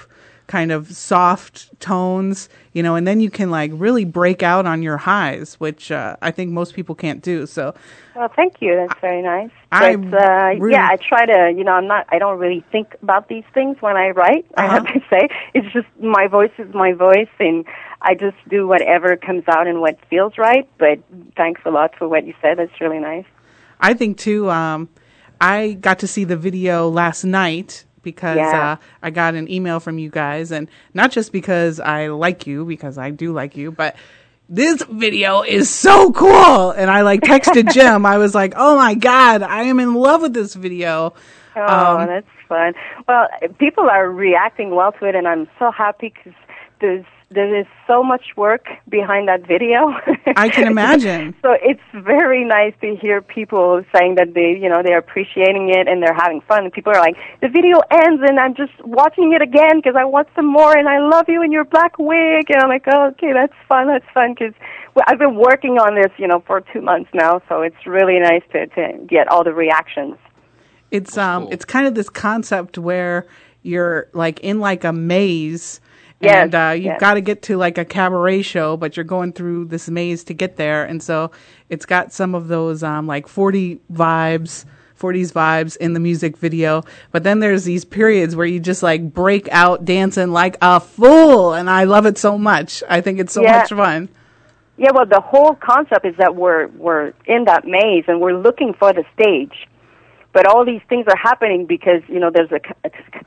kind 0.55 0.71
of 0.71 0.81
soft 0.91 1.55
tones 1.79 2.37
you 2.75 2.81
know 2.85 2.93
and 2.97 3.05
then 3.07 3.19
you 3.25 3.29
can 3.39 3.49
like 3.59 3.71
really 3.85 4.05
break 4.19 4.39
out 4.43 4.65
on 4.73 4.77
your 4.87 4.97
highs 4.97 5.47
which 5.65 5.83
uh, 5.91 6.15
i 6.21 6.29
think 6.37 6.51
most 6.51 6.71
people 6.77 6.95
can't 7.03 7.21
do 7.31 7.37
so 7.57 7.65
Well, 8.15 8.31
thank 8.39 8.53
you. 8.63 8.71
That's 8.79 8.99
very 8.99 9.21
nice. 9.35 9.53
I 9.71 9.95
But 9.95 10.13
uh, 10.13 10.49
really- 10.59 10.73
yeah, 10.75 10.87
I 10.93 10.97
try 11.11 11.23
to. 11.33 11.39
You 11.57 11.63
know, 11.67 11.75
I'm 11.79 11.87
not. 11.93 12.03
I 12.15 12.17
don't 12.23 12.37
really 12.45 12.61
think 12.73 12.87
about 13.05 13.23
these 13.33 13.47
things 13.55 13.75
when 13.85 13.95
I 14.05 14.07
write. 14.19 14.45
I 14.57 14.63
have 14.75 14.83
Uh-huh. 14.85 14.99
to 14.99 15.01
say, 15.13 15.23
it's 15.55 15.69
just 15.77 15.87
my 16.17 16.25
voice 16.37 16.55
is 16.63 16.69
my 16.85 16.91
voice, 17.07 17.33
and 17.47 17.57
I 18.09 18.11
just 18.25 18.35
do 18.55 18.59
whatever 18.73 19.09
comes 19.27 19.45
out 19.55 19.65
and 19.71 19.77
what 19.85 19.95
feels 20.11 20.33
right. 20.47 20.65
But 20.83 20.97
thanks 21.41 21.61
a 21.69 21.71
lot 21.79 21.89
for 21.97 22.05
what 22.13 22.21
you 22.27 22.33
said. 22.43 22.53
That's 22.59 22.77
really 22.83 22.99
nice. 23.11 23.27
i 23.89 23.91
think 23.99 24.11
too 24.27 24.41
um, 24.59 24.79
i 25.55 25.57
got 25.87 25.97
to 26.03 26.07
see 26.15 26.23
the 26.33 26.39
video 26.47 26.75
last 27.01 27.21
night 27.41 27.69
because 28.03 28.37
Yeah. 28.37 28.73
uh, 28.73 28.75
i 29.01 29.09
got 29.09 29.35
an 29.35 29.49
email 29.49 29.79
from 29.79 29.97
you 29.99 30.09
guys 30.09 30.51
and 30.51 30.67
not 30.93 31.11
just 31.11 31.31
because 31.31 31.79
i 31.79 32.07
like 32.07 32.47
you 32.47 32.65
because 32.65 32.97
i 32.97 33.09
do 33.11 33.31
like 33.33 33.55
you 33.55 33.71
but 33.71 33.95
this 34.49 34.81
video 34.83 35.41
is 35.43 35.69
so 35.69 36.11
cool 36.11 36.71
and 36.71 36.89
i 36.91 37.01
like 37.01 37.21
texted 37.21 37.71
jim 37.73 38.05
i 38.05 38.17
was 38.17 38.35
like 38.35 38.53
oh 38.57 38.75
my 38.75 38.93
god 38.95 39.41
i 39.43 39.63
am 39.63 39.79
in 39.79 39.93
love 39.93 40.21
with 40.21 40.33
this 40.33 40.53
video 40.53 41.13
Oh, 41.53 41.97
Um, 41.97 42.07
that's 42.07 42.27
fun. 42.47 42.73
Well, 43.09 43.27
people 43.59 43.89
are 43.89 44.09
reacting 44.09 44.73
well 44.73 44.93
to 44.93 45.05
it, 45.05 45.15
and 45.15 45.27
I'm 45.27 45.49
so 45.59 45.69
happy 45.69 46.13
because 46.15 46.31
there's 46.79 47.03
there 47.31 47.55
is 47.57 47.65
so 47.87 48.03
much 48.03 48.35
work 48.35 48.65
behind 48.89 49.29
that 49.29 49.47
video. 49.47 49.93
I 50.35 50.49
can 50.49 50.67
imagine. 50.75 51.33
so 51.41 51.55
it's 51.61 51.81
very 51.93 52.43
nice 52.43 52.73
to 52.81 52.95
hear 52.95 53.21
people 53.21 53.83
saying 53.95 54.15
that 54.15 54.33
they, 54.33 54.57
you 54.61 54.67
know, 54.67 54.81
they're 54.83 54.97
appreciating 54.97 55.69
it 55.69 55.87
and 55.87 56.03
they're 56.03 56.13
having 56.13 56.41
fun. 56.41 56.65
And 56.65 56.73
people 56.73 56.91
are 56.93 56.99
like, 56.99 57.15
the 57.41 57.47
video 57.47 57.79
ends, 57.89 58.21
and 58.27 58.37
I'm 58.37 58.53
just 58.55 58.73
watching 58.83 59.33
it 59.33 59.41
again 59.41 59.77
because 59.77 59.95
I 59.97 60.03
want 60.03 60.27
some 60.35 60.45
more, 60.45 60.77
and 60.77 60.89
I 60.89 60.99
love 60.99 61.25
you 61.29 61.41
in 61.41 61.51
your 61.51 61.63
black 61.63 61.97
wig. 61.97 62.49
And 62.49 62.61
I'm 62.61 62.69
like, 62.69 62.85
oh, 62.91 63.07
okay, 63.11 63.31
that's 63.33 63.55
fun, 63.67 63.87
that's 63.87 64.05
fun 64.13 64.35
because 64.37 64.53
I've 65.07 65.19
been 65.19 65.35
working 65.35 65.79
on 65.79 65.95
this, 65.95 66.11
you 66.17 66.27
know, 66.27 66.43
for 66.45 66.61
two 66.73 66.81
months 66.81 67.09
now. 67.13 67.41
So 67.47 67.61
it's 67.61 67.87
really 67.87 68.19
nice 68.19 68.43
to 68.51 68.67
to 68.67 69.05
get 69.07 69.29
all 69.29 69.43
the 69.43 69.53
reactions. 69.53 70.15
It's 70.91 71.17
um 71.17 71.47
it's 71.49 71.63
kind 71.63 71.87
of 71.87 71.95
this 71.95 72.09
concept 72.09 72.77
where 72.77 73.25
you're 73.63 74.09
like 74.13 74.41
in 74.41 74.59
like 74.59 74.83
a 74.83 74.91
maze 74.91 75.79
Yes, 76.21 76.43
and 76.45 76.55
uh 76.55 76.71
you've 76.75 76.85
yes. 76.85 76.99
got 76.99 77.15
to 77.15 77.21
get 77.21 77.41
to 77.43 77.57
like 77.57 77.77
a 77.77 77.85
cabaret 77.85 78.41
show 78.43 78.77
but 78.77 78.95
you're 78.95 79.03
going 79.03 79.33
through 79.33 79.65
this 79.65 79.89
maze 79.89 80.23
to 80.25 80.33
get 80.33 80.55
there 80.55 80.83
and 80.85 81.01
so 81.01 81.31
it's 81.69 81.85
got 81.85 82.13
some 82.13 82.35
of 82.35 82.47
those 82.47 82.83
um 82.83 83.07
like 83.07 83.27
40 83.27 83.79
vibes 83.91 84.65
40s 84.99 85.31
vibes 85.33 85.77
in 85.77 85.93
the 85.93 85.99
music 85.99 86.37
video 86.37 86.83
but 87.11 87.23
then 87.23 87.39
there's 87.39 87.63
these 87.63 87.83
periods 87.85 88.35
where 88.35 88.45
you 88.45 88.59
just 88.59 88.83
like 88.83 89.13
break 89.13 89.49
out 89.51 89.83
dancing 89.83 90.31
like 90.31 90.57
a 90.61 90.79
fool 90.79 91.53
and 91.53 91.69
I 91.69 91.85
love 91.85 92.05
it 92.05 92.19
so 92.19 92.37
much. 92.37 92.83
I 92.87 93.01
think 93.01 93.19
it's 93.19 93.33
so 93.33 93.41
Yeah. 93.41 93.57
much 93.59 93.69
fun. 93.69 94.09
Yeah, 94.77 94.91
well, 94.93 95.05
the 95.05 95.21
whole 95.21 95.53
concept 95.55 96.05
is 96.05 96.15
that 96.17 96.35
we're 96.35 96.67
we're 96.67 97.13
in 97.25 97.45
that 97.45 97.65
maze 97.65 98.05
and 98.07 98.19
we're 98.21 98.37
looking 98.37 98.73
for 98.73 98.93
the 98.93 99.03
stage, 99.13 99.67
but 100.33 100.47
all 100.47 100.65
these 100.65 100.81
things 100.89 101.05
are 101.07 101.17
happening 101.17 101.65
because 101.65 102.01
you 102.07 102.19
know 102.19 102.31
there's 102.33 102.51
a 102.51 102.59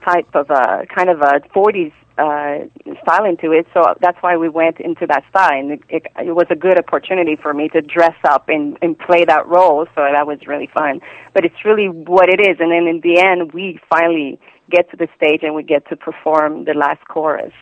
type 0.04 0.28
of 0.34 0.50
a 0.50 0.86
kind 0.86 1.08
of 1.10 1.20
a 1.20 1.40
40s 1.54 1.92
uh, 2.18 2.58
style 3.02 3.24
into 3.24 3.52
it. 3.52 3.66
So 3.74 3.94
that's 4.00 4.18
why 4.20 4.36
we 4.36 4.48
went 4.48 4.80
into 4.80 5.06
that 5.06 5.24
style, 5.30 5.58
and 5.58 5.72
it, 5.72 5.80
it, 5.88 6.06
it 6.26 6.34
was 6.34 6.46
a 6.50 6.56
good 6.56 6.78
opportunity 6.78 7.36
for 7.36 7.52
me 7.52 7.68
to 7.70 7.80
dress 7.80 8.16
up 8.24 8.48
and 8.48 8.78
and 8.82 8.98
play 8.98 9.24
that 9.24 9.46
role. 9.46 9.86
So 9.94 10.00
that 10.12 10.26
was 10.26 10.38
really 10.46 10.68
fun. 10.72 11.00
But 11.32 11.44
it's 11.44 11.64
really 11.64 11.88
what 11.88 12.28
it 12.28 12.40
is, 12.40 12.56
and 12.60 12.70
then 12.70 12.86
in 12.86 13.00
the 13.00 13.18
end, 13.18 13.52
we 13.52 13.80
finally 13.90 14.38
get 14.70 14.90
to 14.90 14.96
the 14.96 15.08
stage 15.16 15.40
and 15.42 15.54
we 15.54 15.62
get 15.62 15.88
to 15.88 15.96
perform 15.96 16.64
the 16.64 16.74
last 16.74 17.06
chorus. 17.08 17.52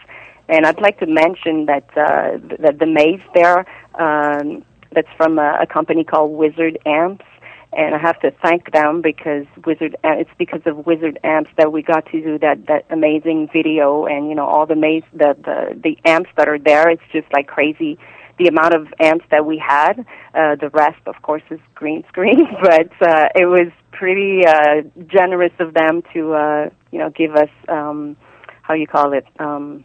And 0.48 0.66
I'd 0.66 0.80
like 0.80 0.98
to 1.00 1.06
mention 1.06 1.66
that 1.66 1.88
uh, 1.96 2.38
that 2.60 2.78
the 2.78 2.86
maze 2.86 3.20
there 3.34 3.64
um, 3.94 4.64
that's 4.92 5.08
from 5.16 5.38
a, 5.38 5.58
a 5.62 5.66
company 5.66 6.04
called 6.04 6.32
Wizard 6.32 6.78
Amps, 6.84 7.24
and 7.72 7.94
I 7.94 7.98
have 7.98 8.20
to 8.20 8.30
thank 8.42 8.72
them 8.72 9.00
because 9.02 9.46
Wizard 9.64 9.96
uh, 10.04 10.12
it's 10.12 10.30
because 10.38 10.60
of 10.66 10.86
Wizard 10.86 11.18
Amps 11.24 11.50
that 11.56 11.72
we 11.72 11.82
got 11.82 12.06
to 12.06 12.22
do 12.22 12.38
that 12.38 12.66
that 12.66 12.84
amazing 12.90 13.48
video 13.52 14.06
and 14.06 14.28
you 14.28 14.34
know 14.34 14.46
all 14.46 14.66
the 14.66 14.76
maze 14.76 15.04
the 15.12 15.36
the 15.42 15.80
the 15.82 15.98
amps 16.08 16.30
that 16.36 16.48
are 16.48 16.58
there. 16.58 16.90
It's 16.90 17.02
just 17.12 17.26
like 17.32 17.46
crazy. 17.46 17.98
The 18.38 18.48
amount 18.48 18.74
of 18.74 18.88
amps 18.98 19.26
that 19.30 19.44
we 19.44 19.58
had, 19.58 20.00
uh, 20.34 20.56
the 20.56 20.70
rest, 20.72 21.00
of 21.06 21.20
course, 21.22 21.42
is 21.50 21.60
green 21.74 22.02
screen. 22.08 22.48
But 22.62 22.90
uh, 23.00 23.28
it 23.34 23.46
was 23.46 23.70
pretty 23.92 24.44
uh, 24.46 24.82
generous 25.06 25.52
of 25.60 25.74
them 25.74 26.02
to, 26.14 26.32
uh, 26.32 26.70
you 26.90 26.98
know, 26.98 27.10
give 27.10 27.36
us 27.36 27.50
um, 27.68 28.16
how 28.62 28.74
you 28.74 28.86
call 28.86 29.12
it, 29.12 29.26
um, 29.38 29.84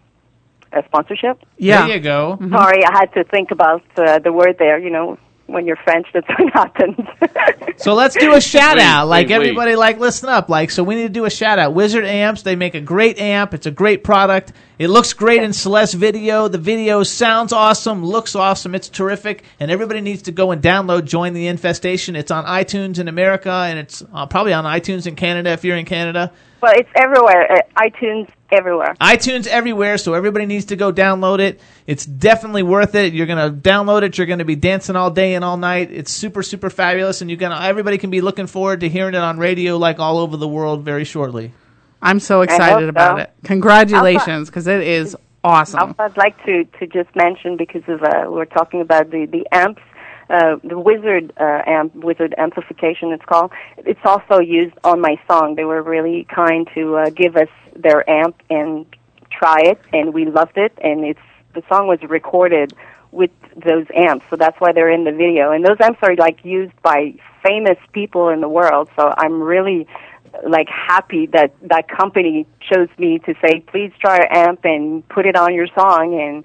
a 0.71 0.83
sponsorship. 0.85 1.39
Yeah, 1.57 1.85
There 1.85 1.97
you 1.97 2.01
go. 2.01 2.38
Sorry, 2.49 2.83
I 2.85 2.91
had 2.93 3.13
to 3.13 3.23
think 3.25 3.51
about 3.51 3.83
uh, 3.97 4.19
the 4.19 4.31
word 4.31 4.55
there. 4.59 4.79
You 4.79 4.89
know, 4.89 5.17
when 5.47 5.65
you're 5.65 5.77
French, 5.77 6.07
that's 6.13 6.27
what 6.37 6.53
happens. 6.53 6.97
So 7.77 7.93
let's 7.93 8.15
do 8.15 8.33
a 8.33 8.41
shout 8.41 8.77
Wait, 8.77 8.83
out. 8.83 9.07
Like 9.07 9.27
wait, 9.27 9.37
wait. 9.37 9.41
everybody, 9.47 9.75
like 9.75 9.99
listen 9.99 10.29
up. 10.29 10.49
Like 10.49 10.71
so, 10.71 10.83
we 10.83 10.95
need 10.95 11.03
to 11.03 11.09
do 11.09 11.26
a 11.26 11.30
shout 11.30 11.59
out. 11.59 11.73
Wizard 11.73 12.05
amps. 12.05 12.41
They 12.41 12.55
make 12.55 12.76
a 12.76 12.81
great 12.81 13.19
amp. 13.19 13.53
It's 13.53 13.65
a 13.65 13.72
great 13.72 14.03
product. 14.03 14.53
It 14.80 14.89
looks 14.89 15.13
great 15.13 15.41
in 15.41 15.53
Celeste 15.53 15.95
video. 15.95 16.47
The 16.47 16.57
video 16.59 17.01
sounds 17.03 17.51
awesome, 17.51 18.05
looks 18.05 18.35
awesome. 18.35 18.76
It's 18.76 18.89
terrific, 18.89 19.43
and 19.59 19.72
everybody 19.72 20.01
needs 20.01 20.23
to 20.23 20.31
go 20.31 20.51
and 20.51 20.61
download 20.61 21.05
Join 21.05 21.34
the 21.34 21.47
Infestation. 21.47 22.15
It's 22.15 22.30
on 22.30 22.45
iTunes 22.45 22.99
in 22.99 23.07
America, 23.07 23.51
and 23.51 23.80
it's 23.80 24.03
uh, 24.13 24.27
probably 24.27 24.53
on 24.53 24.65
iTunes 24.65 25.07
in 25.07 25.15
Canada 25.15 25.51
if 25.51 25.63
you're 25.63 25.77
in 25.77 25.85
Canada. 25.85 26.31
well, 26.61 26.73
it's 26.76 26.89
everywhere. 26.95 27.51
Uh, 27.51 27.61
iTunes, 27.84 28.30
everywhere. 28.52 28.95
iTunes 29.02 29.48
everywhere, 29.48 29.98
so 29.98 30.14
everybody 30.14 30.45
needs 30.45 30.65
to 30.65 30.76
go 30.76 30.91
download 30.91 31.40
it. 31.40 31.60
It's 31.86 32.06
definitely 32.06 32.64
worth 32.64 32.95
it. 32.95 33.14
You're 33.14 33.28
gonna 33.28 33.52
download 33.52 34.03
it. 34.03 34.18
You're 34.18 34.28
gonna 34.28 34.45
be 34.45 34.56
dancing 34.56 34.95
all 34.95 35.11
day 35.11 35.36
and 35.36 35.44
all 35.44 35.57
night. 35.57 35.91
It's 35.91 36.11
super, 36.11 36.44
super 36.44 36.69
fabulous, 36.69 37.22
and 37.22 37.30
you're 37.30 37.38
gonna. 37.38 37.60
Everybody 37.61 37.98
can 37.98 38.10
be 38.10 38.22
looking 38.22 38.48
forward 38.48 38.82
to 38.82 38.90
hearing 38.90 39.14
it 39.15 39.22
on 39.22 39.38
radio, 39.38 39.78
like 39.78 39.99
all 39.99 40.18
over 40.18 40.38
the 40.38 40.48
world, 40.48 40.84
very 40.84 41.03
shortly. 41.03 41.53
I'm 42.02 42.19
so 42.19 42.41
excited 42.41 42.82
hope 42.84 42.90
about 42.90 43.18
so. 43.18 43.22
it. 43.24 43.34
Congratulations, 43.44 44.49
because 44.49 44.68
it 44.68 44.82
is 44.82 45.15
awesome. 45.44 45.95
I'd 45.98 46.18
like 46.18 46.44
to, 46.45 46.65
to 46.80 46.88
just 46.88 47.15
mention 47.15 47.57
because 47.57 47.84
of 47.88 48.03
uh, 48.03 48.26
we're 48.28 48.45
talking 48.45 48.82
about 48.82 49.10
the 49.10 49.26
the 49.26 49.48
amps, 49.52 49.82
uh, 50.30 50.57
the 50.64 50.78
Wizard 50.78 51.34
uh, 51.40 51.61
amp, 51.65 51.95
Wizard 51.95 52.36
amplification. 52.38 53.11
It's 53.11 53.26
called. 53.26 53.52
It's 53.78 53.99
also 54.03 54.40
used 54.40 54.76
on 54.84 55.02
my 55.02 55.19
song. 55.28 55.56
They 55.56 55.65
were 55.65 55.82
really 55.82 56.28
kind 56.34 56.68
to 56.76 56.98
uh, 56.98 57.10
give 57.10 57.36
us 57.36 57.49
their 57.81 58.07
amp 58.09 58.41
and 58.49 58.85
try 59.31 59.57
it, 59.61 59.79
and 59.93 60.13
we 60.13 60.25
loved 60.25 60.57
it. 60.57 60.73
And 60.81 61.03
it's 61.05 61.19
the 61.53 61.63
song 61.69 61.87
was 61.87 61.99
recorded 62.07 62.73
with 63.11 63.31
those 63.55 63.85
amps, 63.95 64.25
so 64.29 64.35
that's 64.35 64.59
why 64.59 64.71
they're 64.73 64.91
in 64.91 65.03
the 65.05 65.11
video. 65.11 65.51
And 65.51 65.65
those 65.65 65.77
amps 65.81 65.99
are 66.03 66.15
like 66.15 66.43
used 66.43 66.79
by 66.81 67.13
famous 67.43 67.77
people 67.93 68.29
in 68.29 68.41
the 68.41 68.49
world. 68.49 68.89
So 68.95 69.13
I'm 69.17 69.41
really 69.41 69.87
like 70.47 70.67
happy 70.69 71.25
that 71.27 71.55
that 71.63 71.87
company 71.87 72.45
chose 72.61 72.89
me 72.97 73.19
to 73.19 73.33
say, 73.41 73.61
please 73.61 73.91
try 73.99 74.19
our 74.19 74.27
amp 74.49 74.65
and 74.65 75.07
put 75.09 75.25
it 75.25 75.35
on 75.35 75.53
your 75.55 75.67
song, 75.67 76.19
and 76.19 76.43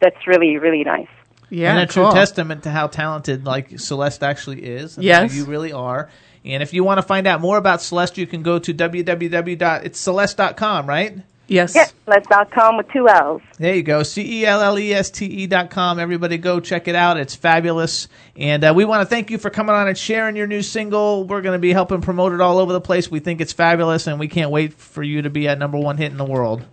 that's 0.00 0.26
really 0.26 0.56
really 0.58 0.84
nice. 0.84 1.08
Yeah, 1.50 1.70
and 1.70 1.78
a 1.88 1.92
cool. 1.92 2.10
true 2.10 2.18
testament 2.18 2.64
to 2.64 2.70
how 2.70 2.88
talented 2.88 3.44
like 3.46 3.78
Celeste 3.78 4.22
actually 4.22 4.64
is. 4.64 4.96
and 4.96 5.04
Yes. 5.04 5.30
how 5.30 5.36
you 5.38 5.44
really 5.44 5.72
are. 5.72 6.10
And 6.44 6.62
if 6.62 6.74
you 6.74 6.84
want 6.84 6.98
to 6.98 7.02
find 7.02 7.26
out 7.26 7.40
more 7.40 7.56
about 7.56 7.80
Celeste, 7.80 8.18
you 8.18 8.26
can 8.26 8.42
go 8.42 8.58
to 8.58 8.74
www.itsceleste.com, 8.74 10.86
right? 10.86 11.18
Yes. 11.46 11.74
Yes, 11.74 11.92
let's.com 12.06 12.78
with 12.78 12.88
two 12.90 13.08
L's. 13.08 13.42
There 13.58 13.74
you 13.74 13.82
go. 13.82 14.02
C 14.02 14.40
E 14.40 14.46
L 14.46 14.62
L 14.62 14.78
E 14.78 14.94
S 14.94 15.10
T 15.10 15.26
E 15.26 15.46
dot 15.46 15.70
com. 15.70 15.98
Everybody 15.98 16.38
go 16.38 16.58
check 16.58 16.88
it 16.88 16.94
out. 16.94 17.18
It's 17.18 17.34
fabulous. 17.34 18.08
And 18.34 18.64
uh, 18.64 18.72
we 18.74 18.86
want 18.86 19.02
to 19.02 19.06
thank 19.06 19.30
you 19.30 19.36
for 19.36 19.50
coming 19.50 19.74
on 19.74 19.86
and 19.86 19.96
sharing 19.96 20.36
your 20.36 20.46
new 20.46 20.62
single. 20.62 21.24
We're 21.24 21.42
going 21.42 21.54
to 21.54 21.58
be 21.58 21.72
helping 21.72 22.00
promote 22.00 22.32
it 22.32 22.40
all 22.40 22.58
over 22.58 22.72
the 22.72 22.80
place. 22.80 23.10
We 23.10 23.20
think 23.20 23.42
it's 23.42 23.52
fabulous, 23.52 24.06
and 24.06 24.18
we 24.18 24.28
can't 24.28 24.50
wait 24.50 24.72
for 24.72 25.02
you 25.02 25.22
to 25.22 25.30
be 25.30 25.46
a 25.46 25.54
number 25.54 25.78
one 25.78 25.98
hit 25.98 26.12
in 26.12 26.16
the 26.16 26.24
world. 26.24 26.64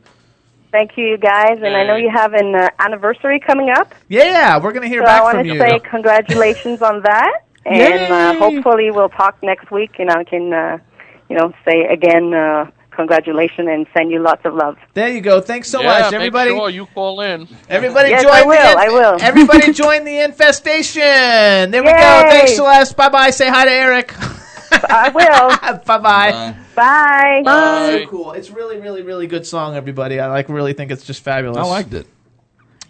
Thank 0.71 0.91
you, 0.95 1.05
you 1.05 1.17
guys, 1.17 1.57
and 1.61 1.75
I 1.75 1.85
know 1.85 1.97
you 1.97 2.09
have 2.09 2.33
an 2.33 2.55
uh, 2.55 2.69
anniversary 2.79 3.41
coming 3.41 3.69
up. 3.71 3.93
Yeah, 4.07 4.57
we're 4.57 4.71
going 4.71 4.83
to 4.83 4.87
hear 4.87 5.03
back. 5.03 5.19
so 5.19 5.25
back 5.25 5.35
I 5.35 5.43
from 5.43 5.47
want 5.49 5.59
to 5.59 5.69
say 5.69 5.79
congratulations 5.89 6.81
on 6.81 7.01
that, 7.01 7.39
and 7.65 8.13
uh, 8.13 8.33
hopefully 8.39 8.91
we'll 8.91 9.09
talk 9.09 9.37
next 9.43 9.71
week, 9.71 9.91
and 9.99 10.09
I 10.09 10.23
can, 10.23 10.53
uh, 10.53 10.77
you 11.29 11.35
know, 11.35 11.53
say 11.65 11.85
again, 11.85 12.33
uh, 12.33 12.69
congratulations, 12.91 13.67
and 13.69 13.87
send 13.95 14.11
you 14.11 14.19
lots 14.19 14.45
of 14.45 14.53
love. 14.53 14.77
There 14.93 15.09
you 15.09 15.21
go. 15.21 15.41
Thanks 15.41 15.69
so 15.69 15.81
yeah, 15.81 15.87
much, 15.87 16.11
make 16.11 16.13
everybody. 16.13 16.49
sure 16.51 16.69
you 16.69 16.85
call 16.87 17.21
in. 17.21 17.47
Everybody 17.69 18.09
Yes, 18.09 18.23
join 18.23 18.33
I 18.33 18.43
will, 18.43 18.51
the 18.51 18.79
I 18.79 18.87
will. 18.89 19.17
Everybody 19.21 19.73
join 19.83 20.03
the 20.03 20.19
infestation. 20.19 21.01
There 21.01 21.83
we 21.83 21.89
go. 21.89 21.97
Thanks, 22.29 22.55
Celeste. 22.55 22.95
Bye 22.95 23.09
bye. 23.09 23.29
Say 23.29 23.49
hi 23.49 23.65
to 23.65 23.71
Eric. 23.71 24.13
I 24.71 25.09
will. 25.09 25.77
bye 25.85 25.97
bye. 25.97 26.55
Bye. 26.75 27.41
So 27.45 28.07
cool. 28.07 28.31
It's 28.31 28.49
really, 28.49 28.79
really, 28.79 29.01
really 29.01 29.27
good 29.27 29.45
song, 29.45 29.75
everybody. 29.75 30.19
I 30.19 30.27
like 30.27 30.49
really 30.49 30.73
think 30.73 30.91
it's 30.91 31.05
just 31.05 31.23
fabulous. 31.23 31.57
I 31.57 31.63
liked 31.63 31.93
it. 31.93 32.07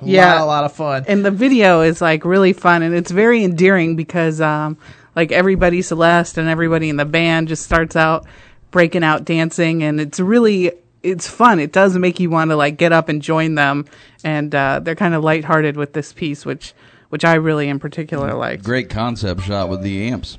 A 0.01 0.05
Yeah. 0.05 0.33
lot, 0.35 0.41
a 0.41 0.45
lot 0.45 0.63
of 0.65 0.73
fun. 0.73 1.05
And 1.07 1.23
the 1.25 1.31
video 1.31 1.81
is 1.81 2.01
like 2.01 2.25
really 2.25 2.53
fun 2.53 2.81
and 2.83 2.93
it's 2.95 3.11
very 3.11 3.43
endearing 3.43 3.95
because 3.95 4.41
um 4.41 4.77
like 5.15 5.31
everybody 5.31 5.81
Celeste 5.81 6.37
and 6.37 6.47
everybody 6.49 6.89
in 6.89 6.97
the 6.97 7.05
band 7.05 7.47
just 7.47 7.63
starts 7.63 7.95
out 7.95 8.25
breaking 8.71 9.03
out 9.03 9.25
dancing 9.25 9.83
and 9.83 9.99
it's 9.99 10.19
really 10.19 10.71
it's 11.03 11.27
fun. 11.27 11.59
It 11.59 11.71
does 11.71 11.97
make 11.97 12.19
you 12.19 12.29
want 12.29 12.51
to 12.51 12.55
like 12.55 12.77
get 12.77 12.91
up 12.91 13.09
and 13.09 13.21
join 13.21 13.55
them 13.55 13.85
and 14.23 14.53
uh 14.55 14.79
they're 14.81 14.95
kind 14.95 15.13
of 15.13 15.23
lighthearted 15.23 15.77
with 15.77 15.93
this 15.93 16.13
piece 16.13 16.45
which 16.45 16.73
which 17.09 17.25
I 17.25 17.33
really 17.35 17.67
in 17.67 17.79
particular 17.79 18.33
like. 18.33 18.63
Great 18.63 18.89
concept 18.89 19.41
shot 19.43 19.67
with 19.69 19.81
the 19.81 20.07
amps. 20.07 20.37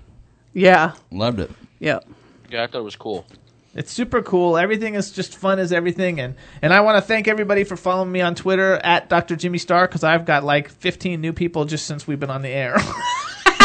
Yeah. 0.54 0.92
Loved 1.10 1.40
it. 1.40 1.50
Yep. 1.80 2.06
Yeah, 2.50 2.62
I 2.64 2.66
thought 2.66 2.80
it 2.80 2.84
was 2.84 2.96
cool. 2.96 3.26
It's 3.74 3.90
super 3.90 4.20
cool. 4.20 4.58
Everything 4.58 4.96
is 4.96 5.10
just 5.10 5.36
fun 5.36 5.58
as 5.58 5.72
everything, 5.72 6.20
and 6.20 6.34
and 6.60 6.74
I 6.74 6.80
want 6.80 6.98
to 6.98 7.00
thank 7.00 7.26
everybody 7.26 7.64
for 7.64 7.76
following 7.76 8.12
me 8.12 8.20
on 8.20 8.34
Twitter 8.34 8.74
at 8.84 9.08
Dr. 9.08 9.34
Jimmy 9.34 9.56
Star 9.56 9.86
because 9.86 10.04
I've 10.04 10.26
got 10.26 10.44
like 10.44 10.68
15 10.68 11.20
new 11.20 11.32
people 11.32 11.64
just 11.64 11.86
since 11.86 12.06
we've 12.06 12.20
been 12.20 12.30
on 12.30 12.42
the 12.42 12.50
air. 12.50 12.76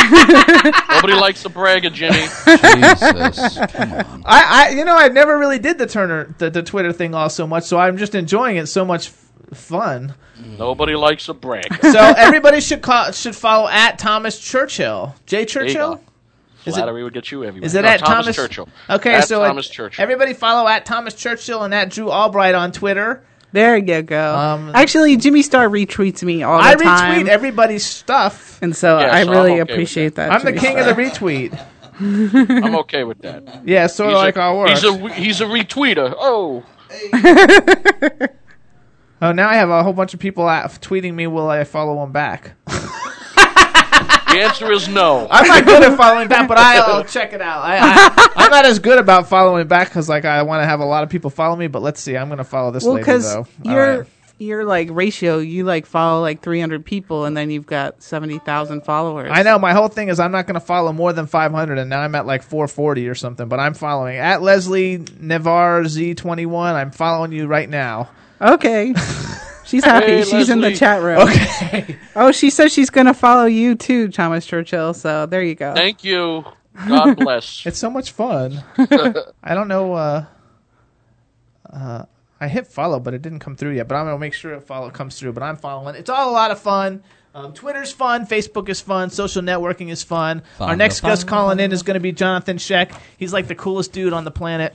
Nobody 0.09 1.13
likes 1.13 1.43
the 1.43 1.49
bragger, 1.49 1.89
Jimmy. 1.89 2.19
Jesus, 2.19 3.57
come 3.71 3.93
on. 3.93 4.23
I, 4.25 4.67
I, 4.67 4.69
you 4.69 4.85
know, 4.85 4.95
I 4.95 5.09
never 5.09 5.37
really 5.37 5.59
did 5.59 5.77
the 5.77 5.87
Turner, 5.87 6.33
the, 6.37 6.49
the 6.49 6.63
Twitter 6.63 6.93
thing 6.93 7.13
all 7.13 7.29
so 7.29 7.45
much, 7.45 7.65
so 7.65 7.77
I'm 7.77 7.97
just 7.97 8.15
enjoying 8.15 8.55
it 8.55 8.67
so 8.67 8.85
much 8.85 9.09
f- 9.09 9.57
fun. 9.57 10.13
Nobody 10.57 10.95
likes 10.95 11.27
a 11.27 11.33
brag. 11.33 11.81
So 11.81 11.99
everybody 11.99 12.61
should 12.61 12.81
call, 12.81 13.11
should 13.11 13.35
follow 13.35 13.67
at 13.67 13.99
Thomas 13.99 14.39
Churchill, 14.39 15.15
J 15.25 15.37
There 15.37 15.41
you 15.41 15.45
Churchill. 15.47 16.01
Go. 16.65 16.69
Is 16.69 16.75
it- 16.75 16.79
Flattery 16.81 17.03
would 17.03 17.13
get 17.13 17.31
you 17.31 17.43
everywhere. 17.43 17.65
Is 17.65 17.75
it 17.75 17.81
No, 17.83 17.87
at 17.89 17.99
Thomas, 17.99 18.25
Thomas 18.25 18.35
Churchill? 18.35 18.69
Okay, 18.89 19.13
At 19.15 19.27
so 19.27 19.39
Thomas 19.45 19.67
Churchill. 19.69 20.01
everybody 20.03 20.33
follow 20.33 20.67
at 20.67 20.85
Thomas 20.85 21.13
Churchill 21.13 21.63
and 21.63 21.73
at 21.73 21.89
Drew 21.89 22.09
Albright 22.11 22.55
on 22.55 22.71
Twitter. 22.71 23.23
There 23.53 23.77
you 23.77 24.01
go. 24.01 24.35
Um, 24.35 24.71
Actually, 24.75 25.15
Jimmy 25.17 25.41
Star 25.41 25.69
retweets 25.69 26.21
me 26.21 26.43
all 26.43 26.57
the 26.57 26.63
I 26.67 26.75
time. 26.75 26.87
I 26.87 27.23
retweet 27.23 27.27
everybody's 27.29 27.85
stuff, 27.85 28.59
and 28.61 28.75
so 28.75 28.99
Yeah, 28.99 29.13
I 29.15 29.23
so 29.23 29.31
really 29.31 29.61
okay 29.61 29.73
appreciate 29.73 30.15
that. 30.15 30.31
I'm 30.31 30.43
the 30.43 30.51
king 30.51 30.77
Star. 30.77 30.89
of 30.89 30.95
the 30.97 31.01
retweet. 31.01 31.65
I'm 31.99 32.75
okay 32.75 33.03
with 33.05 33.19
that. 33.21 33.61
Yeah, 33.65 33.87
sort 33.87 34.09
of 34.09 34.15
He's 34.15 34.21
a- 34.21 34.25
like 34.25 34.37
our 34.37 34.55
work. 34.57 34.69
He's 34.69 34.83
a 34.83 35.13
he's 35.13 35.41
a 35.41 35.45
retweeter. 35.45 36.13
Oh, 36.17 36.63
Oh, 39.19 39.31
now 39.31 39.49
I 39.49 39.55
have 39.55 39.69
a 39.71 39.81
whole 39.83 39.93
bunch 39.93 40.13
of 40.13 40.19
people 40.19 40.47
at, 40.47 40.69
tweeting 40.79 41.15
me. 41.15 41.25
Will 41.25 41.49
I 41.49 41.63
follow 41.63 41.99
them 42.01 42.11
back? 42.11 42.51
the 44.37 44.45
answer 44.45 44.71
is 44.71 44.87
no. 44.87 45.27
I'm 45.31 45.47
not 45.47 45.65
good 45.65 45.83
at 45.83 45.97
following 45.97 46.27
back, 46.27 46.47
but 46.47 46.57
I'll 46.57 47.03
check 47.05 47.33
it 47.33 47.41
out. 47.41 47.63
I, 47.63 47.77
I, 47.79 48.27
I'm 48.35 48.51
not 48.51 48.65
as 48.65 48.79
good 48.79 48.99
about 48.99 49.27
following 49.27 49.67
back 49.67 49.89
because 49.89 50.07
like 50.07 50.25
I 50.25 50.43
want 50.43 50.61
to 50.61 50.65
have 50.65 50.79
a 50.79 50.85
lot 50.85 51.03
of 51.03 51.09
people 51.09 51.29
follow 51.29 51.55
me. 51.55 51.67
But 51.67 51.81
let's 51.81 52.01
see. 52.01 52.15
I'm 52.15 52.27
going 52.27 52.37
to 52.37 52.43
follow 52.43 52.71
this 52.71 52.83
well, 52.83 52.93
lady 52.93 53.03
because 53.03 53.33
though. 53.33 53.47
your 53.63 53.91
All 53.91 53.97
right. 53.99 54.07
your 54.37 54.65
like 54.65 54.89
ratio, 54.91 55.39
you 55.39 55.63
like 55.63 55.85
follow 55.85 56.21
like 56.21 56.41
300 56.41 56.85
people, 56.85 57.25
and 57.25 57.35
then 57.35 57.49
you've 57.49 57.65
got 57.65 58.01
70,000 58.01 58.81
followers. 58.81 59.29
I 59.31 59.43
know 59.43 59.57
my 59.59 59.73
whole 59.73 59.87
thing 59.87 60.09
is 60.09 60.19
I'm 60.19 60.31
not 60.31 60.45
going 60.47 60.55
to 60.55 60.65
follow 60.65 60.93
more 60.93 61.13
than 61.13 61.27
500, 61.27 61.77
and 61.77 61.89
now 61.89 62.01
I'm 62.01 62.15
at 62.15 62.25
like 62.25 62.43
440 62.43 63.07
or 63.07 63.15
something. 63.15 63.47
But 63.47 63.59
I'm 63.59 63.73
following 63.73 64.17
at 64.17 64.41
Leslie 64.41 64.99
Navar 64.99 65.83
Z21. 65.85 66.73
I'm 66.73 66.91
following 66.91 67.31
you 67.31 67.47
right 67.47 67.69
now. 67.69 68.09
Okay. 68.39 68.93
She's 69.67 69.83
happy. 69.83 70.05
Hey, 70.07 70.23
she's 70.23 70.49
in 70.49 70.61
the 70.61 70.73
chat 70.75 71.01
room. 71.01 71.19
Okay. 71.19 71.97
Oh, 72.15 72.31
she 72.31 72.49
says 72.49 72.73
she's 72.73 72.89
going 72.89 73.05
to 73.07 73.13
follow 73.13 73.45
you 73.45 73.75
too, 73.75 74.07
Thomas 74.09 74.45
Churchill. 74.45 74.93
So 74.95 75.27
there 75.27 75.43
you 75.43 75.53
go. 75.55 75.73
Thank 75.75 76.03
you. 76.03 76.43
God 76.87 77.15
bless. 77.17 77.65
It's 77.65 77.77
so 77.77 77.89
much 77.91 78.11
fun. 78.11 78.63
I 78.77 79.53
don't 79.53 79.67
know. 79.67 79.93
Uh, 79.93 80.25
uh, 81.71 82.05
I 82.39 82.47
hit 82.47 82.67
follow, 82.67 82.99
but 82.99 83.13
it 83.13 83.21
didn't 83.21 83.39
come 83.39 83.55
through 83.55 83.71
yet. 83.75 83.87
But 83.87 83.95
I'm 83.95 84.05
gonna 84.05 84.17
make 84.19 84.33
sure 84.33 84.53
it 84.53 84.61
follow 84.63 84.89
comes 84.89 85.19
through. 85.19 85.33
But 85.33 85.43
I'm 85.43 85.57
following. 85.57 85.95
It's 85.95 86.09
all 86.09 86.29
a 86.29 86.33
lot 86.33 86.51
of 86.51 86.59
fun. 86.59 87.03
Um, 87.35 87.53
Twitter's 87.53 87.91
fun. 87.91 88.25
Facebook 88.25 88.67
is 88.69 88.81
fun. 88.81 89.09
Social 89.11 89.41
networking 89.43 89.89
is 89.89 90.01
fun. 90.03 90.41
Fun, 90.57 90.69
Our 90.69 90.75
next 90.75 91.01
fun, 91.01 91.11
guest 91.11 91.27
calling 91.27 91.59
in 91.59 91.71
is 91.71 91.83
going 91.83 91.93
to 91.95 91.99
be 91.99 92.13
Johnathon 92.13 92.55
Schaech. 92.55 92.97
He's 93.17 93.31
like 93.33 93.47
the 93.47 93.53
coolest 93.55 93.91
dude 93.93 94.13
on 94.13 94.23
the 94.23 94.31
planet. 94.31 94.73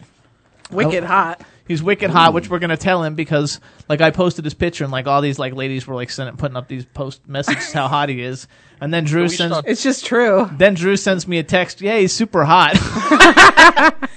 Wicked 0.70 1.02
Oh. 1.02 1.06
hot. 1.08 1.42
He's 1.72 1.82
wicked 1.82 2.10
hot, 2.10 2.34
which 2.34 2.50
we're 2.50 2.58
gonna 2.58 2.76
tell 2.76 3.02
him 3.02 3.14
because 3.14 3.58
like 3.88 4.00
I 4.02 4.10
posted 4.10 4.44
his 4.44 4.52
picture 4.54 4.84
and 4.84 4.92
like 4.92 5.06
all 5.06 5.20
these 5.22 5.38
like 5.38 5.54
ladies 5.54 5.86
were 5.86 5.94
like 5.94 6.10
sending 6.10 6.36
putting 6.36 6.56
up 6.56 6.68
these 6.68 6.84
post 6.84 7.26
messages 7.26 7.72
how 7.72 7.88
hot 7.88 8.08
he 8.10 8.20
is, 8.22 8.46
and 8.80 8.92
then 8.92 9.04
Drew 9.04 9.22
we 9.22 9.28
sends 9.30 9.54
start- 9.54 9.64
It's 9.66 9.82
just 9.82 10.04
true. 10.04 10.48
then 10.52 10.74
Drew 10.74 10.96
sends 10.96 11.26
me 11.26 11.38
a 11.38 11.42
text. 11.42 11.80
Yeah, 11.80 11.96
he's 11.98 12.12
super 12.12 12.44
hot, 12.44 12.76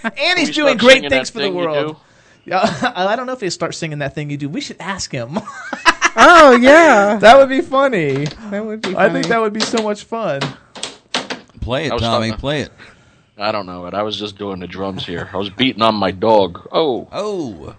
and 0.18 0.38
he's 0.40 0.54
doing 0.56 0.78
great 0.78 1.10
things 1.10 1.30
for 1.30 1.40
the 1.40 1.46
thing 1.46 1.54
you 1.56 1.60
world. 1.60 1.96
do. 1.96 1.98
Yeah, 2.52 2.60
I 2.96 3.16
don't 3.16 3.26
know 3.26 3.34
if 3.34 3.42
he 3.42 3.50
start 3.50 3.74
singing 3.74 4.00
that 4.00 4.14
thing 4.14 4.30
you 4.30 4.38
do. 4.38 4.50
We 4.50 4.62
should 4.62 4.78
ask 4.80 5.12
him. 5.12 5.40
Oh 6.18 6.56
yeah, 6.56 7.18
that 7.18 7.38
would 7.38 7.50
be 7.50 7.60
funny. 7.60 8.24
that 8.24 8.64
would 8.66 8.82
be. 8.82 8.96
I 8.96 9.10
think 9.10 9.26
funny. 9.26 9.28
that 9.28 9.42
would 9.42 9.52
be 9.52 9.60
so 9.60 9.84
much 9.84 10.06
fun. 10.06 10.40
Play 11.60 11.88
it, 11.88 11.92
I 11.92 11.96
was 11.96 12.02
Tommy. 12.04 12.30
talking- 12.30 12.40
Play 12.40 12.62
it. 12.62 12.72
I 13.38 13.52
don't 13.52 13.66
know 13.66 13.86
it. 13.86 13.94
I 13.94 14.04
was 14.04 14.18
just 14.18 14.38
doing 14.38 14.60
the 14.60 14.68
drums 14.68 15.06
here. 15.06 15.30
I 15.34 15.38
was 15.38 15.50
beating 15.50 15.82
on 15.82 15.96
my 15.96 16.12
dog. 16.12 16.68
Oh, 16.72 17.08
Oh, 17.12 17.76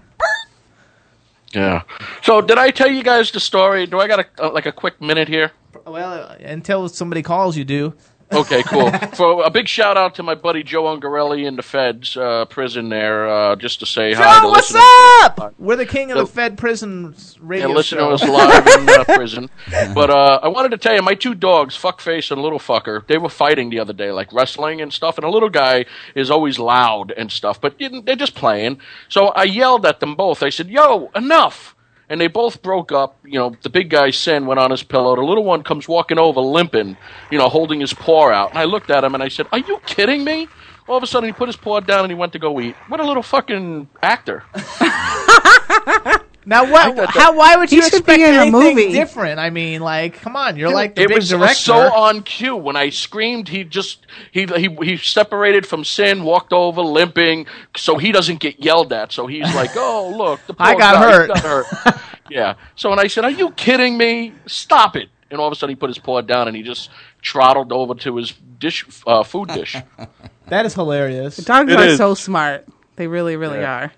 yeah. 1.55 1.83
So 2.23 2.41
did 2.43 2.59
I 2.59 2.71
tell 2.71 2.91
you 2.91 3.03
guys 3.03 3.31
the 3.31 3.41
story? 3.41 3.87
Do 3.87 3.99
I 4.01 4.09
got 4.09 4.21
a, 4.21 4.27
uh, 4.47 4.53
like 4.53 4.67
a 4.67 4.73
quick 4.73 5.01
minute 5.01 5.29
here? 5.29 5.53
Well, 5.87 6.13
uh, 6.31 6.37
until 6.41 6.89
somebody 6.89 7.23
calls, 7.23 7.57
you 7.57 7.65
do. 7.65 7.95
Okay, 8.33 8.63
cool. 8.65 8.91
For 9.15 9.45
a 9.45 9.51
big 9.51 9.69
shout 9.69 9.97
out 9.97 10.17
to 10.17 10.23
my 10.23 10.35
buddy 10.35 10.63
Joe 10.65 10.85
Ungarelli 10.85 11.47
in 11.47 11.55
the 11.57 11.63
Feds 11.63 12.17
uh, 12.17 12.45
prison 12.47 12.89
there, 12.89 13.29
uh, 13.29 13.57
just 13.57 13.79
to 13.81 13.87
say 13.87 14.15
hi. 14.15 14.35
Joe, 14.37 14.43
to 14.43 14.49
what's 14.49 14.73
listeners. 14.73 14.83
up? 15.23 15.55
We're 15.59 15.77
the 15.77 15.87
king 15.87 16.11
of 16.11 16.19
the 16.19 16.27
So- 16.27 16.33
Fed 16.33 16.59
prison 16.59 17.15
radio 17.41 17.69
Yeah, 17.69 17.75
listen 17.75 17.99
show. 17.99 18.09
to 18.09 18.15
us 18.15 18.23
live 18.29 18.67
in 18.67 18.89
uh, 18.89 19.05
prison. 19.15 19.49
But 19.95 20.11
uh, 20.11 20.41
I 20.43 20.49
wanted 20.49 20.71
to 20.73 20.77
tell 20.79 20.95
you, 20.95 21.03
my 21.03 21.15
two 21.15 21.35
dogs, 21.37 21.77
Fuckface 21.81 22.33
and 22.33 22.43
Little 22.43 22.59
Fucker, 22.59 23.07
they 23.07 23.17
were 23.17 23.29
fighting 23.29 23.71
the 23.71 23.79
other 23.79 23.93
day, 23.93 24.11
like 24.11 24.33
wrestling 24.33 24.81
and 24.81 24.93
stuff. 24.93 25.19
And 25.19 25.25
a 25.25 25.31
little 25.31 25.49
guy 25.51 25.85
is 26.17 26.29
always 26.31 26.59
loud 26.59 27.13
and 27.17 27.31
stuff, 27.31 27.61
but 27.61 27.77
they're 27.79 28.17
just 28.17 28.35
playing. 28.35 28.81
So 29.09 29.29
I 29.29 29.45
yelled 29.45 29.87
at 29.87 30.01
them 30.01 30.17
both. 30.17 30.43
I 30.43 30.49
said, 30.49 30.69
"Yo, 30.69 31.11
enough!" 31.15 31.76
And 32.09 32.21
they 32.21 32.29
both 32.29 32.63
broke 32.63 32.93
up. 32.93 33.19
You 33.25 33.39
know, 33.39 33.57
the 33.63 33.69
big 33.69 33.91
guy 33.91 34.11
Sin 34.11 34.47
went 34.47 34.61
on 34.61 34.71
his 34.71 34.83
pillow. 34.83 35.17
The 35.17 35.23
little 35.23 35.45
one 35.45 35.63
comes 35.63 35.89
walking 35.89 36.19
over, 36.19 36.41
limping, 36.41 36.97
you 37.31 37.39
know, 37.39 37.49
holding 37.49 37.81
his 37.81 37.93
paw 37.93 38.31
out. 38.31 38.51
And 38.51 38.59
I 38.59 38.65
looked 38.65 38.91
at 38.91 39.03
him 39.03 39.15
and 39.15 39.23
I 39.23 39.29
said, 39.29 39.47
"Are 39.53 39.59
you 39.59 39.81
kidding 39.87 40.25
me?" 40.25 40.49
All 40.89 40.97
of 40.97 41.03
a 41.03 41.07
sudden, 41.07 41.29
he 41.29 41.33
put 41.33 41.49
his 41.49 41.57
paw 41.57 41.81
down 41.81 42.05
and 42.05 42.11
he 42.11 42.15
went 42.15 42.33
to 42.35 42.39
go 42.39 42.61
eat. 42.61 42.77
What 42.89 43.01
a 43.01 43.05
little 43.05 43.25
fucking 43.25 43.89
actor! 44.03 44.45
Now, 46.49 46.71
what? 46.71 47.09
How? 47.11 47.37
Why 47.37 47.57
would 47.57 47.73
you 47.73 47.83
should 47.83 47.95
expect 47.95 48.07
be 48.19 48.23
in 48.25 48.33
a 48.35 48.43
anything 48.43 48.53
movie. 48.53 48.93
different? 48.93 49.41
I 49.41 49.51
mean, 49.51 49.81
like, 49.81 50.21
come 50.21 50.37
on, 50.37 50.57
you're 50.57 50.71
like 50.73 50.95
the 50.95 51.03
it 51.03 51.09
big 51.09 51.17
was 51.17 51.29
director. 51.29 51.55
so 51.57 51.75
on 51.93 52.23
cue. 52.23 52.55
When 52.55 52.77
I 52.77 52.91
screamed, 52.91 53.49
he 53.49 53.65
just 53.65 54.07
he 54.31 54.47
he 54.47 54.69
he 54.83 54.97
separated 54.97 55.67
from 55.67 55.85
Sin, 55.85 56.23
walked 56.23 56.53
over 56.53 56.83
limping, 56.83 57.47
so 57.77 57.99
he 57.99 58.13
doesn't 58.13 58.39
get 58.39 58.61
yelled 58.61 58.93
at. 58.93 59.11
So 59.11 59.27
he's 59.27 59.53
like, 59.57 59.73
"Oh, 59.77 60.15
look, 60.17 60.41
the 60.47 60.55
poor 60.55 60.67
I 60.67 60.75
got 60.77 60.95
guy, 60.95 61.07
he 61.07 61.13
hurt." 61.13 61.29
got 61.29 61.39
hurt." 61.41 61.67
yeah. 62.31 62.55
So 62.77 62.91
when 62.91 63.01
I 63.01 63.09
said, 63.09 63.25
"Are 63.25 63.31
you 63.31 63.51
kidding 63.51 63.99
me? 63.99 64.33
Stop 64.47 64.95
it!" 64.95 65.09
and 65.33 65.41
all 65.41 65.49
of 65.49 65.53
a 65.53 65.57
sudden 65.57 65.75
he 65.75 65.77
put 65.77 65.91
his 65.91 65.99
paw 65.99 66.21
down 66.21 66.47
and 66.47 66.57
he 66.57 66.63
just 66.63 66.91
trottled 67.23 67.73
over 67.73 67.95
to 67.97 68.15
his 68.15 68.33
dish, 68.61 68.87
uh, 69.09 69.25
food 69.25 69.49
dish. 69.49 69.75
that 70.47 70.65
is 70.65 70.75
hilarious. 70.75 71.39
Dogs 71.39 71.73
It 71.73 71.81
are 71.81 71.87
is. 71.87 71.97
so 71.99 72.15
smart. 72.15 72.65
They 72.95 73.09
really, 73.09 73.35
really 73.35 73.59
Yeah. 73.59 73.75
are. 73.87 73.93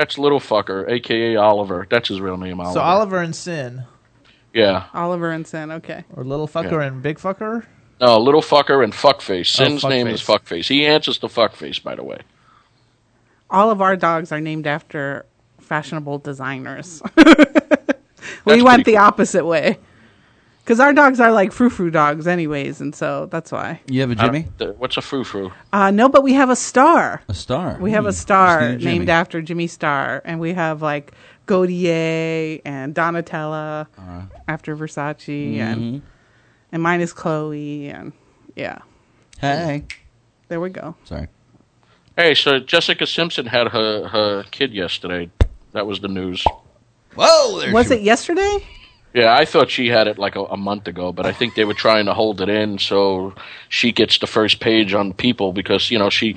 That's 0.00 0.16
little 0.16 0.40
fucker, 0.40 0.88
aka 0.90 1.36
Oliver. 1.36 1.86
That's 1.90 2.08
his 2.08 2.22
real 2.22 2.38
name, 2.38 2.58
Oliver. 2.58 2.72
So 2.72 2.80
Oliver 2.80 3.18
and 3.18 3.36
Sin, 3.36 3.82
yeah. 4.54 4.86
Oliver 4.94 5.30
and 5.30 5.46
Sin. 5.46 5.70
Okay. 5.70 6.04
or 6.16 6.24
little 6.24 6.48
fucker 6.48 6.80
Yeah. 6.80 6.84
and 6.84 7.02
big 7.02 7.18
fucker. 7.18 7.66
No, 8.00 8.16
little 8.16 8.40
fucker 8.40 8.82
and 8.82 8.94
fuckface. 8.94 9.40
Oh, 9.60 9.64
Sin's 9.66 9.84
name 9.84 10.06
is 10.06 10.22
Fuckface. 10.22 10.60
fuckface. 10.60 10.68
He 10.68 10.86
answers 10.86 11.18
to 11.18 11.26
fuckface, 11.26 11.82
by 11.82 11.96
the 11.96 12.02
way. 12.02 12.20
All 13.50 13.70
of 13.70 13.82
our 13.82 13.94
dogs 13.94 14.32
are 14.32 14.40
named 14.40 14.66
after 14.66 15.26
fashionable 15.60 16.16
designers. 16.20 17.02
we 17.18 17.24
pretty 18.44 18.62
went 18.62 18.86
the 18.86 18.96
opposite 18.96 19.44
way. 19.44 19.76
Because 20.70 20.78
our 20.78 20.92
dogs 20.92 21.18
are 21.18 21.32
like 21.32 21.50
frou 21.50 21.68
frou 21.68 21.90
dogs, 21.90 22.28
anyways, 22.28 22.80
and 22.80 22.94
so 22.94 23.26
that's 23.26 23.50
why. 23.50 23.80
You 23.88 24.02
have 24.02 24.12
a 24.12 24.14
Jimmy? 24.14 24.46
Uh, 24.60 24.66
what's 24.78 24.96
a 24.96 25.00
frou 25.00 25.24
frou? 25.24 25.50
Uh, 25.72 25.90
no, 25.90 26.08
but 26.08 26.22
we 26.22 26.34
have 26.34 26.48
a 26.48 26.54
star. 26.54 27.22
A 27.26 27.34
star. 27.34 27.76
We 27.80 27.90
have 27.90 28.04
Hmm. 28.04 28.10
a 28.10 28.12
star 28.12 28.60
named 28.68 28.80
Jimmy. 28.80 29.10
after 29.10 29.42
Jimmy 29.42 29.66
Star, 29.66 30.22
and 30.24 30.38
we 30.38 30.52
have 30.52 30.80
like 30.80 31.10
Gaultier 31.46 32.60
and 32.64 32.94
Donatella 32.94 33.88
Uh-huh. 33.98 34.20
after 34.46 34.76
Versace, 34.76 35.56
Mhm. 35.56 35.60
and 35.60 36.02
and 36.70 36.80
mine 36.84 37.00
is 37.00 37.12
Chloe, 37.12 37.88
and 37.88 38.12
yeah. 38.54 38.78
Hey. 39.40 39.86
There 40.46 40.60
we 40.60 40.70
go. 40.70 40.94
Sorry. 41.02 41.26
Hey, 42.16 42.34
so 42.36 42.60
Jessica 42.60 43.08
Simpson 43.08 43.46
had 43.46 43.66
her, 43.70 44.06
her 44.06 44.44
kid 44.52 44.72
yesterday. 44.72 45.30
That 45.72 45.88
was 45.88 45.98
the 45.98 46.06
news. 46.06 46.44
Whoa! 47.16 47.72
Was 47.72 47.90
it 47.90 48.02
yesterday? 48.02 48.64
Yeah, 49.12 49.34
I 49.34 49.44
thought 49.44 49.70
she 49.70 49.88
had 49.88 50.06
it 50.06 50.18
like 50.18 50.36
a, 50.36 50.44
a 50.44 50.56
month 50.56 50.86
ago, 50.86 51.12
but 51.12 51.26
I 51.26 51.32
think 51.32 51.56
they 51.56 51.64
were 51.64 51.74
trying 51.74 52.06
to 52.06 52.14
hold 52.14 52.40
it 52.40 52.48
in 52.48 52.78
so 52.78 53.34
she 53.68 53.90
gets 53.90 54.18
the 54.18 54.26
first 54.28 54.60
page 54.60 54.94
on 54.94 55.12
People 55.12 55.52
because 55.52 55.90
you 55.90 55.98
know 55.98 56.10
she, 56.10 56.34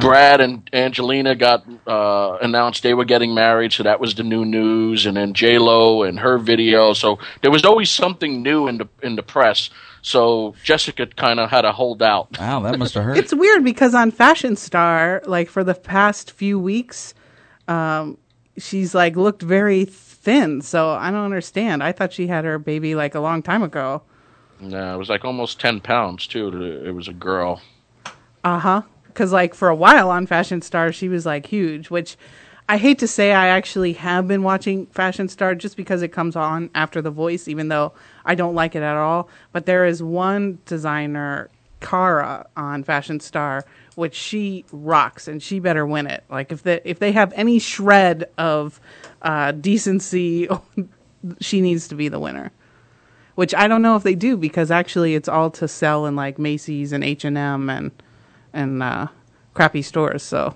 Brad 0.00 0.40
and 0.40 0.68
Angelina 0.72 1.34
got 1.34 1.64
uh, 1.86 2.38
announced 2.40 2.82
they 2.82 2.94
were 2.94 3.04
getting 3.04 3.34
married, 3.34 3.72
so 3.72 3.82
that 3.82 4.00
was 4.00 4.14
the 4.14 4.22
new 4.22 4.44
news, 4.44 5.04
and 5.04 5.16
then 5.16 5.34
J 5.34 5.58
Lo 5.58 6.02
and 6.02 6.18
her 6.20 6.38
video. 6.38 6.94
So 6.94 7.18
there 7.42 7.50
was 7.50 7.64
always 7.64 7.90
something 7.90 8.42
new 8.42 8.68
in 8.68 8.78
the 8.78 8.88
in 9.02 9.16
the 9.16 9.22
press. 9.22 9.68
So 10.00 10.54
Jessica 10.62 11.06
kind 11.06 11.40
of 11.40 11.50
had 11.50 11.62
to 11.62 11.72
hold 11.72 12.02
out. 12.02 12.38
Wow, 12.38 12.60
that 12.60 12.78
must 12.78 12.94
have 12.94 13.04
hurt. 13.04 13.18
It's 13.18 13.34
weird 13.34 13.64
because 13.64 13.94
on 13.94 14.10
Fashion 14.10 14.56
Star, 14.56 15.22
like 15.26 15.48
for 15.48 15.64
the 15.64 15.74
past 15.74 16.30
few 16.30 16.58
weeks, 16.58 17.14
um, 17.68 18.18
she's 18.58 18.94
like 18.94 19.16
looked 19.16 19.42
very 19.42 19.84
thin. 20.24 20.60
So 20.62 20.90
I 20.90 21.10
don't 21.10 21.24
understand. 21.24 21.82
I 21.82 21.92
thought 21.92 22.12
she 22.12 22.26
had 22.26 22.44
her 22.44 22.58
baby 22.58 22.94
like 22.94 23.14
a 23.14 23.20
long 23.20 23.42
time 23.42 23.62
ago. 23.62 24.02
No, 24.60 24.94
it 24.94 24.98
was 24.98 25.08
like 25.08 25.24
almost 25.24 25.60
ten 25.60 25.80
pounds 25.80 26.26
too. 26.26 26.48
It 26.84 26.92
was 26.92 27.08
a 27.08 27.12
girl. 27.12 27.60
Uh 28.42 28.58
huh. 28.58 28.82
Because 29.06 29.32
like 29.32 29.54
for 29.54 29.68
a 29.68 29.74
while 29.74 30.10
on 30.10 30.26
Fashion 30.26 30.62
Star, 30.62 30.90
she 30.92 31.08
was 31.08 31.24
like 31.26 31.46
huge. 31.46 31.90
Which 31.90 32.16
I 32.68 32.78
hate 32.78 32.98
to 33.00 33.06
say, 33.06 33.32
I 33.32 33.48
actually 33.48 33.92
have 33.94 34.26
been 34.26 34.42
watching 34.42 34.86
Fashion 34.86 35.28
Star 35.28 35.54
just 35.54 35.76
because 35.76 36.02
it 36.02 36.08
comes 36.08 36.34
on 36.34 36.70
after 36.74 37.02
The 37.02 37.10
Voice, 37.10 37.46
even 37.46 37.68
though 37.68 37.92
I 38.24 38.34
don't 38.34 38.54
like 38.54 38.74
it 38.74 38.82
at 38.82 38.96
all. 38.96 39.28
But 39.52 39.66
there 39.66 39.84
is 39.84 40.02
one 40.02 40.58
designer, 40.64 41.50
Cara, 41.80 42.46
on 42.56 42.82
Fashion 42.82 43.20
Star, 43.20 43.66
which 43.96 44.14
she 44.14 44.64
rocks, 44.72 45.28
and 45.28 45.42
she 45.42 45.60
better 45.60 45.84
win 45.84 46.06
it. 46.06 46.24
Like 46.30 46.52
if 46.52 46.62
they 46.62 46.80
if 46.84 46.98
they 46.98 47.12
have 47.12 47.32
any 47.36 47.58
shred 47.58 48.30
of 48.38 48.80
uh, 49.24 49.50
decency, 49.52 50.48
she 51.40 51.60
needs 51.60 51.88
to 51.88 51.96
be 51.96 52.08
the 52.08 52.20
winner. 52.20 52.52
Which 53.34 53.52
I 53.52 53.66
don't 53.66 53.82
know 53.82 53.96
if 53.96 54.04
they 54.04 54.14
do 54.14 54.36
because 54.36 54.70
actually 54.70 55.16
it's 55.16 55.28
all 55.28 55.50
to 55.52 55.66
sell 55.66 56.06
in 56.06 56.14
like 56.14 56.38
Macy's 56.38 56.92
and 56.92 57.02
H 57.02 57.24
and 57.24 57.36
M 57.36 57.68
and 57.68 57.90
and 58.52 58.80
uh, 58.80 59.08
crappy 59.54 59.82
stores. 59.82 60.22
So 60.22 60.54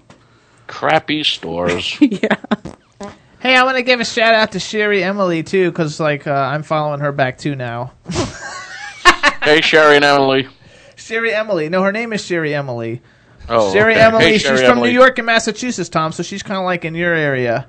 Crappy 0.68 1.24
stores. 1.24 1.98
yeah. 2.00 2.36
Hey, 3.40 3.56
I 3.56 3.64
want 3.64 3.78
to 3.78 3.82
give 3.82 3.98
a 4.00 4.04
shout 4.04 4.34
out 4.34 4.52
to 4.52 4.60
Sherry 4.60 5.02
Emily 5.02 5.42
too, 5.42 5.70
because 5.70 5.98
like 5.98 6.26
uh, 6.26 6.32
I'm 6.32 6.62
following 6.62 7.00
her 7.00 7.10
back 7.10 7.38
too 7.38 7.56
now. 7.56 7.92
hey, 9.42 9.60
Sherry 9.60 9.96
and 9.96 10.04
Emily. 10.04 10.46
Sherry 10.94 11.32
Emily, 11.32 11.68
no, 11.68 11.82
her 11.82 11.92
name 11.92 12.12
is 12.12 12.24
Sherry 12.24 12.54
Emily. 12.54 13.00
Oh, 13.48 13.72
Sherry 13.72 13.94
okay. 13.94 14.02
Emily, 14.02 14.24
Hey, 14.24 14.32
she's 14.34 14.42
Sherry 14.42 14.58
from 14.58 14.78
Emily. 14.78 14.90
New 14.90 14.98
York 14.98 15.18
and 15.18 15.26
Massachusetts, 15.26 15.88
Tom. 15.88 16.12
So 16.12 16.22
she's 16.22 16.42
kind 16.42 16.58
of 16.58 16.64
like 16.64 16.84
in 16.84 16.94
your 16.94 17.14
area. 17.14 17.66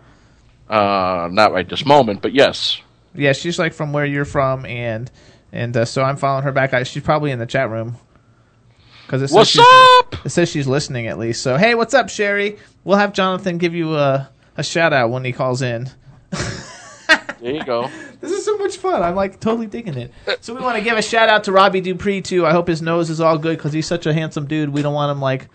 Uh, 0.70 1.30
not 1.32 1.52
right 1.52 1.68
this 1.68 1.86
moment, 1.86 2.22
but 2.22 2.34
yes. 2.34 2.82
Yeah, 3.16 3.34
she's 3.34 3.58
like 3.58 3.74
from 3.74 3.92
where 3.92 4.06
you're 4.06 4.26
from, 4.26 4.66
and 4.66 5.10
and 5.52 5.76
uh, 5.76 5.86
so 5.86 6.04
I'm 6.04 6.18
following 6.18 6.44
her 6.44 6.52
back. 6.52 6.74
I, 6.74 6.84
she's 6.84 7.04
probably 7.04 7.32
in 7.32 7.40
the 7.40 7.46
chat 7.46 7.70
room. 7.70 7.96
Cause 9.08 9.24
it 9.24 9.30
says 9.30 9.36
What's 9.36 9.58
up? 9.58 10.26
It 10.26 10.30
says 10.30 10.50
she's 10.50 10.68
listening 10.68 11.08
at 11.08 11.18
least. 11.18 11.42
So 11.42 11.58
hey, 11.58 11.74
what's 11.74 11.96
up, 11.96 12.10
Sherry? 12.10 12.60
We'll 12.84 12.98
have 12.98 13.12
Johnathon 13.14 13.58
give 13.58 13.74
you 13.74 13.96
a 13.96 14.30
a 14.56 14.64
shout 14.64 14.94
out 14.94 15.10
when 15.10 15.26
he 15.26 15.32
calls 15.32 15.64
in. 15.64 15.90
There 17.40 17.54
you 17.54 17.64
go. 17.64 17.90
This 18.20 18.32
is 18.32 18.44
so 18.44 18.58
much 18.58 18.78
fun. 18.78 19.02
I'm 19.02 19.16
like 19.16 19.40
totally 19.40 19.68
digging 19.68 19.96
it. 19.96 20.12
So 20.42 20.54
we 20.54 20.62
want 20.62 20.78
to 20.78 20.84
give 20.84 20.98
a 20.98 21.02
shout 21.02 21.30
out 21.30 21.46
to 21.46 21.52
Robbie 21.54 21.80
Dupree 21.82 22.22
too. 22.22 22.46
I 22.46 22.52
hope 22.52 22.68
his 22.68 22.82
nose 22.82 23.10
is 23.10 23.22
all 23.22 23.38
good 23.38 23.58
because 23.58 23.72
he's 23.72 23.88
such 23.88 24.06
a 24.06 24.14
handsome 24.14 24.46
dude. 24.46 24.70
We 24.70 24.82
don't 24.82 24.94
want 24.94 25.12
him 25.12 25.22
like, 25.22 25.48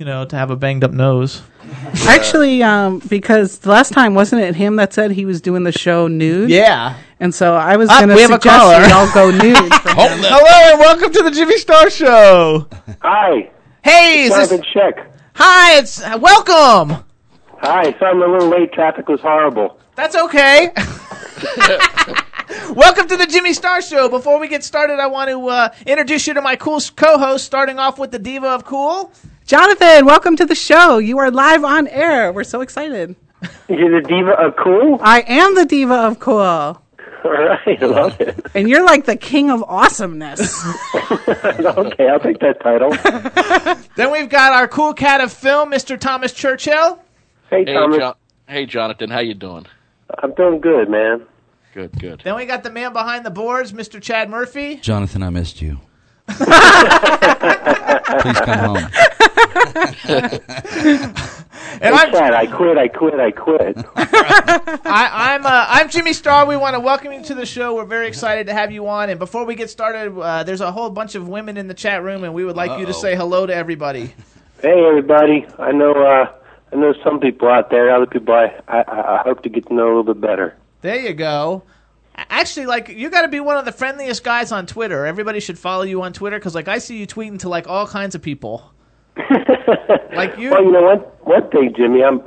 you 0.00 0.06
know, 0.06 0.24
to 0.24 0.34
have 0.34 0.50
a 0.50 0.56
banged 0.56 0.82
up 0.82 0.92
nose. 0.92 1.42
Actually, 2.08 2.62
um, 2.62 3.00
because 3.10 3.58
the 3.58 3.68
last 3.68 3.92
time 3.92 4.14
wasn't 4.14 4.40
it 4.40 4.56
him 4.56 4.76
that 4.76 4.94
said 4.94 5.10
he 5.10 5.26
was 5.26 5.42
doing 5.42 5.62
the 5.62 5.72
show 5.72 6.08
nude? 6.08 6.48
Yeah. 6.48 6.96
And 7.20 7.34
so 7.34 7.54
I 7.54 7.76
was 7.76 7.90
Ah, 7.90 7.98
going 7.98 8.08
to 8.08 8.14
we 8.14 8.22
have 8.22 8.30
a 8.30 8.34
suggest 8.34 8.58
caller. 8.58 8.80
we 8.80 8.90
all 8.92 9.12
go 9.12 9.30
nude. 9.30 9.56
for 9.74 9.88
him. 9.90 10.18
Hello 10.22 10.70
and 10.72 10.80
welcome 10.80 11.12
to 11.12 11.22
the 11.22 11.30
Jimmy 11.30 11.58
Star 11.58 11.90
Show. 11.90 12.66
Hi. 13.02 13.50
Hey, 13.82 14.22
is 14.24 14.30
this? 14.34 14.50
Johnathon 14.50 14.64
Schaech. 14.74 15.06
Hi, 15.34 15.76
it's 15.78 16.02
uh, 16.02 16.18
welcome. 16.18 17.04
Hi. 17.58 17.92
Sorry 17.98 18.10
I'm 18.12 18.22
a 18.22 18.26
little 18.26 18.48
late. 18.48 18.72
Traffic 18.72 19.06
was 19.06 19.20
horrible. 19.20 19.78
That's 19.96 20.16
okay. 20.16 20.70
Welcome 22.74 23.06
to 23.08 23.16
the 23.16 23.26
Jimmy 23.26 23.52
Star 23.52 23.80
Show. 23.82 24.08
Before 24.08 24.40
we 24.40 24.48
get 24.48 24.64
started, 24.64 24.98
I 24.98 25.06
want 25.08 25.30
to 25.30 25.46
uh, 25.48 25.68
introduce 25.86 26.26
you 26.26 26.34
to 26.34 26.40
my 26.40 26.56
cool 26.56 26.80
co-host, 26.96 27.44
starting 27.44 27.78
off 27.78 27.98
with 27.98 28.10
the 28.12 28.18
diva 28.18 28.48
of 28.48 28.64
cool. 28.64 29.12
Johnathon, 29.50 30.06
welcome 30.06 30.36
to 30.36 30.46
the 30.46 30.54
show. 30.54 30.98
You 30.98 31.18
are 31.18 31.28
live 31.28 31.64
on 31.64 31.88
air. 31.88 32.32
We're 32.32 32.44
so 32.44 32.60
excited. 32.60 33.16
You're 33.68 34.00
the 34.00 34.06
diva 34.06 34.30
of 34.38 34.54
cool? 34.54 35.00
I 35.02 35.22
am 35.22 35.56
the 35.56 35.64
diva 35.64 36.06
of 36.06 36.20
cool. 36.20 36.36
All 36.38 36.80
right. 37.24 37.82
I 37.82 37.84
love 37.84 38.20
it. 38.20 38.46
And 38.54 38.68
you're 38.68 38.84
like 38.84 39.06
the 39.06 39.16
king 39.16 39.50
of 39.50 39.64
awesomeness. 39.64 40.40
okay, 40.94 42.08
I'll 42.08 42.20
take 42.20 42.38
that 42.38 42.58
title. 42.62 42.92
Then 43.96 44.12
we've 44.12 44.28
got 44.28 44.52
our 44.52 44.68
cool 44.68 44.94
cat 44.94 45.20
of 45.20 45.32
film, 45.32 45.72
Mr. 45.72 45.98
Thomas 45.98 46.32
Churchill. 46.32 47.02
Hey, 47.50 47.64
Hey, 47.64 47.72
Thomas. 47.74 47.98
Jo- 47.98 48.14
hey, 48.46 48.66
Johnathon, 48.66 49.10
how 49.10 49.18
you 49.18 49.34
doing? 49.34 49.66
I'm 50.22 50.32
doing 50.34 50.60
good, 50.60 50.88
man. 50.88 51.26
Good, 51.74 51.98
good. 51.98 52.20
Then 52.22 52.36
we 52.36 52.46
got 52.46 52.62
the 52.62 52.70
man 52.70 52.92
behind 52.92 53.26
the 53.26 53.30
boards, 53.30 53.72
Mr. 53.72 54.00
Chad 54.00 54.30
Murphy. 54.30 54.76
Johnathon, 54.76 55.24
I 55.24 55.30
missed 55.30 55.60
you. 55.60 55.80
Please 58.20 58.40
come 58.40 58.58
home. 58.58 58.90
And 61.82 61.94
I'm 61.94 62.12
Chad, 62.12 62.34
I 62.34 62.46
quit, 62.46 62.76
I 62.76 62.88
quit, 62.88 63.14
I 63.14 63.30
quit. 63.30 63.76
I, 63.96 65.34
I'm 65.34 65.46
uh, 65.46 65.66
I'm 65.68 65.88
Jimmy 65.88 66.12
Star. 66.12 66.44
We 66.44 66.56
want 66.56 66.74
to 66.74 66.80
welcome 66.80 67.12
you 67.12 67.22
to 67.24 67.34
the 67.34 67.46
show. 67.46 67.74
We're 67.74 67.86
very 67.86 68.06
excited 68.06 68.48
to 68.48 68.52
have 68.52 68.70
you 68.70 68.86
on. 68.88 69.08
And 69.08 69.18
before 69.18 69.44
we 69.46 69.54
get 69.54 69.70
started, 69.70 70.18
uh, 70.18 70.42
there's 70.42 70.60
a 70.60 70.72
whole 70.72 70.90
bunch 70.90 71.14
of 71.14 71.28
women 71.28 71.56
in 71.56 71.68
the 71.68 71.74
chat 71.74 72.02
room, 72.02 72.24
and 72.24 72.34
we 72.34 72.44
would 72.44 72.56
like 72.56 72.78
you 72.78 72.86
to 72.86 72.92
say 72.92 73.16
hello 73.16 73.46
to 73.46 73.54
everybody. 73.54 74.12
hey, 74.60 74.84
everybody. 74.84 75.46
I 75.58 75.72
know 75.72 75.92
uh, 75.92 76.30
I 76.72 76.76
know 76.76 76.92
some 77.04 77.18
people 77.18 77.48
out 77.48 77.70
there. 77.70 77.94
Other 77.94 78.06
people 78.06 78.34
I, 78.34 78.60
I, 78.68 78.82
I 78.82 79.22
hope 79.24 79.42
to 79.44 79.48
get 79.48 79.66
to 79.68 79.74
know 79.74 79.86
a 79.86 79.92
little 79.96 80.14
bit 80.14 80.20
better. 80.20 80.56
There 80.82 80.98
you 80.98 81.14
go. 81.14 81.62
Actually, 82.14 82.66
like 82.66 82.88
you 82.88 83.10
got 83.10 83.22
to 83.22 83.28
be 83.28 83.40
one 83.40 83.56
of 83.56 83.64
the 83.64 83.72
friendliest 83.72 84.24
guys 84.24 84.52
on 84.52 84.66
Twitter. 84.66 85.06
Everybody 85.06 85.40
should 85.40 85.58
follow 85.58 85.82
you 85.82 86.02
on 86.02 86.12
Twitter 86.12 86.38
because, 86.38 86.54
like, 86.54 86.68
I 86.68 86.78
see 86.78 86.96
you 86.98 87.06
tweeting 87.06 87.38
to 87.40 87.48
like 87.48 87.68
all 87.68 87.86
kinds 87.86 88.14
of 88.14 88.22
people. 88.22 88.70
like 90.14 90.36
you. 90.38 90.50
Well, 90.50 90.64
you 90.64 90.72
know 90.72 90.82
what? 90.82 91.26
One 91.26 91.50
thing, 91.50 91.74
Jimmy, 91.76 92.02
I'm. 92.02 92.22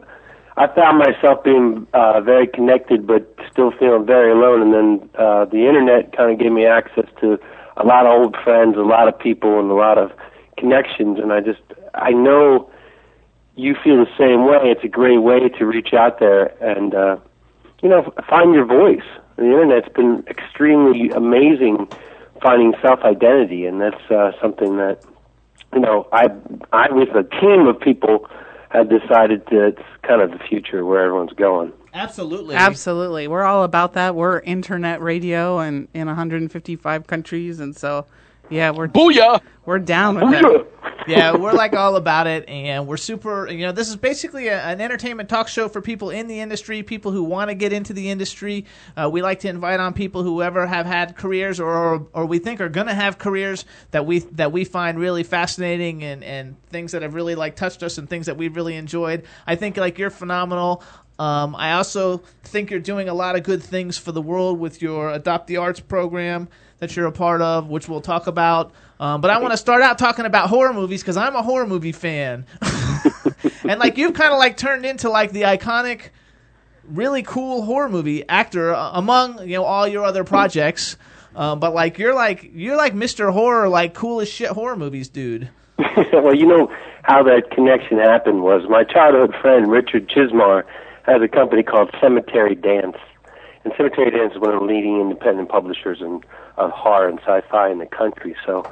I 0.56 0.68
found 0.68 1.00
myself 1.00 1.44
being 1.44 1.88
uh, 1.94 2.22
very 2.22 2.46
connected, 2.46 3.08
but 3.08 3.36
still 3.52 3.72
feeling 3.72 4.06
very 4.06 4.32
alone. 4.32 4.62
And 4.62 4.74
then 4.74 5.10
uh, 5.16 5.46
the 5.46 5.68
internet 5.68 6.16
kind 6.16 6.32
of 6.32 6.38
gave 6.38 6.52
me 6.52 6.68
access 6.68 7.08
to 7.22 7.40
a 7.76 7.84
lot 7.84 8.06
of 8.06 8.12
old 8.12 8.38
friends, 8.44 8.78
a 8.78 8.82
lot 8.82 9.08
of 9.08 9.18
people, 9.18 9.60
and 9.60 9.72
a 9.72 9.74
lot 9.74 9.98
of 9.98 10.12
connections. 10.58 11.18
And 11.18 11.34
I 11.34 11.40
just, 11.40 11.62
I 11.96 12.12
know 12.12 12.70
you 13.56 13.76
feel 13.84 13.98
the 13.98 14.12
same 14.16 14.46
way. 14.46 14.70
It's 14.70 14.84
a 14.84 14.88
great 14.88 15.18
way 15.18 15.50
to 15.50 15.66
reach 15.66 15.94
out 15.94 16.20
there 16.20 16.54
and 16.64 16.94
uh, 16.94 17.18
you 17.84 17.90
know, 17.90 18.14
find 18.28 18.54
your 18.54 18.66
voice. 18.66 19.06
The 19.36 19.46
internet's 19.46 19.90
been 19.94 20.24
extremely 20.28 21.10
amazing 21.10 21.88
finding 22.42 22.74
self 22.82 23.00
identity, 23.02 23.66
and 23.66 23.82
that's 23.82 24.12
uh, 24.12 24.32
something 24.42 24.78
that 24.78 25.04
you 25.74 25.80
know 25.80 26.08
I 26.12 26.28
I 26.72 26.92
with 26.92 27.10
a 27.10 27.24
team 27.24 27.68
of 27.68 27.80
people 27.80 28.28
had 28.70 28.90
decided 28.90 29.46
that 29.48 29.76
it's 29.78 29.82
kind 30.02 30.22
of 30.22 30.32
the 30.32 30.40
future 30.40 30.86
where 30.86 31.04
everyone's 31.06 31.34
going. 31.34 31.72
Absolutely. 31.94 32.56
Absolutely. 32.56 33.28
We're 33.28 33.44
all 33.44 33.64
about 33.64 33.94
that. 33.94 34.16
We're 34.16 34.40
internet 34.40 35.00
radio 35.00 35.60
and 35.60 35.88
in 35.94 36.08
155 36.08 37.06
countries 37.06 37.60
and 37.60 37.76
so 37.76 38.08
yeah, 38.54 38.70
we're 38.70 38.88
Booyah! 38.88 39.42
We're 39.66 39.80
down 39.80 40.16
with 40.16 40.44
it. 40.44 40.74
yeah, 41.08 41.36
we're 41.36 41.54
like 41.54 41.74
all 41.74 41.96
about 41.96 42.28
it, 42.28 42.48
and 42.48 42.86
we're 42.86 42.98
super. 42.98 43.50
You 43.50 43.66
know, 43.66 43.72
this 43.72 43.90
is 43.90 43.96
basically 43.96 44.48
a, 44.48 44.62
an 44.62 44.80
entertainment 44.80 45.28
talk 45.28 45.48
show 45.48 45.68
for 45.68 45.82
people 45.82 46.12
in 46.12 46.28
the 46.28 46.40
industry, 46.40 46.84
people 46.84 47.12
who 47.12 47.24
want 47.24 47.50
to 47.50 47.56
get 47.56 47.74
into 47.74 47.94
the 47.94 48.12
industry. 48.12 48.66
Uh, 48.96 49.10
we 49.12 49.22
like 49.22 49.40
to 49.40 49.48
invite 49.48 49.80
on 49.80 49.94
people 49.94 50.22
who 50.22 50.44
ever 50.44 50.68
have 50.68 50.86
had 50.86 51.16
careers, 51.16 51.60
or 51.60 52.08
or 52.14 52.26
we 52.28 52.38
think 52.38 52.62
are 52.62 52.70
going 52.70 52.88
to 52.88 52.94
have 52.94 53.18
careers 53.18 53.66
that 53.92 54.06
we 54.06 54.20
that 54.20 54.52
we 54.52 54.66
find 54.66 55.00
really 55.00 55.24
fascinating, 55.24 56.04
and 56.04 56.24
and 56.24 56.56
things 56.68 56.92
that 56.92 57.02
have 57.02 57.16
really 57.16 57.34
like 57.34 57.56
touched 57.56 57.82
us, 57.82 57.98
and 57.98 58.08
things 58.08 58.28
that 58.28 58.38
we've 58.38 58.56
really 58.56 58.76
enjoyed. 58.76 59.24
I 59.48 59.56
think 59.56 59.78
like 59.78 59.98
you're 59.98 60.12
phenomenal. 60.12 60.84
Um, 61.18 61.56
I 61.56 61.74
also 61.74 62.24
think 62.44 62.70
you're 62.70 62.80
doing 62.80 63.08
a 63.08 63.14
lot 63.14 63.36
of 63.36 63.44
good 63.44 63.64
things 63.64 63.98
for 63.98 64.12
the 64.12 64.22
world 64.22 64.60
with 64.60 64.82
your 64.82 65.12
Adopt 65.12 65.48
the 65.48 65.58
Arts 65.58 65.80
program 65.80 66.50
that 66.80 66.96
you're 66.96 67.08
a 67.08 67.12
part 67.12 67.42
of, 67.42 67.70
which 67.70 67.88
we'll 67.88 68.02
talk 68.02 68.28
about. 68.28 68.72
Um, 69.00 69.22
but 69.22 69.32
I 69.32 69.40
want 69.40 69.52
to 69.52 69.58
start 69.58 69.82
out 69.82 69.98
talking 69.98 70.26
about 70.26 70.50
horror 70.50 70.74
movies 70.74 71.02
because 71.02 71.18
I'm 71.18 71.36
a 71.36 71.42
horror 71.42 71.68
movie 71.68 71.92
fan, 71.92 72.46
and 73.64 73.80
like 73.80 73.98
you've 73.98 74.14
kind 74.14 74.32
of 74.32 74.40
like 74.40 74.56
turned 74.56 74.86
into 74.86 75.10
like 75.10 75.32
the 75.32 75.42
iconic, 75.42 76.10
really 76.86 77.24
cool 77.24 77.64
horror 77.64 77.90
movie 77.90 78.28
actor 78.30 78.74
uh, 78.74 78.92
among 78.94 79.40
you 79.48 79.56
know 79.56 79.64
all 79.64 79.88
your 79.88 80.06
other 80.06 80.24
projects. 80.24 80.98
Um, 81.36 81.60
but 81.60 81.74
like 81.74 81.98
you're 81.98 82.14
like 82.14 82.52
you're 82.54 82.78
like 82.78 82.94
Mr. 82.94 83.32
Horror, 83.32 83.68
like 83.68 83.94
coolest 83.94 84.32
shit 84.32 84.50
horror 84.50 84.76
movies, 84.76 85.10
dude. 85.10 85.50
well, 86.14 86.36
you 86.36 86.46
know 86.46 86.72
how 87.04 87.24
that 87.24 87.52
connection 87.52 87.98
happened 87.98 88.42
was 88.42 88.64
my 88.70 88.84
childhood 88.84 89.34
friend 89.42 89.70
Richard 89.70 90.08
Chizmar 90.08 90.64
has 91.04 91.22
a 91.22 91.28
company 91.28 91.64
called 91.64 91.94
Cemetery 92.00 92.56
Dance, 92.56 92.98
and 93.64 93.74
Cemetery 93.76 94.12
Dance 94.12 94.34
is 94.34 94.40
one 94.40 94.54
of 94.54 94.62
the 94.62 94.66
leading 94.66 95.02
independent 95.02 95.50
publishers 95.50 96.00
in, 96.02 96.22
of 96.58 96.72
horror 96.72 97.08
and 97.08 97.20
sci-fi 97.20 97.70
in 97.70 97.80
the 97.80 97.86
country. 97.86 98.36
So 98.46 98.64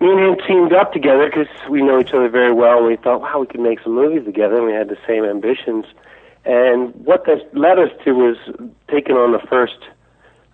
me 0.00 0.10
and 0.10 0.20
him 0.20 0.36
teamed 0.46 0.72
up 0.72 0.92
together 0.92 1.26
because 1.26 1.48
we 1.68 1.82
know 1.82 2.00
each 2.00 2.12
other 2.12 2.28
very 2.28 2.52
well, 2.52 2.78
and 2.78 2.86
we 2.86 2.96
thought, 2.96 3.20
wow, 3.20 3.40
we 3.40 3.46
could 3.46 3.60
make 3.60 3.80
some 3.80 3.94
movies 3.94 4.24
together, 4.24 4.56
and 4.56 4.66
we 4.66 4.72
had 4.72 4.88
the 4.88 4.98
same 5.06 5.24
ambitions. 5.24 5.86
And 6.44 6.94
what 6.94 7.24
that 7.26 7.54
led 7.56 7.78
us 7.78 7.90
to 8.04 8.12
was 8.12 8.36
taking 8.88 9.16
on 9.16 9.32
the 9.32 9.46
first 9.48 9.78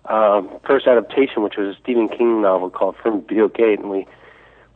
um, 0.05 0.49
first 0.65 0.85
adaptation, 0.85 1.41
which 1.41 1.55
was 1.57 1.75
a 1.75 1.79
Stephen 1.81 2.07
King 2.09 2.41
novel 2.41 2.69
called 2.69 2.95
From 2.97 3.21
Buick 3.21 3.59
8, 3.59 3.79
and 3.79 3.89
we 3.89 4.05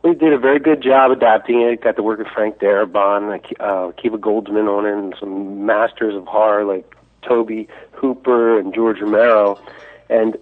we 0.02 0.14
did 0.14 0.32
a 0.32 0.38
very 0.38 0.58
good 0.58 0.82
job 0.82 1.10
adapting 1.10 1.60
it. 1.60 1.82
Got 1.82 1.96
to 1.96 2.02
work 2.02 2.18
with 2.18 2.28
Frank 2.28 2.58
Darabont, 2.58 3.34
uh, 3.60 3.92
Akiva 3.92 4.18
Goldsman 4.18 4.66
on 4.66 4.86
it, 4.86 4.94
and 4.94 5.14
some 5.20 5.66
masters 5.66 6.14
of 6.14 6.26
horror 6.26 6.64
like 6.64 6.96
Tobe 7.22 7.68
Hooper 7.92 8.58
and 8.58 8.74
George 8.74 9.00
Romero. 9.00 9.60
And 10.08 10.36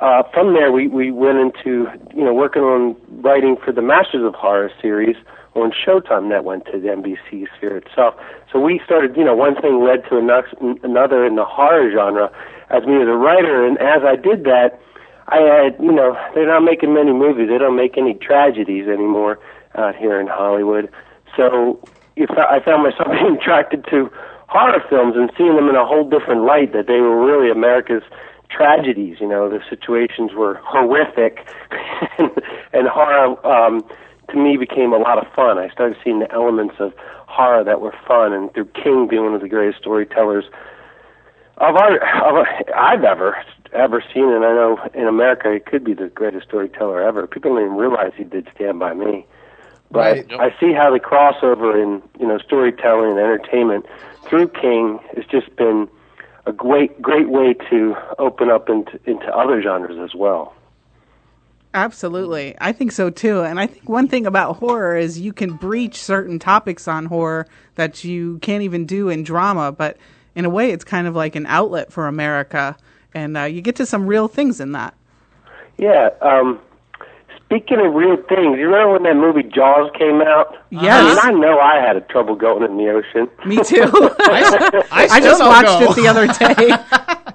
uh, 0.00 0.22
from 0.32 0.54
there, 0.54 0.72
we, 0.72 0.88
we 0.88 1.10
went 1.10 1.38
into 1.38 1.88
you 2.14 2.24
know 2.24 2.34
working 2.34 2.62
on 2.62 2.96
writing 3.22 3.56
for 3.62 3.72
the 3.72 3.82
Masters 3.82 4.24
of 4.24 4.34
Horror 4.34 4.70
series 4.80 5.16
on 5.54 5.72
Showtime. 5.72 6.30
That 6.30 6.44
went 6.44 6.64
to 6.66 6.80
the 6.80 6.88
NBC's 6.88 7.48
Fear 7.60 7.78
itself. 7.78 8.14
So 8.52 8.58
we 8.58 8.80
started, 8.84 9.16
you 9.16 9.24
know, 9.24 9.36
one 9.36 9.60
thing 9.60 9.84
led 9.84 10.08
to 10.08 10.18
another 10.82 11.26
in 11.26 11.36
the 11.36 11.44
horror 11.44 11.90
genre 11.92 12.32
as 12.70 12.84
me 12.86 13.02
as 13.02 13.08
a 13.08 13.16
writer. 13.16 13.66
And 13.66 13.78
as 13.78 14.02
I 14.02 14.16
did 14.16 14.44
that, 14.44 14.80
I 15.28 15.40
had, 15.40 15.76
you 15.78 15.92
know, 15.92 16.16
they're 16.34 16.46
not 16.46 16.60
making 16.60 16.94
many 16.94 17.12
movies. 17.12 17.48
They 17.48 17.58
don't 17.58 17.76
make 17.76 17.96
any 17.96 18.14
tragedies 18.14 18.88
anymore 18.88 19.38
out 19.76 19.94
here 19.94 20.20
in 20.20 20.26
Hollywood. 20.26 20.90
So 21.36 21.78
if 22.16 22.30
I 22.30 22.58
found 22.64 22.82
myself 22.82 23.08
being 23.10 23.36
attracted 23.36 23.84
to 23.90 24.10
horror 24.48 24.82
films 24.88 25.14
and 25.16 25.30
seeing 25.38 25.54
them 25.54 25.68
in 25.68 25.76
a 25.76 25.86
whole 25.86 26.08
different 26.08 26.42
light, 26.42 26.72
that 26.72 26.86
they 26.88 26.98
were 26.98 27.24
really 27.24 27.50
America's 27.50 28.02
tragedies. 28.50 29.18
You 29.20 29.28
know, 29.28 29.48
the 29.48 29.60
situations 29.68 30.32
were 30.34 30.60
horrific, 30.64 31.46
and, 32.18 32.30
and 32.72 32.88
horror 32.88 33.46
um, 33.46 33.84
to 34.30 34.36
me 34.36 34.56
became 34.56 34.92
a 34.92 34.98
lot 34.98 35.18
of 35.18 35.32
fun. 35.34 35.58
I 35.58 35.68
started 35.70 35.96
seeing 36.02 36.20
the 36.20 36.30
elements 36.32 36.76
of 36.78 36.92
horror 37.26 37.64
that 37.64 37.80
were 37.80 37.94
fun, 38.06 38.32
and 38.32 38.52
through 38.52 38.66
King 38.66 39.06
being 39.08 39.24
one 39.24 39.34
of 39.34 39.40
the 39.40 39.48
greatest 39.48 39.78
storytellers 39.80 40.44
of 41.58 41.76
our 41.76 41.96
of, 41.96 42.34
our 42.36 42.74
I've 42.74 43.04
ever 43.04 43.36
ever 43.72 44.02
seen, 44.12 44.24
and 44.24 44.44
I 44.44 44.52
know 44.52 44.78
in 44.94 45.06
America 45.06 45.52
he 45.52 45.60
could 45.60 45.84
be 45.84 45.94
the 45.94 46.08
greatest 46.08 46.48
storyteller 46.48 47.00
ever. 47.00 47.26
People 47.26 47.54
don't 47.54 47.64
even 47.64 47.76
realize 47.76 48.12
he 48.16 48.24
did 48.24 48.48
Stand 48.54 48.78
by 48.80 48.94
Me. 48.94 49.26
But 49.92 50.30
Right. 50.30 50.32
I 50.32 50.50
see 50.60 50.72
how 50.72 50.90
the 50.92 51.00
crossover 51.00 51.74
in 51.80 52.02
you 52.18 52.26
know 52.26 52.38
storytelling 52.38 53.10
and 53.10 53.18
entertainment 53.18 53.86
through 54.28 54.48
King 54.48 54.98
has 55.14 55.24
just 55.26 55.54
been 55.56 55.88
a 56.50 56.52
great 56.52 57.00
great 57.00 57.28
way 57.28 57.54
to 57.70 57.94
open 58.18 58.50
up 58.50 58.68
into 58.68 58.98
into 59.06 59.26
other 59.34 59.62
genres 59.62 59.98
as 59.98 60.14
well. 60.14 60.54
Absolutely. 61.72 62.56
I 62.60 62.72
think 62.72 62.90
so 62.90 63.10
too. 63.10 63.42
And 63.42 63.60
I 63.60 63.68
think 63.68 63.88
one 63.88 64.08
thing 64.08 64.26
about 64.26 64.56
horror 64.56 64.96
is 64.96 65.20
you 65.20 65.32
can 65.32 65.52
breach 65.52 66.02
certain 66.02 66.40
topics 66.40 66.88
on 66.88 67.06
horror 67.06 67.46
that 67.76 68.02
you 68.02 68.40
can't 68.40 68.64
even 68.64 68.86
do 68.86 69.08
in 69.08 69.22
drama, 69.22 69.70
but 69.70 69.96
in 70.34 70.44
a 70.44 70.50
way 70.50 70.72
it's 70.72 70.82
kind 70.82 71.06
of 71.06 71.14
like 71.14 71.36
an 71.36 71.46
outlet 71.46 71.92
for 71.92 72.08
America 72.08 72.76
and 73.14 73.36
uh, 73.36 73.44
you 73.44 73.60
get 73.60 73.76
to 73.76 73.86
some 73.86 74.06
real 74.06 74.26
things 74.26 74.60
in 74.60 74.72
that. 74.72 74.94
Yeah. 75.78 76.10
Um, 76.20 76.60
speaking 77.50 77.84
of 77.84 77.92
real 77.94 78.16
things, 78.28 78.58
you 78.58 78.70
remember 78.70 78.92
when 78.92 79.02
that 79.02 79.16
movie 79.16 79.42
Jaws 79.42 79.90
came 79.98 80.22
out? 80.22 80.56
Yes. 80.70 81.18
I, 81.24 81.32
mean, 81.32 81.42
I 81.42 81.46
know 81.46 81.58
I 81.58 81.84
had 81.84 81.96
a 81.96 82.00
trouble 82.00 82.36
going 82.36 82.62
in 82.62 82.76
the 82.76 82.88
ocean. 82.90 83.28
Me 83.44 83.56
too. 83.56 83.82
I, 84.92 85.08
I 85.10 85.20
just 85.20 85.42
watched 85.42 85.82
it 85.82 85.96
the 85.96 86.06
other 86.06 86.26
day. 86.28 86.70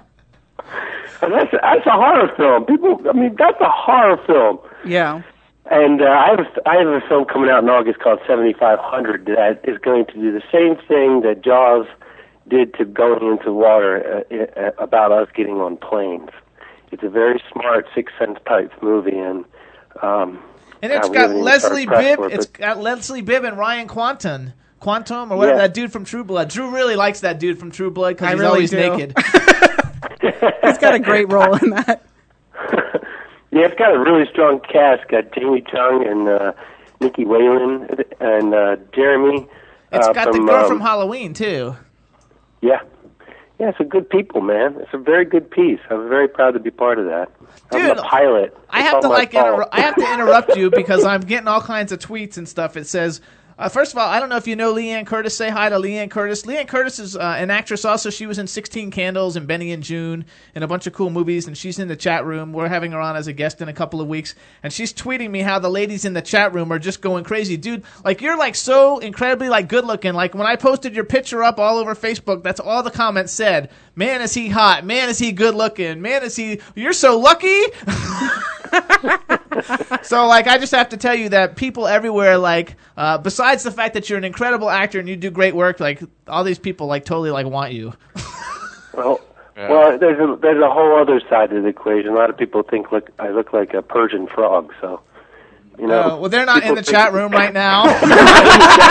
That's 1.18 1.50
that's 1.50 1.86
a 1.86 1.90
horror 1.90 2.30
film. 2.36 2.66
People, 2.66 3.00
I 3.08 3.12
mean, 3.12 3.34
that's 3.38 3.60
a 3.60 3.70
horror 3.70 4.18
film. 4.26 4.58
Yeah. 4.84 5.22
And 5.64 6.02
uh, 6.02 6.04
I 6.04 6.28
have 6.28 6.40
a, 6.40 6.68
I 6.68 6.76
have 6.76 6.86
a 6.86 7.00
film 7.08 7.24
coming 7.24 7.50
out 7.50 7.64
in 7.64 7.70
August 7.70 7.98
called 7.98 8.20
7500 8.28 9.24
that 9.24 9.60
is 9.64 9.78
going 9.78 10.04
to 10.06 10.12
do 10.12 10.30
the 10.30 10.42
same 10.52 10.76
thing 10.86 11.22
that 11.22 11.42
Jaws 11.42 11.86
did 12.46 12.74
to 12.74 12.84
going 12.84 13.32
into 13.32 13.52
water 13.52 14.24
uh, 14.30 14.60
uh, 14.60 14.70
about 14.78 15.10
us 15.10 15.28
getting 15.34 15.56
on 15.56 15.78
planes. 15.78 16.30
It's 16.92 17.02
a 17.02 17.08
very 17.08 17.42
smart 17.50 17.86
six 17.94 18.12
Sense 18.18 18.38
type 18.46 18.70
movie, 18.82 19.18
and 19.18 19.44
um, 20.02 20.38
And 20.82 20.92
it's 20.92 21.08
God, 21.08 21.10
we 21.10 21.14
got 21.16 21.22
haven't 21.22 21.36
even 21.38 21.60
started 21.60 21.74
Leslie 21.74 21.86
Bibb. 21.86 22.18
for 22.18 22.30
it's 22.30 22.46
got 22.46 22.78
Leslie 22.78 23.22
Bibb 23.22 23.44
and 23.44 23.56
Ryan 23.58 23.88
Kwanten. 23.88 24.52
Kwanten 24.80 25.30
or 25.30 25.36
whatever 25.36 25.56
Yeah. 25.58 25.62
that 25.66 25.74
dude 25.74 25.92
from 25.92 26.04
True 26.04 26.22
Blood. 26.24 26.48
Drew 26.50 26.70
really 26.70 26.96
likes 26.96 27.20
that 27.20 27.38
dude 27.38 27.58
from 27.58 27.70
True 27.70 27.90
Blood 27.90 28.16
because 28.16 28.30
he's 28.30 28.38
really 28.38 28.48
always 28.50 28.70
do. 28.70 28.76
naked. 28.76 29.14
He's 30.62 30.78
got 30.78 30.94
a 30.94 30.98
great 30.98 31.30
role 31.32 31.54
in 31.54 31.70
that. 31.70 32.02
Yeah, 33.52 33.66
it's 33.66 33.78
got 33.78 33.94
a 33.94 33.98
really 33.98 34.28
strong 34.30 34.60
cast. 34.60 35.08
Got 35.08 35.32
Jamie 35.32 35.62
Chung 35.62 36.06
and 36.06 36.28
uh, 36.28 36.52
Nicky 37.00 37.24
Whelan 37.24 37.88
and 38.20 38.52
uh, 38.52 38.76
Jeremy. 38.92 39.48
It's 39.92 40.06
uh, 40.08 40.12
got 40.12 40.30
the 40.32 40.40
girl 40.40 40.56
um, 40.64 40.68
from 40.68 40.80
Halloween 40.80 41.32
too. 41.32 41.74
Yeah. 42.60 42.80
Yeah, 43.58 43.70
it's 43.70 43.80
a 43.80 43.84
good 43.84 44.08
people, 44.10 44.42
man. 44.42 44.76
It's 44.80 44.92
a 44.92 44.98
very 44.98 45.24
good 45.24 45.50
piece. 45.50 45.80
I'm 45.88 46.08
very 46.08 46.28
proud 46.28 46.52
to 46.52 46.60
be 46.60 46.70
part 46.70 46.98
of 46.98 47.06
that. 47.06 47.30
I'm 47.72 47.86
Dude, 47.86 47.96
the 47.96 48.02
pilot. 48.02 48.56
I 48.68 48.82
have 48.82 49.00
to 49.00 49.08
like 49.08 49.32
inter- 49.32 49.66
I 49.72 49.80
have 49.80 49.96
to 49.96 50.12
interrupt 50.12 50.56
you 50.56 50.70
because 50.70 51.04
I'm 51.04 51.22
getting 51.22 51.48
all 51.48 51.62
kinds 51.62 51.90
of 51.90 51.98
tweets 51.98 52.36
and 52.36 52.48
stuff. 52.48 52.76
It 52.76 52.86
says. 52.86 53.20
Uh, 53.58 53.70
first 53.70 53.92
of 53.92 53.98
all, 53.98 54.06
I 54.06 54.20
don't 54.20 54.28
know 54.28 54.36
if 54.36 54.46
you 54.46 54.54
know 54.54 54.72
Liane 54.72 55.06
Curtis. 55.06 55.34
Say 55.34 55.48
hi 55.48 55.70
to 55.70 55.78
Liane 55.78 56.10
Curtis. 56.10 56.44
Liane 56.44 56.66
Curtis 56.66 56.98
is 56.98 57.16
uh, 57.16 57.36
an 57.38 57.50
actress. 57.50 57.86
Also, 57.86 58.10
she 58.10 58.26
was 58.26 58.38
in 58.38 58.46
16 58.46 58.90
Candles 58.90 59.34
and 59.34 59.46
Benny 59.46 59.72
and 59.72 59.82
Joon 59.82 60.26
and 60.54 60.62
a 60.62 60.66
bunch 60.68 60.86
of 60.86 60.92
cool 60.92 61.08
movies. 61.08 61.46
And 61.46 61.56
she's 61.56 61.78
in 61.78 61.88
the 61.88 61.96
chat 61.96 62.26
room. 62.26 62.52
We're 62.52 62.68
having 62.68 62.92
her 62.92 63.00
on 63.00 63.16
as 63.16 63.28
a 63.28 63.32
guest 63.32 63.62
in 63.62 63.68
a 63.68 63.72
couple 63.72 64.02
of 64.02 64.08
weeks. 64.08 64.34
And 64.62 64.70
she's 64.70 64.92
tweeting 64.92 65.30
me 65.30 65.40
how 65.40 65.58
the 65.58 65.70
ladies 65.70 66.04
in 66.04 66.12
the 66.12 66.20
chat 66.20 66.52
room 66.52 66.70
are 66.70 66.78
just 66.78 67.00
going 67.00 67.24
crazy, 67.24 67.56
dude. 67.56 67.82
Like 68.04 68.20
you're 68.20 68.36
like 68.36 68.56
so 68.56 68.98
incredibly 68.98 69.48
like 69.48 69.68
good 69.68 69.86
looking. 69.86 70.12
Like 70.12 70.34
when 70.34 70.46
I 70.46 70.56
posted 70.56 70.94
your 70.94 71.04
picture 71.04 71.42
up 71.42 71.58
all 71.58 71.78
over 71.78 71.94
Facebook, 71.94 72.42
that's 72.42 72.60
all 72.60 72.82
the 72.82 72.90
comments 72.90 73.32
said. 73.32 73.70
Man, 73.94 74.20
is 74.20 74.34
he 74.34 74.48
hot? 74.48 74.84
Man, 74.84 75.08
is 75.08 75.18
he 75.18 75.32
good 75.32 75.54
looking? 75.54 76.02
Man, 76.02 76.22
is 76.22 76.36
he? 76.36 76.60
You're 76.74 76.92
so 76.92 77.18
lucky. 77.18 77.62
so 80.02 80.26
like 80.26 80.46
I 80.46 80.58
just 80.58 80.72
have 80.72 80.90
to 80.90 80.96
tell 80.96 81.14
you 81.14 81.28
that 81.30 81.56
people 81.56 81.86
everywhere 81.86 82.38
like 82.38 82.76
uh, 82.96 83.18
besides 83.18 83.62
the 83.62 83.70
fact 83.70 83.94
that 83.94 84.08
you're 84.08 84.18
an 84.18 84.24
incredible 84.24 84.70
actor 84.70 84.98
and 84.98 85.08
you 85.08 85.16
do 85.16 85.30
great 85.30 85.54
work 85.54 85.80
like 85.80 86.02
all 86.28 86.44
these 86.44 86.58
people 86.58 86.86
like 86.86 87.04
totally 87.04 87.30
like 87.30 87.46
want 87.46 87.72
you. 87.72 87.92
Well, 88.96 89.20
well, 89.56 89.98
there's 89.98 90.18
a 90.18 90.36
there's 90.36 90.62
a 90.62 90.70
whole 90.70 90.98
other 90.98 91.20
side 91.28 91.50
to 91.50 91.60
the 91.60 91.68
equation. 91.68 92.10
A 92.10 92.14
lot 92.14 92.30
of 92.30 92.36
people 92.36 92.62
think 92.62 92.92
look 92.92 93.10
I 93.18 93.30
look 93.30 93.52
like 93.52 93.74
a 93.74 93.82
Persian 93.82 94.26
frog, 94.26 94.72
so 94.80 95.00
You 95.78 95.86
know, 95.88 96.02
Uh, 96.02 96.16
well, 96.16 96.30
they're 96.30 96.46
not 96.46 96.62
in 96.64 96.74
the 96.74 96.82
chat 96.82 97.12
room 97.12 97.32
right 97.32 97.52
now. 97.66 97.82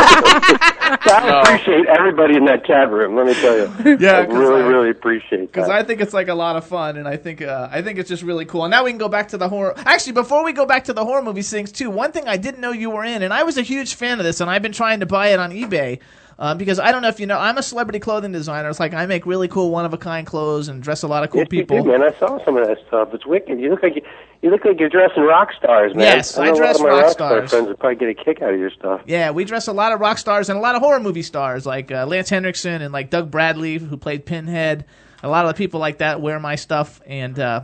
I 0.08 1.42
appreciate 1.44 1.86
everybody 1.88 2.36
in 2.36 2.46
that 2.46 2.66
chat 2.66 2.92
room. 2.92 3.16
Let 3.16 3.26
me 3.28 3.34
tell 3.34 3.58
you. 3.58 3.98
Yeah, 4.06 4.18
I 4.20 4.20
really, 4.26 4.62
I- 4.62 4.68
really 4.68 4.90
appreciate 4.90 5.52
Because. 5.52 5.70
I 5.70 5.84
think 5.84 6.02
it's 6.02 6.14
like 6.14 6.28
a 6.28 6.34
lot 6.36 6.56
of 6.56 6.66
fun, 6.66 6.98
and 6.98 7.08
I 7.08 7.18
think 7.18 7.42
uh, 7.42 7.70
I 7.72 7.82
think 7.82 7.98
it's 8.00 8.10
just 8.10 8.24
really 8.24 8.46
cool. 8.46 8.64
And 8.66 8.72
now 8.72 8.84
we 8.84 8.92
can 8.92 8.98
go 8.98 9.10
back 9.10 9.30
to 9.30 9.38
the 9.38 9.48
horror. 9.50 9.74
Actually, 9.78 10.14
before 10.14 10.44
we 10.44 10.54
go 10.54 10.66
back 10.66 10.84
to 10.86 10.94
the 10.94 11.04
horror 11.06 11.22
movie 11.22 11.42
things 11.42 11.72
too, 11.72 11.90
one 11.90 12.12
thing 12.12 12.28
I 12.28 12.38
didn't 12.38 12.60
know 12.62 12.72
you 12.72 12.90
were 12.90 13.04
in, 13.04 13.24
and 13.24 13.34
I 13.34 13.44
was 13.44 13.58
a 13.58 13.62
huge 13.62 13.96
fan 13.96 14.20
of 14.20 14.26
this, 14.26 14.42
and 14.42 14.50
I've 14.50 14.62
been 14.62 14.72
trying 14.72 15.00
to 15.00 15.06
buy 15.06 15.30
it 15.30 15.40
on 15.40 15.52
eBay. 15.52 16.00
Uh, 16.38 16.54
because 16.54 16.80
I 16.82 16.92
don't 16.92 17.02
know 17.02 17.08
if 17.08 17.22
you 17.22 17.28
know, 17.28 17.40
I'm 17.40 17.58
a 17.58 17.64
celebrity 17.64 18.00
clothing 18.00 18.34
designer. 18.34 18.68
It's 18.70 18.78
like 18.80 18.94
I 18.94 19.06
make 19.06 19.26
really 19.26 19.48
cool, 19.48 19.72
one 19.72 19.86
of 19.86 19.94
a 19.94 19.98
kind 19.98 20.28
clothes 20.28 20.68
and 20.68 20.84
dress 20.84 21.02
a 21.04 21.08
lot 21.08 21.24
of 21.24 21.30
cool 21.30 21.40
Yes, 21.40 21.48
you 21.50 21.60
people. 21.62 21.82
do, 21.82 21.90
man. 21.90 22.04
I 22.04 22.12
saw 22.20 22.44
some 22.44 22.58
of 22.58 22.68
that 22.68 22.78
stuff. 22.88 23.14
It's 23.14 23.26
wicked. 23.26 23.58
You 23.58 23.70
look 23.70 23.82
like 23.82 23.96
you, 23.96 24.02
you 24.46 24.52
look 24.52 24.64
like 24.64 24.80
you're 24.80 24.90
dressing 24.90 25.24
rock 25.24 25.50
stars, 25.58 25.96
man. 25.96 26.18
Yes, 26.18 26.38
I 26.38 26.46
know 26.46 26.56
dress 26.56 26.80
a 26.80 26.84
lot 26.84 26.92
of 26.92 26.92
my 26.92 26.96
rock 26.98 27.04
rock 27.06 27.12
stars. 27.14 27.32
star 27.32 27.48
friends 27.48 27.68
would 27.68 27.80
probably 27.80 27.96
get 27.96 28.10
a 28.10 28.14
kick 28.14 28.44
out 28.44 28.54
of 28.54 28.60
your 28.60 28.70
stuff. 28.70 29.02
Yeah, 29.08 29.32
we 29.32 29.44
dress 29.44 29.68
a 29.68 29.74
lot 29.74 29.92
of 29.92 30.00
rock 30.00 30.20
stars 30.20 30.50
and 30.50 30.60
a 30.60 30.62
lot 30.62 30.76
of 30.76 30.84
horror 30.84 31.00
movie 31.00 31.24
stars, 31.24 31.66
like 31.66 31.92
uh, 31.92 32.06
Lance 32.06 32.30
Henriksen 32.30 32.84
and 32.84 32.94
like 32.94 33.10
Doug 33.10 33.32
Bradley, 33.32 33.80
who 33.80 33.98
played 33.98 34.24
Pinhead. 34.24 34.86
A 35.24 35.28
lot 35.28 35.46
of 35.46 35.56
the 35.56 35.58
people 35.58 35.80
like 35.80 35.98
that 35.98 36.22
wear 36.22 36.40
my 36.40 36.58
stuff, 36.58 37.02
and 37.08 37.40
uh, 37.40 37.62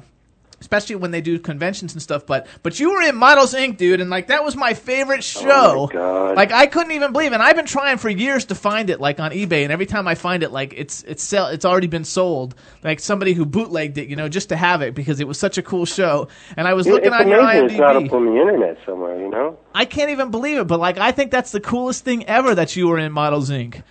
especially 0.62 0.96
when 0.96 1.12
they 1.12 1.20
do 1.20 1.38
conventions 1.40 1.92
and 1.94 2.02
stuff. 2.02 2.26
But 2.26 2.48
but 2.64 2.80
you 2.80 2.92
were 2.94 3.02
in 3.02 3.16
Models 3.18 3.54
Inc., 3.54 3.76
dude, 3.78 4.00
and 4.00 4.10
like 4.10 4.28
that 4.28 4.46
was 4.46 4.56
my 4.56 4.74
favorite 4.74 5.24
show. 5.24 5.42
Oh 5.50 5.88
my 5.88 5.94
God. 5.94 6.36
Like 6.38 6.52
I 6.54 6.68
couldn't 6.68 6.94
even 6.94 7.12
believe, 7.12 7.32
it. 7.32 7.36
and 7.36 7.44
I've 7.44 7.56
been 7.58 7.66
trying 7.66 7.98
for 7.98 8.10
years 8.10 8.46
to 8.46 8.56
find 8.56 8.90
it, 8.90 9.02
like 9.02 9.20
on 9.20 9.32
eBay, 9.32 9.64
and 9.64 9.72
every 9.74 9.86
time 9.88 10.08
I 10.08 10.16
find 10.16 10.44
it, 10.44 10.52
like 10.52 10.74
it's 10.78 11.04
it's 11.04 11.22
sell 11.24 11.48
it's 11.48 11.66
already 11.66 11.88
been 11.88 12.06
sold. 12.06 12.56
Like 12.84 13.00
somebody 13.02 13.34
who 13.34 13.46
bootlegged 13.46 13.98
it, 13.98 14.08
you 14.08 14.16
know, 14.16 14.30
just 14.30 14.50
to 14.50 14.56
have 14.56 14.82
it 14.82 14.96
because 14.96 15.20
it 15.20 15.28
was 15.28 15.38
such 15.38 15.58
a 15.58 15.62
cool 15.62 15.86
show. 15.86 16.30
And 16.56 16.68
I 16.68 16.74
was 16.76 16.88
It- 16.88 16.94
looking 16.94 17.08
it's 17.08 17.16
on 17.22 17.28
your 17.28 17.40
amazing 17.42 17.66
it's 17.66 17.76
not 17.80 17.96
IMDb. 17.96 18.08
up 18.08 18.14
on 18.14 18.26
the 18.28 18.40
internet 18.40 18.78
somewhere, 18.86 19.20
you 19.20 19.30
know? 19.30 19.58
I 19.76 19.86
can't 19.86 20.12
even 20.12 20.32
believe 20.32 20.58
it, 20.60 20.68
but 20.68 20.80
like 20.80 20.98
I 21.00 21.12
think 21.12 21.32
that's 21.32 21.52
the 21.52 21.60
coolest 21.60 22.06
thing 22.06 22.26
ever 22.28 22.54
that 22.56 22.76
you 22.76 22.88
were 22.88 23.00
in 23.00 23.12
Models 23.12 23.50
Inc. 23.50 23.82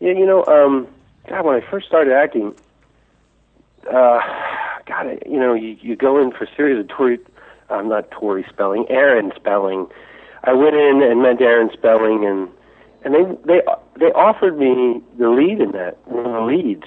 Yeah, 0.00 0.12
you 0.12 0.26
know, 0.26 0.44
um, 0.46 0.86
God, 1.28 1.44
when 1.44 1.56
I 1.56 1.70
first 1.70 1.86
started 1.86 2.12
acting, 2.14 2.54
uh, 3.92 4.20
God, 4.88 5.22
you 5.26 5.38
know, 5.38 5.52
you, 5.52 5.76
you 5.80 5.96
go 5.96 6.20
in 6.20 6.32
for 6.32 6.48
series 6.56 6.80
of 6.80 6.88
Tori, 6.88 7.18
I'm 7.68 7.86
uh, 7.86 7.96
not 7.96 8.10
Tori 8.10 8.44
Spelling, 8.48 8.86
Aaron 8.88 9.32
Spelling. 9.36 9.86
I 10.44 10.54
went 10.54 10.74
in 10.74 11.02
and 11.02 11.22
met 11.22 11.40
Aaron 11.42 11.70
Spelling, 11.72 12.24
and 12.24 12.48
and 13.04 13.14
they 13.14 13.36
they 13.44 13.60
they 13.98 14.12
offered 14.12 14.58
me 14.58 15.02
the 15.18 15.28
lead 15.28 15.60
in 15.60 15.72
that, 15.72 15.98
one 16.06 16.24
of 16.24 16.32
the 16.32 16.40
leads. 16.40 16.86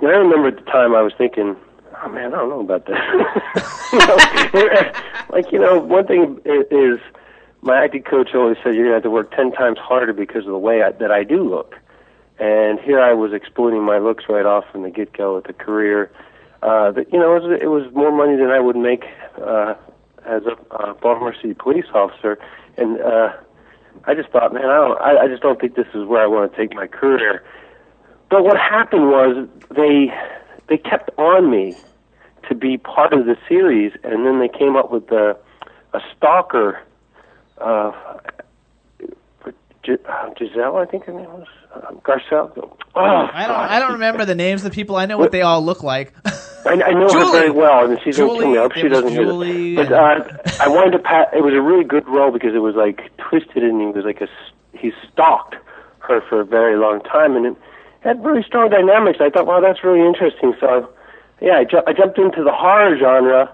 And 0.00 0.08
I 0.08 0.14
remember 0.14 0.48
at 0.48 0.56
the 0.56 0.70
time 0.70 0.94
I 0.94 1.02
was 1.02 1.12
thinking, 1.18 1.56
oh 2.02 2.08
man, 2.08 2.32
I 2.32 2.38
don't 2.38 2.48
know 2.48 2.60
about 2.60 2.86
this. 2.86 2.96
you 3.92 3.98
know, 3.98 4.92
like 5.30 5.52
you 5.52 5.58
know, 5.58 5.78
one 5.78 6.06
thing 6.06 6.40
is 6.46 6.98
my 7.60 7.84
acting 7.84 8.04
coach 8.04 8.30
always 8.34 8.56
said 8.62 8.74
you're 8.74 8.84
gonna 8.84 8.94
have 8.94 9.02
to 9.02 9.10
work 9.10 9.32
ten 9.32 9.52
times 9.52 9.78
harder 9.78 10.14
because 10.14 10.46
of 10.46 10.52
the 10.52 10.58
way 10.58 10.82
I, 10.82 10.92
that 10.92 11.10
I 11.10 11.24
do 11.24 11.46
look. 11.46 11.76
And 12.38 12.78
here 12.80 13.00
I 13.00 13.12
was 13.12 13.32
exploiting 13.32 13.82
my 13.82 13.98
looks 13.98 14.24
right 14.28 14.46
off 14.46 14.64
from 14.70 14.82
the 14.82 14.90
get 14.90 15.12
go 15.12 15.34
with 15.34 15.48
a 15.48 15.52
career 15.52 16.10
uh, 16.62 16.90
that 16.92 17.12
you 17.12 17.18
know 17.18 17.36
it 17.36 17.42
was, 17.42 17.60
it 17.62 17.66
was 17.66 17.92
more 17.94 18.10
money 18.10 18.36
than 18.36 18.50
I 18.50 18.60
would 18.60 18.76
make 18.76 19.04
uh, 19.40 19.74
as 20.26 20.42
a 20.44 20.56
uh, 20.74 20.94
Baltimore 20.94 21.34
City 21.34 21.54
police 21.54 21.86
officer, 21.94 22.38
and 22.76 23.00
uh, 23.00 23.32
I 24.04 24.14
just 24.14 24.30
thought, 24.30 24.52
man, 24.52 24.64
I 24.64 24.76
don't, 24.76 25.00
I, 25.00 25.18
I 25.24 25.28
just 25.28 25.42
don't 25.42 25.60
think 25.60 25.74
this 25.74 25.86
is 25.94 26.04
where 26.06 26.22
I 26.22 26.26
want 26.26 26.50
to 26.50 26.56
take 26.56 26.74
my 26.74 26.86
career. 26.86 27.42
But 28.30 28.44
what 28.44 28.56
happened 28.56 29.08
was 29.08 29.48
they 29.74 30.12
they 30.68 30.78
kept 30.78 31.10
on 31.18 31.50
me 31.50 31.76
to 32.48 32.54
be 32.54 32.78
part 32.78 33.12
of 33.12 33.26
the 33.26 33.36
series, 33.48 33.92
and 34.04 34.26
then 34.26 34.40
they 34.40 34.48
came 34.48 34.76
up 34.76 34.90
with 34.90 35.10
a 35.12 35.36
a 35.94 36.00
stalker. 36.16 36.80
Uh, 37.58 37.92
Giselle, 40.38 40.76
I 40.76 40.84
think 40.86 41.04
her 41.04 41.12
name 41.12 41.26
was 41.32 41.46
uh, 41.74 41.92
Garcelle. 42.02 42.50
Oh, 42.56 43.00
I 43.00 43.46
don't 43.46 43.56
I 43.56 43.78
don't 43.78 43.92
remember 43.92 44.24
the 44.24 44.34
names 44.34 44.64
of 44.64 44.70
the 44.70 44.74
people. 44.74 44.96
I 44.96 45.06
know 45.06 45.18
what 45.18 45.32
they 45.32 45.42
all 45.42 45.62
look 45.62 45.82
like. 45.82 46.12
I, 46.66 46.72
I 46.72 46.92
know 46.92 47.08
her 47.12 47.32
very 47.32 47.50
well, 47.50 47.88
and 47.90 47.98
she's 48.02 48.16
kill 48.16 48.36
me. 48.38 48.58
I 48.58 48.62
hope 48.62 48.72
she 48.74 48.88
doesn't 48.88 49.10
hear 49.10 49.24
this. 49.76 49.76
But 49.88 49.92
uh, 49.92 50.38
I 50.60 50.68
wanted 50.68 50.90
to 50.92 50.98
pat. 50.98 51.30
It 51.32 51.42
was 51.42 51.54
a 51.54 51.60
really 51.62 51.84
good 51.84 52.06
role 52.08 52.30
because 52.32 52.54
it 52.54 52.58
was 52.58 52.74
like 52.74 53.10
twisted, 53.18 53.62
and 53.62 53.80
he 53.80 53.86
was 53.86 54.04
like 54.04 54.20
a 54.20 54.24
s- 54.24 54.52
he 54.74 54.92
stalked 55.12 55.54
her 56.00 56.20
for 56.28 56.40
a 56.40 56.44
very 56.44 56.76
long 56.76 57.00
time, 57.02 57.36
and 57.36 57.46
it 57.46 57.56
had 58.00 58.22
really 58.24 58.42
strong 58.42 58.70
dynamics. 58.70 59.18
I 59.20 59.30
thought, 59.30 59.46
wow, 59.46 59.60
that's 59.60 59.82
really 59.84 60.06
interesting. 60.06 60.54
So, 60.60 60.88
yeah, 61.40 61.58
I, 61.58 61.64
ju- 61.64 61.82
I 61.86 61.92
jumped 61.92 62.18
into 62.18 62.42
the 62.44 62.52
horror 62.52 62.96
genre, 62.98 63.50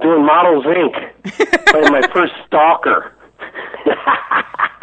doing 0.00 0.24
Models 0.24 0.64
Inc. 0.64 1.66
playing 1.66 1.92
my 1.92 2.02
first 2.12 2.32
stalker. 2.46 3.12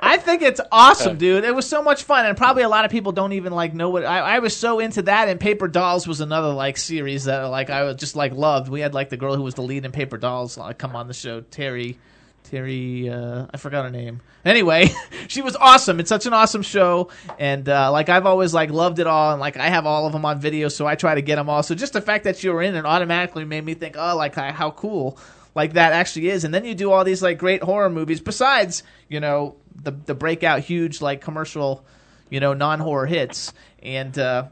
I 0.02 0.18
think 0.18 0.42
it's 0.42 0.62
awesome, 0.72 1.18
dude. 1.18 1.44
It 1.44 1.54
was 1.54 1.68
so 1.68 1.84
much 1.84 2.04
fun, 2.04 2.26
and 2.26 2.36
probably 2.36 2.64
a 2.64 2.70
lot 2.70 2.84
of 2.84 2.92
people 2.92 3.12
don't 3.12 3.34
even 3.34 3.54
like 3.54 3.74
know 3.74 3.90
what 3.90 4.06
I, 4.06 4.20
I 4.20 4.40
was 4.40 4.56
so 4.56 4.80
into 4.80 5.04
that. 5.04 5.28
And 5.28 5.40
Paper 5.40 5.68
Dolls 5.68 6.08
was 6.08 6.20
another 6.20 6.52
like 6.52 6.78
series 6.78 7.26
that 7.26 7.44
like 7.44 7.70
I 7.70 7.84
was 7.84 7.98
just 7.98 8.16
like 8.16 8.34
loved. 8.34 8.70
We 8.70 8.80
had 8.80 8.94
like 8.94 9.10
the 9.10 9.18
girl 9.18 9.36
who 9.36 9.44
was 9.44 9.54
the 9.54 9.62
lead 9.62 9.86
in 9.86 9.92
Paper 9.92 10.18
Dolls 10.18 10.58
like, 10.58 10.78
come 10.78 10.96
on 10.96 11.08
the 11.08 11.14
show, 11.14 11.42
Terry. 11.42 12.00
Terry, 12.44 13.08
uh, 13.08 13.46
I 13.54 13.58
forgot 13.58 13.84
her 13.84 13.92
name. 13.92 14.22
Anyway, 14.44 14.90
she 15.28 15.44
was 15.44 15.56
awesome. 15.56 16.00
It's 16.00 16.10
such 16.10 16.26
an 16.26 16.34
awesome 16.34 16.64
show, 16.64 17.10
and 17.38 17.70
uh, 17.70 17.92
like 17.92 18.10
I've 18.10 18.26
always 18.26 18.54
like 18.54 18.72
loved 18.72 18.98
it 18.98 19.06
all, 19.06 19.34
and 19.34 19.40
like 19.40 19.58
I 19.58 19.68
have 19.68 19.86
all 19.86 20.08
of 20.08 20.14
them 20.14 20.26
on 20.26 20.40
video, 20.40 20.70
so 20.70 20.88
I 20.88 20.96
try 20.96 21.14
to 21.14 21.22
get 21.22 21.36
them 21.36 21.50
all. 21.50 21.62
So 21.62 21.76
just 21.76 21.94
the 21.94 22.02
fact 22.02 22.24
that 22.24 22.44
you 22.44 22.52
were 22.52 22.64
in 22.64 22.76
it 22.76 22.86
automatically 22.86 23.46
made 23.46 23.64
me 23.64 23.76
think, 23.76 23.96
oh, 24.00 24.16
like 24.16 24.34
how 24.34 24.72
cool 24.72 25.20
like 25.56 25.74
that 25.74 25.94
actually 25.94 26.30
is. 26.30 26.44
And 26.44 26.54
then 26.54 26.66
you 26.66 26.76
do 26.76 26.92
all 26.92 27.04
these 27.04 27.22
like 27.22 27.38
great 27.38 27.64
horror 27.64 27.90
movies 27.90 28.20
besides 28.22 28.84
you 29.08 29.20
know 29.20 29.56
the 29.76 29.92
the 29.92 30.14
breakout 30.16 30.60
huge 30.62 31.02
like 31.02 31.22
commercial 31.22 31.84
you 32.30 32.40
know 32.40 32.54
non 32.54 32.80
horror 32.80 33.06
hits 33.06 33.54
and. 33.82 34.18
uh 34.18 34.46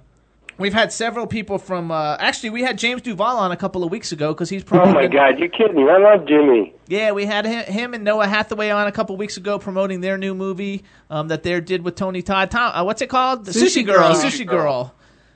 We've 0.60 0.74
had 0.74 0.92
several 0.92 1.28
people 1.28 1.60
from. 1.60 1.92
Uh, 1.92 2.18
actually, 2.20 2.50
we 2.50 2.64
had 2.64 2.80
James 2.80 3.04
Duval 3.04 3.38
on 3.38 3.52
a 3.52 3.56
couple 3.56 3.84
of 3.84 3.92
weeks 3.92 4.12
ago 4.12 4.34
because 4.34 4.50
he's 4.50 4.64
Promoting, 4.64 4.90
oh 4.90 4.94
promoting. 4.96 5.20
my 5.20 5.30
God, 5.30 5.40
you're 5.40 5.50
kidding 5.50 5.76
me! 5.76 5.88
I 5.88 5.98
love 6.00 6.28
Jimmy. 6.28 6.74
Yeah, 6.88 7.12
we 7.12 7.28
had 7.28 7.46
him, 7.46 7.64
him 7.66 7.94
and 7.94 8.04
Noah 8.04 8.26
Hathaway 8.26 8.72
on 8.72 8.88
a 8.88 8.92
couple 8.92 9.14
of 9.14 9.20
weeks 9.20 9.38
ago 9.38 9.60
promoting 9.60 10.02
their 10.02 10.18
new 10.18 10.34
movie 10.34 10.84
um, 11.12 11.28
that 11.28 11.44
they 11.44 11.62
did 11.62 11.84
with 11.84 11.94
Tony 11.94 12.24
Todd. 12.24 12.50
Tom, 12.50 12.72
uh, 12.74 12.84
what's 12.84 13.04
it 13.04 13.08
called? 13.08 13.46
The 13.46 13.52
Sushi 13.52 13.84
Sushi 13.84 13.86
Girl. 13.86 13.98
Girl. 14.00 14.16
Sushi 14.16 14.48
Girl. 14.48 14.96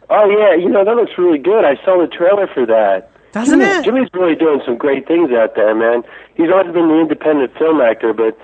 Oh 0.09 0.27
yeah, 0.27 0.55
you 0.55 0.69
know 0.69 0.83
that 0.83 0.95
looks 0.95 1.11
really 1.19 1.37
good. 1.37 1.65
I 1.65 1.75
saw 1.85 2.01
the 2.01 2.07
trailer 2.07 2.47
for 2.51 2.65
that. 2.65 3.10
Doesn't 3.31 3.59
Jimmy, 3.59 3.71
it? 3.71 3.85
Jimmy's 3.85 4.09
really 4.13 4.35
doing 4.35 4.61
some 4.65 4.77
great 4.77 5.07
things 5.07 5.31
out 5.31 5.55
there, 5.55 5.73
man. 5.73 6.03
He's 6.35 6.49
always 6.51 6.73
been 6.73 6.89
the 6.89 6.99
independent 6.99 7.57
film 7.57 7.81
actor, 7.81 8.13
but 8.13 8.37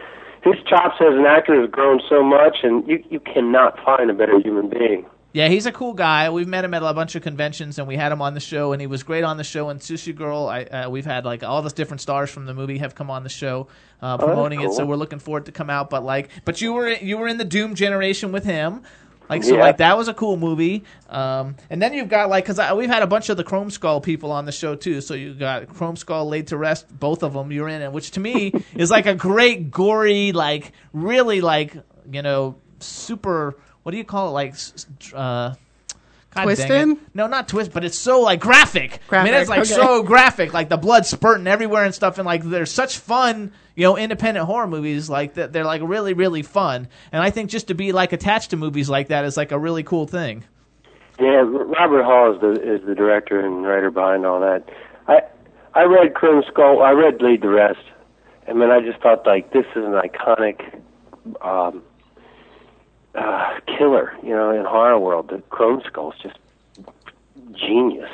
his 0.44 0.56
chops 0.66 0.96
as 1.02 1.14
an 1.14 1.26
actor 1.26 1.62
have 1.62 1.72
grown 1.72 2.02
so 2.10 2.24
much, 2.24 2.58
and 2.64 2.88
you 2.88 3.04
you 3.10 3.20
cannot 3.20 3.78
find 3.84 4.10
a 4.10 4.14
better 4.14 4.40
human 4.40 4.70
being. 4.70 5.06
Yeah, 5.34 5.50
he's 5.50 5.66
a 5.66 5.72
cool 5.72 5.94
guy. 5.94 6.30
We've 6.30 6.48
met 6.48 6.66
him 6.66 6.74
at 6.74 6.82
a 6.82 6.94
bunch 6.94 7.16
of 7.16 7.22
conventions, 7.22 7.78
and 7.78 7.88
we 7.88 7.96
had 7.96 8.12
him 8.12 8.22
on 8.22 8.34
the 8.34 8.40
show, 8.40 8.72
and 8.72 8.82
he 8.82 8.88
was 8.88 9.04
great 9.04 9.24
on 9.24 9.38
the 9.38 9.44
show. 9.44 9.70
And 9.70 9.80
Sushi 9.80 10.16
Girl, 10.16 10.48
I, 10.48 10.64
uh, 10.64 10.90
we've 10.90 11.06
had 11.06 11.26
like 11.26 11.44
all 11.44 11.62
the 11.62 11.70
different 11.70 12.02
stars 12.02 12.32
from 12.32 12.46
the 12.46 12.54
movie 12.54 12.78
have 12.80 12.96
come 12.96 13.12
on 13.12 13.24
the 13.24 13.30
show 13.30 13.68
uh, 14.02 14.18
that's 14.18 14.26
promoting 14.26 14.62
it. 14.62 14.72
So 14.72 14.86
we're 14.86 14.96
looking 14.96 15.20
forward 15.20 15.46
to 15.46 15.52
come 15.52 15.70
out. 15.70 15.90
But 15.90 16.04
like, 16.04 16.30
but 16.46 16.62
you 16.62 16.74
were 16.74 16.90
you 16.90 17.18
were 17.18 17.28
in 17.28 17.38
the 17.38 17.46
Doom 17.46 17.76
generation 17.76 18.32
with 18.32 18.46
him. 18.46 18.84
Like 19.30 19.44
so, 19.44 19.56
Yeah. 19.56 19.62
like 19.62 19.78
that 19.78 19.98
was 19.98 20.08
a 20.08 20.14
cool 20.14 20.38
movie. 20.38 20.84
Um, 21.10 21.56
and 21.70 21.82
then 21.82 21.94
you've 21.94 22.10
got 22.10 22.30
like 22.30 22.46
because 22.48 22.60
we've 22.76 22.90
had 22.90 23.04
a 23.04 23.08
bunch 23.08 23.30
of 23.30 23.38
the 23.38 23.44
Chrome 23.44 23.70
Skull 23.70 24.00
people 24.02 24.32
on 24.32 24.46
the 24.46 24.52
show 24.52 24.76
too. 24.76 25.02
So 25.02 25.14
you 25.14 25.34
got 25.34 25.68
Chrome 25.70 25.96
Skull 25.98 26.28
laid 26.28 26.48
to 26.48 26.58
rest, 26.58 26.88
both 26.98 27.24
of 27.24 27.34
them 27.34 27.52
you're 27.52 27.68
in 27.70 27.82
it, 27.82 27.92
which 27.92 28.12
to 28.12 28.20
me 28.20 28.54
is 28.76 28.90
like 28.92 29.06
a 29.06 29.16
great 29.16 29.70
gory, 29.72 30.32
like 30.32 30.72
really 30.94 31.42
like 31.42 31.76
you 32.12 32.22
know 32.22 32.56
super. 32.80 33.58
What 33.84 33.92
do 33.92 33.98
you 33.98 34.04
call 34.06 34.30
it? 34.30 34.32
Like 34.32 34.56
uh, 35.14 35.54
God. 36.38 36.44
Twisted? 36.44 36.98
No, 37.14 37.28
not 37.28 37.48
twist, 37.48 37.72
but 37.72 37.84
it's 37.84 37.98
so 37.98 38.22
like 38.22 38.40
graphic. 38.40 39.00
I 39.12 39.24
mean, 39.24 39.34
it's 39.34 39.50
like 39.50 39.62
okay. 39.62 39.70
so 39.70 40.04
graphic, 40.04 40.54
like 40.54 40.70
the 40.70 40.78
blood 40.78 41.06
spurting 41.06 41.48
everywhere 41.48 41.84
and 41.84 41.94
stuff. 41.94 42.18
And 42.18 42.26
like, 42.26 42.44
they're 42.44 42.66
such 42.66 42.98
fun, 42.98 43.52
you 43.76 43.84
know, 43.84 43.98
independent 43.98 44.46
horror 44.46 44.68
movies. 44.68 45.10
Like 45.10 45.36
that, 45.36 45.54
they're 45.54 45.66
like 45.66 45.82
really, 45.84 46.14
really 46.14 46.44
fun. 46.44 46.88
And 47.12 47.22
I 47.22 47.30
think 47.30 47.50
just 47.50 47.68
to 47.68 47.74
be 47.74 47.92
like 47.92 48.14
attached 48.14 48.52
to 48.52 48.58
movies 48.58 48.90
like 48.90 49.10
that 49.10 49.26
is 49.26 49.38
like 49.38 49.52
a 49.52 49.60
really 49.60 49.84
cool 49.84 50.08
thing. 50.08 50.44
Yeah, 51.20 51.44
Robert 51.48 52.04
Hall 52.04 52.36
is 52.36 52.42
the 52.42 52.52
is 52.52 52.86
the 52.86 52.94
director 52.94 53.40
and 53.40 53.66
writer 53.66 53.90
behind 53.90 54.26
all 54.26 54.40
that. 54.40 54.64
I 55.08 55.22
I 55.74 55.84
read 55.84 56.14
Chrome 56.14 56.44
Skull. 56.48 56.84
I 56.84 56.92
read 56.92 57.22
Laid 57.22 57.42
to 57.42 57.50
Rest, 57.50 57.80
and 58.46 58.62
then 58.62 58.70
I 58.70 58.82
just 58.82 59.02
thought 59.02 59.26
like 59.26 59.52
this 59.52 59.66
is 59.76 59.84
an 59.84 59.94
iconic 59.94 60.80
um, 61.42 61.82
uh, 63.18 63.60
killer, 63.66 64.16
you 64.24 64.30
know, 64.30 64.52
in 64.52 64.64
horror 64.66 65.00
world. 65.00 65.30
The 65.30 65.40
Chrome 65.50 65.82
Skull 65.86 66.12
is 66.14 66.20
just 66.22 66.38
genius. 67.54 68.10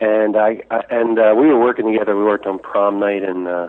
And 0.00 0.36
I, 0.36 0.62
I 0.70 0.82
and 0.90 1.18
uh, 1.18 1.34
we 1.36 1.46
were 1.48 1.60
working 1.60 1.92
together. 1.92 2.16
We 2.16 2.24
worked 2.24 2.46
on 2.46 2.58
Prom 2.58 2.98
Night 2.98 3.22
and 3.22 3.46
uh, 3.46 3.68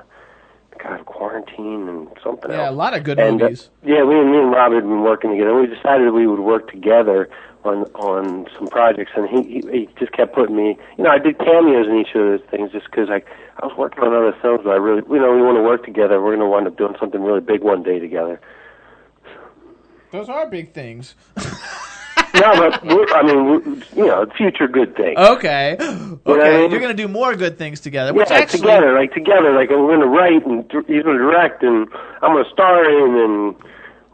God, 0.82 1.06
Quarantine 1.06 1.90
and 1.90 2.08
something 2.24 2.50
Yeah, 2.52 2.58
else. 2.58 2.64
Yeah, 2.68 2.70
a 2.70 2.72
lot 2.72 2.94
of 2.96 3.04
good 3.04 3.20
and, 3.20 3.42
uh, 3.42 3.46
movies. 3.46 3.70
yeah, 3.84 4.04
we 4.04 4.16
me 4.16 4.38
and 4.40 4.52
Rob 4.52 4.72
had 4.72 4.84
been 4.84 5.02
working 5.04 5.32
together. 5.32 5.54
We 5.54 5.68
decided 5.68 6.10
we 6.14 6.26
would 6.28 6.40
work 6.40 6.72
together 6.72 7.30
on 7.66 7.84
on 7.96 8.48
some 8.58 8.68
projects, 8.68 9.12
and 9.16 9.28
he, 9.28 9.60
he 9.62 9.72
he 9.80 9.90
just 10.00 10.14
kept 10.14 10.34
putting 10.34 10.56
me. 10.56 10.78
You 10.98 11.04
know, 11.04 11.10
I 11.12 11.20
did 11.20 11.38
cameos 11.38 11.88
in 11.88 11.98
each 12.00 12.16
of 12.16 12.22
those 12.22 12.42
things 12.50 12.72
just 12.72 12.86
because 12.86 13.10
I 13.10 13.22
I 13.62 13.66
was 13.68 13.76
working 13.78 14.02
on 14.02 14.14
other 14.16 14.36
films, 14.42 14.62
but 14.64 14.72
I 14.72 14.78
really, 14.78 15.04
you 15.10 15.20
know, 15.20 15.36
we 15.36 15.42
want 15.42 15.58
to 15.58 15.62
work 15.64 15.84
together. 15.84 16.22
We're 16.22 16.36
going 16.36 16.40
to 16.40 16.48
wind 16.50 16.66
up 16.66 16.78
doing 16.78 16.96
something 16.98 17.22
really 17.22 17.42
big 17.42 17.62
one 17.62 17.84
day 17.84 18.00
together. 18.00 18.40
Those 20.12 20.30
are 20.30 20.48
big 20.48 20.74
things. 20.74 21.16
no, 21.38 22.54
but 22.56 22.86
we're, 22.86 23.08
I 23.14 23.24
mean, 23.24 23.46
we're, 23.46 23.64
you 23.96 24.08
know, 24.08 24.26
future 24.38 24.68
good 24.68 24.96
things. 24.96 25.18
Okay. 25.18 25.78
Okay. 25.80 25.86
what 26.24 26.42
I 26.42 26.58
mean? 26.58 26.72
You're 26.72 26.80
going 26.80 26.96
to 26.96 27.04
do 27.04 27.08
more 27.08 27.36
good 27.36 27.58
things 27.58 27.80
together. 27.80 28.14
Which 28.14 28.30
yeah, 28.30 28.38
actually, 28.38 28.60
together, 28.60 28.94
like 28.94 29.14
together, 29.14 29.54
like 29.54 29.70
I'm 29.72 29.88
going 29.88 30.02
to 30.02 30.08
write 30.08 30.46
and 30.46 30.64
he's 30.88 31.04
going 31.04 31.18
to 31.18 31.24
direct, 31.24 31.64
and 31.64 31.88
I'm 32.22 32.34
going 32.34 32.44
to 32.44 32.50
star 32.52 32.84
in, 32.84 33.56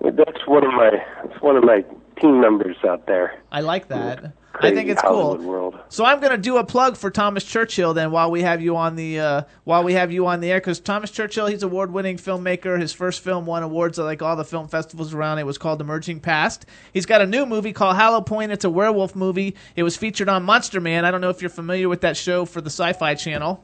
and 0.02 0.18
that's 0.18 0.46
one 0.46 0.64
of 0.64 0.72
my 0.74 0.92
that's 1.24 1.42
one 1.42 1.58
of 1.58 1.64
my 1.64 1.84
team 2.22 2.42
members 2.42 2.78
out 2.88 3.08
there. 3.08 3.40
I 3.52 3.62
like 3.62 3.88
that. 3.90 4.34
I 4.60 4.74
think 4.74 4.90
it's 4.90 5.02
Hollywood 5.02 5.40
cool. 5.40 5.48
World. 5.48 5.80
So 5.90 6.06
I'm 6.06 6.20
going 6.20 6.32
to 6.32 6.38
do 6.38 6.58
a 6.58 6.64
plug 6.64 6.98
for 6.98 7.10
Thomas 7.10 7.44
Churchill 7.44 7.94
then 7.94 8.12
while 8.12 8.32
we 8.32 8.42
have 8.42 8.62
you 8.62 8.76
on 8.76 8.96
the 8.96 9.20
uh, 9.20 9.42
while 9.64 9.84
we 9.84 9.94
have 9.94 10.12
you 10.12 10.28
on 10.28 10.40
the 10.40 10.52
air 10.52 10.60
because 10.60 10.80
Thomas 10.80 11.12
Churchill 11.12 11.48
he's 11.48 11.64
an 11.64 11.70
award-winning 11.70 12.18
filmmaker. 12.18 12.80
His 12.80 12.94
first 12.94 13.24
film 13.24 13.46
won 13.46 13.64
awards 13.64 14.00
at 14.00 14.04
like 14.04 14.22
all 14.22 14.36
the 14.36 14.46
film 14.46 14.68
festivals 14.68 15.14
around. 15.14 15.40
It 15.40 15.46
was 15.46 15.58
called 15.58 15.82
Emerging 15.82 16.22
Past. 16.22 16.66
He's 16.94 17.06
got 17.06 17.22
a 17.22 17.26
new 17.26 17.46
movie 17.46 17.74
called 17.74 17.96
Hollow 17.96 18.22
Point. 18.22 18.52
It's 18.52 18.66
a 18.66 18.70
werewolf 18.70 19.16
movie. 19.16 19.56
It 19.76 19.84
was 19.84 19.96
featured 19.96 20.30
on 20.30 20.44
Monster 20.44 20.82
Man. 20.82 21.06
I 21.06 21.12
don't 21.12 21.22
know 21.22 21.30
if 21.30 21.42
you're 21.42 21.50
familiar 21.50 21.90
with 21.90 22.02
that 22.02 22.18
show 22.18 22.46
for 22.46 22.62
the 22.62 22.70
Sci-Fi 22.70 23.16
Channel. 23.16 23.64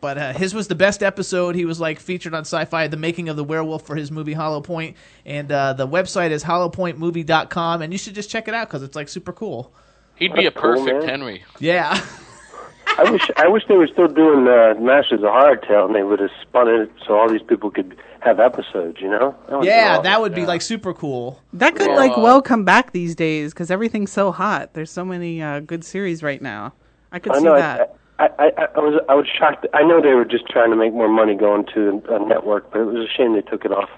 But 0.00 0.18
uh, 0.18 0.32
his 0.32 0.54
was 0.54 0.68
the 0.68 0.74
best 0.74 1.02
episode. 1.02 1.54
He 1.54 1.64
was 1.64 1.80
like 1.80 1.98
featured 1.98 2.34
on 2.34 2.42
Sci-Fi, 2.42 2.86
the 2.86 2.96
making 2.96 3.28
of 3.28 3.36
the 3.36 3.42
werewolf 3.42 3.84
for 3.84 3.96
his 3.96 4.10
movie 4.12 4.32
Hollow 4.32 4.60
Point, 4.60 4.96
and 5.26 5.50
uh, 5.50 5.72
the 5.72 5.88
website 5.88 6.30
is 6.30 6.44
hollowpointmovie.com, 6.44 7.82
and 7.82 7.92
you 7.92 7.98
should 7.98 8.14
just 8.14 8.30
check 8.30 8.46
it 8.46 8.54
out 8.54 8.68
because 8.68 8.84
it's 8.84 8.94
like 8.94 9.08
super 9.08 9.32
cool. 9.32 9.72
He'd 10.18 10.34
be 10.34 10.46
a 10.46 10.50
That's 10.50 10.56
cool, 10.62 10.74
perfect 10.76 11.00
man. 11.00 11.08
Henry. 11.08 11.44
Yeah. 11.58 12.00
I 12.98 13.08
wish 13.10 13.30
I 13.36 13.46
wish 13.46 13.62
they 13.68 13.76
were 13.76 13.86
still 13.86 14.08
doing 14.08 14.48
uh, 14.48 14.74
Masters 14.80 15.20
of 15.20 15.26
Hardtail, 15.28 15.86
and 15.86 15.94
they 15.94 16.02
would 16.02 16.18
have 16.18 16.30
spun 16.42 16.68
it 16.68 16.90
so 17.06 17.16
all 17.16 17.28
these 17.30 17.42
people 17.42 17.70
could 17.70 17.96
have 18.20 18.40
episodes. 18.40 18.98
You 19.00 19.08
know? 19.10 19.36
That 19.48 19.62
Yeah, 19.62 19.90
awesome. 19.92 20.02
that 20.04 20.20
would 20.20 20.34
be 20.34 20.46
like 20.46 20.62
super 20.62 20.92
cool. 20.92 21.40
That 21.52 21.76
could 21.76 21.88
Yeah. 21.90 21.96
like 21.96 22.16
well 22.16 22.42
come 22.42 22.64
back 22.64 22.90
these 22.92 23.14
days 23.14 23.52
because 23.52 23.70
everything's 23.70 24.10
so 24.10 24.32
hot. 24.32 24.74
There's 24.74 24.90
so 24.90 25.04
many 25.04 25.40
uh, 25.40 25.60
good 25.60 25.84
series 25.84 26.22
right 26.24 26.42
now. 26.42 26.72
I 27.12 27.20
could 27.20 27.32
I 27.32 27.38
see 27.38 27.44
know. 27.44 27.54
that. 27.56 27.94
I, 28.18 28.24
I, 28.38 28.44
I, 28.58 28.66
I 28.74 28.78
was 28.80 29.00
I 29.08 29.14
was 29.14 29.26
shocked. 29.28 29.66
I 29.74 29.82
know 29.84 30.00
they 30.02 30.14
were 30.14 30.24
just 30.24 30.48
trying 30.48 30.70
to 30.70 30.76
make 30.76 30.92
more 30.92 31.08
money 31.08 31.36
going 31.36 31.66
to 31.74 32.02
a 32.10 32.18
network, 32.18 32.72
but 32.72 32.80
it 32.80 32.84
was 32.84 32.96
a 32.96 33.16
shame 33.16 33.34
they 33.34 33.42
took 33.42 33.64
it 33.64 33.70
off 33.70 33.90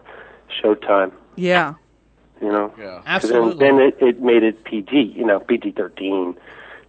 Showtime. 0.62 1.12
yeah. 1.36 1.74
You 2.40 2.50
know, 2.52 2.72
Yeah. 2.78 2.84
'Cause 2.96 3.02
Absolutely. 3.06 3.58
Then, 3.66 3.76
then 3.76 3.86
it, 3.88 3.96
it 4.00 4.20
made 4.22 4.42
it 4.42 4.64
PG. 4.64 5.14
You 5.16 5.26
know, 5.26 5.40
PG 5.40 5.72
thirteen, 5.72 6.34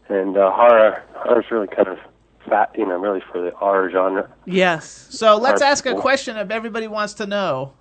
and 0.09 0.37
uh, 0.37 0.49
horror. 0.51 1.03
Horror's 1.15 1.45
really 1.51 1.67
kind 1.67 1.87
of 1.89 1.99
fat. 2.47 2.71
You 2.77 2.85
know, 2.85 2.97
really 2.97 3.21
for 3.31 3.41
the 3.41 3.51
horror 3.51 3.89
genre. 3.91 4.29
Yes. 4.45 5.07
So 5.09 5.37
let's 5.37 5.61
Our- 5.61 5.67
ask 5.69 5.85
a 5.85 5.95
question 5.95 6.35
that 6.35 6.51
everybody 6.51 6.87
wants 6.87 7.13
to 7.15 7.25
know. 7.27 7.73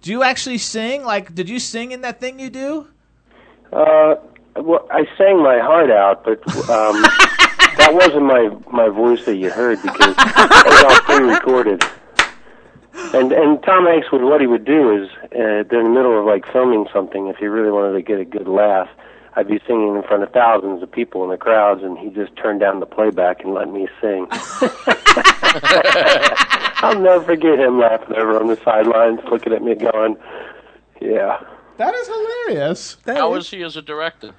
Do 0.00 0.10
you 0.10 0.22
actually 0.22 0.58
sing? 0.58 1.04
Like, 1.04 1.34
did 1.34 1.48
you 1.48 1.58
sing 1.60 1.92
in 1.92 2.00
that 2.00 2.18
thing 2.18 2.40
you 2.40 2.50
do? 2.50 2.88
Uh, 3.72 4.16
well, 4.56 4.86
I 4.90 5.06
sang 5.16 5.42
my 5.42 5.58
heart 5.60 5.90
out, 5.90 6.24
but 6.24 6.40
um, 6.68 7.00
that 7.78 7.90
wasn't 7.92 8.24
my 8.24 8.50
my 8.70 8.88
voice 8.88 9.24
that 9.26 9.36
you 9.36 9.50
heard 9.50 9.80
because 9.82 10.14
it 10.18 10.66
was 10.66 10.84
all 10.84 11.00
pre-recorded. 11.00 11.84
And 13.14 13.32
and 13.32 13.62
Tom 13.62 13.84
Hanks 13.86 14.10
would 14.10 14.22
what 14.22 14.40
he 14.40 14.46
would 14.46 14.64
do 14.64 15.02
is 15.02 15.10
uh, 15.24 15.64
they're 15.68 15.80
in 15.80 15.84
the 15.84 15.94
middle 15.94 16.18
of 16.18 16.24
like 16.24 16.50
filming 16.50 16.86
something. 16.92 17.26
If 17.28 17.36
he 17.36 17.46
really 17.46 17.70
wanted 17.70 17.92
to 17.94 18.02
get 18.02 18.18
a 18.18 18.24
good 18.24 18.48
laugh, 18.48 18.88
I'd 19.34 19.48
be 19.48 19.60
singing 19.66 19.96
in 19.96 20.02
front 20.02 20.22
of 20.22 20.30
thousands 20.32 20.82
of 20.82 20.90
people 20.90 21.24
in 21.24 21.30
the 21.30 21.36
crowds, 21.36 21.82
and 21.82 21.98
he 21.98 22.08
just 22.10 22.34
turned 22.36 22.60
down 22.60 22.80
the 22.80 22.86
playback 22.86 23.44
and 23.44 23.54
let 23.54 23.70
me 23.70 23.88
sing. 24.00 24.26
I'll 26.82 26.98
never 26.98 27.24
forget 27.24 27.58
him 27.58 27.78
laughing 27.78 28.16
over 28.16 28.40
on 28.40 28.48
the 28.48 28.56
sidelines, 28.64 29.20
looking 29.30 29.52
at 29.52 29.62
me, 29.62 29.74
going, 29.74 30.16
"Yeah." 31.00 31.38
That 31.78 31.94
is 31.94 32.06
hilarious. 32.06 32.96
How 33.06 33.34
is 33.34 33.50
he 33.50 33.62
as 33.62 33.76
a 33.76 33.82
director? 33.82 34.34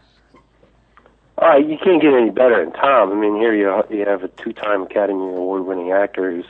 All 1.39 1.49
right, 1.49 1.67
you 1.67 1.77
can't 1.83 2.01
get 2.01 2.13
any 2.13 2.29
better 2.29 2.63
than 2.63 2.73
Tom. 2.73 3.11
I 3.11 3.15
mean, 3.15 3.35
here 3.35 3.53
you 3.55 3.83
you 3.89 4.05
have 4.05 4.23
a 4.23 4.27
two-time 4.29 4.83
Academy 4.83 5.19
Award-winning 5.19 5.91
actor 5.91 6.31
who's 6.31 6.45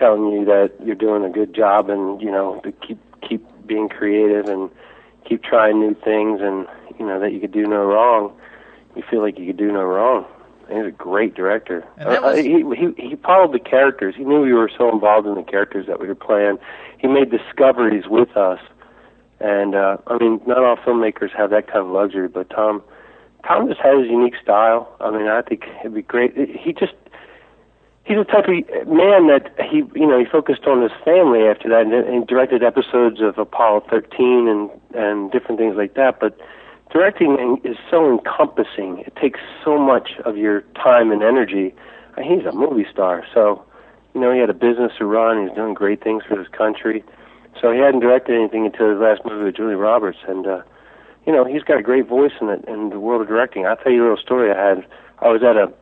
telling 0.00 0.32
you 0.32 0.44
that 0.46 0.72
you're 0.82 0.96
doing 0.96 1.24
a 1.24 1.30
good 1.30 1.54
job, 1.54 1.90
and 1.90 2.20
you 2.20 2.30
know 2.30 2.60
to 2.64 2.72
keep 2.72 2.98
keep 3.20 3.44
being 3.66 3.88
creative 3.88 4.46
and 4.46 4.70
keep 5.28 5.44
trying 5.44 5.78
new 5.78 5.94
things, 5.94 6.40
and 6.40 6.66
you 6.98 7.06
know 7.06 7.20
that 7.20 7.32
you 7.32 7.40
could 7.40 7.52
do 7.52 7.66
no 7.66 7.84
wrong. 7.84 8.32
You 8.96 9.04
feel 9.08 9.20
like 9.20 9.38
you 9.38 9.46
could 9.46 9.58
do 9.58 9.70
no 9.70 9.82
wrong. 9.82 10.24
And 10.68 10.78
He's 10.78 10.86
a 10.86 10.90
great 10.90 11.34
director. 11.34 11.84
And 11.98 12.08
that 12.08 12.24
Uh, 12.24 12.34
he, 12.34 12.64
he 12.74 13.10
he 13.10 13.16
followed 13.16 13.52
the 13.52 13.60
characters. 13.60 14.14
He 14.16 14.24
knew 14.24 14.40
we 14.40 14.54
were 14.54 14.70
so 14.76 14.90
involved 14.90 15.26
in 15.28 15.34
the 15.34 15.42
characters 15.42 15.86
that 15.86 16.00
we 16.00 16.08
were 16.08 16.14
playing. 16.16 16.58
He 16.98 17.06
made 17.06 17.30
discoveries 17.30 18.06
with 18.08 18.36
us, 18.36 18.60
and 19.38 19.74
uh, 19.74 19.98
I 20.06 20.18
mean, 20.18 20.40
not 20.46 20.58
all 20.64 20.76
filmmakers 20.76 21.30
have 21.36 21.50
that 21.50 21.66
kind 21.66 21.84
of 21.86 21.88
luxury, 21.88 22.28
but 22.28 22.50
Tom. 22.50 22.82
Tom 23.46 23.68
just 23.68 23.80
has 23.80 24.00
his 24.00 24.10
unique 24.10 24.34
style. 24.42 24.94
I 25.00 25.10
mean, 25.10 25.26
I 25.26 25.40
think 25.40 25.64
it'd 25.80 25.94
be 25.94 26.02
great. 26.02 26.36
He 26.36 26.74
just 26.74 26.92
he's 28.10 28.18
the 28.18 28.24
type 28.24 28.50
of 28.50 28.88
man 28.88 29.30
that 29.30 29.54
he 29.70 29.86
you 29.94 30.06
know 30.06 30.18
he 30.18 30.24
focused 30.24 30.66
on 30.66 30.82
his 30.82 30.90
family 31.04 31.46
after 31.46 31.68
that 31.68 31.82
and, 31.82 31.94
and 31.94 32.26
directed 32.26 32.64
episodes 32.64 33.20
of 33.20 33.38
Apollo 33.38 33.84
13 33.88 34.48
and 34.48 34.68
and 34.94 35.30
different 35.30 35.58
things 35.58 35.76
like 35.76 35.94
that. 35.94 36.18
But 36.18 36.36
directing 36.92 37.60
is 37.62 37.76
so 37.88 38.10
encompassing. 38.10 39.04
It 39.06 39.14
takes 39.14 39.38
so 39.64 39.78
much 39.78 40.10
of 40.24 40.36
your 40.36 40.62
time 40.74 41.12
and 41.12 41.22
energy. 41.22 41.72
And 42.16 42.26
he's 42.26 42.44
a 42.44 42.52
movie 42.52 42.86
star, 42.90 43.24
so 43.32 43.62
you 44.12 44.20
know 44.20 44.32
he 44.32 44.40
had 44.40 44.50
a 44.50 44.54
business 44.54 44.90
to 44.98 45.04
run. 45.04 45.46
He's 45.46 45.54
doing 45.54 45.74
great 45.74 46.02
things 46.02 46.24
for 46.26 46.36
his 46.36 46.48
country. 46.48 47.04
So 47.60 47.70
he 47.70 47.78
hadn't 47.78 48.00
directed 48.00 48.34
anything 48.34 48.66
until 48.66 48.90
his 48.90 48.98
last 48.98 49.22
movie 49.24 49.44
with 49.44 49.56
Julia 49.56 49.76
Roberts, 49.76 50.18
and 50.26 50.46
uh, 50.46 50.62
you 51.26 51.32
know 51.32 51.44
he's 51.44 51.62
got 51.62 51.78
a 51.78 51.82
great 51.82 52.08
voice 52.08 52.32
in 52.40 52.48
it 52.48 52.64
in 52.66 52.90
the 52.90 52.98
world 52.98 53.22
of 53.22 53.28
directing. 53.28 53.66
I'll 53.66 53.76
tell 53.76 53.92
you 53.92 54.02
a 54.02 54.06
little 54.10 54.24
story. 54.24 54.50
I 54.50 54.58
had 54.58 54.84
I 55.20 55.28
was 55.28 55.42
at 55.44 55.56
a 55.56 55.72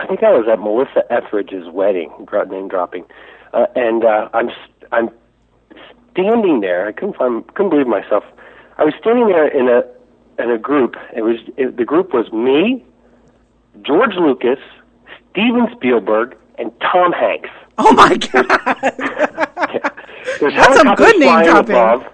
I 0.00 0.06
think 0.06 0.22
I 0.22 0.30
was 0.30 0.46
at 0.50 0.58
Melissa 0.58 1.04
Etheridge's 1.12 1.68
wedding, 1.70 2.10
name 2.50 2.68
dropping, 2.68 3.04
uh, 3.52 3.66
and 3.76 4.04
uh, 4.04 4.28
I'm 4.32 4.48
s- 4.48 4.70
I'm 4.92 5.10
standing 6.12 6.60
there. 6.60 6.86
I 6.88 6.92
couldn't 6.92 7.16
find, 7.16 7.46
couldn't 7.54 7.70
believe 7.70 7.86
myself. 7.86 8.24
I 8.78 8.84
was 8.84 8.94
standing 8.98 9.28
there 9.28 9.46
in 9.46 9.68
a 9.68 9.82
in 10.42 10.50
a 10.50 10.58
group. 10.58 10.96
It 11.14 11.22
was 11.22 11.36
it, 11.56 11.76
the 11.76 11.84
group 11.84 12.12
was 12.14 12.32
me, 12.32 12.82
George 13.82 14.14
Lucas, 14.16 14.58
Steven 15.30 15.68
Spielberg, 15.76 16.36
and 16.58 16.72
Tom 16.80 17.12
Hanks. 17.12 17.50
Oh 17.78 17.92
my 17.92 18.16
god. 18.16 18.46
There's 20.40 20.54
That's 20.54 20.76
some 20.76 20.94
good 20.94 21.18
name 21.18 21.44
dropping. 21.44 21.74
above. 21.76 22.04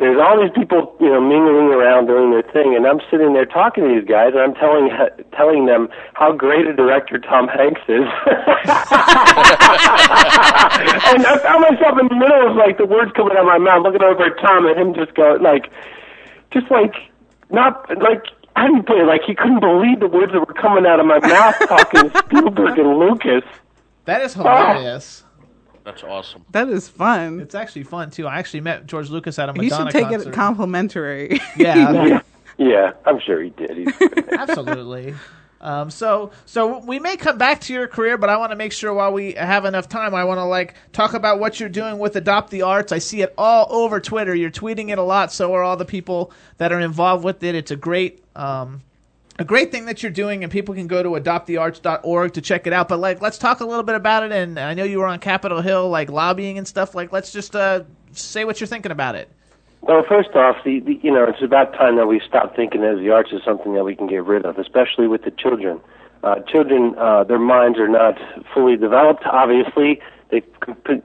There's 0.00 0.16
all 0.16 0.40
these 0.40 0.50
people, 0.56 0.96
you 0.98 1.12
know, 1.12 1.20
mingling 1.20 1.76
around 1.76 2.06
doing 2.06 2.30
their 2.30 2.40
thing, 2.40 2.74
and 2.74 2.86
I'm 2.86 3.00
sitting 3.10 3.34
there 3.34 3.44
talking 3.44 3.84
to 3.84 3.92
these 3.92 4.08
guys, 4.08 4.32
and 4.32 4.40
I'm 4.40 4.54
telling 4.54 4.88
telling 5.36 5.66
them 5.66 5.90
how 6.14 6.32
great 6.32 6.66
a 6.66 6.72
director 6.72 7.18
Tom 7.18 7.48
Hanks 7.48 7.82
is. 7.84 8.08
and 8.08 8.08
I 11.20 11.36
found 11.44 11.68
myself 11.68 12.00
in 12.00 12.08
the 12.08 12.16
middle 12.16 12.48
of 12.48 12.56
like 12.56 12.78
the 12.78 12.86
words 12.86 13.12
coming 13.12 13.36
out 13.36 13.44
of 13.44 13.52
my 13.52 13.58
mouth, 13.58 13.82
looking 13.84 14.02
over 14.02 14.24
at 14.24 14.40
Tom, 14.40 14.64
and 14.64 14.80
him 14.80 14.94
just 14.94 15.12
going 15.14 15.42
like, 15.42 15.70
just 16.50 16.70
like 16.70 16.94
not 17.50 17.84
like. 18.00 18.24
How 18.56 18.66
do 18.66 18.74
you 18.76 18.82
put 18.82 18.98
it? 18.98 19.04
Like 19.04 19.22
he 19.26 19.34
couldn't 19.34 19.60
believe 19.60 20.00
the 20.00 20.08
words 20.08 20.32
that 20.32 20.40
were 20.40 20.54
coming 20.54 20.84
out 20.84 20.98
of 20.98 21.06
my 21.06 21.20
mouth, 21.20 21.54
talking 21.68 22.10
to 22.10 22.18
Spielberg 22.26 22.78
and 22.78 22.98
Lucas. 22.98 23.44
That 24.06 24.22
is 24.22 24.36
ah. 24.36 24.72
hilarious. 24.72 25.24
That's 25.84 26.02
awesome. 26.02 26.44
That 26.50 26.68
is 26.68 26.88
fun. 26.88 27.40
It's 27.40 27.54
actually 27.54 27.84
fun 27.84 28.10
too. 28.10 28.26
I 28.26 28.38
actually 28.38 28.60
met 28.60 28.86
George 28.86 29.10
Lucas 29.10 29.38
at 29.38 29.48
a 29.48 29.52
Madonna. 29.52 29.64
You 29.64 29.70
should 29.70 29.90
take 29.90 30.08
concert. 30.08 30.28
it 30.28 30.34
complimentary. 30.34 31.40
Yeah. 31.56 31.90
yeah, 32.06 32.20
yeah, 32.58 32.92
I'm 33.06 33.18
sure 33.20 33.42
he 33.42 33.50
did. 33.50 33.88
Absolutely. 34.32 35.14
Um, 35.60 35.90
so, 35.90 36.30
so 36.46 36.78
we 36.78 36.98
may 36.98 37.16
come 37.16 37.36
back 37.36 37.60
to 37.62 37.72
your 37.74 37.86
career, 37.86 38.16
but 38.16 38.30
I 38.30 38.38
want 38.38 38.52
to 38.52 38.56
make 38.56 38.72
sure 38.72 38.94
while 38.94 39.12
we 39.12 39.32
have 39.32 39.66
enough 39.66 39.88
time, 39.88 40.14
I 40.14 40.24
want 40.24 40.38
to 40.38 40.44
like 40.44 40.74
talk 40.92 41.12
about 41.12 41.38
what 41.38 41.60
you're 41.60 41.68
doing 41.68 41.98
with 41.98 42.16
Adopt 42.16 42.50
the 42.50 42.62
Arts. 42.62 42.92
I 42.92 42.98
see 42.98 43.20
it 43.20 43.34
all 43.36 43.66
over 43.70 44.00
Twitter. 44.00 44.34
You're 44.34 44.50
tweeting 44.50 44.90
it 44.90 44.98
a 44.98 45.02
lot. 45.02 45.32
So 45.32 45.52
are 45.54 45.62
all 45.62 45.76
the 45.76 45.84
people 45.84 46.32
that 46.56 46.72
are 46.72 46.80
involved 46.80 47.24
with 47.24 47.42
it. 47.42 47.54
It's 47.54 47.70
a 47.70 47.76
great, 47.76 48.24
um, 48.34 48.82
a 49.40 49.44
great 49.44 49.72
thing 49.72 49.86
that 49.86 50.02
you're 50.02 50.12
doing, 50.12 50.44
and 50.44 50.52
people 50.52 50.74
can 50.74 50.86
go 50.86 51.02
to 51.02 51.08
adoptthearts.org 51.10 52.34
to 52.34 52.40
check 52.42 52.66
it 52.66 52.74
out. 52.74 52.88
But 52.88 53.00
like, 53.00 53.22
let's 53.22 53.38
talk 53.38 53.60
a 53.60 53.64
little 53.64 53.82
bit 53.82 53.94
about 53.94 54.22
it. 54.22 54.32
And 54.32 54.60
I 54.60 54.74
know 54.74 54.84
you 54.84 54.98
were 54.98 55.06
on 55.06 55.18
Capitol 55.18 55.62
Hill, 55.62 55.88
like 55.88 56.10
lobbying 56.10 56.58
and 56.58 56.68
stuff. 56.68 56.94
Like, 56.94 57.10
let's 57.10 57.32
just 57.32 57.56
uh, 57.56 57.84
say 58.12 58.44
what 58.44 58.60
you're 58.60 58.68
thinking 58.68 58.92
about 58.92 59.14
it. 59.14 59.30
Well, 59.80 60.04
first 60.06 60.28
off, 60.34 60.56
the, 60.62 60.80
the 60.80 61.00
you 61.02 61.10
know 61.10 61.24
it's 61.24 61.42
about 61.42 61.72
time 61.72 61.96
that 61.96 62.06
we 62.06 62.20
stop 62.28 62.54
thinking 62.54 62.82
that 62.82 62.96
the 62.96 63.10
arts 63.10 63.32
is 63.32 63.40
something 63.42 63.72
that 63.72 63.82
we 63.82 63.96
can 63.96 64.06
get 64.06 64.24
rid 64.24 64.44
of, 64.44 64.58
especially 64.58 65.08
with 65.08 65.22
the 65.22 65.30
children. 65.30 65.80
Uh, 66.22 66.40
children, 66.40 66.94
uh, 66.98 67.24
their 67.24 67.38
minds 67.38 67.78
are 67.78 67.88
not 67.88 68.18
fully 68.52 68.76
developed. 68.76 69.22
Obviously, 69.24 70.02
they 70.30 70.42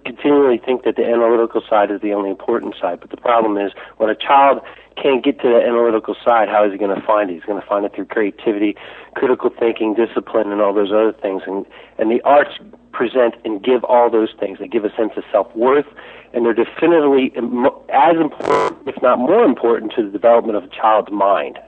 continually 0.03 0.57
think 0.57 0.84
that 0.84 0.98
the 0.98 1.06
analytical 1.06 1.64
side 1.70 1.90
is 1.90 2.02
the 2.02 2.12
only 2.12 2.30
important 2.30 2.76
side. 2.80 2.99
But 2.99 3.12
the 3.12 3.18
problem 3.18 3.57
is 3.57 3.72
when 3.95 4.10
a 4.10 4.16
child 4.16 4.60
can't 5.01 5.23
get 5.23 5.39
to 5.41 5.49
the 5.49 5.61
analytical 5.61 6.15
side, 6.23 6.49
how 6.49 6.65
is 6.65 6.72
he 6.72 6.77
going 6.77 6.95
to 6.95 7.05
find 7.05 7.30
it? 7.30 7.34
He's 7.34 7.43
going 7.43 7.61
to 7.61 7.67
find 7.67 7.85
it 7.85 7.93
through 7.93 8.05
creativity, 8.05 8.76
critical 9.15 9.49
thinking, 9.49 9.93
discipline, 9.93 10.51
and 10.51 10.61
all 10.61 10.73
those 10.73 10.91
other 10.91 11.13
things. 11.13 11.43
And 11.45 11.65
and 11.97 12.11
the 12.11 12.22
arts 12.22 12.57
present 12.91 13.35
and 13.43 13.63
give 13.63 13.84
all 13.84 14.09
those 14.09 14.34
things. 14.39 14.59
They 14.59 14.67
give 14.67 14.85
a 14.85 14.95
sense 14.95 15.13
of 15.17 15.23
self 15.31 15.53
worth, 15.55 15.88
and 16.34 16.45
they're 16.45 16.53
definitively 16.53 17.27
im- 17.35 17.67
as 17.89 18.15
important, 18.17 18.88
if 18.88 19.01
not 19.01 19.19
more 19.19 19.43
important, 19.43 19.93
to 19.95 20.03
the 20.03 20.11
development 20.11 20.57
of 20.57 20.63
a 20.63 20.69
child's 20.69 21.11
mind. 21.11 21.59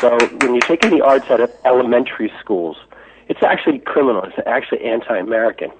So 0.00 0.16
when 0.18 0.54
you're 0.54 0.60
taking 0.60 0.90
the 0.90 1.04
arts 1.04 1.26
out 1.30 1.40
of 1.40 1.52
elementary 1.64 2.32
schools, 2.40 2.76
it's 3.28 3.42
actually 3.42 3.80
criminal. 3.80 4.22
It's 4.24 4.38
actually 4.46 4.82
anti-American. 4.84 5.70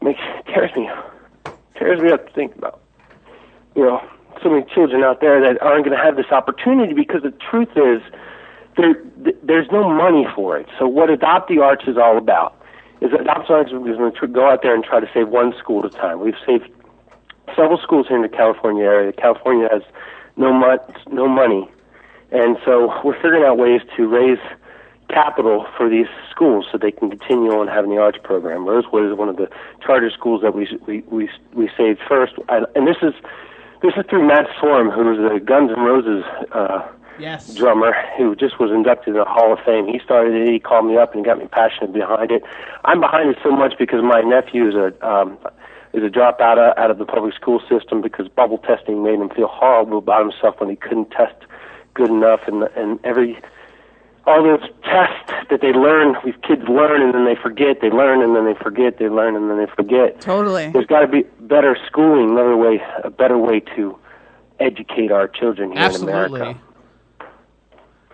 Makes 0.00 0.20
tears 0.46 0.74
me 0.76 0.88
tears 1.78 2.00
me 2.00 2.10
up 2.10 2.26
to 2.26 2.32
think 2.32 2.56
about. 2.56 2.80
You 3.74 3.84
know, 3.84 4.08
so 4.46 4.52
many 4.52 4.64
children 4.72 5.02
out 5.02 5.20
there 5.20 5.40
that 5.40 5.60
aren't 5.60 5.84
going 5.84 5.96
to 5.96 6.02
have 6.02 6.16
this 6.16 6.30
opportunity 6.30 6.94
because 6.94 7.22
the 7.22 7.32
truth 7.50 7.70
is 7.74 8.00
there 8.76 8.94
th- 9.24 9.36
there's 9.42 9.66
no 9.72 9.88
money 9.88 10.26
for 10.34 10.56
it. 10.56 10.66
So 10.78 10.86
what 10.86 11.10
Adopt 11.10 11.48
the 11.48 11.58
Arts 11.58 11.84
is 11.86 11.96
all 11.96 12.16
about 12.16 12.54
is 13.00 13.12
Adopt 13.12 13.48
the 13.48 13.54
Arts 13.54 13.72
is 13.72 13.78
going 13.78 14.12
to 14.12 14.26
go 14.28 14.48
out 14.48 14.62
there 14.62 14.74
and 14.74 14.84
try 14.84 15.00
to 15.00 15.08
save 15.12 15.28
one 15.28 15.52
school 15.58 15.84
at 15.84 15.92
a 15.92 15.96
time. 15.96 16.20
We've 16.20 16.38
saved 16.46 16.68
several 17.56 17.78
schools 17.82 18.06
here 18.06 18.16
in 18.16 18.22
the 18.22 18.28
California 18.28 18.84
area. 18.84 19.12
California 19.12 19.68
has 19.70 19.82
no 20.36 20.52
mon- 20.52 20.78
no 21.10 21.26
money, 21.26 21.68
and 22.30 22.56
so 22.64 22.92
we're 23.02 23.14
figuring 23.14 23.42
out 23.42 23.58
ways 23.58 23.80
to 23.96 24.06
raise 24.06 24.38
capital 25.08 25.66
for 25.76 25.88
these 25.88 26.08
schools 26.30 26.66
so 26.70 26.78
they 26.78 26.90
can 26.90 27.10
continue 27.10 27.50
on 27.52 27.66
having 27.68 27.90
the 27.90 27.98
arts 27.98 28.18
program. 28.22 28.66
Rosewood 28.66 29.10
is 29.10 29.16
one 29.16 29.28
of 29.28 29.36
the 29.36 29.48
charter 29.84 30.10
schools 30.10 30.42
that 30.42 30.54
we 30.54 30.68
we 30.86 31.00
we, 31.10 31.28
we 31.54 31.70
saved 31.76 32.00
first, 32.06 32.34
and 32.48 32.86
this 32.86 32.98
is 33.02 33.14
this 33.82 33.92
is 33.96 34.04
through 34.08 34.26
Matt 34.26 34.46
Sorum, 34.60 34.94
who's 34.94 35.18
a 35.18 35.40
Guns 35.40 35.70
N' 35.70 35.80
Roses 35.84 36.24
uh, 36.52 36.88
Yes. 37.18 37.54
drummer 37.54 37.94
who 38.18 38.36
just 38.36 38.60
was 38.60 38.70
inducted 38.70 39.14
in 39.14 39.14
the 39.14 39.24
Hall 39.24 39.52
of 39.52 39.58
Fame. 39.64 39.86
He 39.86 39.98
started 40.04 40.34
it. 40.34 40.52
He 40.52 40.58
called 40.58 40.86
me 40.86 40.98
up 40.98 41.14
and 41.14 41.24
got 41.24 41.38
me 41.38 41.46
passionate 41.46 41.92
behind 41.92 42.30
it. 42.30 42.42
I'm 42.84 43.00
behind 43.00 43.30
it 43.30 43.38
so 43.42 43.50
much 43.50 43.74
because 43.78 44.02
my 44.02 44.20
nephew 44.20 44.68
is 44.68 44.74
a 44.74 45.06
um, 45.06 45.38
is 45.94 46.02
a 46.02 46.08
dropout 46.12 46.58
out, 46.58 46.76
out 46.76 46.90
of 46.90 46.98
the 46.98 47.06
public 47.06 47.34
school 47.34 47.60
system 47.68 48.02
because 48.02 48.28
bubble 48.28 48.58
testing 48.58 49.02
made 49.02 49.18
him 49.18 49.30
feel 49.30 49.48
horrible 49.48 49.98
about 49.98 50.20
himself 50.20 50.60
when 50.60 50.68
he 50.68 50.76
couldn't 50.76 51.10
test 51.10 51.36
good 51.94 52.10
enough, 52.10 52.40
and 52.46 52.64
and 52.76 53.00
every 53.04 53.38
all 54.26 54.42
those 54.42 54.68
tests 54.82 55.32
that 55.50 55.60
they 55.60 55.72
learn, 55.72 56.16
these 56.24 56.34
kids 56.46 56.62
learn 56.68 57.00
and 57.02 57.14
then 57.14 57.24
they 57.24 57.36
forget, 57.40 57.80
they 57.80 57.90
learn 57.90 58.22
and 58.22 58.34
then 58.34 58.44
they 58.44 58.54
forget, 58.54 58.98
they 58.98 59.08
learn 59.08 59.36
and 59.36 59.48
then 59.48 59.58
they 59.58 59.70
forget. 59.74 60.20
Totally. 60.20 60.70
There's 60.70 60.86
got 60.86 61.00
to 61.00 61.06
be 61.08 61.22
better 61.40 61.76
schooling, 61.86 62.30
another 62.30 62.56
way, 62.56 62.80
a 63.04 63.10
better 63.10 63.38
way 63.38 63.60
to 63.76 63.96
educate 64.58 65.12
our 65.12 65.28
children 65.28 65.72
here 65.72 65.90
in 65.90 66.02
America. 66.02 66.58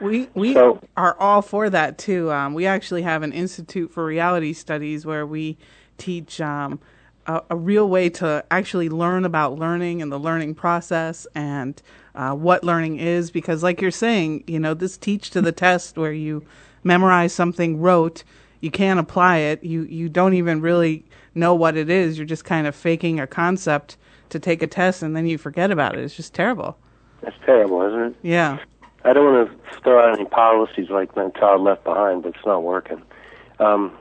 We 0.00 0.28
we 0.34 0.52
So- 0.54 0.80
are 0.96 1.16
all 1.18 1.42
for 1.42 1.70
that 1.70 1.96
too. 1.96 2.30
Um, 2.32 2.54
we 2.54 2.66
actually 2.66 3.02
have 3.02 3.22
an 3.22 3.32
institute 3.32 3.92
for 3.92 4.04
reality 4.04 4.52
studies 4.52 5.06
where 5.06 5.24
we 5.26 5.56
teach 5.96 6.40
um, 6.40 6.80
a, 7.26 7.42
a 7.50 7.56
real 7.56 7.88
way 7.88 8.08
to 8.10 8.44
actually 8.50 8.88
learn 8.88 9.24
about 9.24 9.58
learning 9.58 10.02
and 10.02 10.10
the 10.10 10.18
learning 10.18 10.54
process 10.54 11.26
and 11.34 11.80
uh, 12.14 12.32
what 12.32 12.64
learning 12.64 12.98
is. 12.98 13.30
Because, 13.30 13.62
like 13.62 13.80
you're 13.80 13.90
saying, 13.90 14.44
you 14.46 14.58
know, 14.58 14.74
this 14.74 14.96
teach 14.96 15.30
to 15.30 15.40
the 15.40 15.52
test 15.52 15.96
where 15.96 16.12
you 16.12 16.44
memorize 16.84 17.32
something 17.32 17.80
rote, 17.80 18.24
you 18.60 18.70
can't 18.70 19.00
apply 19.00 19.38
it. 19.38 19.62
You 19.62 19.82
you 19.82 20.08
don't 20.08 20.34
even 20.34 20.60
really 20.60 21.04
know 21.34 21.54
what 21.54 21.76
it 21.76 21.90
is. 21.90 22.18
You're 22.18 22.26
just 22.26 22.44
kind 22.44 22.66
of 22.66 22.74
faking 22.74 23.20
a 23.20 23.26
concept 23.26 23.96
to 24.30 24.38
take 24.38 24.62
a 24.62 24.66
test 24.66 25.02
and 25.02 25.14
then 25.14 25.26
you 25.26 25.38
forget 25.38 25.70
about 25.70 25.96
it. 25.96 26.04
It's 26.04 26.14
just 26.14 26.34
terrible. 26.34 26.76
That's 27.22 27.36
terrible, 27.44 27.82
isn't 27.86 28.02
it? 28.02 28.14
Yeah. 28.22 28.58
I 29.04 29.12
don't 29.12 29.32
want 29.32 29.50
to 29.50 29.80
throw 29.82 30.00
out 30.00 30.18
any 30.18 30.28
policies 30.28 30.88
like 30.90 31.14
my 31.16 31.28
child 31.30 31.62
left 31.62 31.84
behind, 31.84 32.22
but 32.22 32.34
it's 32.34 32.46
not 32.46 32.62
working. 32.62 33.02
Um, 33.58 33.92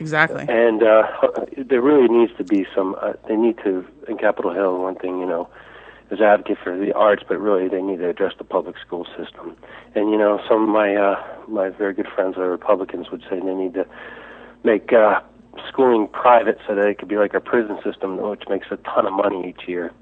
Exactly. 0.00 0.44
And 0.48 0.82
uh, 0.82 1.06
there 1.56 1.80
really 1.80 2.08
needs 2.08 2.32
to 2.38 2.44
be 2.44 2.66
some. 2.74 2.96
Uh, 3.00 3.12
they 3.28 3.36
need 3.36 3.58
to 3.58 3.86
in 4.08 4.18
Capitol 4.18 4.52
Hill. 4.52 4.78
One 4.78 4.96
thing, 4.96 5.20
you 5.20 5.26
know, 5.26 5.48
is 6.10 6.20
advocate 6.20 6.58
for 6.62 6.76
the 6.76 6.92
arts, 6.92 7.22
but 7.26 7.38
really 7.38 7.68
they 7.68 7.82
need 7.82 7.98
to 7.98 8.08
address 8.08 8.32
the 8.38 8.44
public 8.44 8.76
school 8.78 9.06
system. 9.16 9.56
And 9.94 10.10
you 10.10 10.18
know, 10.18 10.40
some 10.48 10.62
of 10.62 10.68
my 10.68 10.96
uh, 10.96 11.22
my 11.48 11.70
very 11.70 11.94
good 11.94 12.08
friends 12.08 12.34
that 12.34 12.42
are 12.42 12.50
Republicans 12.50 13.10
would 13.10 13.22
say 13.30 13.40
they 13.40 13.54
need 13.54 13.74
to 13.74 13.86
make 14.64 14.92
uh, 14.92 15.20
schooling 15.68 16.08
private 16.08 16.58
so 16.66 16.74
that 16.74 16.86
it 16.86 16.98
could 16.98 17.08
be 17.08 17.16
like 17.16 17.34
our 17.34 17.40
prison 17.40 17.78
system, 17.84 18.16
which 18.16 18.44
makes 18.48 18.66
a 18.70 18.76
ton 18.78 19.06
of 19.06 19.12
money 19.12 19.48
each 19.48 19.68
year. 19.68 19.92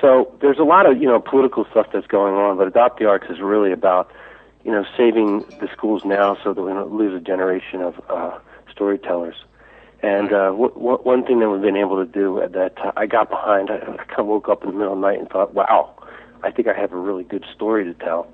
So 0.00 0.36
there's 0.40 0.58
a 0.58 0.64
lot 0.64 0.90
of 0.90 1.00
you 1.00 1.08
know 1.08 1.20
political 1.20 1.66
stuff 1.70 1.86
that's 1.92 2.06
going 2.06 2.34
on, 2.34 2.56
but 2.56 2.66
Adopt 2.66 2.98
the 2.98 3.06
Arts 3.06 3.26
is 3.30 3.40
really 3.40 3.72
about 3.72 4.10
you 4.64 4.72
know 4.72 4.84
saving 4.96 5.40
the 5.60 5.68
schools 5.72 6.04
now 6.04 6.36
so 6.42 6.52
that 6.52 6.62
we 6.62 6.72
don't 6.72 6.92
lose 6.92 7.14
a 7.14 7.24
generation 7.24 7.80
of 7.80 8.00
uh, 8.08 8.38
storytellers. 8.74 9.36
And 10.02 10.32
uh, 10.32 10.50
w- 10.50 10.74
w- 10.74 10.98
one 10.98 11.24
thing 11.24 11.40
that 11.40 11.48
we've 11.48 11.62
been 11.62 11.76
able 11.76 12.04
to 12.04 12.10
do 12.10 12.40
at 12.42 12.52
that 12.52 12.76
time, 12.76 12.92
I 12.96 13.06
got 13.06 13.30
behind. 13.30 13.70
I, 13.70 13.76
I 13.76 13.96
kind 14.04 14.18
of 14.18 14.26
woke 14.26 14.48
up 14.48 14.62
in 14.62 14.70
the 14.70 14.76
middle 14.76 14.92
of 14.92 15.00
the 15.00 15.06
night 15.06 15.18
and 15.18 15.28
thought, 15.30 15.54
"Wow, 15.54 15.94
I 16.42 16.50
think 16.50 16.68
I 16.68 16.78
have 16.78 16.92
a 16.92 16.98
really 16.98 17.24
good 17.24 17.44
story 17.54 17.84
to 17.84 17.94
tell." 17.94 18.26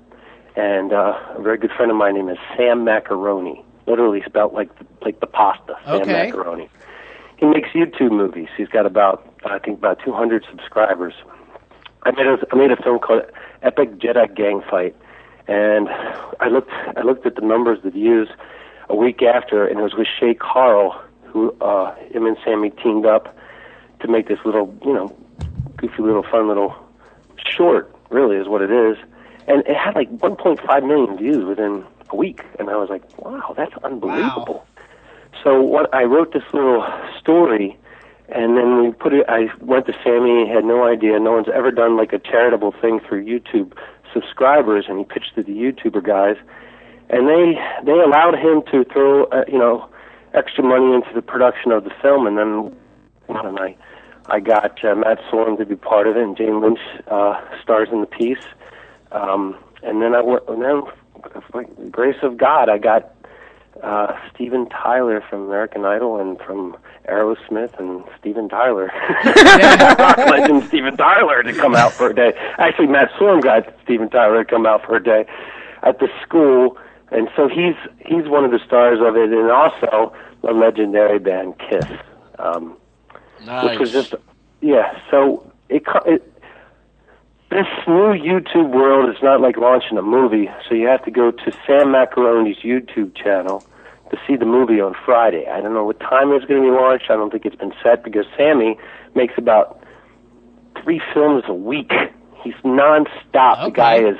And 0.57 0.91
uh, 0.91 1.17
a 1.37 1.41
very 1.41 1.57
good 1.57 1.71
friend 1.71 1.89
of 1.89 1.95
mine 1.95 2.15
named 2.15 2.31
is 2.31 2.37
Sam 2.57 2.83
Macaroni, 2.83 3.63
literally 3.87 4.21
spelled 4.25 4.53
like 4.53 4.77
the, 4.79 4.85
like 5.01 5.21
the 5.21 5.27
pasta, 5.27 5.77
Sam 5.85 6.01
Okay. 6.01 6.25
Macaroni. 6.25 6.69
He 7.37 7.45
makes 7.45 7.69
YouTube 7.69 8.11
movies. 8.11 8.49
He's 8.57 8.67
got 8.67 8.85
about 8.85 9.25
I 9.45 9.57
think 9.59 9.77
about 9.79 9.99
200 10.03 10.45
subscribers. 10.49 11.13
I 12.03 12.11
made 12.11 12.27
a 12.27 12.37
I 12.51 12.55
made 12.57 12.71
a 12.71 12.75
film 12.83 12.99
called 12.99 13.23
Epic 13.63 13.91
Jedi 13.97 14.35
Gang 14.35 14.61
Fight, 14.69 14.93
and 15.47 15.87
I 16.41 16.49
looked 16.49 16.71
I 16.97 17.01
looked 17.03 17.25
at 17.25 17.35
the 17.35 17.41
numbers, 17.41 17.79
the 17.81 17.91
views, 17.91 18.27
a 18.91 18.95
week 18.95 19.21
after, 19.21 19.65
and 19.65 19.79
it 19.79 19.83
was 19.83 19.95
with 19.95 20.07
Shay 20.19 20.33
Carl, 20.33 21.01
who 21.23 21.55
uh, 21.61 21.95
him 22.11 22.25
and 22.25 22.37
Sammy 22.43 22.69
teamed 22.69 23.05
up 23.05 23.35
to 24.01 24.07
make 24.07 24.27
this 24.27 24.39
little 24.45 24.75
you 24.85 24.93
know 24.93 25.15
goofy 25.77 26.01
little 26.01 26.23
fun 26.23 26.47
little 26.47 26.75
short. 27.37 27.93
Really 28.09 28.35
is 28.35 28.47
what 28.47 28.61
it 28.61 28.71
is, 28.71 28.97
and 29.47 29.65
it 29.65 29.75
had 29.75 29.95
like 29.95 30.11
1.5 30.17 30.87
million 30.87 31.17
views 31.17 31.45
within 31.45 31.85
a 32.09 32.15
week, 32.15 32.43
and 32.59 32.69
I 32.69 32.75
was 32.75 32.89
like, 32.89 33.03
wow, 33.17 33.53
that's 33.55 33.73
unbelievable. 33.83 34.65
So 35.43 35.61
what 35.61 35.93
I 35.93 36.03
wrote 36.03 36.33
this 36.33 36.43
little 36.53 36.85
story 37.19 37.77
and 38.29 38.55
then 38.55 38.81
we 38.81 38.91
put 38.91 39.13
it 39.13 39.25
I 39.27 39.47
went 39.59 39.87
to 39.87 39.93
Sammy, 40.03 40.47
had 40.47 40.63
no 40.63 40.85
idea, 40.85 41.19
no 41.19 41.33
one's 41.33 41.49
ever 41.53 41.71
done 41.71 41.97
like 41.97 42.13
a 42.13 42.19
charitable 42.19 42.73
thing 42.79 42.99
through 42.99 43.25
YouTube 43.25 43.73
subscribers 44.13 44.85
and 44.87 44.99
he 44.99 45.05
pitched 45.05 45.35
to 45.35 45.43
the 45.43 45.51
YouTuber 45.51 46.03
guys 46.03 46.37
and 47.11 47.27
they 47.27 47.59
they 47.85 47.99
allowed 47.99 48.35
him 48.35 48.63
to 48.71 48.85
throw 48.91 49.25
uh, 49.25 49.43
you 49.47 49.57
know 49.57 49.87
extra 50.33 50.63
money 50.63 50.93
into 50.93 51.09
the 51.13 51.21
production 51.21 51.71
of 51.71 51.83
the 51.83 51.91
film. 52.01 52.25
And 52.25 52.37
then 52.37 52.75
and 53.29 53.59
I 53.59 53.75
I 54.27 54.39
got 54.39 54.83
uh, 54.83 54.95
Matt 54.95 55.19
Sorum 55.29 55.57
to 55.57 55.65
be 55.65 55.75
part 55.75 56.07
of 56.07 56.15
it 56.15 56.23
and 56.23 56.35
Jane 56.37 56.61
Lynch 56.61 56.79
uh 57.07 57.39
stars 57.61 57.89
in 57.91 58.01
the 58.01 58.07
piece. 58.07 58.45
Um 59.11 59.57
and 59.83 60.01
then 60.01 60.15
I 60.15 60.21
went 60.21 60.43
and 60.47 60.61
then 60.61 60.83
by 61.51 61.65
the 61.77 61.89
grace 61.89 62.23
of 62.23 62.37
God 62.37 62.69
I 62.69 62.77
got 62.77 63.13
uh, 63.83 64.13
Steven 64.33 64.69
Tyler 64.69 65.23
from 65.27 65.43
American 65.43 65.85
Idol 65.85 66.19
and 66.19 66.39
from 66.41 66.77
Aerosmith 67.09 67.79
and 67.79 68.03
Steven 68.19 68.47
Tyler, 68.47 68.91
rock 69.97 70.17
legend 70.29 70.63
Steven 70.65 70.95
Tyler 70.97 71.41
to 71.41 71.53
come 71.53 71.73
out 71.73 71.91
for 71.93 72.09
a 72.09 72.15
day. 72.15 72.33
Actually, 72.59 72.87
Matt 72.87 73.09
Sorum 73.13 73.41
got 73.41 73.73
Steven 73.83 74.09
Tyler 74.09 74.43
to 74.43 74.49
come 74.49 74.67
out 74.67 74.85
for 74.85 74.97
a 74.97 75.03
day 75.03 75.25
at 75.83 75.99
the 75.99 76.09
school, 76.21 76.77
and 77.11 77.29
so 77.35 77.47
he's 77.47 77.75
he's 78.05 78.27
one 78.27 78.45
of 78.45 78.51
the 78.51 78.59
stars 78.65 78.99
of 79.01 79.15
it, 79.15 79.31
and 79.31 79.51
also 79.51 80.13
the 80.41 80.51
legendary 80.51 81.19
band 81.19 81.55
Kiss, 81.59 81.85
um, 82.39 82.77
which 83.69 83.79
was 83.79 83.91
just 83.91 84.15
yeah. 84.61 84.97
So 85.09 85.51
it, 85.69 85.83
it 86.05 86.33
this 87.49 87.67
new 87.85 88.13
YouTube 88.13 88.71
world 88.73 89.09
is 89.09 89.21
not 89.21 89.41
like 89.41 89.57
launching 89.57 89.97
a 89.97 90.01
movie, 90.01 90.49
so 90.67 90.73
you 90.73 90.87
have 90.87 91.03
to 91.03 91.11
go 91.11 91.31
to 91.31 91.51
Sam 91.67 91.91
Macaroni's 91.91 92.63
YouTube 92.63 93.13
channel 93.15 93.63
to 94.09 94.17
see 94.25 94.37
the 94.37 94.45
movie 94.45 94.79
on 94.79 94.95
Friday. 95.05 95.47
I 95.47 95.59
don't 95.61 95.73
know 95.73 95.85
what 95.85 95.99
time 95.99 96.31
it's 96.31 96.45
going 96.45 96.61
to 96.61 96.69
be 96.69 96.73
launched. 96.73 97.09
I 97.09 97.15
don't 97.15 97.29
think 97.29 97.45
it's 97.45 97.55
been 97.55 97.73
set 97.83 98.03
because 98.03 98.25
Sammy 98.37 98.77
makes 99.15 99.33
about 99.37 99.83
three 100.81 101.01
films 101.13 101.43
a 101.47 101.53
week. 101.53 101.91
He's 102.43 102.53
nonstop. 102.63 103.65
The 103.65 103.71
guy 103.73 103.97
is 103.97 104.17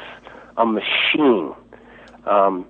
a 0.58 0.66
machine. 0.66 1.54
Um, 2.26 2.68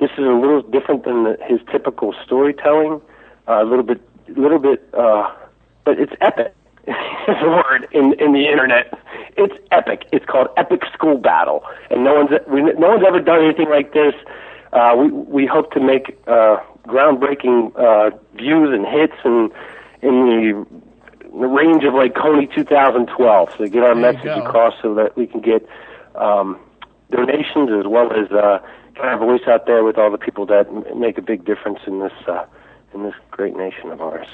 this 0.00 0.10
is 0.12 0.24
a 0.24 0.32
little 0.32 0.62
different 0.62 1.04
than 1.04 1.24
the, 1.24 1.38
his 1.46 1.60
typical 1.70 2.14
storytelling. 2.24 3.00
Uh, 3.46 3.62
a 3.62 3.64
little 3.64 3.84
bit, 3.84 4.00
a 4.28 4.40
little 4.40 4.58
bit, 4.58 4.88
uh, 4.94 5.30
but 5.84 5.98
it's 5.98 6.12
epic. 6.20 6.54
is 6.86 7.36
a 7.42 7.48
word 7.48 7.86
in 7.92 8.14
in 8.18 8.32
the 8.32 8.46
internet. 8.46 8.98
It's 9.36 9.54
epic. 9.70 10.06
It's 10.12 10.24
called 10.24 10.48
Epic 10.56 10.82
School 10.92 11.18
Battle, 11.18 11.62
and 11.90 12.04
no 12.04 12.14
one's 12.14 12.30
we, 12.48 12.62
no 12.62 12.88
one's 12.88 13.04
ever 13.06 13.20
done 13.20 13.44
anything 13.44 13.68
like 13.68 13.92
this. 13.92 14.14
Uh, 14.72 14.94
we 14.98 15.10
we 15.10 15.46
hope 15.46 15.72
to 15.72 15.80
make 15.80 16.18
uh, 16.26 16.56
groundbreaking 16.86 17.76
uh, 17.76 18.16
views 18.34 18.70
and 18.72 18.86
hits, 18.86 19.20
and 19.24 19.52
in 20.02 20.26
the, 20.26 20.66
the 21.38 21.46
range 21.46 21.84
of 21.84 21.94
like 21.94 22.14
Kony 22.14 22.52
2012. 22.54 23.54
So 23.58 23.66
get 23.66 23.82
our 23.82 23.94
message 23.94 24.26
across 24.26 24.74
so 24.80 24.94
that 24.94 25.16
we 25.16 25.26
can 25.26 25.40
get 25.40 25.66
um, 26.14 26.58
donations 27.10 27.70
as 27.78 27.86
well 27.86 28.12
as 28.12 28.30
uh, 28.32 28.58
our 29.00 29.18
voice 29.18 29.42
out 29.46 29.66
there 29.66 29.84
with 29.84 29.98
all 29.98 30.10
the 30.10 30.18
people 30.18 30.46
that 30.46 30.96
make 30.96 31.18
a 31.18 31.22
big 31.22 31.44
difference 31.44 31.80
in 31.86 32.00
this 32.00 32.12
uh, 32.26 32.44
in 32.94 33.02
this 33.02 33.14
great 33.30 33.56
nation 33.56 33.90
of 33.90 34.00
ours. 34.00 34.26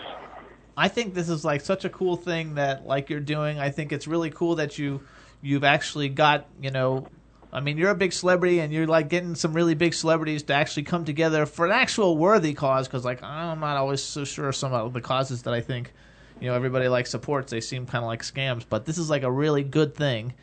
I 0.76 0.88
think 0.88 1.14
this 1.14 1.28
is 1.28 1.44
like 1.44 1.62
such 1.62 1.84
a 1.84 1.88
cool 1.88 2.16
thing 2.16 2.56
that 2.56 2.86
like 2.86 3.08
you're 3.08 3.20
doing. 3.20 3.58
I 3.58 3.70
think 3.70 3.92
it's 3.92 4.06
really 4.06 4.30
cool 4.30 4.56
that 4.56 4.78
you 4.78 5.00
you've 5.40 5.64
actually 5.64 6.08
got 6.08 6.46
you 6.60 6.70
know. 6.70 7.08
I 7.52 7.60
mean, 7.60 7.78
you're 7.78 7.90
a 7.90 7.94
big 7.94 8.12
celebrity, 8.12 8.58
and 8.58 8.72
you're 8.72 8.86
like 8.86 9.08
getting 9.08 9.34
some 9.34 9.54
really 9.54 9.74
big 9.74 9.94
celebrities 9.94 10.42
to 10.44 10.52
actually 10.52 10.82
come 10.82 11.06
together 11.06 11.46
for 11.46 11.64
an 11.64 11.72
actual 11.72 12.18
worthy 12.18 12.52
cause. 12.52 12.86
Because 12.86 13.04
like 13.04 13.22
I'm 13.22 13.60
not 13.60 13.76
always 13.76 14.02
so 14.02 14.24
sure 14.24 14.52
some 14.52 14.74
of 14.74 14.92
the 14.92 15.00
causes 15.00 15.42
that 15.42 15.54
I 15.54 15.62
think 15.62 15.92
you 16.40 16.48
know 16.48 16.54
everybody 16.54 16.88
like 16.88 17.06
supports. 17.06 17.50
They 17.50 17.60
seem 17.60 17.86
kind 17.86 18.04
of 18.04 18.08
like 18.08 18.22
scams, 18.22 18.64
but 18.68 18.84
this 18.84 18.98
is 18.98 19.08
like 19.08 19.22
a 19.22 19.30
really 19.30 19.62
good 19.62 19.94
thing, 19.94 20.34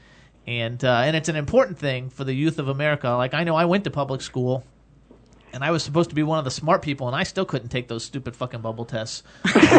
and 0.45 0.83
uh, 0.83 1.03
and 1.05 1.15
it's 1.15 1.29
an 1.29 1.35
important 1.35 1.77
thing 1.77 2.09
for 2.09 2.23
the 2.23 2.33
youth 2.33 2.59
of 2.59 2.67
America. 2.67 3.09
Like 3.09 3.33
I 3.33 3.43
know 3.43 3.55
I 3.55 3.65
went 3.65 3.83
to 3.85 3.91
public 3.91 4.21
school. 4.21 4.63
And 5.53 5.63
I 5.63 5.69
was 5.69 5.83
supposed 5.83 6.09
to 6.09 6.15
be 6.15 6.23
one 6.23 6.39
of 6.39 6.45
the 6.45 6.51
smart 6.51 6.81
people, 6.81 7.05
and 7.05 7.15
I 7.15 7.21
still 7.21 7.45
couldn't 7.45 7.69
take 7.69 7.87
those 7.87 8.03
stupid 8.03 8.35
fucking 8.35 8.61
bubble 8.61 8.85
tests. 8.85 9.21
you 9.45 9.61
know, 9.61 9.69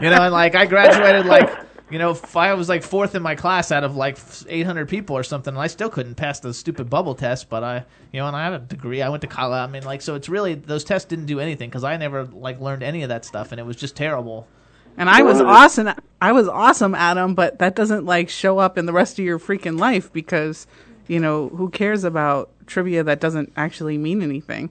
and 0.00 0.32
like 0.32 0.54
I 0.54 0.64
graduated 0.64 1.26
like 1.26 1.50
you 1.90 1.98
know 1.98 2.18
I 2.34 2.54
was 2.54 2.70
like 2.70 2.82
fourth 2.82 3.14
in 3.14 3.20
my 3.22 3.34
class 3.34 3.70
out 3.70 3.84
of 3.84 3.96
like 3.96 4.16
800 4.48 4.88
people 4.88 5.14
or 5.14 5.24
something, 5.24 5.52
and 5.52 5.60
I 5.60 5.66
still 5.66 5.90
couldn't 5.90 6.14
pass 6.14 6.40
those 6.40 6.56
stupid 6.56 6.88
bubble 6.88 7.14
tests. 7.14 7.44
But 7.44 7.64
I, 7.64 7.84
you 8.12 8.20
know, 8.20 8.26
and 8.26 8.34
I 8.34 8.44
had 8.44 8.54
a 8.54 8.58
degree. 8.60 9.02
I 9.02 9.10
went 9.10 9.20
to 9.20 9.26
college. 9.26 9.58
I 9.58 9.70
mean, 9.70 9.84
like, 9.84 10.00
so 10.00 10.14
it's 10.14 10.30
really 10.30 10.54
those 10.54 10.84
tests 10.84 11.06
didn't 11.06 11.26
do 11.26 11.38
anything 11.38 11.68
because 11.68 11.84
I 11.84 11.94
never 11.98 12.24
like 12.24 12.62
learned 12.62 12.82
any 12.82 13.02
of 13.02 13.10
that 13.10 13.26
stuff, 13.26 13.52
and 13.52 13.60
it 13.60 13.64
was 13.64 13.76
just 13.76 13.94
terrible. 13.94 14.48
And 14.96 15.10
I 15.10 15.22
was 15.22 15.40
awesome. 15.40 15.90
I 16.20 16.32
was 16.32 16.48
awesome 16.48 16.94
Adam, 16.94 17.34
but 17.34 17.58
that 17.58 17.74
doesn't 17.74 18.04
like 18.04 18.28
show 18.28 18.58
up 18.58 18.78
in 18.78 18.86
the 18.86 18.92
rest 18.92 19.18
of 19.18 19.24
your 19.24 19.38
freaking 19.38 19.78
life 19.78 20.12
because, 20.12 20.66
you 21.08 21.18
know, 21.20 21.48
who 21.48 21.68
cares 21.68 22.04
about 22.04 22.50
trivia 22.66 23.02
that 23.04 23.20
doesn't 23.20 23.52
actually 23.56 23.98
mean 23.98 24.22
anything? 24.22 24.70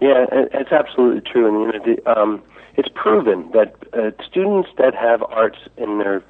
Yeah, 0.00 0.26
it's 0.30 0.72
absolutely 0.72 1.20
true, 1.20 1.46
and 1.46 1.60
you 1.60 1.78
know, 1.78 1.94
the, 1.94 2.20
um, 2.20 2.42
it's 2.76 2.88
proven 2.94 3.50
that 3.52 3.76
uh, 3.92 4.10
students 4.26 4.68
that 4.76 4.92
have 4.94 5.22
arts 5.22 5.58
in 5.76 5.98
their 5.98 6.24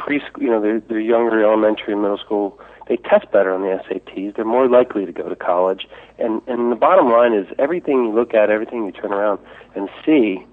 preschool, 0.00 0.42
you 0.42 0.50
know, 0.50 0.60
their, 0.60 0.80
their 0.80 0.98
younger 0.98 1.44
elementary 1.44 1.92
and 1.92 2.02
middle 2.02 2.18
school, 2.18 2.58
they 2.88 2.96
test 2.96 3.30
better 3.30 3.54
on 3.54 3.60
the 3.60 3.80
SATs. 3.88 4.34
They're 4.34 4.44
more 4.44 4.68
likely 4.68 5.06
to 5.06 5.12
go 5.12 5.28
to 5.28 5.36
college, 5.36 5.86
and 6.18 6.42
and 6.48 6.72
the 6.72 6.76
bottom 6.76 7.08
line 7.10 7.32
is 7.32 7.46
everything 7.58 8.06
you 8.06 8.12
look 8.12 8.34
at, 8.34 8.50
everything 8.50 8.84
you 8.84 8.92
turn 8.92 9.12
around 9.12 9.38
and 9.76 9.88
see, 10.04 10.44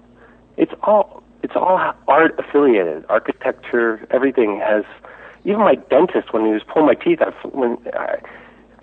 it's 0.56 0.72
all 0.84 1.23
it's 1.44 1.54
all 1.54 1.92
art 2.08 2.38
affiliated, 2.38 3.04
architecture, 3.10 4.06
everything 4.10 4.60
has. 4.64 4.84
Even 5.44 5.60
my 5.60 5.74
dentist, 5.74 6.32
when 6.32 6.46
he 6.46 6.52
was 6.52 6.62
pulling 6.66 6.86
my 6.86 6.94
teeth, 6.94 7.20
I, 7.20 7.28
when 7.48 7.76
I, 7.92 8.16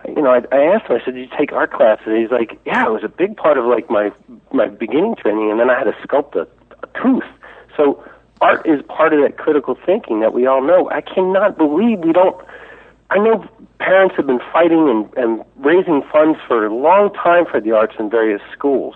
you 0.07 0.21
know, 0.21 0.29
I, 0.29 0.41
I 0.55 0.75
asked 0.75 0.85
him, 0.85 0.97
I 1.01 1.03
said, 1.03 1.15
"Did 1.15 1.27
you 1.27 1.35
take 1.35 1.51
art 1.51 1.73
classes?" 1.73 2.05
And 2.05 2.17
he's 2.17 2.29
like, 2.29 2.59
"Yeah, 2.63 2.85
it 2.85 2.91
was 2.91 3.03
a 3.03 3.09
big 3.09 3.35
part 3.35 3.57
of 3.57 3.65
like 3.65 3.89
my 3.89 4.11
my 4.53 4.67
beginning 4.67 5.15
training, 5.15 5.49
and 5.49 5.59
then 5.59 5.71
I 5.71 5.79
had 5.79 5.85
to 5.85 5.93
sculpt 6.05 6.35
a, 6.35 6.47
a 6.85 7.01
tooth." 7.01 7.25
So 7.75 8.03
art 8.41 8.63
is 8.67 8.79
part 8.87 9.11
of 9.11 9.21
that 9.23 9.37
critical 9.37 9.75
thinking 9.83 10.19
that 10.19 10.33
we 10.33 10.45
all 10.45 10.61
know. 10.61 10.87
I 10.91 11.01
cannot 11.01 11.57
believe 11.57 11.97
we 11.99 12.13
don't. 12.13 12.37
I 13.09 13.17
know 13.17 13.43
parents 13.79 14.15
have 14.17 14.27
been 14.27 14.41
fighting 14.53 14.87
and, 14.87 15.17
and 15.17 15.43
raising 15.57 16.03
funds 16.13 16.37
for 16.47 16.63
a 16.63 16.73
long 16.73 17.11
time 17.11 17.45
for 17.49 17.59
the 17.59 17.71
arts 17.71 17.95
in 17.97 18.11
various 18.11 18.41
schools. 18.53 18.93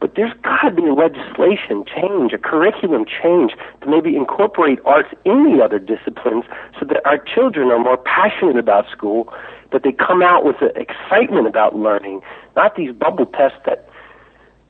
But 0.00 0.14
there's 0.14 0.32
got 0.42 0.62
to 0.62 0.70
be 0.70 0.86
a 0.86 0.94
legislation 0.94 1.84
change, 1.84 2.32
a 2.32 2.38
curriculum 2.38 3.04
change 3.04 3.52
to 3.82 3.90
maybe 3.90 4.16
incorporate 4.16 4.78
arts 4.84 5.08
in 5.24 5.44
the 5.44 5.62
other 5.62 5.78
disciplines 5.78 6.44
so 6.78 6.86
that 6.86 7.04
our 7.04 7.18
children 7.18 7.68
are 7.68 7.78
more 7.78 7.96
passionate 7.96 8.58
about 8.58 8.88
school, 8.90 9.32
that 9.72 9.82
they 9.82 9.92
come 9.92 10.22
out 10.22 10.44
with 10.44 10.56
the 10.60 10.70
excitement 10.78 11.46
about 11.46 11.76
learning, 11.76 12.20
not 12.56 12.76
these 12.76 12.92
bubble 12.92 13.26
tests 13.26 13.58
that, 13.66 13.88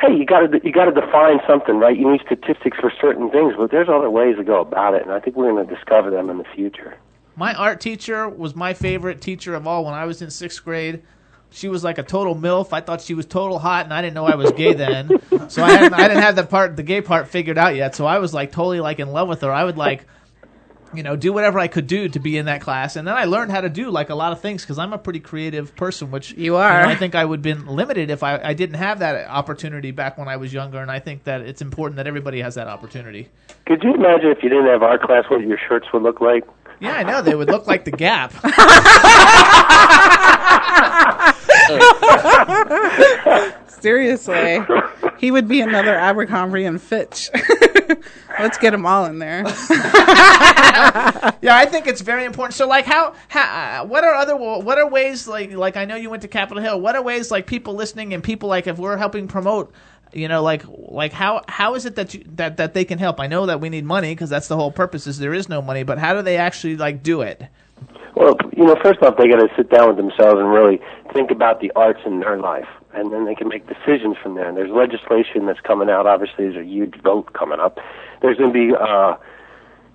hey, 0.01 0.15
you 0.17 0.25
got 0.25 0.41
to 0.41 0.61
you 0.65 0.73
got 0.73 0.87
to 0.87 0.93
define 0.93 1.41
something, 1.47 1.77
right? 1.77 1.97
You 1.97 2.11
need 2.11 2.23
statistics 2.25 2.79
for 2.81 2.93
certain 3.01 3.31
things, 3.31 3.55
but 3.57 3.71
there's 3.71 3.89
other 3.89 4.11
ways 4.11 4.37
to 4.37 4.45
go 4.45 4.61
about 4.61 4.95
it, 4.95 5.03
and 5.03 5.13
I 5.13 5.21
think 5.21 5.37
we're 5.37 5.53
going 5.53 5.67
to 5.67 5.75
discover 5.75 6.11
them 6.11 6.31
in 6.31 6.39
the 6.39 6.47
future. 6.55 6.97
My 7.37 7.55
art 7.55 7.81
teacher 7.81 8.29
was 8.29 8.57
my 8.57 8.75
favorite 8.75 9.21
teacher 9.21 9.55
of 9.55 9.67
all 9.67 9.85
when 9.85 9.95
I 9.95 10.07
was 10.07 10.23
in 10.23 10.31
sixth 10.31 10.65
grade. 10.65 11.03
She 11.51 11.69
was 11.69 11.83
like 11.83 11.99
a 11.99 12.03
total 12.03 12.37
milf. 12.37 12.69
I 12.73 12.81
thought 12.81 13.01
she 13.01 13.15
was 13.15 13.27
total 13.27 13.59
hot, 13.59 13.85
and 13.85 13.95
I 13.95 14.03
didn't 14.03 14.15
know 14.15 14.27
I 14.27 14.37
was 14.37 14.53
gay 14.53 14.75
then. 14.75 15.09
so 15.49 15.63
I, 15.65 15.71
hadn't, 15.71 15.95
I 15.95 16.09
didn't 16.09 16.23
have 16.23 16.37
the 16.37 16.45
part, 16.45 16.77
the 16.77 16.83
gay 16.83 17.01
part, 17.01 17.29
figured 17.29 17.59
out 17.59 17.75
yet. 17.75 17.95
So 17.95 18.07
I 18.07 18.19
was 18.19 18.35
like 18.35 18.53
totally 18.53 18.81
like 18.81 18.99
in 19.01 19.09
love 19.13 19.29
with 19.29 19.41
her. 19.41 19.51
I 19.51 19.65
would 19.65 19.79
like, 19.79 20.07
you 20.95 21.03
know, 21.03 21.17
do 21.17 21.33
whatever 21.33 21.59
I 21.59 21.69
could 21.69 21.87
do 21.87 22.09
to 22.09 22.21
be 22.21 22.37
in 22.39 22.47
that 22.47 22.61
class, 22.61 22.97
and 22.97 23.07
then 23.09 23.15
I 23.15 23.25
learned 23.25 23.51
how 23.51 23.61
to 23.63 23.69
do 23.69 23.91
like 23.91 24.11
a 24.11 24.15
lot 24.15 24.33
of 24.33 24.41
things 24.41 24.63
because 24.63 24.79
I'm 24.79 24.93
a 24.93 24.99
pretty 24.99 25.21
creative 25.21 25.75
person. 25.75 26.11
Which 26.11 26.33
You 26.33 26.57
are. 26.57 26.83
know, 26.83 26.89
I 26.91 26.95
think 26.97 27.15
I 27.15 27.25
would 27.25 27.39
have 27.39 27.43
been 27.43 27.67
limited 27.67 28.11
if 28.11 28.23
I, 28.23 28.39
I 28.43 28.53
didn't 28.55 28.77
have 28.77 28.99
that 29.01 29.29
opportunity 29.29 29.91
back 29.91 30.19
when 30.19 30.29
I 30.29 30.37
was 30.37 30.53
younger, 30.53 30.79
and 30.81 30.91
I 30.91 30.99
think 30.99 31.25
that 31.25 31.41
it's 31.43 31.63
important 31.63 31.97
that 31.97 32.07
everybody 32.07 32.41
has 32.41 32.55
that 32.57 32.69
opportunity. 32.69 33.29
Could 33.67 33.83
you 33.83 33.95
imagine 33.95 34.31
if 34.31 34.43
you 34.43 34.49
didn't 34.51 34.67
have 34.67 34.83
art 34.83 35.03
class, 35.03 35.25
what 35.29 35.41
your 35.43 35.59
shirts 35.69 35.87
would 35.93 36.03
look 36.03 36.21
like? 36.21 36.45
Yeah, 36.81 36.93
I 36.93 37.03
know 37.03 37.23
they 37.23 37.35
would 37.35 37.49
look 37.49 37.67
like 37.67 37.85
the 37.85 37.91
Gap. 37.91 38.33
Seriously, 43.69 44.61
he 45.19 45.31
would 45.31 45.49
be 45.49 45.61
another 45.61 45.95
Abercrombie 45.95 46.65
and 46.65 46.81
Fitch. 46.81 47.31
Let's 48.39 48.59
get 48.59 48.71
them 48.71 48.87
all 48.87 49.07
in 49.07 49.19
there. 49.19 49.43
yeah, 51.41 51.57
I 51.57 51.67
think 51.67 51.87
it's 51.87 52.01
very 52.01 52.25
important. 52.25 52.55
So, 52.55 52.67
like, 52.67 52.85
how, 52.85 53.15
how, 53.29 53.83
uh, 53.83 53.87
what 53.87 54.05
are 54.05 54.15
other, 54.15 54.37
what 54.37 54.79
are 54.79 54.89
ways, 54.89 55.27
like, 55.27 55.53
like 55.53 55.77
I 55.77 55.85
know 55.85 55.97
you 55.97 56.11
went 56.11 56.23
to 56.23 56.29
Capitol 56.29 56.63
Hill. 56.63 56.81
What 56.81 56.97
are 56.97 57.03
ways, 57.03 57.31
like, 57.31 57.47
people 57.47 57.75
listening 57.75 58.15
and 58.15 58.23
people, 58.23 58.49
like, 58.49 58.67
if 58.67 58.79
we're 58.79 58.97
helping 58.97 59.29
promote, 59.29 59.73
you 60.13 60.29
know, 60.29 60.43
like, 60.43 60.65
like 60.69 61.13
how, 61.13 61.43
how 61.49 61.75
is 61.75 61.85
it 61.85 61.97
that 61.97 62.15
you, 62.15 62.25
that 62.37 62.57
that 62.57 62.75
they 62.75 62.85
can 62.85 62.99
help? 62.99 63.21
I 63.21 63.27
know 63.27 63.47
that 63.47 63.61
we 63.61 63.69
need 63.69 63.85
money 63.85 64.15
because 64.15 64.31
that's 64.31 64.49
the 64.49 64.57
whole 64.57 64.73
purpose. 64.73 65.07
Is 65.07 65.19
there 65.19 65.35
is 65.35 65.49
no 65.49 65.61
money, 65.61 65.83
but 65.83 65.99
how 65.99 66.15
do 66.15 66.23
they 66.23 66.39
actually 66.39 66.77
like 66.77 67.03
do 67.03 67.21
it? 67.21 67.43
Well, 68.19 68.37
you 68.57 68.65
know, 68.65 68.75
first 68.83 69.01
off, 69.03 69.17
they 69.17 69.29
got 69.29 69.39
to 69.39 69.49
sit 69.57 69.71
down 69.71 69.87
with 69.87 69.97
themselves 69.97 70.41
and 70.41 70.51
really 70.51 70.81
think 71.13 71.31
about 71.31 71.61
the 71.61 71.71
arts 71.77 72.01
in 72.05 72.19
their 72.19 72.37
life, 72.37 72.67
and 72.93 73.13
then 73.13 73.27
they 73.27 73.37
can 73.37 73.47
make 73.47 73.69
decisions 73.69 74.17
from 74.21 74.35
there. 74.35 74.49
And 74.49 74.57
there's 74.57 74.73
legislation 74.73 75.47
that's 75.47 75.61
coming 75.61 75.89
out. 75.89 76.05
Obviously, 76.05 76.51
there's 76.51 76.57
a 76.57 76.69
huge 76.69 77.01
vote 77.01 77.33
coming 77.33 77.61
up. 77.61 77.79
There's 78.21 78.37
going 78.37 78.53
to 78.53 78.59
be, 78.71 78.75
uh, 78.75 79.15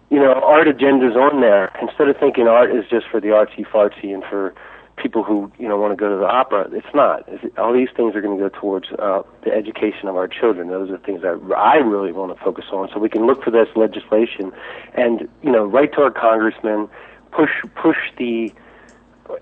you 0.10 0.20
know, 0.20 0.32
art 0.32 0.70
agendas 0.70 1.18
on 1.18 1.42
there. 1.42 1.70
Instead 1.82 2.08
of 2.08 2.16
thinking 2.16 2.48
art 2.48 2.74
is 2.74 2.86
just 2.90 3.08
for 3.12 3.20
the 3.20 3.28
artsy 3.36 3.68
fartsy 3.68 4.14
and 4.14 4.24
for 4.24 4.56
people 4.96 5.24
who 5.24 5.52
you 5.58 5.68
know 5.68 5.76
want 5.76 5.92
to 5.92 5.98
go 5.98 6.10
to 6.10 6.16
the 6.16 6.26
opera, 6.26 6.70
it's 6.72 6.96
not. 6.96 7.26
It's, 7.28 7.44
all 7.58 7.74
these 7.74 7.90
things 7.94 8.16
are 8.16 8.22
going 8.22 8.38
to 8.38 8.50
go 8.50 8.58
towards 8.58 8.88
uh, 9.00 9.24
the 9.44 9.52
education 9.52 10.08
of 10.08 10.16
our 10.16 10.30
children. 10.30 10.70
Those 10.70 10.90
are 10.92 10.98
things 10.98 11.24
that 11.24 11.42
I 11.58 11.76
really 11.76 12.14
want 12.14 12.38
to 12.38 12.42
focus 12.42 12.66
on. 12.72 12.88
So 12.94 13.00
we 13.00 13.10
can 13.10 13.28
look 13.28 13.44
for 13.44 13.52
this 13.52 13.68
legislation, 13.76 14.54
and 14.94 15.28
you 15.42 15.52
know, 15.52 15.66
write 15.66 15.92
to 15.96 16.04
our 16.04 16.12
congressman 16.12 16.88
push 17.36 17.52
push 17.76 17.98
the 18.18 18.54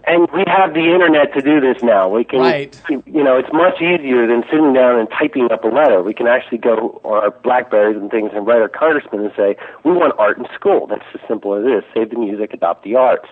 and 0.06 0.30
we 0.32 0.44
have 0.48 0.74
the 0.74 0.86
internet 0.94 1.34
to 1.34 1.42
do 1.42 1.60
this 1.60 1.82
now. 1.84 2.08
We 2.08 2.24
can, 2.24 2.40
Right. 2.40 2.82
you 2.90 3.24
know, 3.24 3.38
it's 3.38 3.52
much 3.52 3.82
easier 3.82 4.28
than 4.28 4.44
sitting 4.50 4.74
down 4.74 5.00
and 5.00 5.10
typing 5.10 5.52
up 5.52 5.64
a 5.64 5.68
letter. 5.68 6.02
We 6.02 6.14
can 6.14 6.28
actually 6.28 6.60
go 6.60 7.02
on 7.04 7.24
our 7.24 7.32
Blackberries 7.32 7.98
and 7.98 8.10
things 8.10 8.32
and 8.34 8.46
write 8.46 8.62
our 8.62 8.70
congressman 8.70 9.26
and 9.26 9.34
say, 9.36 9.58
we 9.84 9.92
want 9.92 10.14
art 10.18 10.38
in 10.38 10.46
school. 10.56 10.88
That's 10.88 11.04
as 11.14 11.22
simple 11.28 11.56
as 11.56 11.66
it 11.66 11.72
is. 11.72 11.84
Save 11.94 12.12
the 12.12 12.18
music, 12.18 12.54
adopt 12.54 12.84
the 12.84 12.96
arts. 12.96 13.28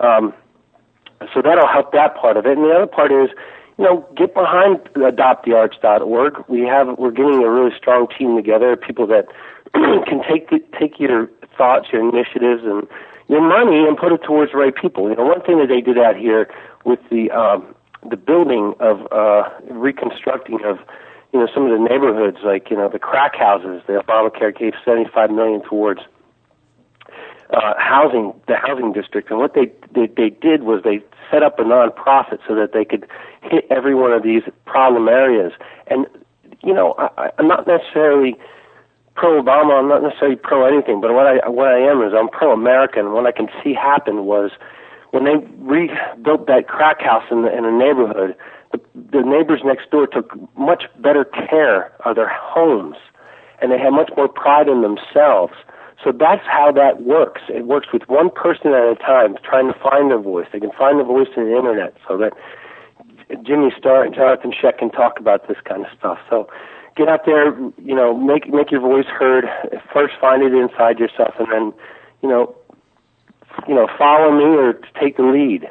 Um, 0.00 0.32
so 1.34 1.42
that'll 1.42 1.66
help 1.66 1.92
that 1.92 2.14
part 2.16 2.36
of 2.36 2.46
it. 2.46 2.56
And 2.56 2.64
the 2.64 2.74
other 2.74 2.86
part 2.86 3.10
is, 3.10 3.30
you 3.78 3.84
know, 3.84 4.06
get 4.16 4.34
behind 4.34 4.78
adoptthearts.org. 4.94 6.44
We 6.48 6.60
have, 6.62 6.98
we're 6.98 7.10
getting 7.10 7.42
a 7.42 7.50
really 7.50 7.74
strong 7.76 8.06
team 8.16 8.36
together, 8.36 8.76
people 8.76 9.06
that 9.08 9.26
can 9.74 10.22
take 10.28 10.50
the, 10.50 10.60
take 10.78 11.00
your 11.00 11.30
thoughts, 11.56 11.88
your 11.92 12.06
initiatives, 12.06 12.62
and 12.64 12.86
your 13.30 13.40
money 13.40 13.86
and 13.86 13.96
put 13.96 14.10
it 14.10 14.22
towards 14.24 14.50
the 14.50 14.58
right 14.58 14.74
people. 14.74 15.08
You 15.08 15.14
know, 15.14 15.24
one 15.24 15.40
thing 15.42 15.58
that 15.58 15.68
they 15.68 15.80
did 15.80 15.96
out 15.96 16.16
here 16.16 16.50
with 16.84 16.98
the 17.10 17.30
um, 17.30 17.74
the 18.08 18.16
building 18.16 18.74
of 18.80 19.06
uh, 19.12 19.48
reconstructing 19.70 20.58
of 20.64 20.78
you 21.32 21.38
know 21.38 21.48
some 21.54 21.70
of 21.70 21.70
the 21.70 21.78
neighborhoods, 21.78 22.38
like 22.42 22.70
you 22.70 22.76
know 22.76 22.88
the 22.88 22.98
crack 22.98 23.36
houses. 23.36 23.82
The 23.86 24.02
Obamacare 24.02 24.58
gave 24.58 24.72
seventy 24.84 25.08
five 25.08 25.30
million 25.30 25.62
towards 25.62 26.00
uh, 27.50 27.74
housing, 27.78 28.34
the 28.48 28.56
housing 28.56 28.92
district, 28.92 29.30
and 29.30 29.38
what 29.38 29.54
they, 29.54 29.70
they 29.94 30.08
they 30.08 30.30
did 30.30 30.64
was 30.64 30.82
they 30.82 31.00
set 31.30 31.44
up 31.44 31.60
a 31.60 31.62
nonprofit 31.62 32.40
so 32.48 32.56
that 32.56 32.72
they 32.72 32.84
could 32.84 33.06
hit 33.42 33.64
every 33.70 33.94
one 33.94 34.10
of 34.12 34.24
these 34.24 34.42
problem 34.66 35.08
areas. 35.08 35.52
And 35.86 36.06
you 36.64 36.74
know, 36.74 36.96
I, 36.98 37.30
I'm 37.38 37.46
not 37.46 37.68
necessarily 37.68 38.36
pro 39.14 39.42
Obama. 39.42 39.78
I'm 39.78 39.88
not 39.88 40.02
necessarily 40.02 40.36
pro 40.36 40.66
anything, 40.66 41.00
but 41.00 41.12
what 41.12 41.26
I 41.26 41.48
what 41.48 41.68
I 41.68 41.78
am 41.78 42.02
is 42.02 42.12
I'm 42.16 42.28
pro 42.28 42.52
American. 42.52 43.12
What 43.12 43.26
I 43.26 43.32
can 43.32 43.48
see 43.62 43.74
happen 43.74 44.24
was 44.24 44.50
when 45.10 45.24
they 45.24 45.36
rebuilt 45.58 46.46
that 46.46 46.68
crack 46.68 47.00
house 47.00 47.24
in 47.30 47.42
the 47.42 47.56
in 47.56 47.64
a 47.64 47.72
neighborhood, 47.72 48.36
the, 48.72 48.80
the 48.94 49.22
neighbors 49.22 49.60
next 49.64 49.90
door 49.90 50.06
took 50.06 50.32
much 50.56 50.84
better 50.98 51.24
care 51.24 51.92
of 52.04 52.16
their 52.16 52.30
homes, 52.30 52.96
and 53.60 53.72
they 53.72 53.78
have 53.78 53.92
much 53.92 54.10
more 54.16 54.28
pride 54.28 54.68
in 54.68 54.82
themselves. 54.82 55.54
So 56.02 56.12
that's 56.12 56.46
how 56.46 56.72
that 56.72 57.02
works. 57.02 57.42
It 57.50 57.66
works 57.66 57.88
with 57.92 58.08
one 58.08 58.30
person 58.30 58.72
at 58.72 58.88
a 58.88 58.94
time, 58.96 59.36
trying 59.44 59.70
to 59.70 59.78
find 59.78 60.10
their 60.10 60.20
voice. 60.20 60.46
They 60.50 60.60
can 60.60 60.72
find 60.72 60.98
their 60.98 61.04
voice 61.04 61.28
in 61.36 61.44
the 61.44 61.56
internet, 61.56 61.92
so 62.08 62.16
that 62.16 62.32
Jimmy 63.44 63.70
Star 63.76 64.04
and 64.04 64.14
Johnathon 64.14 64.54
Schaech 64.54 64.78
can 64.78 64.90
talk 64.90 65.20
about 65.20 65.46
this 65.46 65.58
kind 65.64 65.84
of 65.84 65.90
stuff. 65.98 66.18
So 66.28 66.48
get 67.00 67.08
out 67.08 67.24
there, 67.24 67.56
you 67.82 67.94
know, 67.94 68.16
make 68.16 68.48
make 68.52 68.70
your 68.70 68.80
voice 68.80 69.06
heard. 69.06 69.44
First, 69.92 70.14
find 70.20 70.42
it 70.42 70.52
inside 70.52 70.98
yourself, 70.98 71.34
and 71.38 71.48
then, 71.50 71.72
you 72.22 72.28
know, 72.28 72.54
you 73.66 73.74
know, 73.74 73.88
follow 73.98 74.30
me 74.32 74.44
or 74.44 74.74
take 75.00 75.16
the 75.16 75.22
lead. 75.22 75.68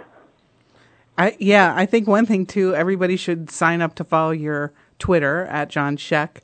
I 1.17 1.35
yeah, 1.39 1.73
I 1.75 1.85
think 1.85 2.07
one 2.07 2.25
thing 2.25 2.45
too, 2.45 2.73
everybody 2.73 3.15
should 3.15 3.51
sign 3.51 3.81
up 3.81 3.95
to 3.95 4.03
follow 4.03 4.31
your 4.31 4.73
Twitter 4.97 5.45
at 5.45 5.69
John 5.69 5.97
Schaech. 5.97 6.41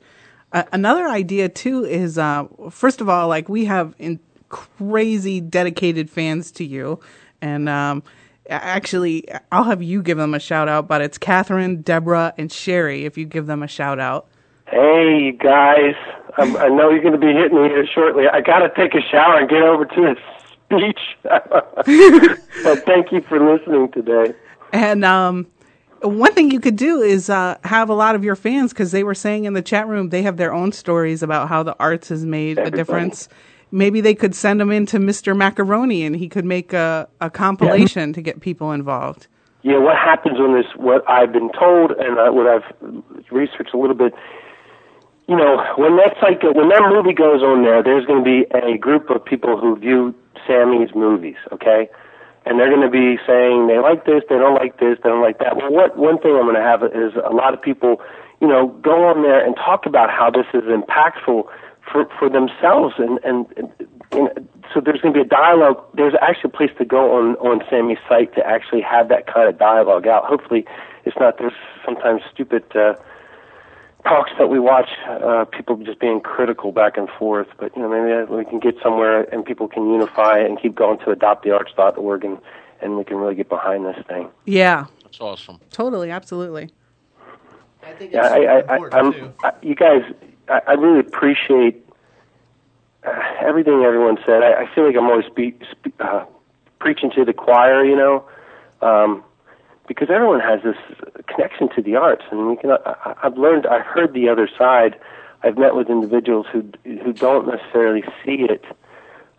Uh, 0.52 0.62
another 0.72 1.08
idea 1.08 1.48
too 1.48 1.84
is, 1.84 2.16
uh, 2.16 2.44
first 2.70 3.00
of 3.00 3.08
all, 3.08 3.28
like 3.28 3.48
we 3.48 3.64
have 3.64 3.94
in 3.98 4.20
crazy 4.48 5.40
dedicated 5.40 6.08
fans 6.08 6.52
to 6.52 6.64
you, 6.64 7.00
and 7.40 7.68
um, 7.68 8.02
actually, 8.48 9.26
I'll 9.50 9.64
have 9.64 9.82
you 9.82 10.02
give 10.02 10.18
them 10.18 10.34
a 10.34 10.40
shout 10.40 10.68
out. 10.68 10.86
But 10.86 11.02
it's 11.02 11.18
Catherine, 11.18 11.82
Deborah, 11.82 12.32
and 12.38 12.52
Sherry. 12.52 13.04
If 13.04 13.18
you 13.18 13.24
give 13.26 13.46
them 13.46 13.62
a 13.62 13.68
shout 13.68 13.98
out. 13.98 14.28
Hey, 14.68 15.20
you 15.26 15.32
guys, 15.32 15.94
I'm, 16.38 16.56
I 16.56 16.68
know 16.68 16.90
you're 16.90 17.00
going 17.02 17.12
to 17.12 17.18
be 17.18 17.32
hitting 17.32 17.62
me 17.62 17.68
here 17.68 17.86
shortly. 17.86 18.24
I 18.26 18.40
got 18.40 18.58
to 18.60 18.68
take 18.74 18.94
a 18.94 19.00
shower 19.00 19.38
and 19.38 19.48
get 19.48 19.62
over 19.62 19.84
to 19.84 20.14
this 20.14 20.18
speech. 20.64 21.00
but 21.22 22.84
thank 22.84 23.12
you 23.12 23.20
for 23.22 23.38
listening 23.38 23.90
today. 23.92 24.34
And 24.72 25.04
um, 25.04 25.46
one 26.02 26.32
thing 26.34 26.50
you 26.50 26.60
could 26.60 26.76
do 26.76 27.00
is 27.00 27.30
uh, 27.30 27.58
have 27.64 27.88
a 27.88 27.94
lot 27.94 28.14
of 28.16 28.24
your 28.24 28.36
fans 28.36 28.72
because 28.72 28.90
they 28.90 29.04
were 29.04 29.14
saying 29.14 29.44
in 29.44 29.52
the 29.52 29.62
chat 29.62 29.86
room 29.86 30.10
they 30.10 30.22
have 30.22 30.36
their 30.36 30.52
own 30.52 30.72
stories 30.72 31.22
about 31.22 31.48
how 31.48 31.62
the 31.62 31.76
arts 31.78 32.08
has 32.08 32.24
made 32.26 32.58
a 32.58 32.70
difference. 32.70 33.28
Maybe 33.70 34.00
they 34.00 34.14
could 34.14 34.34
send 34.34 34.60
them 34.60 34.70
into 34.70 34.98
Mr. 34.98 35.36
Macaroni 35.36 36.04
and 36.04 36.16
he 36.16 36.28
could 36.28 36.44
make 36.44 36.72
a, 36.72 37.08
a 37.20 37.30
compilation 37.30 38.12
to 38.12 38.22
get 38.22 38.40
people 38.40 38.72
involved. 38.72 39.26
Yeah, 39.62 39.78
what 39.78 39.96
happens 39.96 40.38
when 40.38 40.54
this? 40.54 40.66
What 40.76 41.08
I've 41.10 41.32
been 41.32 41.50
told 41.58 41.90
and 41.90 42.18
uh, 42.18 42.30
what 42.30 42.46
I've 42.46 43.32
researched 43.32 43.74
a 43.74 43.78
little 43.78 43.96
bit. 43.96 44.14
You 45.28 45.36
know, 45.36 45.58
when 45.76 45.96
that 45.96 46.16
like 46.22 46.42
when 46.42 46.68
that 46.68 46.86
movie 46.88 47.12
goes 47.12 47.42
on 47.42 47.64
there, 47.64 47.82
there's 47.82 48.06
going 48.06 48.22
to 48.22 48.24
be 48.24 48.46
a 48.54 48.78
group 48.78 49.10
of 49.10 49.24
people 49.24 49.58
who 49.58 49.76
view 49.76 50.14
Sammy's 50.46 50.94
movies. 50.94 51.36
Okay, 51.52 51.88
and 52.46 52.60
they're 52.60 52.70
going 52.70 52.86
to 52.86 52.90
be 52.90 53.18
saying 53.26 53.66
they 53.66 53.78
like 53.78 54.06
this, 54.06 54.22
they 54.30 54.38
don't 54.38 54.54
like 54.54 54.78
this, 54.78 54.98
they 55.02 55.08
don't 55.08 55.22
like 55.22 55.38
that. 55.40 55.56
Well, 55.56 55.72
what 55.72 55.98
one 55.98 56.18
thing 56.18 56.36
I'm 56.36 56.46
going 56.46 56.54
to 56.54 56.62
have 56.62 56.84
is 56.84 57.18
a 57.18 57.34
lot 57.34 57.54
of 57.54 57.60
people, 57.60 58.00
you 58.40 58.46
know, 58.46 58.68
go 58.86 59.04
on 59.08 59.22
there 59.22 59.44
and 59.44 59.56
talk 59.56 59.84
about 59.84 60.10
how 60.10 60.30
this 60.30 60.46
is 60.54 60.62
impactful 60.62 61.42
for 61.90 62.06
for 62.18 62.30
themselves, 62.30 62.94
and 62.98 63.18
and, 63.24 63.46
and, 63.56 63.68
and 64.12 64.48
so 64.72 64.80
there's 64.80 65.00
going 65.00 65.12
to 65.12 65.18
be 65.20 65.26
a 65.26 65.28
dialogue. 65.28 65.82
There's 65.94 66.14
actually 66.22 66.54
a 66.54 66.56
place 66.56 66.70
to 66.78 66.84
go 66.84 67.18
on 67.18 67.34
on 67.42 67.66
Sammy's 67.68 67.98
site 68.08 68.32
to 68.36 68.46
actually 68.46 68.82
have 68.82 69.08
that 69.08 69.26
kind 69.26 69.48
of 69.48 69.58
dialogue 69.58 70.06
out. 70.06 70.24
Hopefully, 70.24 70.64
it's 71.04 71.16
not 71.18 71.38
there's 71.38 71.58
sometimes 71.84 72.22
stupid. 72.32 72.62
Uh, 72.76 72.94
talks 74.06 74.30
that 74.38 74.48
we 74.48 74.58
watch, 74.58 74.88
uh, 75.08 75.44
people 75.44 75.76
just 75.76 75.98
being 75.98 76.20
critical 76.20 76.72
back 76.72 76.96
and 76.96 77.08
forth. 77.18 77.48
But 77.58 77.74
you 77.76 77.82
know, 77.82 77.88
maybe 77.88 78.32
we 78.32 78.44
can 78.44 78.60
get 78.60 78.76
somewhere 78.82 79.22
and 79.32 79.44
people 79.44 79.68
can 79.68 79.90
unify 79.90 80.38
and 80.38 80.60
keep 80.60 80.74
going 80.74 80.98
to 81.00 81.06
adoptthearts.org 81.06 82.24
and 82.24 82.38
and 82.80 82.96
we 82.96 83.04
can 83.04 83.16
really 83.16 83.34
get 83.34 83.48
behind 83.48 83.86
this 83.86 83.96
thing. 84.06 84.28
Yeah, 84.44 84.86
That's 85.02 85.20
awesome. 85.20 85.60
totally, 85.70 86.10
absolutely. 86.10 86.70
Yeah, 88.10 88.26
I, 88.26 88.36
I, 88.36 88.76
I, 88.76 88.98
I'm, 88.98 89.32
I, 89.42 89.52
you 89.62 89.74
guys, 89.74 90.02
I, 90.48 90.60
I 90.66 90.72
really 90.72 91.00
appreciate 91.00 91.86
uh, 93.06 93.22
everything 93.40 93.82
everyone 93.84 94.18
said. 94.26 94.42
I, 94.42 94.62
I 94.62 94.74
feel 94.74 94.86
like 94.86 94.96
I'm 94.96 95.06
always 95.06 95.28
be, 95.34 95.54
spe- 95.70 96.00
uh, 96.00 96.24
preaching 96.80 97.10
to 97.12 97.24
the 97.24 97.32
choir, 97.32 97.84
you 97.84 97.96
know, 97.96 98.24
um, 98.82 99.24
because 99.86 100.08
everyone 100.10 100.40
has 100.40 100.62
this 100.62 100.76
connection 101.26 101.68
to 101.74 101.82
the 101.82 101.96
arts, 101.96 102.24
and 102.30 102.48
we 102.48 102.56
can. 102.56 102.70
I, 102.72 103.14
I've 103.22 103.36
learned, 103.36 103.66
I've 103.66 103.86
heard 103.86 104.12
the 104.12 104.28
other 104.28 104.48
side. 104.58 104.96
I've 105.42 105.58
met 105.58 105.74
with 105.74 105.88
individuals 105.88 106.46
who 106.52 106.64
who 106.84 107.12
don't 107.12 107.46
necessarily 107.46 108.02
see 108.24 108.46
it, 108.48 108.64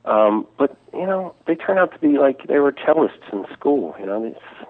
um, 0.06 0.48
but 0.58 0.78
you 0.94 1.06
know, 1.06 1.36
they 1.46 1.56
turn 1.56 1.78
out 1.78 1.92
to 1.94 2.00
be 2.00 2.18
like 2.18 2.48
they 2.48 2.60
were 2.60 2.72
cellists 2.72 3.32
in 3.32 3.46
school. 3.54 3.96
You 4.00 4.06
know, 4.06 4.24
it's, 4.24 4.70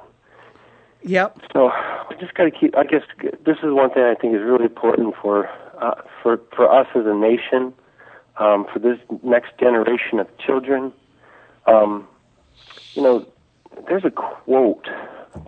Yep. 1.03 1.39
so 1.53 1.71
we 2.09 2.17
just 2.17 2.33
got 2.33 2.45
to 2.45 2.51
keep. 2.51 2.75
I 2.75 2.83
guess 2.83 3.03
this 3.45 3.57
is 3.57 3.71
one 3.71 3.91
thing 3.91 4.03
I 4.03 4.15
think 4.15 4.35
is 4.35 4.41
really 4.41 4.65
important 4.65 5.15
for 5.21 5.47
uh, 5.79 6.01
for 6.21 6.41
for 6.55 6.71
us 6.71 6.87
as 6.95 7.05
a 7.05 7.13
nation, 7.13 7.73
um, 8.37 8.65
for 8.73 8.79
this 8.79 8.97
next 9.23 9.57
generation 9.59 10.19
of 10.19 10.27
children. 10.37 10.91
Um, 11.65 12.07
you 12.93 13.03
know, 13.03 13.25
there's 13.87 14.05
a 14.05 14.11
quote 14.11 14.87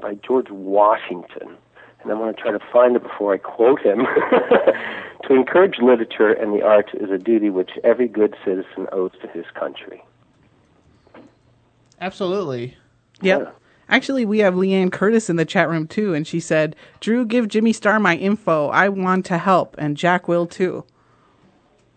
by 0.01 0.15
George 0.15 0.49
Washington, 0.49 1.55
and 2.01 2.11
I'm 2.11 2.17
going 2.17 2.33
to 2.33 2.39
try 2.41 2.51
to 2.51 2.59
find 2.71 2.95
it 2.95 3.03
before 3.03 3.33
I 3.33 3.37
quote 3.37 3.81
him. 3.81 4.05
to 5.27 5.35
encourage 5.35 5.75
literature 5.81 6.31
and 6.31 6.53
the 6.53 6.63
arts 6.63 6.89
is 6.93 7.11
a 7.11 7.17
duty 7.17 7.49
which 7.49 7.71
every 7.83 8.07
good 8.07 8.35
citizen 8.43 8.87
owes 8.91 9.11
to 9.21 9.27
his 9.27 9.45
country. 9.53 10.01
Absolutely. 12.01 12.75
Yep. 13.21 13.55
Actually, 13.89 14.23
we 14.25 14.39
have 14.39 14.55
Liane 14.55 14.91
Curtis 14.91 15.29
in 15.29 15.35
the 15.35 15.45
chat 15.45 15.67
room 15.69 15.87
too, 15.87 16.13
and 16.13 16.25
she 16.25 16.39
said, 16.39 16.75
"Drew, 16.99 17.25
give 17.25 17.47
Jimmy 17.47 17.73
Star 17.73 17.99
my 17.99 18.15
info. 18.15 18.67
I 18.69 18.87
want 18.89 19.25
to 19.27 19.37
help, 19.37 19.75
and 19.77 19.97
Jack 19.97 20.27
will 20.27 20.45
too." 20.45 20.85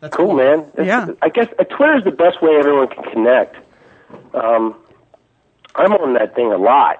That's 0.00 0.16
cool, 0.16 0.34
man. 0.34 0.60
That's- 0.74 0.86
Yeah. 0.86 1.06
I 1.22 1.28
guess 1.28 1.46
uh, 1.58 1.64
Twitter 1.64 1.96
is 1.96 2.04
the 2.04 2.10
best 2.10 2.42
way 2.42 2.56
everyone 2.58 2.88
can 2.88 3.04
connect. 3.04 3.56
Um, 4.34 4.74
I'm 5.76 5.92
on 5.92 6.14
that 6.14 6.34
thing 6.34 6.50
a 6.50 6.56
lot. 6.56 6.96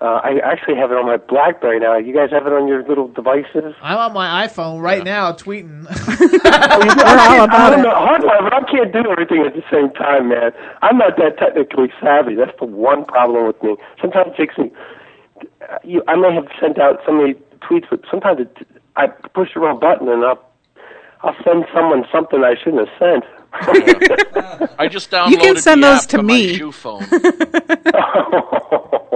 Uh, 0.00 0.20
I 0.22 0.38
actually 0.44 0.76
have 0.76 0.92
it 0.92 0.96
on 0.96 1.06
my 1.06 1.16
BlackBerry 1.16 1.80
now. 1.80 1.96
You 1.96 2.14
guys 2.14 2.30
have 2.30 2.46
it 2.46 2.52
on 2.52 2.68
your 2.68 2.84
little 2.86 3.08
devices? 3.08 3.74
I'm 3.82 3.98
on 3.98 4.12
my 4.12 4.46
iPhone 4.46 4.80
right 4.80 5.02
now 5.02 5.32
tweeting. 5.32 5.86
I, 5.90 5.94
can't, 5.96 7.52
I 7.52 7.70
don't 7.70 7.82
know. 7.82 7.90
Hardwire, 7.90 8.42
but 8.44 8.54
I 8.54 8.60
can't 8.70 8.92
do 8.92 9.10
everything 9.10 9.44
at 9.44 9.54
the 9.54 9.64
same 9.72 9.90
time, 9.90 10.28
man. 10.28 10.52
I'm 10.82 10.98
not 10.98 11.16
that 11.16 11.36
technically 11.38 11.92
savvy. 12.00 12.36
That's 12.36 12.56
the 12.60 12.66
one 12.66 13.04
problem 13.06 13.46
with 13.48 13.60
me. 13.62 13.76
Sometimes 14.00 14.34
it 14.34 14.36
takes 14.36 14.56
me. 14.56 14.70
uh, 15.68 15.78
You, 15.82 16.02
I 16.06 16.14
may 16.14 16.32
have 16.32 16.46
sent 16.60 16.78
out 16.78 17.00
so 17.04 17.10
many 17.12 17.34
tweets, 17.60 17.86
but 17.90 18.00
sometimes 18.08 18.38
it, 18.42 18.56
I 18.94 19.08
push 19.08 19.52
the 19.54 19.60
wrong 19.60 19.80
button 19.80 20.08
and 20.08 20.24
I'll, 20.24 20.38
I'll 21.22 21.34
send 21.42 21.64
someone 21.74 22.04
something 22.12 22.44
I 22.44 22.54
shouldn't 22.54 22.86
have 22.88 22.98
sent. 23.00 23.24
I 24.78 24.86
just 24.86 25.10
downloaded 25.10 25.30
You 25.30 25.38
can 25.38 25.56
send 25.56 25.82
the 25.82 25.88
those 25.88 26.02
app 26.04 26.08
to 26.10 26.18
my 26.18 26.22
me. 26.34 26.54
shoe 26.56 26.70
phone. 26.70 27.02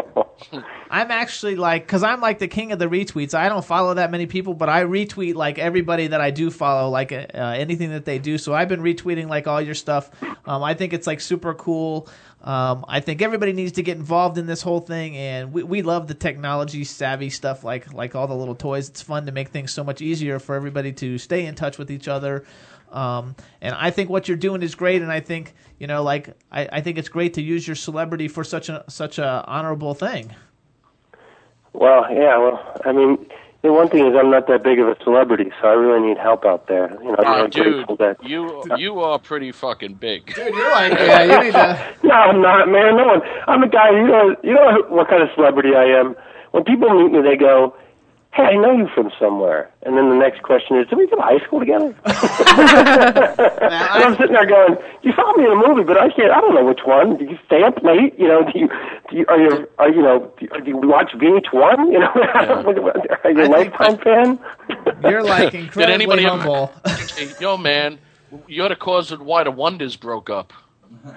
I'm 0.90 1.10
actually 1.10 1.56
like, 1.56 1.86
because 1.86 2.02
I'm 2.02 2.20
like 2.20 2.38
the 2.38 2.48
king 2.48 2.72
of 2.72 2.78
the 2.78 2.86
retweets. 2.86 3.34
I 3.34 3.48
don't 3.48 3.64
follow 3.64 3.94
that 3.94 4.10
many 4.10 4.26
people, 4.26 4.54
but 4.54 4.68
I 4.68 4.84
retweet 4.84 5.34
like 5.34 5.58
everybody 5.58 6.08
that 6.08 6.20
I 6.20 6.30
do 6.30 6.50
follow, 6.50 6.90
like 6.90 7.12
uh, 7.12 7.26
anything 7.34 7.90
that 7.90 8.04
they 8.04 8.18
do. 8.18 8.38
So 8.38 8.54
I've 8.54 8.68
been 8.68 8.82
retweeting 8.82 9.28
like 9.28 9.46
all 9.46 9.60
your 9.60 9.74
stuff. 9.74 10.10
Um, 10.44 10.62
I 10.62 10.74
think 10.74 10.92
it's 10.92 11.06
like 11.06 11.20
super 11.20 11.54
cool. 11.54 12.08
Um, 12.42 12.84
I 12.88 12.98
think 13.00 13.22
everybody 13.22 13.52
needs 13.52 13.72
to 13.72 13.82
get 13.84 13.96
involved 13.96 14.36
in 14.36 14.46
this 14.46 14.62
whole 14.62 14.80
thing, 14.80 15.16
and 15.16 15.52
we, 15.52 15.62
we 15.62 15.82
love 15.82 16.08
the 16.08 16.14
technology 16.14 16.82
savvy 16.82 17.30
stuff, 17.30 17.62
like 17.62 17.92
like 17.92 18.16
all 18.16 18.26
the 18.26 18.34
little 18.34 18.56
toys. 18.56 18.88
It's 18.88 19.00
fun 19.00 19.26
to 19.26 19.32
make 19.32 19.48
things 19.50 19.70
so 19.72 19.84
much 19.84 20.00
easier 20.00 20.40
for 20.40 20.56
everybody 20.56 20.92
to 20.94 21.18
stay 21.18 21.46
in 21.46 21.54
touch 21.54 21.78
with 21.78 21.88
each 21.88 22.08
other. 22.08 22.44
Um, 22.92 23.34
and 23.60 23.74
I 23.74 23.90
think 23.90 24.10
what 24.10 24.28
you're 24.28 24.36
doing 24.36 24.62
is 24.62 24.74
great, 24.74 25.02
and 25.02 25.10
I 25.10 25.20
think 25.20 25.54
you 25.78 25.86
know, 25.86 26.02
like 26.02 26.30
I, 26.50 26.68
I 26.72 26.80
think 26.80 26.98
it's 26.98 27.08
great 27.08 27.34
to 27.34 27.42
use 27.42 27.66
your 27.66 27.76
celebrity 27.76 28.28
for 28.28 28.44
such 28.44 28.68
a 28.68 28.84
such 28.88 29.18
a 29.18 29.44
honorable 29.46 29.94
thing. 29.94 30.30
Well, 31.72 32.06
yeah, 32.12 32.36
well, 32.38 32.80
I 32.84 32.92
mean, 32.92 33.26
the 33.62 33.72
one 33.72 33.88
thing 33.88 34.06
is 34.06 34.14
I'm 34.14 34.30
not 34.30 34.46
that 34.48 34.62
big 34.62 34.78
of 34.78 34.88
a 34.88 34.96
celebrity, 35.02 35.50
so 35.60 35.68
I 35.68 35.72
really 35.72 36.06
need 36.08 36.18
help 36.18 36.44
out 36.44 36.66
there. 36.66 36.90
You 37.02 37.12
know, 37.12 37.16
I'm 37.18 37.26
Uh, 37.26 37.36
really 37.36 37.50
dude, 37.50 37.74
grateful 37.86 37.96
that. 37.96 38.22
you 38.24 38.62
you 38.76 39.00
are 39.00 39.18
pretty 39.18 39.52
fucking 39.52 39.94
big. 39.94 40.26
Dude, 40.34 40.52
you're 40.54 40.70
like, 40.70 40.92
yeah, 40.92 41.22
you 41.22 41.44
need 41.44 41.52
to. 41.52 41.94
No, 42.02 42.14
I'm 42.14 42.42
not, 42.42 42.68
man. 42.68 42.96
No 42.96 43.06
one. 43.06 43.22
I'm 43.46 43.62
a 43.62 43.68
guy. 43.68 43.90
You 43.90 44.06
know, 44.06 44.36
you 44.42 44.52
know 44.54 44.84
what 44.88 45.08
kind 45.08 45.22
of 45.22 45.30
celebrity 45.34 45.70
I 45.74 45.84
am. 45.84 46.14
When 46.50 46.64
people 46.64 46.90
meet 46.90 47.10
me, 47.12 47.22
they 47.22 47.36
go, 47.36 47.74
"Hey, 48.32 48.44
I 48.44 48.54
know 48.56 48.72
you 48.72 48.88
from 48.94 49.10
somewhere," 49.18 49.70
and 49.82 49.96
then 49.96 50.08
the 50.10 50.16
next 50.16 50.42
question 50.42 50.76
is, 50.78 50.86
"Did 50.88 50.98
we 50.98 51.06
go 51.06 51.16
to 51.16 51.22
high 51.22 51.38
school 51.44 51.60
together?" 51.60 51.94
and 52.04 54.04
I'm 54.04 54.16
sitting 54.16 54.32
there 54.32 54.46
going, 54.46 54.76
"You 55.02 55.12
saw 55.12 55.32
me 55.36 55.44
in 55.44 55.52
a 55.52 55.68
movie, 55.68 55.84
but 55.84 55.98
I 55.98 56.08
can't. 56.10 56.30
I 56.32 56.40
don't 56.40 56.54
know 56.54 56.64
which 56.64 56.80
one. 56.84 57.16
Do 57.16 57.24
you 57.24 57.38
stay 57.46 57.62
up 57.62 57.82
late? 57.82 58.18
You 58.18 58.28
know, 58.28 58.42
do 58.50 58.58
you, 58.58 58.68
do 59.10 59.16
you 59.16 59.24
are 59.28 59.38
you 59.40 59.68
are 59.78 59.90
you 59.90 60.02
know 60.02 60.32
do 60.38 60.46
you, 60.46 60.60
do 60.64 60.70
you 60.70 60.76
watch 60.78 61.12
VH1? 61.12 61.92
You 61.92 61.98
know, 62.00 62.12
are 63.24 63.30
you 63.30 63.44
a 63.44 63.48
lifetime 63.48 63.98
fan?" 63.98 64.38
You're 65.02 65.22
like 65.24 65.52
Did 65.52 65.60
incredibly 65.62 65.94
anybody 65.94 66.26
ever 66.26 66.38
humble. 66.38 66.72
say, 67.06 67.28
Yo, 67.40 67.56
man, 67.56 67.98
you're 68.46 68.68
the 68.68 68.76
cause 68.76 69.12
of 69.12 69.20
why 69.20 69.44
the 69.44 69.50
Wonders 69.50 69.96
broke 69.96 70.30
up. 70.30 70.52
Oh, 71.04 71.14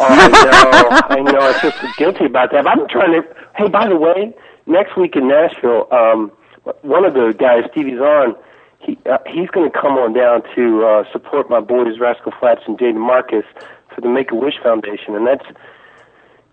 I 0.00 0.28
know, 0.28 1.28
I 1.28 1.32
know. 1.32 1.40
I 1.40 1.52
feel 1.60 1.72
so 1.72 1.88
guilty 1.98 2.24
about 2.26 2.52
that. 2.52 2.64
But 2.64 2.70
I'm 2.70 2.88
trying 2.88 3.12
to. 3.20 3.26
Hey, 3.56 3.68
by 3.68 3.88
the 3.88 3.96
way, 3.96 4.32
next 4.66 4.96
week 4.96 5.16
in 5.16 5.28
Nashville, 5.28 5.88
um, 5.90 6.30
one 6.82 7.04
of 7.04 7.14
the 7.14 7.34
guys, 7.38 7.64
Stevie 7.70 7.96
Zahn, 7.96 8.34
he 8.80 8.98
uh, 9.10 9.18
he's 9.26 9.48
going 9.48 9.70
to 9.70 9.78
come 9.78 9.92
on 9.92 10.12
down 10.12 10.42
to 10.54 10.84
uh, 10.84 11.04
support 11.12 11.48
my 11.48 11.60
boys 11.60 11.98
Rascal 11.98 12.32
Flatts 12.38 12.62
and 12.66 12.78
Jay 12.78 12.92
DeMarcus 12.92 13.44
for 13.94 14.00
the 14.00 14.08
Make 14.08 14.30
a 14.30 14.34
Wish 14.34 14.54
Foundation, 14.62 15.14
and 15.14 15.26
that's 15.26 15.46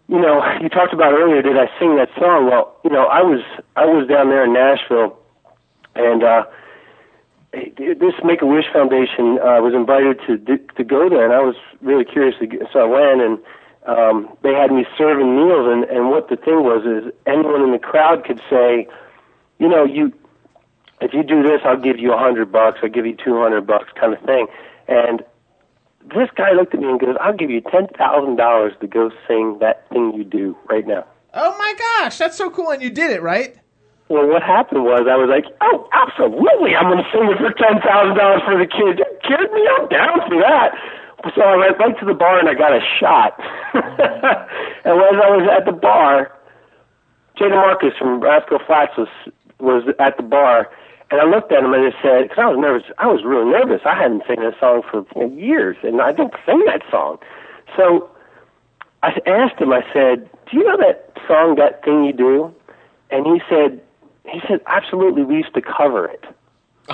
you 0.08 0.20
know 0.20 0.44
you 0.62 0.70
talked 0.70 0.94
about 0.94 1.14
earlier. 1.14 1.42
Did 1.42 1.58
I 1.58 1.68
sing 1.80 1.96
that 1.98 2.10
song? 2.18 2.50
Well, 2.50 2.76
you 2.84 2.90
know 2.90 3.06
I 3.06 3.22
was 3.22 3.42
I 3.76 3.86
was 3.86 4.08
down 4.08 4.30
there 4.30 4.46
in 4.46 4.54
Nashville, 4.54 5.18
and 5.96 6.24
uh, 6.24 6.46
this 7.52 8.14
Make 8.24 8.42
a 8.42 8.46
Wish 8.46 8.66
Foundation 8.72 9.40
uh, 9.40 9.60
was 9.60 9.74
invited 9.74 10.20
to 10.28 10.38
to 10.58 10.84
go 10.84 11.10
there, 11.10 11.26
and 11.26 11.34
I 11.34 11.42
was 11.42 11.56
really 11.82 12.06
curious. 12.06 12.36
To 12.40 12.48
get, 12.48 12.62
so 12.72 12.80
I 12.80 12.86
went, 12.86 13.22
and 13.22 13.40
um, 13.86 14.38
they 14.42 14.54
had 14.54 14.72
me 14.72 14.86
serving 14.98 15.36
meals. 15.36 15.68
And 15.68 15.84
and 15.86 16.10
what 16.10 16.30
the 16.30 16.38
thing 16.38 16.64
was 16.64 16.86
is 16.86 17.12
anyone 17.26 17.62
in 17.62 17.72
the 17.72 17.80
crowd 17.80 18.24
could 18.24 18.42
say, 18.50 18.88
you 19.62 19.70
know, 19.70 19.86
you 19.86 20.12
if 21.02 21.14
you 21.14 21.22
do 21.22 21.44
this, 21.44 21.62
I'll 21.64 21.80
give 21.80 22.00
you 22.00 22.14
a 22.14 22.18
hundred 22.18 22.52
bucks. 22.52 22.80
I'll 22.82 22.90
give 22.90 23.06
you 23.06 23.16
two 23.16 23.38
hundred 23.40 23.68
bucks, 23.68 23.90
kind 23.94 24.12
of 24.12 24.20
thing. 24.26 24.48
And 24.88 25.22
this 26.02 26.30
guy 26.36 26.52
looked 26.54 26.74
at 26.74 26.82
me 26.82 26.90
and 26.90 27.00
goes, 27.00 27.16
"I'll 27.22 27.38
give 27.38 27.52
you 27.52 27.62
ten 27.62 27.86
thousand 27.94 28.38
dollars 28.38 28.74
to 28.82 28.88
go 28.88 29.12
sing 29.28 29.60
that 29.62 29.88
thing 29.90 30.14
you 30.18 30.24
do 30.24 30.58
right 30.68 30.86
now." 30.86 31.06
Oh 31.36 31.56
my 31.60 31.74
gosh, 31.78 32.18
that's 32.18 32.36
so 32.36 32.50
cool! 32.50 32.72
And 32.72 32.82
you 32.82 32.90
did 32.90 33.12
it, 33.12 33.22
right? 33.22 33.56
Well, 34.10 34.28
what 34.28 34.42
happened 34.42 34.84
was 34.84 35.06
I 35.06 35.16
was 35.16 35.30
like, 35.30 35.46
"Oh, 35.62 35.88
absolutely! 35.94 36.74
I'm 36.74 36.90
going 36.90 37.06
to 37.06 37.10
sing 37.14 37.30
it 37.30 37.38
for 37.38 37.54
ten 37.54 37.78
thousand 37.86 38.18
dollars 38.18 38.42
for 38.42 38.58
the 38.58 38.66
kids." 38.66 38.98
You 38.98 39.06
kidding 39.22 39.54
me? 39.54 39.62
I'm 39.78 39.88
down 39.94 40.26
for 40.26 40.42
that. 40.42 40.74
So 41.38 41.42
I 41.46 41.56
went 41.56 41.78
right 41.78 41.94
to 42.00 42.06
the 42.06 42.18
bar 42.18 42.40
and 42.40 42.50
I 42.50 42.56
got 42.56 42.74
a 42.74 42.82
shot. 42.98 43.38
and 43.78 44.98
when 44.98 45.22
I 45.22 45.30
was 45.30 45.46
at 45.54 45.70
the 45.70 45.72
bar, 45.72 46.34
Jay 47.38 47.46
DeMarcus 47.46 47.98
from 47.98 48.20
Rascal 48.20 48.60
Flatts 48.66 48.98
was 48.98 49.08
was 49.62 49.84
at 50.00 50.18
the 50.18 50.24
bar, 50.24 50.70
and 51.10 51.22
I 51.22 51.26
looked 51.26 51.52
at 51.52 51.64
him 51.64 51.74
and 51.74 51.94
I 51.94 52.02
said, 52.02 52.30
because 52.30 52.40
I 52.40 52.48
was 52.48 52.58
nervous, 52.60 52.84
I 52.98 53.08
was 53.08 53.24
really 53.24 53.52
nervous. 53.52 53.82
I 53.86 53.96
hadn't 53.96 54.24
sang 54.28 54.42
that 54.42 54.60
song 54.60 54.82
for 54.90 55.06
years, 55.28 55.78
and 55.84 56.02
I 56.02 56.12
didn't 56.12 56.36
sing 56.46 56.64
that 56.66 56.82
song. 56.90 57.18
So 57.76 58.10
I 59.04 59.20
asked 59.26 59.60
him. 59.60 59.72
I 59.74 59.82
said, 59.94 60.30
"Do 60.50 60.58
you 60.58 60.64
know 60.64 60.78
that 60.78 61.14
song, 61.28 61.56
that 61.56 61.84
thing 61.84 62.04
you 62.04 62.14
do?" 62.14 62.54
And 63.12 63.26
he 63.26 63.42
said, 63.50 63.82
he 64.26 64.40
said, 64.48 64.62
absolutely, 64.68 65.24
we 65.24 65.36
used 65.36 65.54
to 65.54 65.62
cover 65.62 66.06
it. 66.06 66.24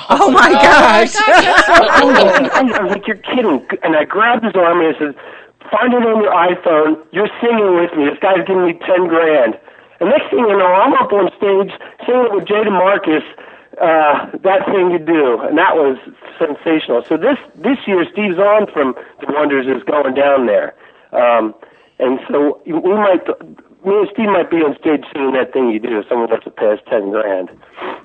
Oh, 0.09 0.31
my 0.31 0.49
oh 0.49 0.61
gosh! 0.61 1.15
I, 1.15 2.03
was 2.03 2.13
like, 2.13 2.51
I 2.51 2.83
was 2.83 2.91
like, 2.91 3.07
you're 3.07 3.17
kidding. 3.17 3.65
And 3.83 3.95
I 3.95 4.03
grabbed 4.05 4.43
his 4.43 4.53
arm 4.55 4.81
and 4.81 4.95
I 4.95 4.99
said, 4.99 5.15
find 5.71 5.93
it 5.93 6.03
on 6.03 6.21
your 6.21 6.33
iPhone. 6.33 7.03
You're 7.11 7.29
singing 7.41 7.75
with 7.75 7.93
me. 7.97 8.05
This 8.05 8.19
guy's 8.19 8.45
giving 8.45 8.65
me 8.65 8.73
10 8.73 9.07
grand. 9.07 9.57
And 9.99 10.09
next 10.09 10.29
thing 10.29 10.39
you 10.39 10.57
know, 10.57 10.73
I'm 10.73 10.93
up 10.93 11.11
on 11.11 11.29
stage 11.37 11.73
singing 12.05 12.29
with 12.31 12.47
Jay 12.47 12.61
DeMarcus, 12.63 13.25
uh, 13.81 14.37
that 14.43 14.65
thing 14.65 14.91
you 14.91 14.99
do. 14.99 15.41
And 15.41 15.57
that 15.57 15.75
was 15.75 15.97
sensational. 16.37 17.03
So 17.03 17.17
this, 17.17 17.37
this 17.55 17.77
year, 17.87 18.05
Steve 18.11 18.35
Zahn 18.35 18.67
from 18.71 18.95
The 19.19 19.27
Wonders 19.29 19.65
is 19.65 19.83
going 19.83 20.13
down 20.13 20.45
there. 20.45 20.73
Um, 21.11 21.55
and 21.99 22.19
so 22.29 22.61
we 22.65 22.93
might, 22.93 23.25
me 23.85 23.93
and 23.99 24.09
Steve 24.13 24.25
might 24.27 24.49
be 24.49 24.57
on 24.57 24.75
stage 24.79 25.03
singing 25.13 25.33
that 25.33 25.53
thing 25.53 25.69
you 25.69 25.79
do 25.79 25.99
if 25.99 26.07
someone 26.09 26.29
wants 26.29 26.43
to 26.45 26.51
pay 26.51 26.71
us 26.73 26.79
ten 26.89 27.09
grand. 27.11 27.49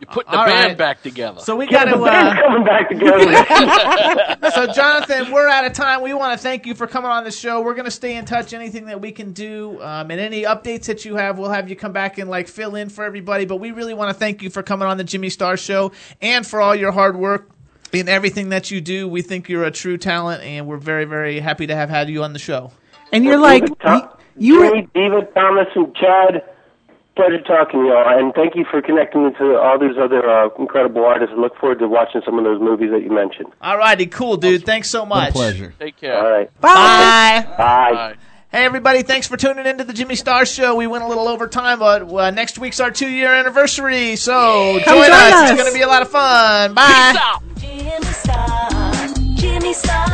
You're 0.01 0.11
putting 0.13 0.31
the 0.33 0.39
All 0.39 0.47
band 0.47 0.69
right. 0.69 0.77
back 0.79 1.03
together. 1.03 1.41
So 1.41 1.57
we 1.57 1.65
Yeah, 1.67 1.85
got 1.85 1.93
to. 1.93 1.99
the 1.99 2.05
band's 2.05 2.39
Uh, 2.39 2.43
coming 2.43 2.65
back 2.65 2.89
together. 2.89 4.51
so 4.53 4.67
Johnathon, 4.69 5.33
we're 5.33 5.49
out 5.49 5.65
of 5.65 5.73
time. 5.73 6.03
We 6.03 6.13
want 6.15 6.39
to 6.39 6.43
thank 6.43 6.67
you 6.67 6.75
for 6.75 6.87
coming 6.87 7.11
on 7.11 7.25
the 7.25 7.31
show. 7.31 7.61
We're 7.63 7.75
going 7.75 7.87
to 7.87 7.91
stay 7.91 8.17
in 8.17 8.25
touch. 8.25 8.53
Anything 8.53 8.87
that 8.87 9.01
we 9.01 9.13
can 9.13 9.33
do, 9.33 9.81
um, 9.83 10.11
and 10.11 10.21
any 10.21 10.43
updates 10.43 10.85
that 10.87 11.05
you 11.05 11.17
have, 11.17 11.39
we'll 11.39 11.51
have 11.51 11.69
you 11.71 11.77
come 11.77 11.93
back 11.93 12.19
and 12.19 12.29
like 12.31 12.49
fill 12.49 12.75
in 12.77 12.89
for 12.89 13.05
everybody. 13.05 13.45
But 13.47 13.57
we 13.57 13.71
really 13.73 13.95
want 13.95 14.11
to 14.11 14.15
thank 14.15 14.43
you 14.43 14.51
for 14.51 14.63
coming 14.63 14.87
on 14.89 14.99
the 14.99 15.05
Jimmy 15.05 15.31
Star 15.31 15.57
Show 15.57 15.93
and 16.21 16.47
for 16.47 16.61
all 16.61 16.75
your 16.75 16.93
hard 16.93 17.17
work 17.17 17.49
in 17.93 18.09
everything 18.09 18.51
that 18.51 18.71
you 18.71 18.81
do. 18.81 19.09
We 19.09 19.23
think 19.23 19.49
you're 19.49 19.65
a 19.65 19.71
true 19.71 19.97
talent, 19.97 20.43
and 20.43 20.67
we're 20.67 20.77
very, 20.77 21.07
very 21.07 21.41
happy 21.41 21.67
to 21.67 21.75
have 21.75 21.89
had 21.91 22.09
you 22.11 22.23
on 22.23 22.33
the 22.35 22.39
show. 22.39 22.73
And 23.13 23.25
you're 23.25 23.39
like, 23.39 23.65
Tom, 23.81 24.09
you 24.37 24.65
Jimmy, 24.65 24.89
Diva, 24.95 25.23
Thomas, 25.35 25.69
and 25.75 25.95
Chad. 25.95 26.43
Pleasure 27.15 27.43
talking, 27.43 27.85
y'all, 27.85 28.19
and 28.19 28.33
thank 28.33 28.55
you 28.57 28.65
for 28.71 28.81
connecting 28.81 29.27
me 29.27 29.33
to 29.35 29.59
all 29.59 29.79
these 29.79 29.99
other 30.03 30.27
uh, 30.27 30.49
incredible 30.59 31.05
artists. 31.05 31.35
I 31.37 31.39
look 31.39 31.55
forward 31.59 31.79
to 31.81 31.89
watching 31.89 32.23
some 32.25 32.39
of 32.39 32.45
those 32.45 32.59
movies 32.59 32.91
that 32.91 33.03
you 33.03 33.11
mentioned. 33.11 33.53
All 33.61 33.77
righty, 33.77 34.07
cool, 34.07 34.39
dude. 34.39 34.65
Thanks 34.65 34.89
so 34.89 35.05
much. 35.05 35.33
pleasure. 35.35 35.75
Take 35.79 35.99
care. 35.99 36.17
All 36.17 36.31
right. 36.31 36.61
Bye. 36.61 37.45
Bye. 37.47 37.93
Bye. 37.93 38.15
Hey, 38.51 38.65
everybody, 38.65 39.03
thanks 39.03 39.27
for 39.27 39.37
tuning 39.37 39.67
into 39.67 39.85
the 39.85 39.93
Jimmy 39.93 40.15
Star 40.15 40.47
Show. 40.47 40.75
We 40.75 40.87
went 40.87 41.05
a 41.05 41.07
little 41.07 41.29
over 41.29 41.49
time, 41.49 41.79
but 41.81 42.03
uh, 42.11 42.31
next 42.31 42.59
week's 42.59 42.81
our 42.81 42.91
two 42.91 43.09
year 43.09 43.33
anniversary, 43.35 44.17
so 44.17 44.79
join, 44.79 44.85
join 44.85 45.11
us. 45.11 45.33
us. 45.33 45.51
It's 45.51 45.61
going 45.61 45.73
to 45.73 45.79
be 45.79 45.83
a 45.83 45.87
lot 45.87 46.01
of 46.03 46.11
fun. 46.11 46.75
Bye. 46.75 47.39
Jimmy 47.59 48.05
Star, 48.05 49.09
Jimmy 49.37 49.75
Star. 49.75 50.12